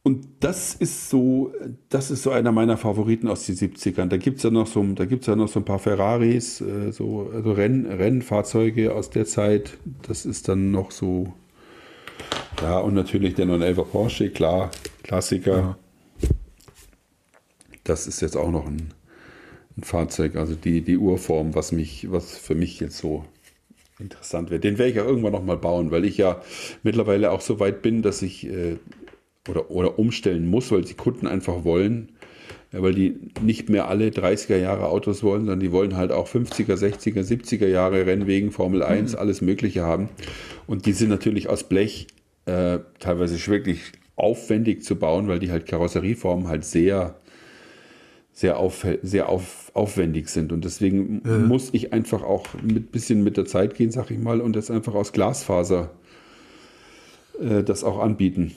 Und 0.01 0.27
das 0.39 0.75
ist 0.75 1.09
so, 1.09 1.53
das 1.89 2.09
ist 2.09 2.23
so 2.23 2.31
einer 2.31 2.51
meiner 2.51 2.77
Favoriten 2.77 3.27
aus 3.27 3.45
den 3.45 3.55
70ern. 3.55 4.07
Da 4.07 4.17
gibt 4.17 4.37
es 4.37 4.43
ja 4.43 4.49
noch 4.49 4.67
so, 4.67 4.81
da 4.93 5.05
gibt's 5.05 5.27
ja 5.27 5.35
noch 5.35 5.49
so 5.49 5.59
ein 5.59 5.65
paar 5.65 5.79
Ferraris, 5.79 6.61
äh, 6.61 6.91
so 6.91 7.29
also 7.33 7.51
Renn, 7.51 7.85
Rennfahrzeuge 7.85 8.95
aus 8.95 9.09
der 9.09 9.25
Zeit. 9.25 9.77
Das 10.03 10.25
ist 10.25 10.47
dann 10.47 10.71
noch 10.71 10.91
so, 10.91 11.33
ja, 12.61 12.79
und 12.79 12.93
natürlich 12.93 13.35
der 13.35 13.45
911er 13.45 13.83
Porsche, 13.83 14.29
klar, 14.29 14.71
Klassiker. 15.03 15.57
Ja. 15.57 15.77
Das 17.83 18.07
ist 18.07 18.21
jetzt 18.21 18.37
auch 18.37 18.51
noch 18.51 18.67
ein, 18.67 18.93
ein 19.77 19.83
Fahrzeug, 19.83 20.37
also 20.37 20.55
die, 20.55 20.81
die 20.81 20.97
Urform, 20.97 21.55
was 21.55 21.73
mich, 21.73 22.09
was 22.09 22.37
für 22.37 22.55
mich 22.55 22.79
jetzt 22.79 22.97
so 22.97 23.25
interessant 23.99 24.49
wird. 24.49 24.63
Den 24.63 24.77
werde 24.77 24.89
ich 24.91 24.95
ja 24.95 25.03
irgendwann 25.03 25.33
noch 25.33 25.43
mal 25.43 25.57
bauen, 25.57 25.91
weil 25.91 26.05
ich 26.05 26.17
ja 26.17 26.41
mittlerweile 26.83 27.31
auch 27.31 27.41
so 27.41 27.59
weit 27.59 27.81
bin, 27.81 28.01
dass 28.01 28.21
ich 28.21 28.47
äh, 28.47 28.77
oder, 29.49 29.71
oder 29.71 29.99
umstellen 29.99 30.47
muss, 30.47 30.71
weil 30.71 30.81
die 30.81 30.93
Kunden 30.93 31.27
einfach 31.27 31.63
wollen, 31.63 32.09
ja, 32.71 32.81
weil 32.81 32.93
die 32.93 33.15
nicht 33.41 33.69
mehr 33.69 33.87
alle 33.87 34.09
30er 34.09 34.57
Jahre 34.57 34.89
Autos 34.89 35.23
wollen, 35.23 35.41
sondern 35.41 35.59
die 35.59 35.71
wollen 35.71 35.95
halt 35.95 36.11
auch 36.11 36.27
50er, 36.27 36.75
60er, 36.75 37.23
70er 37.23 37.67
Jahre 37.67 38.05
Rennwegen, 38.05 38.51
Formel 38.51 38.83
1, 38.83 39.13
mhm. 39.13 39.19
alles 39.19 39.41
Mögliche 39.41 39.83
haben. 39.83 40.09
Und 40.67 40.85
die 40.85 40.93
sind 40.93 41.09
natürlich 41.09 41.49
aus 41.49 41.63
Blech 41.63 42.07
äh, 42.45 42.79
teilweise 42.99 43.43
wirklich 43.47 43.79
aufwendig 44.15 44.83
zu 44.83 44.97
bauen, 44.97 45.27
weil 45.27 45.39
die 45.39 45.49
halt 45.49 45.65
Karosserieformen 45.65 46.47
halt 46.47 46.65
sehr, 46.65 47.15
sehr, 48.33 48.59
auf, 48.59 48.85
sehr 49.01 49.29
auf, 49.29 49.71
aufwendig 49.73 50.29
sind. 50.29 50.51
Und 50.51 50.63
deswegen 50.63 51.21
mhm. 51.23 51.47
muss 51.47 51.69
ich 51.71 51.93
einfach 51.93 52.21
auch 52.21 52.45
ein 52.53 52.83
bisschen 52.83 53.23
mit 53.23 53.37
der 53.37 53.45
Zeit 53.45 53.75
gehen, 53.75 53.91
sag 53.91 54.11
ich 54.11 54.19
mal, 54.19 54.41
und 54.41 54.55
das 54.55 54.69
einfach 54.69 54.93
aus 54.93 55.11
Glasfaser 55.11 55.91
äh, 57.39 57.63
das 57.63 57.83
auch 57.83 57.99
anbieten. 57.99 58.53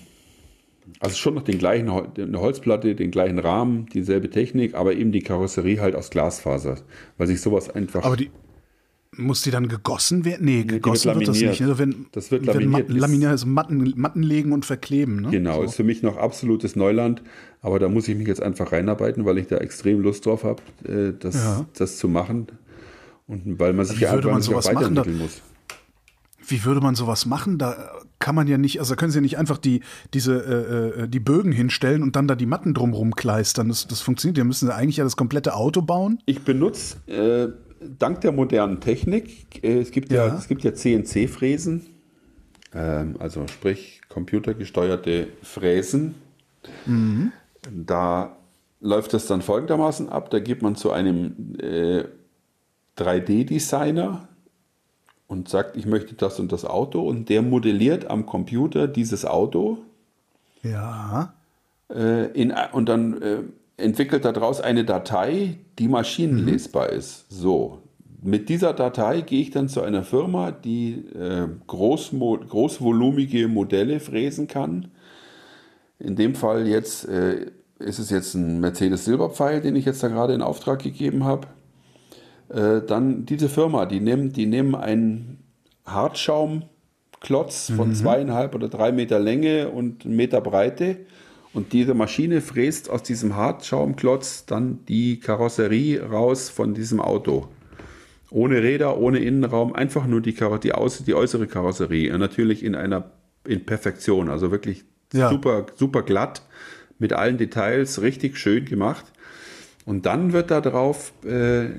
Also 1.01 1.17
schon 1.17 1.35
noch 1.35 1.43
den 1.43 1.59
gleichen, 1.59 1.89
eine 1.89 2.41
Holzplatte, 2.41 2.95
den 2.95 3.11
gleichen 3.11 3.39
Rahmen, 3.39 3.87
dieselbe 3.87 4.31
Technik, 4.31 4.75
aber 4.75 4.95
eben 4.95 5.13
die 5.13 5.23
Karosserie 5.23 5.81
halt 5.81 5.95
aus 5.95 6.11
Glasfaser, 6.11 6.77
weil 7.19 7.27
sich 7.27 7.41
sowas 7.41 7.71
einfach. 7.71 8.05
Aber 8.05 8.17
die 8.17 8.31
muss 9.17 9.43
die 9.43 9.51
dann 9.51 9.69
gegossen 9.69 10.25
werden? 10.25 10.47
Nee, 10.47 10.65
gegossen 10.65 11.09
wird, 11.09 11.19
wird, 11.19 11.29
das 11.29 11.41
nicht. 11.41 11.61
Also 11.61 11.79
wenn, 11.79 12.07
das 12.13 12.31
wird 12.31 12.47
laminiert. 12.47 12.89
Wenn 12.89 12.97
laminiert 12.97 13.31
also 13.31 13.47
Matten, 13.47 13.93
Matten 13.97 14.23
legen 14.23 14.53
und 14.53 14.65
verkleben. 14.65 15.21
Ne? 15.21 15.31
Genau, 15.31 15.57
so. 15.57 15.63
ist 15.65 15.75
für 15.75 15.85
mich 15.85 16.03
noch 16.03 16.17
absolutes 16.17 16.77
Neuland, 16.77 17.23
aber 17.61 17.79
da 17.79 17.89
muss 17.89 18.09
ich 18.09 18.17
mich 18.17 18.27
jetzt 18.27 18.43
einfach 18.43 18.73
reinarbeiten, 18.73 19.27
weil 19.27 19.37
ich 19.37 19.49
da 19.49 19.59
extrem 19.59 20.01
Lust 20.01 20.25
drauf 20.25 20.45
habe, 20.45 20.63
äh, 20.85 21.13
das, 21.19 21.35
ja. 21.35 21.67
das 21.77 21.99
zu 21.99 22.09
machen. 22.09 22.47
Und 23.27 23.61
weil 23.61 23.75
man 23.75 23.85
sich 23.85 24.01
ja 24.01 24.13
einfach 24.13 24.37
nicht 24.37 24.49
auch 24.49 24.65
weiterentwickeln 24.65 25.19
muss. 25.19 25.43
Wie 26.47 26.65
würde 26.65 26.81
man 26.81 26.95
sowas 26.95 27.27
machen? 27.27 27.59
Da 27.59 27.91
kann 28.19 28.35
man 28.35 28.47
ja 28.47 28.59
nicht, 28.59 28.79
also 28.81 28.95
da 28.95 28.97
können 28.97 29.13
sie 29.13 29.19
ja 29.19 29.23
nicht 29.23 29.39
einfach 29.39 29.59
die, 29.59 29.83
diese, 30.15 30.95
äh, 30.97 31.03
äh, 31.03 31.09
die 31.09 31.21
Bögen 31.21 31.53
hinstellen 31.53 32.03
und 32.03 32.17
dann 32.17 32.29
da 32.29 32.35
die 32.35 32.47
Matten 32.47 32.75
drumherum 32.75 33.15
kleistern. 33.15 33.69
Das, 33.69 33.87
das 33.87 34.01
funktioniert. 34.01 34.39
Da 34.39 34.45
müssen 34.45 34.67
sie 34.67 34.75
eigentlich 34.75 34.99
ja 34.99 35.05
das 35.05 35.17
komplette 35.17 35.55
Auto 35.55 35.83
bauen. 35.83 36.19
Ich 36.27 36.43
benutze, 36.43 36.97
äh, 37.07 37.49
dank 37.99 38.21
der 38.21 38.33
modernen 38.33 38.81
Technik, 38.81 39.63
äh, 39.65 39.81
es 39.81 39.91
gibt 39.91 40.13
ja, 40.13 40.27
ja, 40.27 40.41
ja 40.49 40.75
CNC-Fräsen, 40.75 41.87
ähm, 42.75 43.17
also 43.19 43.47
sprich 43.49 44.01
computergesteuerte 44.09 45.29
Fräsen. 45.43 46.15
Mhm. 46.87 47.33
Da 47.71 48.37
läuft 48.81 49.15
das 49.15 49.27
dann 49.27 49.43
folgendermaßen 49.43 50.09
ab. 50.09 50.31
Da 50.31 50.41
geht 50.41 50.63
man 50.63 50.77
zu 50.77 50.91
einem 50.91 51.57
3D-Designer, 52.99 54.29
äh, 54.29 54.32
und 55.33 55.49
sagt, 55.49 55.79
ich 55.79 55.87
möchte 55.87 56.15
das 56.15 56.39
und 56.39 56.53
das 56.53 56.67
Auto 56.67 57.01
und 57.01 57.31
der 57.31 57.41
modelliert 57.41 58.11
am 58.11 58.27
Computer 58.27 58.87
dieses 58.87 59.25
Auto. 59.25 59.79
Ja. 60.63 61.33
äh, 61.89 62.31
in, 62.33 62.53
und 62.73 62.89
dann 62.89 63.21
äh, 63.23 63.39
entwickelt 63.79 64.27
daraus 64.27 64.61
eine 64.61 64.85
Datei, 64.85 65.59
die 65.79 65.89
maschinenlesbar 65.89 66.93
mhm. 66.93 66.99
ist. 66.99 67.25
So, 67.31 67.79
mit 68.21 68.51
dieser 68.51 68.75
Datei 68.75 69.23
gehe 69.23 69.41
ich 69.41 69.51
dann 69.51 69.71
zu 69.71 69.81
einer 69.81 70.05
Firma, 70.05 70.53
die 70.53 71.05
äh, 71.15 71.49
großmo 71.67 72.39
großvolumige 72.49 73.49
Modelle 73.49 74.01
fräsen 74.01 74.47
kann. 74.47 74.91
In 75.99 76.15
dem 76.15 76.35
Fall 76.35 76.69
jetzt 76.69 77.09
äh, 77.09 77.47
ist 77.79 77.99
es 77.99 78.11
jetzt 78.11 78.35
ein 78.35 78.61
Mercedes 78.61 79.07
Silberpfeil, 79.07 79.63
den 79.63 79.77
ich 79.77 79.87
jetzt 79.87 80.03
da 80.03 80.09
gerade 80.09 80.35
in 80.35 80.43
Auftrag 80.43 80.83
gegeben 80.83 81.25
habe. 81.25 81.49
Äh, 82.53 82.83
dann 82.87 83.25
diese 83.25 83.49
Firma, 83.49 83.87
die 83.87 84.01
nehmen, 84.01 84.33
die 84.33 84.47
nehmen 84.47 84.75
einen 84.75 85.39
Hartschaumklotz 85.87 87.73
von 87.75 87.89
mhm. 87.89 87.95
zweieinhalb 87.95 88.55
oder 88.55 88.69
drei 88.69 88.93
Meter 88.93 89.19
Länge 89.19 89.71
und 89.71 90.05
einen 90.05 90.17
Meter 90.17 90.41
Breite. 90.41 90.99
Und 91.55 91.73
diese 91.73 91.95
Maschine 91.95 92.41
fräst 92.41 92.91
aus 92.91 93.03
diesem 93.03 93.37
Hartschaumklotz 93.37 94.47
dann 94.47 94.85
die 94.87 95.21
Karosserie 95.21 96.03
raus 96.03 96.49
von 96.49 96.75
diesem 96.75 97.01
Auto. 97.01 97.49
Ohne 98.31 98.63
Räder, 98.63 98.99
ohne 98.99 99.19
Innenraum, 99.19 99.75
einfach 99.75 100.07
nur 100.07 100.23
die, 100.23 100.35
die, 100.63 100.73
Aus 100.73 101.05
die 101.05 101.15
äußere 101.15 101.47
Karosserie. 101.47 102.13
Und 102.13 102.21
natürlich 102.21 102.65
in 102.65 102.75
einer 102.75 103.11
in 103.47 103.67
Perfektion, 103.67 104.29
also 104.31 104.51
wirklich 104.51 104.85
ja. 105.13 105.29
super, 105.29 105.67
super 105.75 106.03
glatt, 106.03 106.43
mit 106.99 107.13
allen 107.13 107.37
Details, 107.37 108.01
richtig 108.01 108.39
schön 108.39 108.65
gemacht. 108.65 109.07
Und 109.85 110.07
dann 110.07 110.33
wird 110.33 110.51
da 110.51 110.61
drauf, 110.61 111.13
äh, 111.25 111.71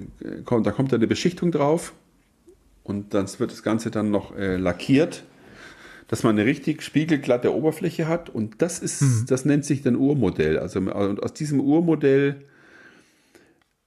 kommt, 0.44 0.66
da 0.66 0.72
kommt 0.72 0.92
dann 0.92 1.00
eine 1.00 1.08
Beschichtung 1.08 1.52
drauf 1.52 1.94
und 2.84 3.14
dann 3.14 3.28
wird 3.38 3.52
das 3.52 3.64
Ganze 3.64 3.92
dann 3.92 4.12
noch 4.12 4.36
äh, 4.36 4.58
lackiert, 4.58 5.24
dass 6.10 6.24
man 6.24 6.38
eine 6.38 6.46
richtig 6.46 6.82
spiegelglatte 6.82 7.54
Oberfläche 7.56 8.08
hat. 8.08 8.30
Und 8.30 8.62
das 8.62 8.80
ist, 8.80 9.02
mhm. 9.02 9.26
das 9.28 9.46
nennt 9.46 9.64
sich 9.64 9.82
dann 9.84 9.96
Urmodell. 9.96 10.60
Also 10.60 10.82
aus 10.92 11.34
diesem 11.34 11.62
Urmodell 11.62 12.44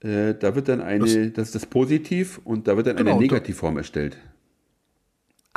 äh, 0.01 0.35
da 0.35 0.55
wird 0.55 0.69
dann 0.69 0.81
eine, 0.81 1.05
das, 1.05 1.33
das, 1.33 1.49
ist 1.49 1.55
das 1.55 1.67
Positiv 1.67 2.41
und 2.45 2.69
da 2.69 2.77
wird 2.77 2.87
dann 2.87 2.97
genau, 2.97 3.13
eine 3.13 3.21
Negativform 3.21 3.79
erstellt. 3.79 4.19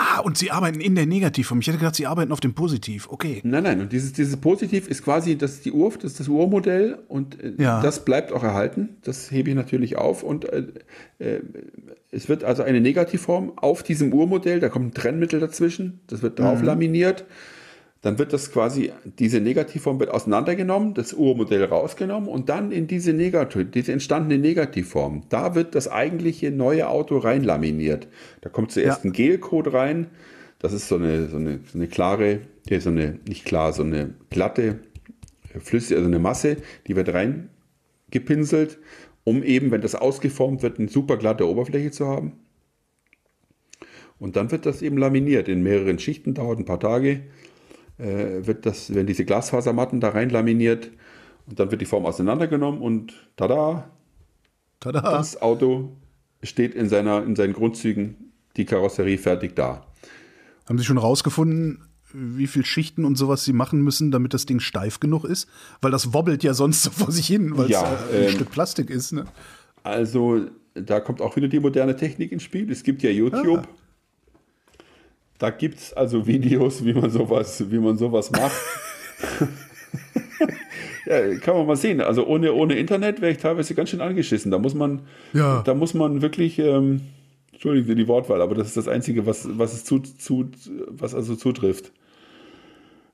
Ah, 0.02 0.22
und 0.22 0.38
Sie 0.38 0.50
arbeiten 0.50 0.80
in 0.80 0.96
der 0.96 1.06
Negativform. 1.06 1.60
Ich 1.60 1.68
hätte 1.68 1.78
gedacht, 1.78 1.96
Sie 1.96 2.08
arbeiten 2.08 2.32
auf 2.32 2.40
dem 2.40 2.54
Positiv. 2.54 3.10
Okay. 3.10 3.42
Nein, 3.44 3.64
nein. 3.64 3.82
Und 3.82 3.92
dieses, 3.92 4.14
dieses 4.14 4.38
Positiv 4.38 4.88
ist 4.88 5.04
quasi, 5.04 5.38
das 5.38 5.60
die 5.60 5.74
Ur, 5.74 5.92
das 5.92 6.12
ist 6.12 6.22
das 6.22 6.30
Urmodell 6.30 7.00
und 7.10 7.38
äh, 7.44 7.52
ja. 7.58 7.82
das 7.82 8.06
bleibt 8.06 8.32
auch 8.32 8.44
erhalten. 8.44 8.96
Das 9.04 9.30
hebe 9.30 9.50
ich 9.50 9.56
natürlich 9.58 9.98
auf 9.98 10.24
und 10.24 10.46
äh, 10.46 10.64
äh, 11.20 11.42
es 12.12 12.30
wird 12.30 12.46
also 12.46 12.64
eine 12.64 12.80
Negativform 12.80 13.58
auf 13.58 13.84
diesem 13.84 14.14
Urmodell. 14.14 14.62
Da 14.62 14.70
kommt 14.70 14.88
ein 14.88 14.94
Trennmittel 14.94 15.42
dazwischen. 15.42 16.00
Das 16.08 16.22
wird 16.22 16.40
drauf 16.40 16.60
mhm. 16.60 16.66
laminiert 16.66 17.26
dann 18.02 18.18
wird 18.18 18.32
das 18.32 18.52
quasi, 18.52 18.92
diese 19.04 19.42
Negativform 19.42 20.00
wird 20.00 20.10
auseinandergenommen, 20.12 20.94
das 20.94 21.14
Urmodell 21.14 21.66
rausgenommen 21.66 22.30
und 22.30 22.48
dann 22.48 22.72
in 22.72 22.88
diese, 22.88 23.12
Negativ, 23.12 23.72
diese 23.72 23.92
entstandene 23.92 24.42
Negativform, 24.42 25.24
da 25.30 25.54
wird 25.54 25.76
das 25.76 25.90
eigentliche 25.90 26.50
neue 26.52 26.88
Auto 26.88 27.18
reinlaminiert. 27.18 28.08
Da 28.42 28.50
kommt 28.50 28.72
zuerst 28.72 29.04
ja. 29.04 29.10
ein 29.10 29.14
Gelcode 29.14 29.74
rein, 29.74 30.08
das 30.60 30.72
ist 30.72 30.88
so 30.88 30.96
eine, 30.96 31.28
so 31.28 31.38
eine, 31.38 31.60
so 31.72 31.78
eine 31.78 31.88
klare, 31.88 32.42
so 32.80 32.90
eine, 32.90 33.20
nicht 33.28 33.44
klar, 33.44 33.74
so 33.74 33.84
eine 33.84 34.14
glatte, 34.30 34.80
flüssige, 35.60 35.98
also 35.98 36.08
eine 36.08 36.20
Masse, 36.20 36.58
die 36.88 36.96
wird 36.96 37.10
reingepinselt, 37.14 38.78
um 39.26 39.44
eben, 39.44 39.72
wenn 39.72 39.82
das 39.82 39.96
ausgeformt 39.96 40.62
wird, 40.62 40.80
eine 40.80 40.88
super 40.88 41.18
glatte 41.18 41.48
Oberfläche 41.48 41.92
zu 41.92 42.08
haben. 42.08 42.34
Und 44.20 44.36
dann 44.36 44.52
wird 44.52 44.66
das 44.66 44.82
eben 44.82 44.98
laminiert 44.98 45.48
in 45.48 45.64
mehreren 45.64 46.00
Schichten, 46.00 46.34
dauert 46.34 46.60
ein 46.60 46.66
paar 46.66 46.80
Tage 46.80 47.22
äh, 48.00 48.46
wird 48.48 48.66
das, 48.66 48.94
werden 48.94 49.08
diese 49.08 49.26
Glasfasermatten 49.26 50.00
da 50.00 50.10
rein 50.10 50.30
laminiert 50.30 50.90
und 51.48 51.60
dann 51.60 51.72
wird 51.72 51.82
die 51.82 51.86
Form 51.86 52.06
auseinandergenommen 52.06 52.82
und 52.82 53.14
tada, 53.36 53.90
tada. 54.80 55.02
das 55.02 55.42
Auto 55.42 55.92
steht 56.44 56.74
in, 56.74 56.90
seiner, 56.90 57.24
in 57.24 57.36
seinen 57.36 57.54
Grundzügen, 57.54 58.32
die 58.56 58.66
Karosserie 58.66 59.18
fertig 59.18 59.56
da. 59.56 59.86
Haben 60.68 60.78
Sie 60.78 60.86
schon 60.86 60.98
rausgefunden, 60.98 61.84
wie 62.14 62.48
viele 62.48 62.66
Schichten 62.66 63.06
und 63.06 63.18
sowas 63.18 63.44
Sie 63.44 63.54
machen 63.54 63.82
müssen, 63.82 64.12
damit 64.12 64.34
das 64.34 64.46
Ding 64.46 64.60
steif 64.60 65.00
genug 65.00 65.26
ist? 65.26 65.48
Weil 65.82 65.92
das 65.92 66.14
wobbelt 66.14 66.44
ja 66.44 66.54
sonst 66.54 66.84
so 66.84 66.92
vor 66.92 67.12
sich 67.12 67.28
hin, 67.28 67.58
weil 67.58 67.70
ja, 67.70 67.84
es 67.84 68.16
ein 68.16 68.24
ähm, 68.24 68.30
Stück 68.30 68.52
Plastik 68.52 68.90
ist. 68.90 69.12
Ne? 69.12 69.26
Also 69.84 70.46
da 70.74 71.00
kommt 71.00 71.22
auch 71.22 71.36
wieder 71.36 71.48
die 71.48 71.60
moderne 71.60 71.96
Technik 71.96 72.32
ins 72.32 72.44
Spiel. 72.44 72.72
Es 72.72 72.84
gibt 72.84 73.04
ja 73.04 73.10
YouTube. 73.10 73.60
Ah. 73.60 73.79
Da 75.40 75.50
gibt 75.50 75.80
es 75.80 75.94
also 75.94 76.28
Videos, 76.28 76.84
wie 76.86 76.94
man 76.94 77.10
sowas, 77.10 77.72
wie 77.72 77.80
man 77.80 77.98
sowas 77.98 78.30
macht. 78.30 78.52
ja, 81.06 81.36
kann 81.38 81.56
man 81.56 81.66
mal 81.66 81.78
sehen. 81.78 82.02
Also 82.02 82.28
ohne, 82.28 82.54
ohne 82.54 82.76
Internet 82.76 83.22
wäre 83.22 83.32
ich 83.32 83.38
teilweise 83.38 83.74
ganz 83.74 83.90
schön 83.90 84.02
angeschissen. 84.02 84.52
Da 84.52 84.60
muss 84.60 84.74
man, 84.74 85.04
ja. 85.34 85.62
da 85.64 85.74
muss 85.74 85.94
man 85.94 86.22
wirklich, 86.22 86.60
ähm, 86.60 87.02
entschuldigen 87.54 87.88
Sie 87.88 87.96
die 87.96 88.10
Wortwahl, 88.10 88.42
aber 88.42 88.54
das 88.54 88.68
ist 88.68 88.78
das 88.78 88.90
Einzige, 88.90 89.26
was, 89.26 89.48
was 89.58 89.74
es 89.74 89.86
zu, 89.86 90.00
zu, 90.00 90.52
was 90.88 91.16
also 91.16 91.38
zutrifft. 91.38 91.94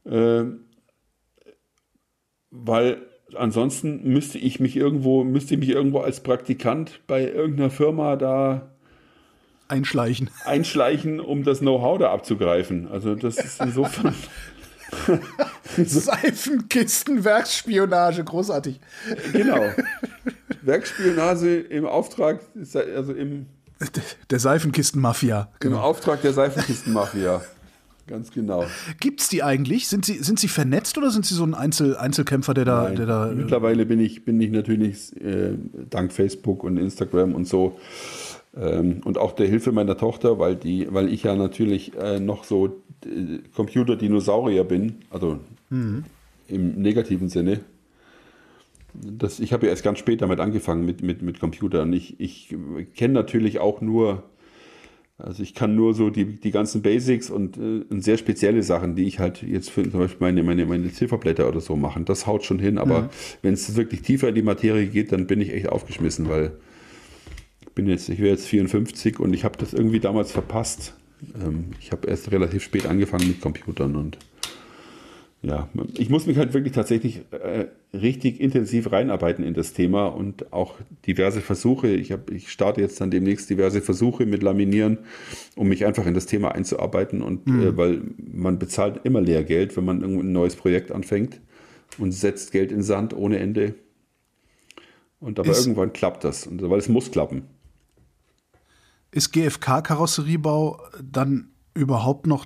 Ähm, 0.03 0.61
weil 2.49 2.97
ansonsten 3.36 4.01
müsste 4.03 4.39
ich 4.39 4.59
mich 4.59 4.76
irgendwo, 4.76 5.23
müsste 5.23 5.53
ich 5.53 5.59
mich 5.59 5.69
irgendwo 5.69 5.99
als 5.99 6.21
Praktikant 6.23 7.01
bei 7.05 7.30
irgendeiner 7.30 7.69
Firma 7.69 8.15
da 8.15 8.74
einschleichen. 9.68 10.30
Einschleichen, 10.45 11.20
um 11.20 11.43
das 11.43 11.59
Know-how 11.59 11.99
da 11.99 12.11
abzugreifen. 12.11 12.88
Also 12.91 13.16
das 13.16 13.38
ist 13.38 13.61
insofern. 13.61 14.16
Seifenkisten, 15.86 17.24
Werksspionage, 17.24 18.24
großartig. 18.24 18.80
Genau. 19.34 19.61
Werksspionage 20.61 21.59
im 21.59 21.86
Auftrag, 21.86 22.39
also 22.95 23.13
im. 23.13 23.47
Der 24.30 24.39
Seifenkistenmafia. 24.39 25.49
Genau. 25.59 25.78
Im 25.78 25.82
Auftrag 25.82 26.22
der 26.22 26.34
Seifenkistenmafia. 26.34 27.41
Ganz 28.07 28.32
genau. 28.32 28.66
Gibt 28.99 29.22
es 29.22 29.30
die 29.30 29.41
eigentlich? 29.41 29.88
Sind 29.88 30.05
sie, 30.05 30.20
sind 30.20 30.39
sie 30.39 30.47
vernetzt 30.47 30.97
oder 30.97 31.09
sind 31.09 31.26
sie 31.26 31.34
so 31.34 31.43
ein 31.43 31.55
Einzel, 31.55 31.97
Einzelkämpfer, 31.97 32.53
der 32.53 32.66
da, 32.66 32.84
Nein, 32.84 32.95
der 32.97 33.05
da. 33.07 33.32
Mittlerweile 33.34 33.86
bin 33.88 33.99
ich, 33.99 34.24
bin 34.24 34.39
ich 34.39 34.51
natürlich 34.51 35.20
äh, 35.20 35.53
dank 35.89 36.13
Facebook 36.13 36.63
und 36.63 36.78
Instagram 36.78 37.34
und 37.34 37.47
so 37.47 37.80
und 38.56 39.18
auch 39.18 39.34
der 39.34 39.47
Hilfe 39.47 39.72
meiner 39.72 39.97
Tochter, 39.97 40.39
weil, 40.39 40.56
die, 40.56 40.88
weil 40.89 41.12
ich 41.12 41.24
ja 41.24 41.36
natürlich 41.36 41.93
äh, 41.97 42.20
noch 42.20 42.45
so 42.45 42.68
äh, 43.06 43.39
Computerdinosaurier 43.53 44.64
bin, 44.64 44.95
also 45.10 45.39
mhm. 45.70 46.06
im 46.47 46.82
negativen 46.82 47.28
Sinne. 47.28 47.62
Das, 48.93 49.41
ich 49.41 49.51
habe 49.51 49.66
ja 49.66 49.72
erst 49.72 49.84
ganz 49.84 49.99
spät 49.99 50.22
damit 50.22 50.39
angefangen 50.39 50.86
mit, 50.86 51.03
mit, 51.03 51.22
mit 51.22 51.41
Computern. 51.41 51.91
Ich, 51.91 52.18
ich 52.18 52.56
kenne 52.95 53.14
natürlich 53.14 53.60
auch 53.60 53.82
nur, 53.82 54.24
also 55.18 55.43
ich 55.43 55.53
kann 55.53 55.76
nur 55.76 55.93
so 55.93 56.10
die, 56.10 56.39
die 56.39 56.51
ganzen 56.51 56.82
Basics 56.82 57.30
und, 57.30 57.58
äh, 57.58 57.82
und 57.89 58.06
sehr 58.06 58.18
spezielle 58.18 58.64
Sachen, 58.64 58.95
die 58.95 59.03
ich 59.03 59.20
halt 59.20 59.43
jetzt 59.43 59.70
für 59.70 59.84
zum 59.84 59.99
Beispiel 59.99 60.26
meine, 60.26 60.43
meine, 60.43 60.66
meine 60.66 60.89
Zifferblätter 60.93 61.49
oder 61.49 61.60
so 61.60 61.76
machen. 61.76 62.06
Das 62.06 62.26
haut 62.26 62.45
schon 62.45 62.60
hin, 62.60 62.78
aber 62.78 63.01
mhm. 63.01 63.10
wenn 63.41 63.53
es 63.53 63.76
wirklich 63.76 64.01
tiefer 64.01 64.30
in 64.30 64.36
die 64.36 64.43
Materie 64.43 64.88
geht, 64.88 65.12
dann 65.12 65.28
bin 65.28 65.41
ich 65.41 65.51
echt 65.51 65.68
aufgeschmissen, 65.68 66.30
weil 66.30 66.53
bin 67.76 67.88
jetzt, 67.88 68.09
ich 68.09 68.19
wäre 68.19 68.32
jetzt 68.32 68.47
54 68.47 69.19
und 69.19 69.34
ich 69.34 69.43
habe 69.43 69.57
das 69.57 69.73
irgendwie 69.73 69.99
damals 69.99 70.32
verpasst. 70.32 70.95
Ähm, 71.41 71.65
ich 71.80 71.91
habe 71.91 72.07
erst 72.07 72.32
relativ 72.32 72.63
spät 72.63 72.86
angefangen 72.86 73.28
mit 73.28 73.41
Computern 73.41 73.95
und 73.95 74.17
ja, 75.45 75.69
ich 75.95 76.10
muss 76.10 76.26
mich 76.26 76.38
halt 76.38 76.56
wirklich 76.56 76.73
tatsächlich 76.73 77.22
äh, 77.30 77.68
richtig 77.95 78.39
intensiv 78.41 78.91
reinarbeiten 78.91 79.45
in 79.45 79.53
das 79.53 79.73
Thema 79.73 80.07
und 80.07 80.52
auch 80.52 80.73
diverse 81.06 81.39
Versuche. 81.39 81.89
Ich, 81.89 82.11
hab, 82.11 82.31
ich 82.31 82.52
starte 82.52 82.81
jetzt 82.81 82.99
dann 82.99 83.11
demnächst 83.11 83.47
diverse 83.47 83.81
Versuche 83.81 84.26
mit 84.26 84.41
Laminieren, 84.41 84.97
um 85.56 85.68
mich 85.68 85.85
einfach 85.85 86.07
in 86.07 86.15
das 86.15 86.26
Thema 86.26 86.56
einzuarbeiten. 86.56 87.22
Und 87.22 87.45
mhm. 87.45 87.61
äh, 87.61 87.77
weil 87.77 88.02
man 88.18 88.57
bezahlt 88.57 89.02
immer 89.03 89.22
Lehrgeld, 89.22 89.77
wenn 89.77 89.85
man 89.85 90.03
ein 90.03 90.31
neues 90.31 90.56
Projekt 90.56 90.91
anfängt 90.91 91.39
und 91.99 92.11
setzt 92.11 92.52
Geld 92.52 92.72
in 92.72 92.81
Sand 92.81 93.15
ohne 93.15 93.38
Ende. 93.38 93.76
Und 95.19 95.39
aber 95.39 95.52
Ist 95.52 95.68
irgendwann 95.68 95.93
klappt 95.93 96.23
das, 96.23 96.47
und, 96.47 96.68
weil 96.68 96.80
es 96.80 96.89
muss 96.89 97.11
klappen. 97.11 97.43
Ist 99.15 99.31
GFK-Karosseriebau 99.31 100.77
dann 101.01 101.47
überhaupt 101.73 102.27
noch 102.27 102.45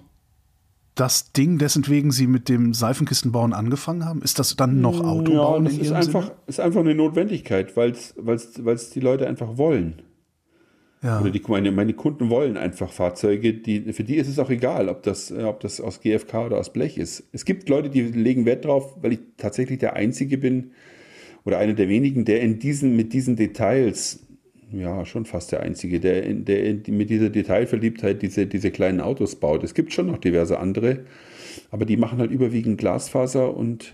das 0.94 1.32
Ding, 1.32 1.58
dessen 1.58 1.88
wegen 1.88 2.12
Sie 2.12 2.28
mit 2.28 2.48
dem 2.48 2.76
Seifenkistenbauen 2.76 3.54
angefangen 3.54 4.06
haben? 4.06 4.22
Ist 4.22 4.38
das 4.38 4.56
dann 4.56 4.80
noch 4.80 5.04
Autobauen? 5.04 5.66
Ja, 5.66 5.72
das 5.72 5.80
ist 5.80 5.92
einfach, 5.92 6.32
ist 6.46 6.60
einfach 6.60 6.82
eine 6.82 6.94
Notwendigkeit, 6.94 7.76
weil 7.76 7.94
es 7.94 8.90
die 8.92 9.00
Leute 9.00 9.28
einfach 9.28 9.58
wollen. 9.58 10.04
Ja. 11.02 11.20
Oder 11.20 11.32
die, 11.32 11.42
meine, 11.48 11.72
meine 11.72 11.94
Kunden 11.94 12.30
wollen 12.30 12.56
einfach 12.56 12.92
Fahrzeuge, 12.92 13.56
die, 13.56 13.92
für 13.92 14.04
die 14.04 14.18
ist 14.18 14.28
es 14.28 14.38
auch 14.38 14.52
egal, 14.52 14.90
ob 14.90 15.02
das, 15.02 15.32
ob 15.32 15.62
das 15.62 15.82
aus 15.82 16.02
GFK 16.02 16.46
oder 16.46 16.60
aus 16.60 16.72
Blech 16.72 17.00
ist. 17.00 17.24
Es 17.32 17.46
gibt 17.46 17.68
Leute, 17.68 17.90
die 17.90 18.02
legen 18.02 18.46
Wert 18.46 18.66
drauf, 18.66 18.96
weil 19.02 19.14
ich 19.14 19.20
tatsächlich 19.38 19.80
der 19.80 19.96
Einzige 19.96 20.38
bin 20.38 20.74
oder 21.46 21.58
einer 21.58 21.74
der 21.74 21.90
wenigen, 21.90 22.26
der 22.26 22.42
in 22.42 22.60
diesen, 22.60 22.96
mit 22.96 23.12
diesen 23.12 23.38
Details 23.38 24.20
ja, 24.72 25.06
schon 25.06 25.26
fast 25.26 25.52
der 25.52 25.62
Einzige, 25.62 26.00
der, 26.00 26.22
der 26.34 26.76
mit 26.88 27.10
dieser 27.10 27.30
Detailverliebtheit 27.30 28.22
diese, 28.22 28.46
diese 28.46 28.72
kleinen 28.72 29.02
Autos 29.02 29.36
baut. 29.36 29.64
Es 29.64 29.74
gibt 29.74 29.94
schon 29.94 30.08
noch 30.08 30.18
diverse 30.18 30.60
andere, 30.60 31.06
aber 31.72 31.86
die 31.86 31.98
machen 31.98 32.20
halt 32.20 32.32
überwiegend 32.32 32.78
Glasfaser 32.78 33.56
und 33.56 33.94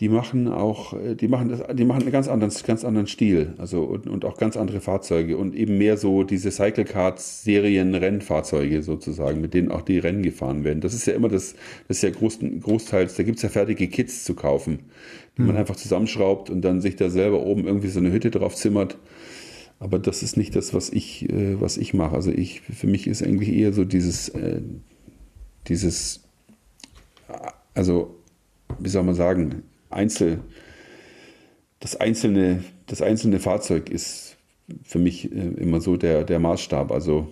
die 0.00 0.08
machen 0.08 0.48
auch, 0.48 0.94
äh, 0.94 1.14
die 1.14 1.28
machen 1.28 1.50
das, 1.50 1.62
die 1.76 1.84
machen 1.84 2.02
einen 2.02 2.12
ganz 2.12 2.26
anderen, 2.26 2.52
ganz 2.66 2.84
anderen 2.84 3.06
Stil, 3.06 3.54
also 3.58 3.82
und, 3.82 4.06
und 4.06 4.24
auch 4.24 4.38
ganz 4.38 4.56
andere 4.56 4.80
Fahrzeuge 4.80 5.36
und 5.36 5.54
eben 5.54 5.76
mehr 5.76 5.98
so 5.98 6.24
diese 6.24 6.50
Cycle 6.50 6.84
Cards 6.84 7.44
Serien 7.44 7.94
Rennfahrzeuge 7.94 8.82
sozusagen, 8.82 9.42
mit 9.42 9.52
denen 9.52 9.70
auch 9.70 9.82
die 9.82 9.98
Rennen 9.98 10.22
gefahren 10.22 10.64
werden. 10.64 10.80
Das 10.80 10.94
ist 10.94 11.06
ja 11.06 11.12
immer 11.12 11.28
das, 11.28 11.54
das 11.86 11.98
ist 11.98 12.02
ja 12.02 12.10
groß, 12.10 12.38
großteils, 12.60 13.14
da 13.14 13.22
gibt 13.22 13.36
es 13.36 13.42
ja 13.42 13.50
fertige 13.50 13.88
Kits 13.88 14.24
zu 14.24 14.34
kaufen, 14.34 14.78
die 15.36 15.42
hm. 15.42 15.48
man 15.48 15.56
einfach 15.58 15.76
zusammenschraubt 15.76 16.48
und 16.48 16.62
dann 16.62 16.80
sich 16.80 16.96
da 16.96 17.10
selber 17.10 17.44
oben 17.44 17.66
irgendwie 17.66 17.88
so 17.88 18.00
eine 18.00 18.10
Hütte 18.10 18.30
drauf 18.30 18.54
zimmert. 18.54 18.96
Aber 19.80 19.98
das 19.98 20.22
ist 20.22 20.36
nicht 20.36 20.54
das, 20.54 20.74
was 20.74 20.90
ich, 20.90 21.28
äh, 21.30 21.60
was 21.60 21.78
ich 21.78 21.94
mache. 21.94 22.14
Also 22.14 22.30
ich, 22.30 22.60
für 22.60 22.86
mich 22.86 23.06
ist 23.06 23.22
eigentlich 23.22 23.48
eher 23.48 23.72
so 23.72 23.84
dieses, 23.84 24.28
äh, 24.28 24.60
dieses, 25.66 26.20
also 27.74 28.14
wie 28.78 28.90
soll 28.90 29.02
man 29.02 29.14
sagen, 29.14 29.62
Einzel, 29.88 30.40
das 31.80 31.96
einzelne, 31.96 32.62
das 32.86 33.00
einzelne 33.00 33.40
Fahrzeug 33.40 33.88
ist 33.88 34.36
für 34.84 34.98
mich 34.98 35.32
äh, 35.32 35.48
immer 35.56 35.80
so 35.80 35.96
der, 35.96 36.24
der 36.24 36.38
Maßstab, 36.38 36.92
also 36.92 37.28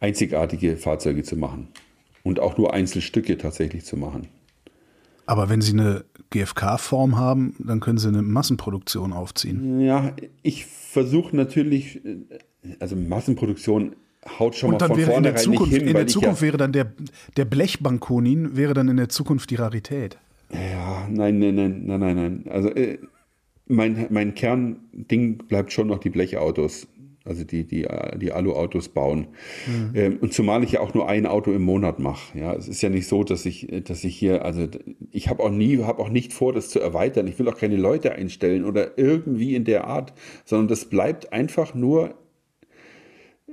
einzigartige 0.00 0.76
Fahrzeuge 0.76 1.22
zu 1.22 1.36
machen 1.36 1.68
und 2.22 2.40
auch 2.40 2.58
nur 2.58 2.74
Einzelstücke 2.74 3.38
tatsächlich 3.38 3.84
zu 3.86 3.96
machen. 3.96 4.28
Aber 5.26 5.48
wenn 5.48 5.60
Sie 5.60 5.72
eine 5.72 6.04
GFK-Form 6.30 7.18
haben, 7.18 7.54
dann 7.58 7.80
können 7.80 7.98
Sie 7.98 8.08
eine 8.08 8.22
Massenproduktion 8.22 9.12
aufziehen. 9.12 9.80
Ja, 9.80 10.12
ich 10.42 10.66
versuche 10.66 11.36
natürlich, 11.36 12.04
äh, 12.04 12.18
also 12.80 12.96
Massenproduktion 12.96 13.96
haut 14.38 14.54
schon 14.54 14.72
und 14.72 14.80
mal 14.80 14.88
von 14.88 15.00
vornherein 15.00 15.36
Zukunft, 15.36 15.72
nicht 15.72 15.80
hin. 15.80 15.88
In 15.88 15.94
der 15.94 16.06
Zukunft 16.06 16.40
ja 16.40 16.46
wäre 16.46 16.56
dann 16.56 16.72
der, 16.72 16.92
der 17.36 17.44
Blechbankonin 17.44 18.56
wäre 18.56 18.74
dann 18.74 18.88
in 18.88 18.96
der 18.96 19.08
Zukunft 19.08 19.50
die 19.50 19.56
Rarität. 19.56 20.18
Ja, 20.52 21.08
nein, 21.10 21.38
nein, 21.38 21.54
nein, 21.54 21.82
nein, 21.86 22.00
nein, 22.00 22.16
nein. 22.16 22.44
Also 22.50 22.68
äh, 22.70 22.98
mein, 23.66 24.06
mein 24.10 24.34
Kernding 24.34 25.38
bleibt 25.48 25.72
schon 25.72 25.88
noch 25.88 25.98
die 25.98 26.10
Blechautos. 26.10 26.86
Also 27.24 27.44
die, 27.44 27.64
die, 27.64 27.86
die 28.16 28.32
Alu-Autos 28.32 28.88
bauen. 28.88 29.28
Mhm. 29.66 29.90
Ähm, 29.94 30.18
und 30.20 30.32
zumal 30.32 30.64
ich 30.64 30.72
ja 30.72 30.80
auch 30.80 30.92
nur 30.94 31.08
ein 31.08 31.26
Auto 31.26 31.52
im 31.52 31.62
Monat 31.62 31.98
mache. 32.00 32.38
Ja, 32.38 32.54
es 32.54 32.68
ist 32.68 32.82
ja 32.82 32.88
nicht 32.88 33.06
so, 33.06 33.22
dass 33.22 33.46
ich, 33.46 33.68
dass 33.84 34.02
ich 34.02 34.16
hier, 34.16 34.44
also 34.44 34.66
ich 35.10 35.28
habe 35.28 35.42
auch 35.42 35.50
nie, 35.50 35.82
habe 35.84 36.02
auch 36.02 36.08
nicht 36.08 36.32
vor, 36.32 36.52
das 36.52 36.68
zu 36.68 36.80
erweitern. 36.80 37.28
Ich 37.28 37.38
will 37.38 37.48
auch 37.48 37.56
keine 37.56 37.76
Leute 37.76 38.12
einstellen 38.12 38.64
oder 38.64 38.98
irgendwie 38.98 39.54
in 39.54 39.64
der 39.64 39.86
Art, 39.86 40.12
sondern 40.44 40.68
das 40.68 40.86
bleibt 40.86 41.32
einfach 41.32 41.74
nur 41.74 42.14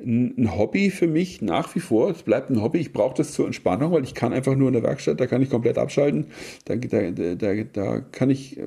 ein 0.01 0.57
Hobby 0.57 0.89
für 0.89 1.07
mich 1.07 1.41
nach 1.41 1.75
wie 1.75 1.79
vor. 1.79 2.09
Es 2.09 2.23
bleibt 2.23 2.49
ein 2.49 2.61
Hobby. 2.61 2.79
Ich 2.79 2.93
brauche 2.93 3.15
das 3.15 3.33
zur 3.33 3.45
Entspannung, 3.45 3.91
weil 3.91 4.03
ich 4.03 4.13
kann 4.13 4.33
einfach 4.33 4.55
nur 4.55 4.67
in 4.67 4.73
der 4.73 4.83
Werkstatt, 4.83 5.19
da 5.19 5.27
kann 5.27 5.41
ich 5.41 5.49
komplett 5.49 5.77
abschalten. 5.77 6.27
Da, 6.65 6.75
da, 6.75 7.11
da, 7.35 7.63
da 7.63 7.99
kann 7.99 8.29
ich 8.29 8.57
äh, 8.57 8.63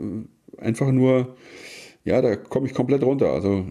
einfach 0.58 0.92
nur, 0.92 1.36
ja, 2.04 2.20
da 2.20 2.36
komme 2.36 2.66
ich 2.66 2.74
komplett 2.74 3.02
runter. 3.02 3.32
Also 3.32 3.66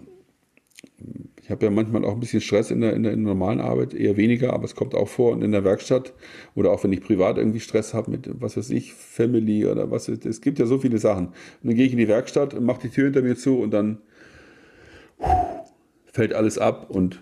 ich 1.42 1.50
habe 1.50 1.64
ja 1.64 1.70
manchmal 1.70 2.04
auch 2.04 2.12
ein 2.12 2.20
bisschen 2.20 2.40
Stress 2.40 2.70
in 2.70 2.80
der, 2.80 2.94
in 2.94 3.02
der, 3.02 3.12
in 3.12 3.24
der 3.24 3.34
normalen 3.34 3.60
Arbeit, 3.60 3.94
eher 3.94 4.16
weniger, 4.16 4.52
aber 4.52 4.64
es 4.64 4.76
kommt 4.76 4.94
auch 4.94 5.08
vor 5.08 5.32
und 5.32 5.42
in 5.42 5.52
der 5.52 5.64
Werkstatt 5.64 6.12
oder 6.54 6.70
auch 6.70 6.84
wenn 6.84 6.92
ich 6.92 7.00
privat 7.00 7.36
irgendwie 7.36 7.60
Stress 7.60 7.94
habe 7.94 8.10
mit, 8.12 8.28
was 8.40 8.56
weiß 8.56 8.70
ich, 8.70 8.94
Family 8.94 9.66
oder 9.66 9.90
was, 9.90 10.08
es 10.08 10.40
gibt 10.40 10.58
ja 10.58 10.66
so 10.66 10.78
viele 10.78 10.98
Sachen. 10.98 11.26
Und 11.28 11.34
dann 11.64 11.74
gehe 11.74 11.86
ich 11.86 11.92
in 11.92 11.98
die 11.98 12.08
Werkstatt 12.08 12.58
mache 12.60 12.82
die 12.82 12.88
Tür 12.90 13.04
hinter 13.04 13.22
mir 13.22 13.36
zu 13.36 13.58
und 13.58 13.72
dann 13.72 13.98
fällt 16.12 16.32
alles 16.32 16.58
ab 16.58 16.90
und 16.90 17.20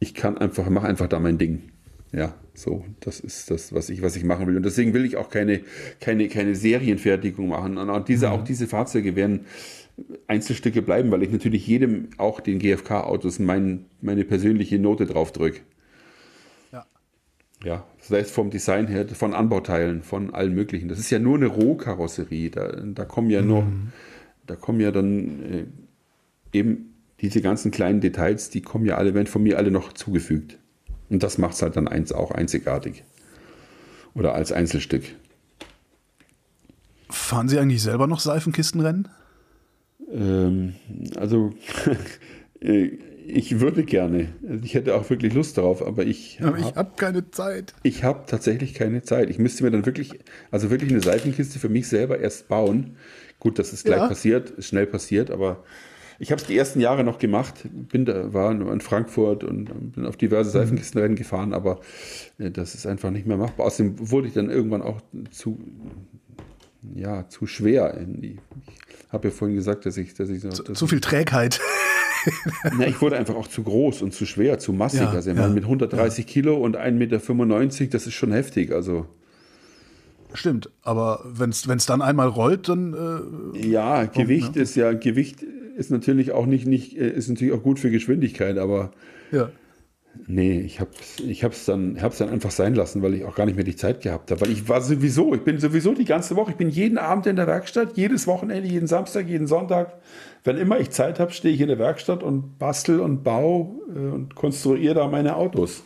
ich 0.00 0.14
kann 0.14 0.38
einfach, 0.38 0.68
mache 0.68 0.88
einfach 0.88 1.06
da 1.06 1.20
mein 1.20 1.38
Ding. 1.38 1.62
Ja, 2.12 2.34
so, 2.52 2.84
das 3.00 3.20
ist 3.20 3.50
das, 3.50 3.72
was 3.72 3.88
ich, 3.88 4.02
was 4.02 4.16
ich 4.16 4.24
machen 4.24 4.46
will. 4.46 4.56
Und 4.56 4.64
deswegen 4.64 4.92
will 4.92 5.06
ich 5.06 5.16
auch 5.16 5.30
keine, 5.30 5.60
keine, 6.00 6.28
keine 6.28 6.54
Serienfertigung 6.54 7.48
machen. 7.48 7.78
Und 7.78 7.88
auch 7.88 8.04
diese, 8.04 8.26
mhm. 8.26 8.32
auch 8.32 8.44
diese 8.44 8.66
Fahrzeuge 8.66 9.16
werden 9.16 9.46
Einzelstücke 10.26 10.82
bleiben, 10.82 11.10
weil 11.10 11.22
ich 11.22 11.30
natürlich 11.30 11.66
jedem, 11.66 12.08
auch 12.16 12.40
den 12.40 12.58
GFK-Autos, 12.58 13.38
mein, 13.38 13.86
meine 14.00 14.24
persönliche 14.24 14.78
Note 14.78 15.06
drauf 15.06 15.32
drücke. 15.32 15.60
Ja. 16.72 16.86
Ja, 17.62 17.86
sei 18.00 18.20
es 18.20 18.30
vom 18.30 18.50
Design 18.50 18.88
her, 18.88 19.06
von 19.08 19.34
Anbauteilen, 19.34 20.02
von 20.02 20.34
allen 20.34 20.54
möglichen. 20.54 20.88
Das 20.88 20.98
ist 20.98 21.10
ja 21.10 21.18
nur 21.18 21.36
eine 21.36 21.46
Rohkarosserie. 21.46 22.50
Da, 22.50 22.72
da 22.84 23.04
kommen 23.04 23.30
ja 23.30 23.42
mhm. 23.42 23.48
nur, 23.48 23.66
da 24.46 24.56
kommen 24.56 24.80
ja 24.80 24.90
dann 24.90 25.42
äh, 25.42 25.66
eben 26.58 26.94
diese 27.20 27.40
ganzen 27.40 27.70
kleinen 27.70 28.00
Details, 28.00 28.50
die 28.50 28.62
kommen 28.62 28.84
ja 28.84 28.96
alle, 28.96 29.14
werden 29.14 29.28
von 29.28 29.42
mir 29.42 29.58
alle 29.58 29.70
noch 29.70 29.92
zugefügt. 29.92 30.58
Und 31.08 31.22
das 31.22 31.38
macht 31.38 31.54
es 31.54 31.62
halt 31.62 31.76
dann 31.76 31.86
eins 31.86 32.12
auch 32.12 32.30
einzigartig. 32.30 33.04
Oder 34.14 34.34
als 34.34 34.50
Einzelstück. 34.50 35.04
Fahren 37.08 37.48
Sie 37.48 37.58
eigentlich 37.58 37.82
selber 37.82 38.06
noch 38.06 38.20
Seifenkistenrennen? 38.20 39.08
Ähm, 40.12 40.74
also, 41.16 41.50
äh, 42.60 42.90
ich 43.26 43.60
würde 43.60 43.84
gerne. 43.84 44.28
Ich 44.62 44.74
hätte 44.74 44.94
auch 44.94 45.08
wirklich 45.08 45.32
Lust 45.32 45.58
darauf, 45.58 45.84
aber 45.84 46.04
ich. 46.04 46.40
Aber 46.42 46.58
ich 46.58 46.74
habe 46.74 46.92
keine 46.96 47.30
Zeit. 47.30 47.74
Ich 47.82 48.04
habe 48.04 48.24
tatsächlich 48.26 48.74
keine 48.74 49.02
Zeit. 49.02 49.30
Ich 49.30 49.38
müsste 49.38 49.64
mir 49.64 49.70
dann 49.70 49.86
wirklich, 49.86 50.12
also 50.50 50.70
wirklich 50.70 50.90
eine 50.90 51.00
Seifenkiste 51.00 51.58
für 51.58 51.68
mich 51.68 51.88
selber 51.88 52.18
erst 52.18 52.48
bauen. 52.48 52.96
Gut, 53.38 53.58
das 53.58 53.72
ist 53.72 53.84
gleich 53.84 53.98
ja. 53.98 54.08
passiert, 54.08 54.50
ist 54.50 54.68
schnell 54.68 54.86
passiert, 54.86 55.30
aber 55.30 55.64
ich 56.18 56.30
habe 56.30 56.40
es 56.40 56.46
die 56.46 56.56
ersten 56.56 56.78
Jahre 56.78 57.02
noch 57.02 57.18
gemacht, 57.18 57.66
bin 57.72 58.04
da, 58.04 58.32
war 58.32 58.52
in 58.52 58.80
Frankfurt 58.80 59.42
und 59.42 59.92
bin 59.94 60.06
auf 60.06 60.16
diverse 60.16 60.50
mhm. 60.50 60.52
Seifenkistenrennen 60.52 61.16
gefahren, 61.16 61.52
aber 61.52 61.80
äh, 62.38 62.52
das 62.52 62.76
ist 62.76 62.86
einfach 62.86 63.10
nicht 63.10 63.26
mehr 63.26 63.36
machbar. 63.36 63.66
Außerdem 63.66 64.10
wurde 64.10 64.28
ich 64.28 64.34
dann 64.34 64.48
irgendwann 64.48 64.82
auch 64.82 65.00
zu, 65.32 65.58
ja, 66.94 67.28
zu 67.28 67.46
schwer. 67.46 68.06
Ich 68.20 68.38
habe 69.12 69.28
ja 69.28 69.34
vorhin 69.34 69.56
gesagt, 69.56 69.86
dass 69.86 69.96
ich, 69.96 70.14
dass 70.14 70.28
ich 70.28 70.40
zu, 70.40 70.62
dass 70.62 70.78
zu 70.78 70.86
viel 70.86 71.00
Trägheit. 71.00 71.60
Na, 72.78 72.86
ich 72.86 73.00
wurde 73.00 73.16
einfach 73.16 73.34
auch 73.34 73.48
zu 73.48 73.62
groß 73.62 74.02
und 74.02 74.14
zu 74.14 74.26
schwer, 74.26 74.58
zu 74.58 74.72
massig. 74.72 75.00
Ja, 75.00 75.10
also 75.10 75.30
ja, 75.30 75.48
mit 75.48 75.64
130 75.64 76.24
ja. 76.24 76.30
Kilo 76.30 76.56
und 76.56 76.76
1,95 76.76 76.92
Meter, 76.92 77.86
das 77.92 78.06
ist 78.06 78.14
schon 78.14 78.32
heftig. 78.32 78.72
Also 78.72 79.06
Stimmt, 80.34 80.70
aber 80.82 81.24
wenn 81.24 81.50
es 81.50 81.86
dann 81.86 82.00
einmal 82.00 82.28
rollt, 82.28 82.68
dann. 82.68 82.94
Äh, 83.54 83.66
ja, 83.66 84.04
Gewicht 84.04 84.56
ne? 84.56 84.62
ist 84.62 84.76
ja, 84.76 84.92
Gewicht 84.92 85.42
ist 85.76 85.90
natürlich 85.90 86.32
auch 86.32 86.46
nicht, 86.46 86.66
nicht, 86.66 86.96
äh, 86.96 87.10
ist 87.10 87.28
natürlich 87.28 87.52
auch 87.52 87.62
gut 87.62 87.78
für 87.78 87.90
Geschwindigkeit, 87.90 88.56
aber 88.56 88.92
ja. 89.30 89.50
Nee, 90.26 90.60
ich 90.60 90.80
habe 90.80 90.90
ich 91.26 91.42
es 91.42 91.64
dann, 91.64 92.00
hab's 92.00 92.18
dann 92.18 92.28
einfach 92.28 92.50
sein 92.50 92.74
lassen, 92.74 93.02
weil 93.02 93.14
ich 93.14 93.24
auch 93.24 93.34
gar 93.34 93.46
nicht 93.46 93.56
mehr 93.56 93.64
die 93.64 93.76
Zeit 93.76 94.00
gehabt 94.00 94.30
habe. 94.30 94.40
Weil 94.40 94.50
ich 94.50 94.68
war 94.68 94.80
sowieso, 94.80 95.34
ich 95.34 95.42
bin 95.42 95.58
sowieso 95.58 95.94
die 95.94 96.04
ganze 96.04 96.36
Woche, 96.36 96.52
ich 96.52 96.56
bin 96.56 96.70
jeden 96.70 96.98
Abend 96.98 97.26
in 97.26 97.36
der 97.36 97.46
Werkstatt, 97.46 97.96
jedes 97.96 98.26
Wochenende, 98.26 98.68
jeden 98.68 98.86
Samstag, 98.86 99.28
jeden 99.28 99.46
Sonntag. 99.46 99.94
Wenn 100.44 100.56
immer 100.56 100.78
ich 100.80 100.90
Zeit 100.90 101.20
habe, 101.20 101.32
stehe 101.32 101.54
ich 101.54 101.60
in 101.60 101.68
der 101.68 101.78
Werkstatt 101.78 102.22
und 102.22 102.58
bastel 102.58 103.00
und 103.00 103.22
baue 103.22 103.68
äh, 103.94 103.98
und 103.98 104.34
konstruiere 104.34 104.94
da 104.94 105.08
meine 105.08 105.36
Autos. 105.36 105.84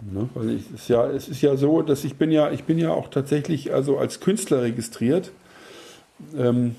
Ne, 0.00 0.28
weil 0.34 0.50
ich, 0.50 0.62
es, 0.74 0.88
ja, 0.88 1.06
es 1.06 1.28
ist 1.28 1.42
ja 1.42 1.56
so, 1.56 1.82
dass 1.82 2.04
ich 2.04 2.16
bin 2.16 2.30
ja, 2.30 2.50
ich 2.50 2.64
bin 2.64 2.78
ja 2.78 2.90
auch 2.90 3.08
tatsächlich 3.08 3.72
also 3.72 3.98
als 3.98 4.20
Künstler 4.20 4.62
registriert, 4.62 5.30
ähm, 6.36 6.74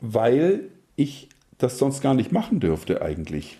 weil 0.00 0.62
ich 0.96 1.28
das 1.58 1.78
sonst 1.78 2.00
gar 2.02 2.14
nicht 2.14 2.32
machen 2.32 2.58
dürfte 2.58 3.02
eigentlich. 3.02 3.59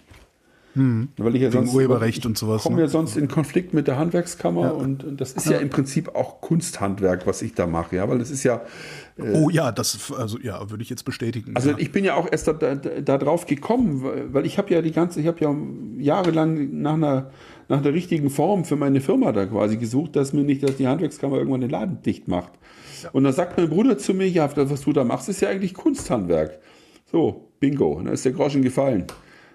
Hm. 0.75 1.09
Weil 1.17 1.35
ich 1.35 1.43
ja 1.43 1.51
sonst, 1.51 1.75
Urheberrecht 1.75 2.25
und 2.27 2.39
sowas. 2.39 2.59
Ich 2.59 2.63
komme 2.63 2.77
ne? 2.77 2.83
ja 2.83 2.89
sonst 2.89 3.17
in 3.17 3.27
Konflikt 3.27 3.75
mit 3.75 3.89
der 3.89 3.99
Handwerkskammer 3.99 4.63
ja. 4.63 4.71
und, 4.71 5.03
und, 5.03 5.21
das 5.21 5.33
ist 5.33 5.47
ja. 5.47 5.53
ja. 5.53 5.59
im 5.59 5.69
Prinzip 5.69 6.15
auch 6.15 6.41
Kunsthandwerk, 6.41 7.27
was 7.27 7.43
ich 7.43 7.55
da 7.55 7.67
mache, 7.67 7.97
ja, 7.97 8.09
weil 8.09 8.19
das 8.19 8.31
ist 8.31 8.45
ja. 8.45 8.63
Äh, 9.17 9.33
oh 9.35 9.51
ja, 9.51 9.73
das 9.73 10.13
also 10.13 10.39
ja, 10.39 10.71
würde 10.71 10.83
ich 10.83 10.91
jetzt 10.91 11.05
bestätigen. 11.05 11.57
Also 11.57 11.71
ja. 11.71 11.79
ich 11.79 11.91
bin 11.91 12.05
ja 12.05 12.15
auch 12.15 12.29
erst 12.31 12.47
da, 12.47 12.53
da, 12.53 12.77
da 12.77 13.19
drauf 13.19 13.47
gekommen, 13.47 14.05
weil 14.33 14.47
ich 14.47 14.59
habe 14.59 14.73
ja 14.73 14.81
die 14.81 14.93
ganze, 14.93 15.21
ich 15.21 15.27
habe 15.27 15.41
ja 15.41 15.55
jahrelang 15.99 16.81
nach 16.81 16.95
einer 16.95 17.31
nach 17.71 17.79
einer 17.79 17.95
richtigen 17.95 18.31
Form 18.31 18.65
für 18.65 18.75
meine 18.75 19.01
Firma 19.01 19.31
da 19.31 19.47
quasi 19.47 19.77
gesucht, 19.77 20.17
dass 20.17 20.33
mir 20.33 20.43
nicht, 20.43 20.63
dass 20.65 20.77
die 20.77 20.89
Handwerkskammer 20.89 21.37
irgendwann 21.37 21.61
den 21.61 21.71
Laden 21.71 22.03
dicht 22.03 22.27
macht. 22.27 22.51
Und 23.13 23.23
dann 23.25 23.33
sagt 23.33 23.57
mein 23.57 23.71
Bruder 23.71 23.97
zu 23.97 24.13
mir, 24.13 24.29
ja, 24.29 24.51
was 24.57 24.81
du 24.83 24.93
da 24.93 25.05
machst, 25.05 25.29
ist 25.29 25.41
ja 25.41 25.49
eigentlich 25.49 25.75
Kunsthandwerk. 25.75 26.59
So, 27.11 27.49
bingo, 27.61 28.01
dann 28.03 28.13
ist 28.13 28.25
der 28.25 28.33
Groschen 28.33 28.63
gefallen. 28.63 29.07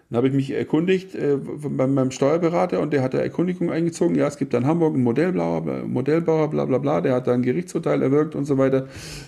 Dann 0.10 0.18
habe 0.18 0.28
ich 0.28 0.34
mich 0.34 0.52
erkundigt 0.52 1.16
äh, 1.16 1.38
bei 1.38 1.88
meinem 1.88 2.12
Steuerberater 2.12 2.80
und 2.80 2.94
der 2.94 3.02
hat 3.02 3.14
da 3.14 3.18
Erkundigung 3.18 3.72
eingezogen. 3.72 4.16
Ja, 4.16 4.28
es 4.28 4.38
gibt 4.38 4.54
dann 4.54 4.66
Hamburg 4.66 4.94
einen 4.94 5.04
Modellbauer, 5.04 5.84
Modellbauer, 5.88 6.50
bla 6.50 6.66
bla 6.66 6.78
bla, 6.78 7.02
der 7.02 7.16
hat 7.16 7.28
da 7.28 7.34
ein 7.34 7.42
Gerichtsurteil 7.42 8.02
erwirkt 8.02 8.36
und 8.36 8.46
so 8.46 8.58
weiter, 8.58 8.88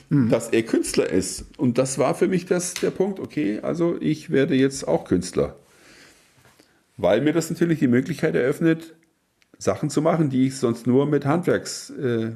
mhm. 0.10 0.30
dass 0.30 0.50
er 0.50 0.64
Künstler 0.64 1.10
ist. 1.10 1.46
Und 1.58 1.78
das 1.78 1.98
war 1.98 2.14
für 2.14 2.28
mich 2.28 2.46
das, 2.46 2.76
der 2.76 2.92
Punkt, 2.92 3.20
okay, 3.20 3.60
also 3.62 3.98
ich 4.00 4.30
werde 4.30 4.56
jetzt 4.56 4.88
auch 4.88 5.06
Künstler. 5.06 5.56
Weil 6.96 7.22
mir 7.22 7.34
das 7.34 7.50
natürlich 7.50 7.80
die 7.80 7.88
Möglichkeit 7.88 8.36
eröffnet, 8.36 8.96
Sachen 9.58 9.90
zu 9.90 10.02
machen, 10.02 10.30
die 10.30 10.48
ich 10.48 10.58
sonst 10.58 10.86
nur 10.86 11.08
mit 11.08 11.26
Handwerks, 11.26 11.90
äh, 11.90 12.32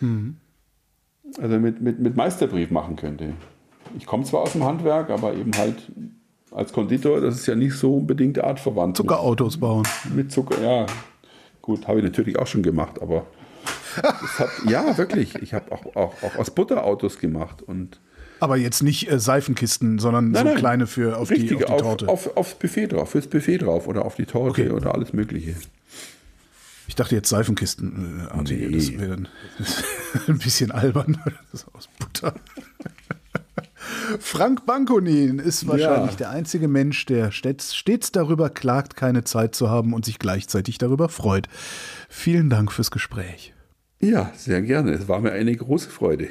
mhm. 0.00 0.36
also 1.38 1.58
mit, 1.58 1.82
mit, 1.82 1.98
mit 1.98 2.16
Meisterbrief 2.16 2.70
machen 2.70 2.96
könnte 2.96 3.34
ich 3.96 4.06
komme 4.06 4.24
zwar 4.24 4.42
aus 4.42 4.52
dem 4.52 4.64
Handwerk, 4.64 5.10
aber 5.10 5.34
eben 5.34 5.52
halt 5.56 5.90
als 6.50 6.72
Konditor, 6.72 7.20
das 7.20 7.36
ist 7.36 7.46
ja 7.46 7.54
nicht 7.54 7.74
so 7.74 7.96
unbedingt 7.96 8.38
artverwandt. 8.38 8.96
Zuckerautos 8.96 9.58
bauen. 9.58 9.86
Mit 10.14 10.32
Zucker, 10.32 10.60
ja. 10.62 10.86
Gut, 11.62 11.86
habe 11.86 11.98
ich 11.98 12.04
natürlich 12.04 12.38
auch 12.38 12.46
schon 12.46 12.62
gemacht, 12.62 13.00
aber 13.00 13.26
Hat, 14.02 14.50
ja, 14.68 14.96
wirklich. 14.98 15.34
Ich 15.36 15.54
habe 15.54 15.70
auch, 15.72 15.84
auch, 15.94 16.22
auch 16.22 16.36
aus 16.36 16.50
Butter 16.50 16.84
Autos 16.84 17.18
gemacht 17.18 17.62
und 17.62 18.00
aber 18.40 18.56
jetzt 18.56 18.82
nicht 18.82 19.10
äh, 19.10 19.20
Seifenkisten, 19.20 19.98
sondern 19.98 20.30
nein, 20.30 20.42
so 20.42 20.48
nein, 20.48 20.58
kleine 20.58 20.86
für 20.86 21.18
auf 21.18 21.30
richtige, 21.30 21.56
die, 21.56 21.64
auf 21.66 21.76
die 21.76 21.82
Torte. 21.82 22.08
Auf, 22.08 22.26
auf, 22.28 22.36
aufs 22.38 22.54
Buffet 22.54 22.86
drauf, 22.88 23.10
fürs 23.10 23.26
Buffet 23.26 23.58
drauf 23.58 23.86
oder 23.86 24.06
auf 24.06 24.14
die 24.14 24.24
Torte 24.24 24.62
okay. 24.62 24.70
oder 24.70 24.94
alles 24.94 25.12
Mögliche. 25.12 25.54
Ich 26.88 26.94
dachte 26.96 27.14
jetzt 27.14 27.28
Seifenkisten. 27.28 28.26
Äh, 28.32 28.42
nee. 28.52 28.70
Das 28.70 28.98
wäre 28.98 29.16
ein 30.26 30.38
bisschen 30.38 30.72
albern. 30.72 31.18
Das 31.52 31.62
ist 31.62 31.74
aus 31.74 31.88
Butter. 31.98 32.34
Frank 34.18 34.66
Bankonin 34.66 35.38
ist 35.38 35.66
wahrscheinlich 35.66 36.12
ja. 36.12 36.16
der 36.16 36.30
einzige 36.30 36.68
Mensch, 36.68 37.06
der 37.06 37.32
stets, 37.32 37.74
stets 37.76 38.12
darüber 38.12 38.50
klagt, 38.50 38.96
keine 38.96 39.24
Zeit 39.24 39.54
zu 39.54 39.70
haben 39.70 39.92
und 39.94 40.04
sich 40.04 40.18
gleichzeitig 40.18 40.78
darüber 40.78 41.08
freut. 41.08 41.48
Vielen 42.08 42.50
Dank 42.50 42.72
fürs 42.72 42.90
Gespräch. 42.90 43.54
Ja, 44.00 44.32
sehr 44.34 44.62
gerne. 44.62 44.92
Es 44.92 45.08
war 45.08 45.20
mir 45.20 45.32
eine 45.32 45.54
große 45.54 45.90
Freude. 45.90 46.28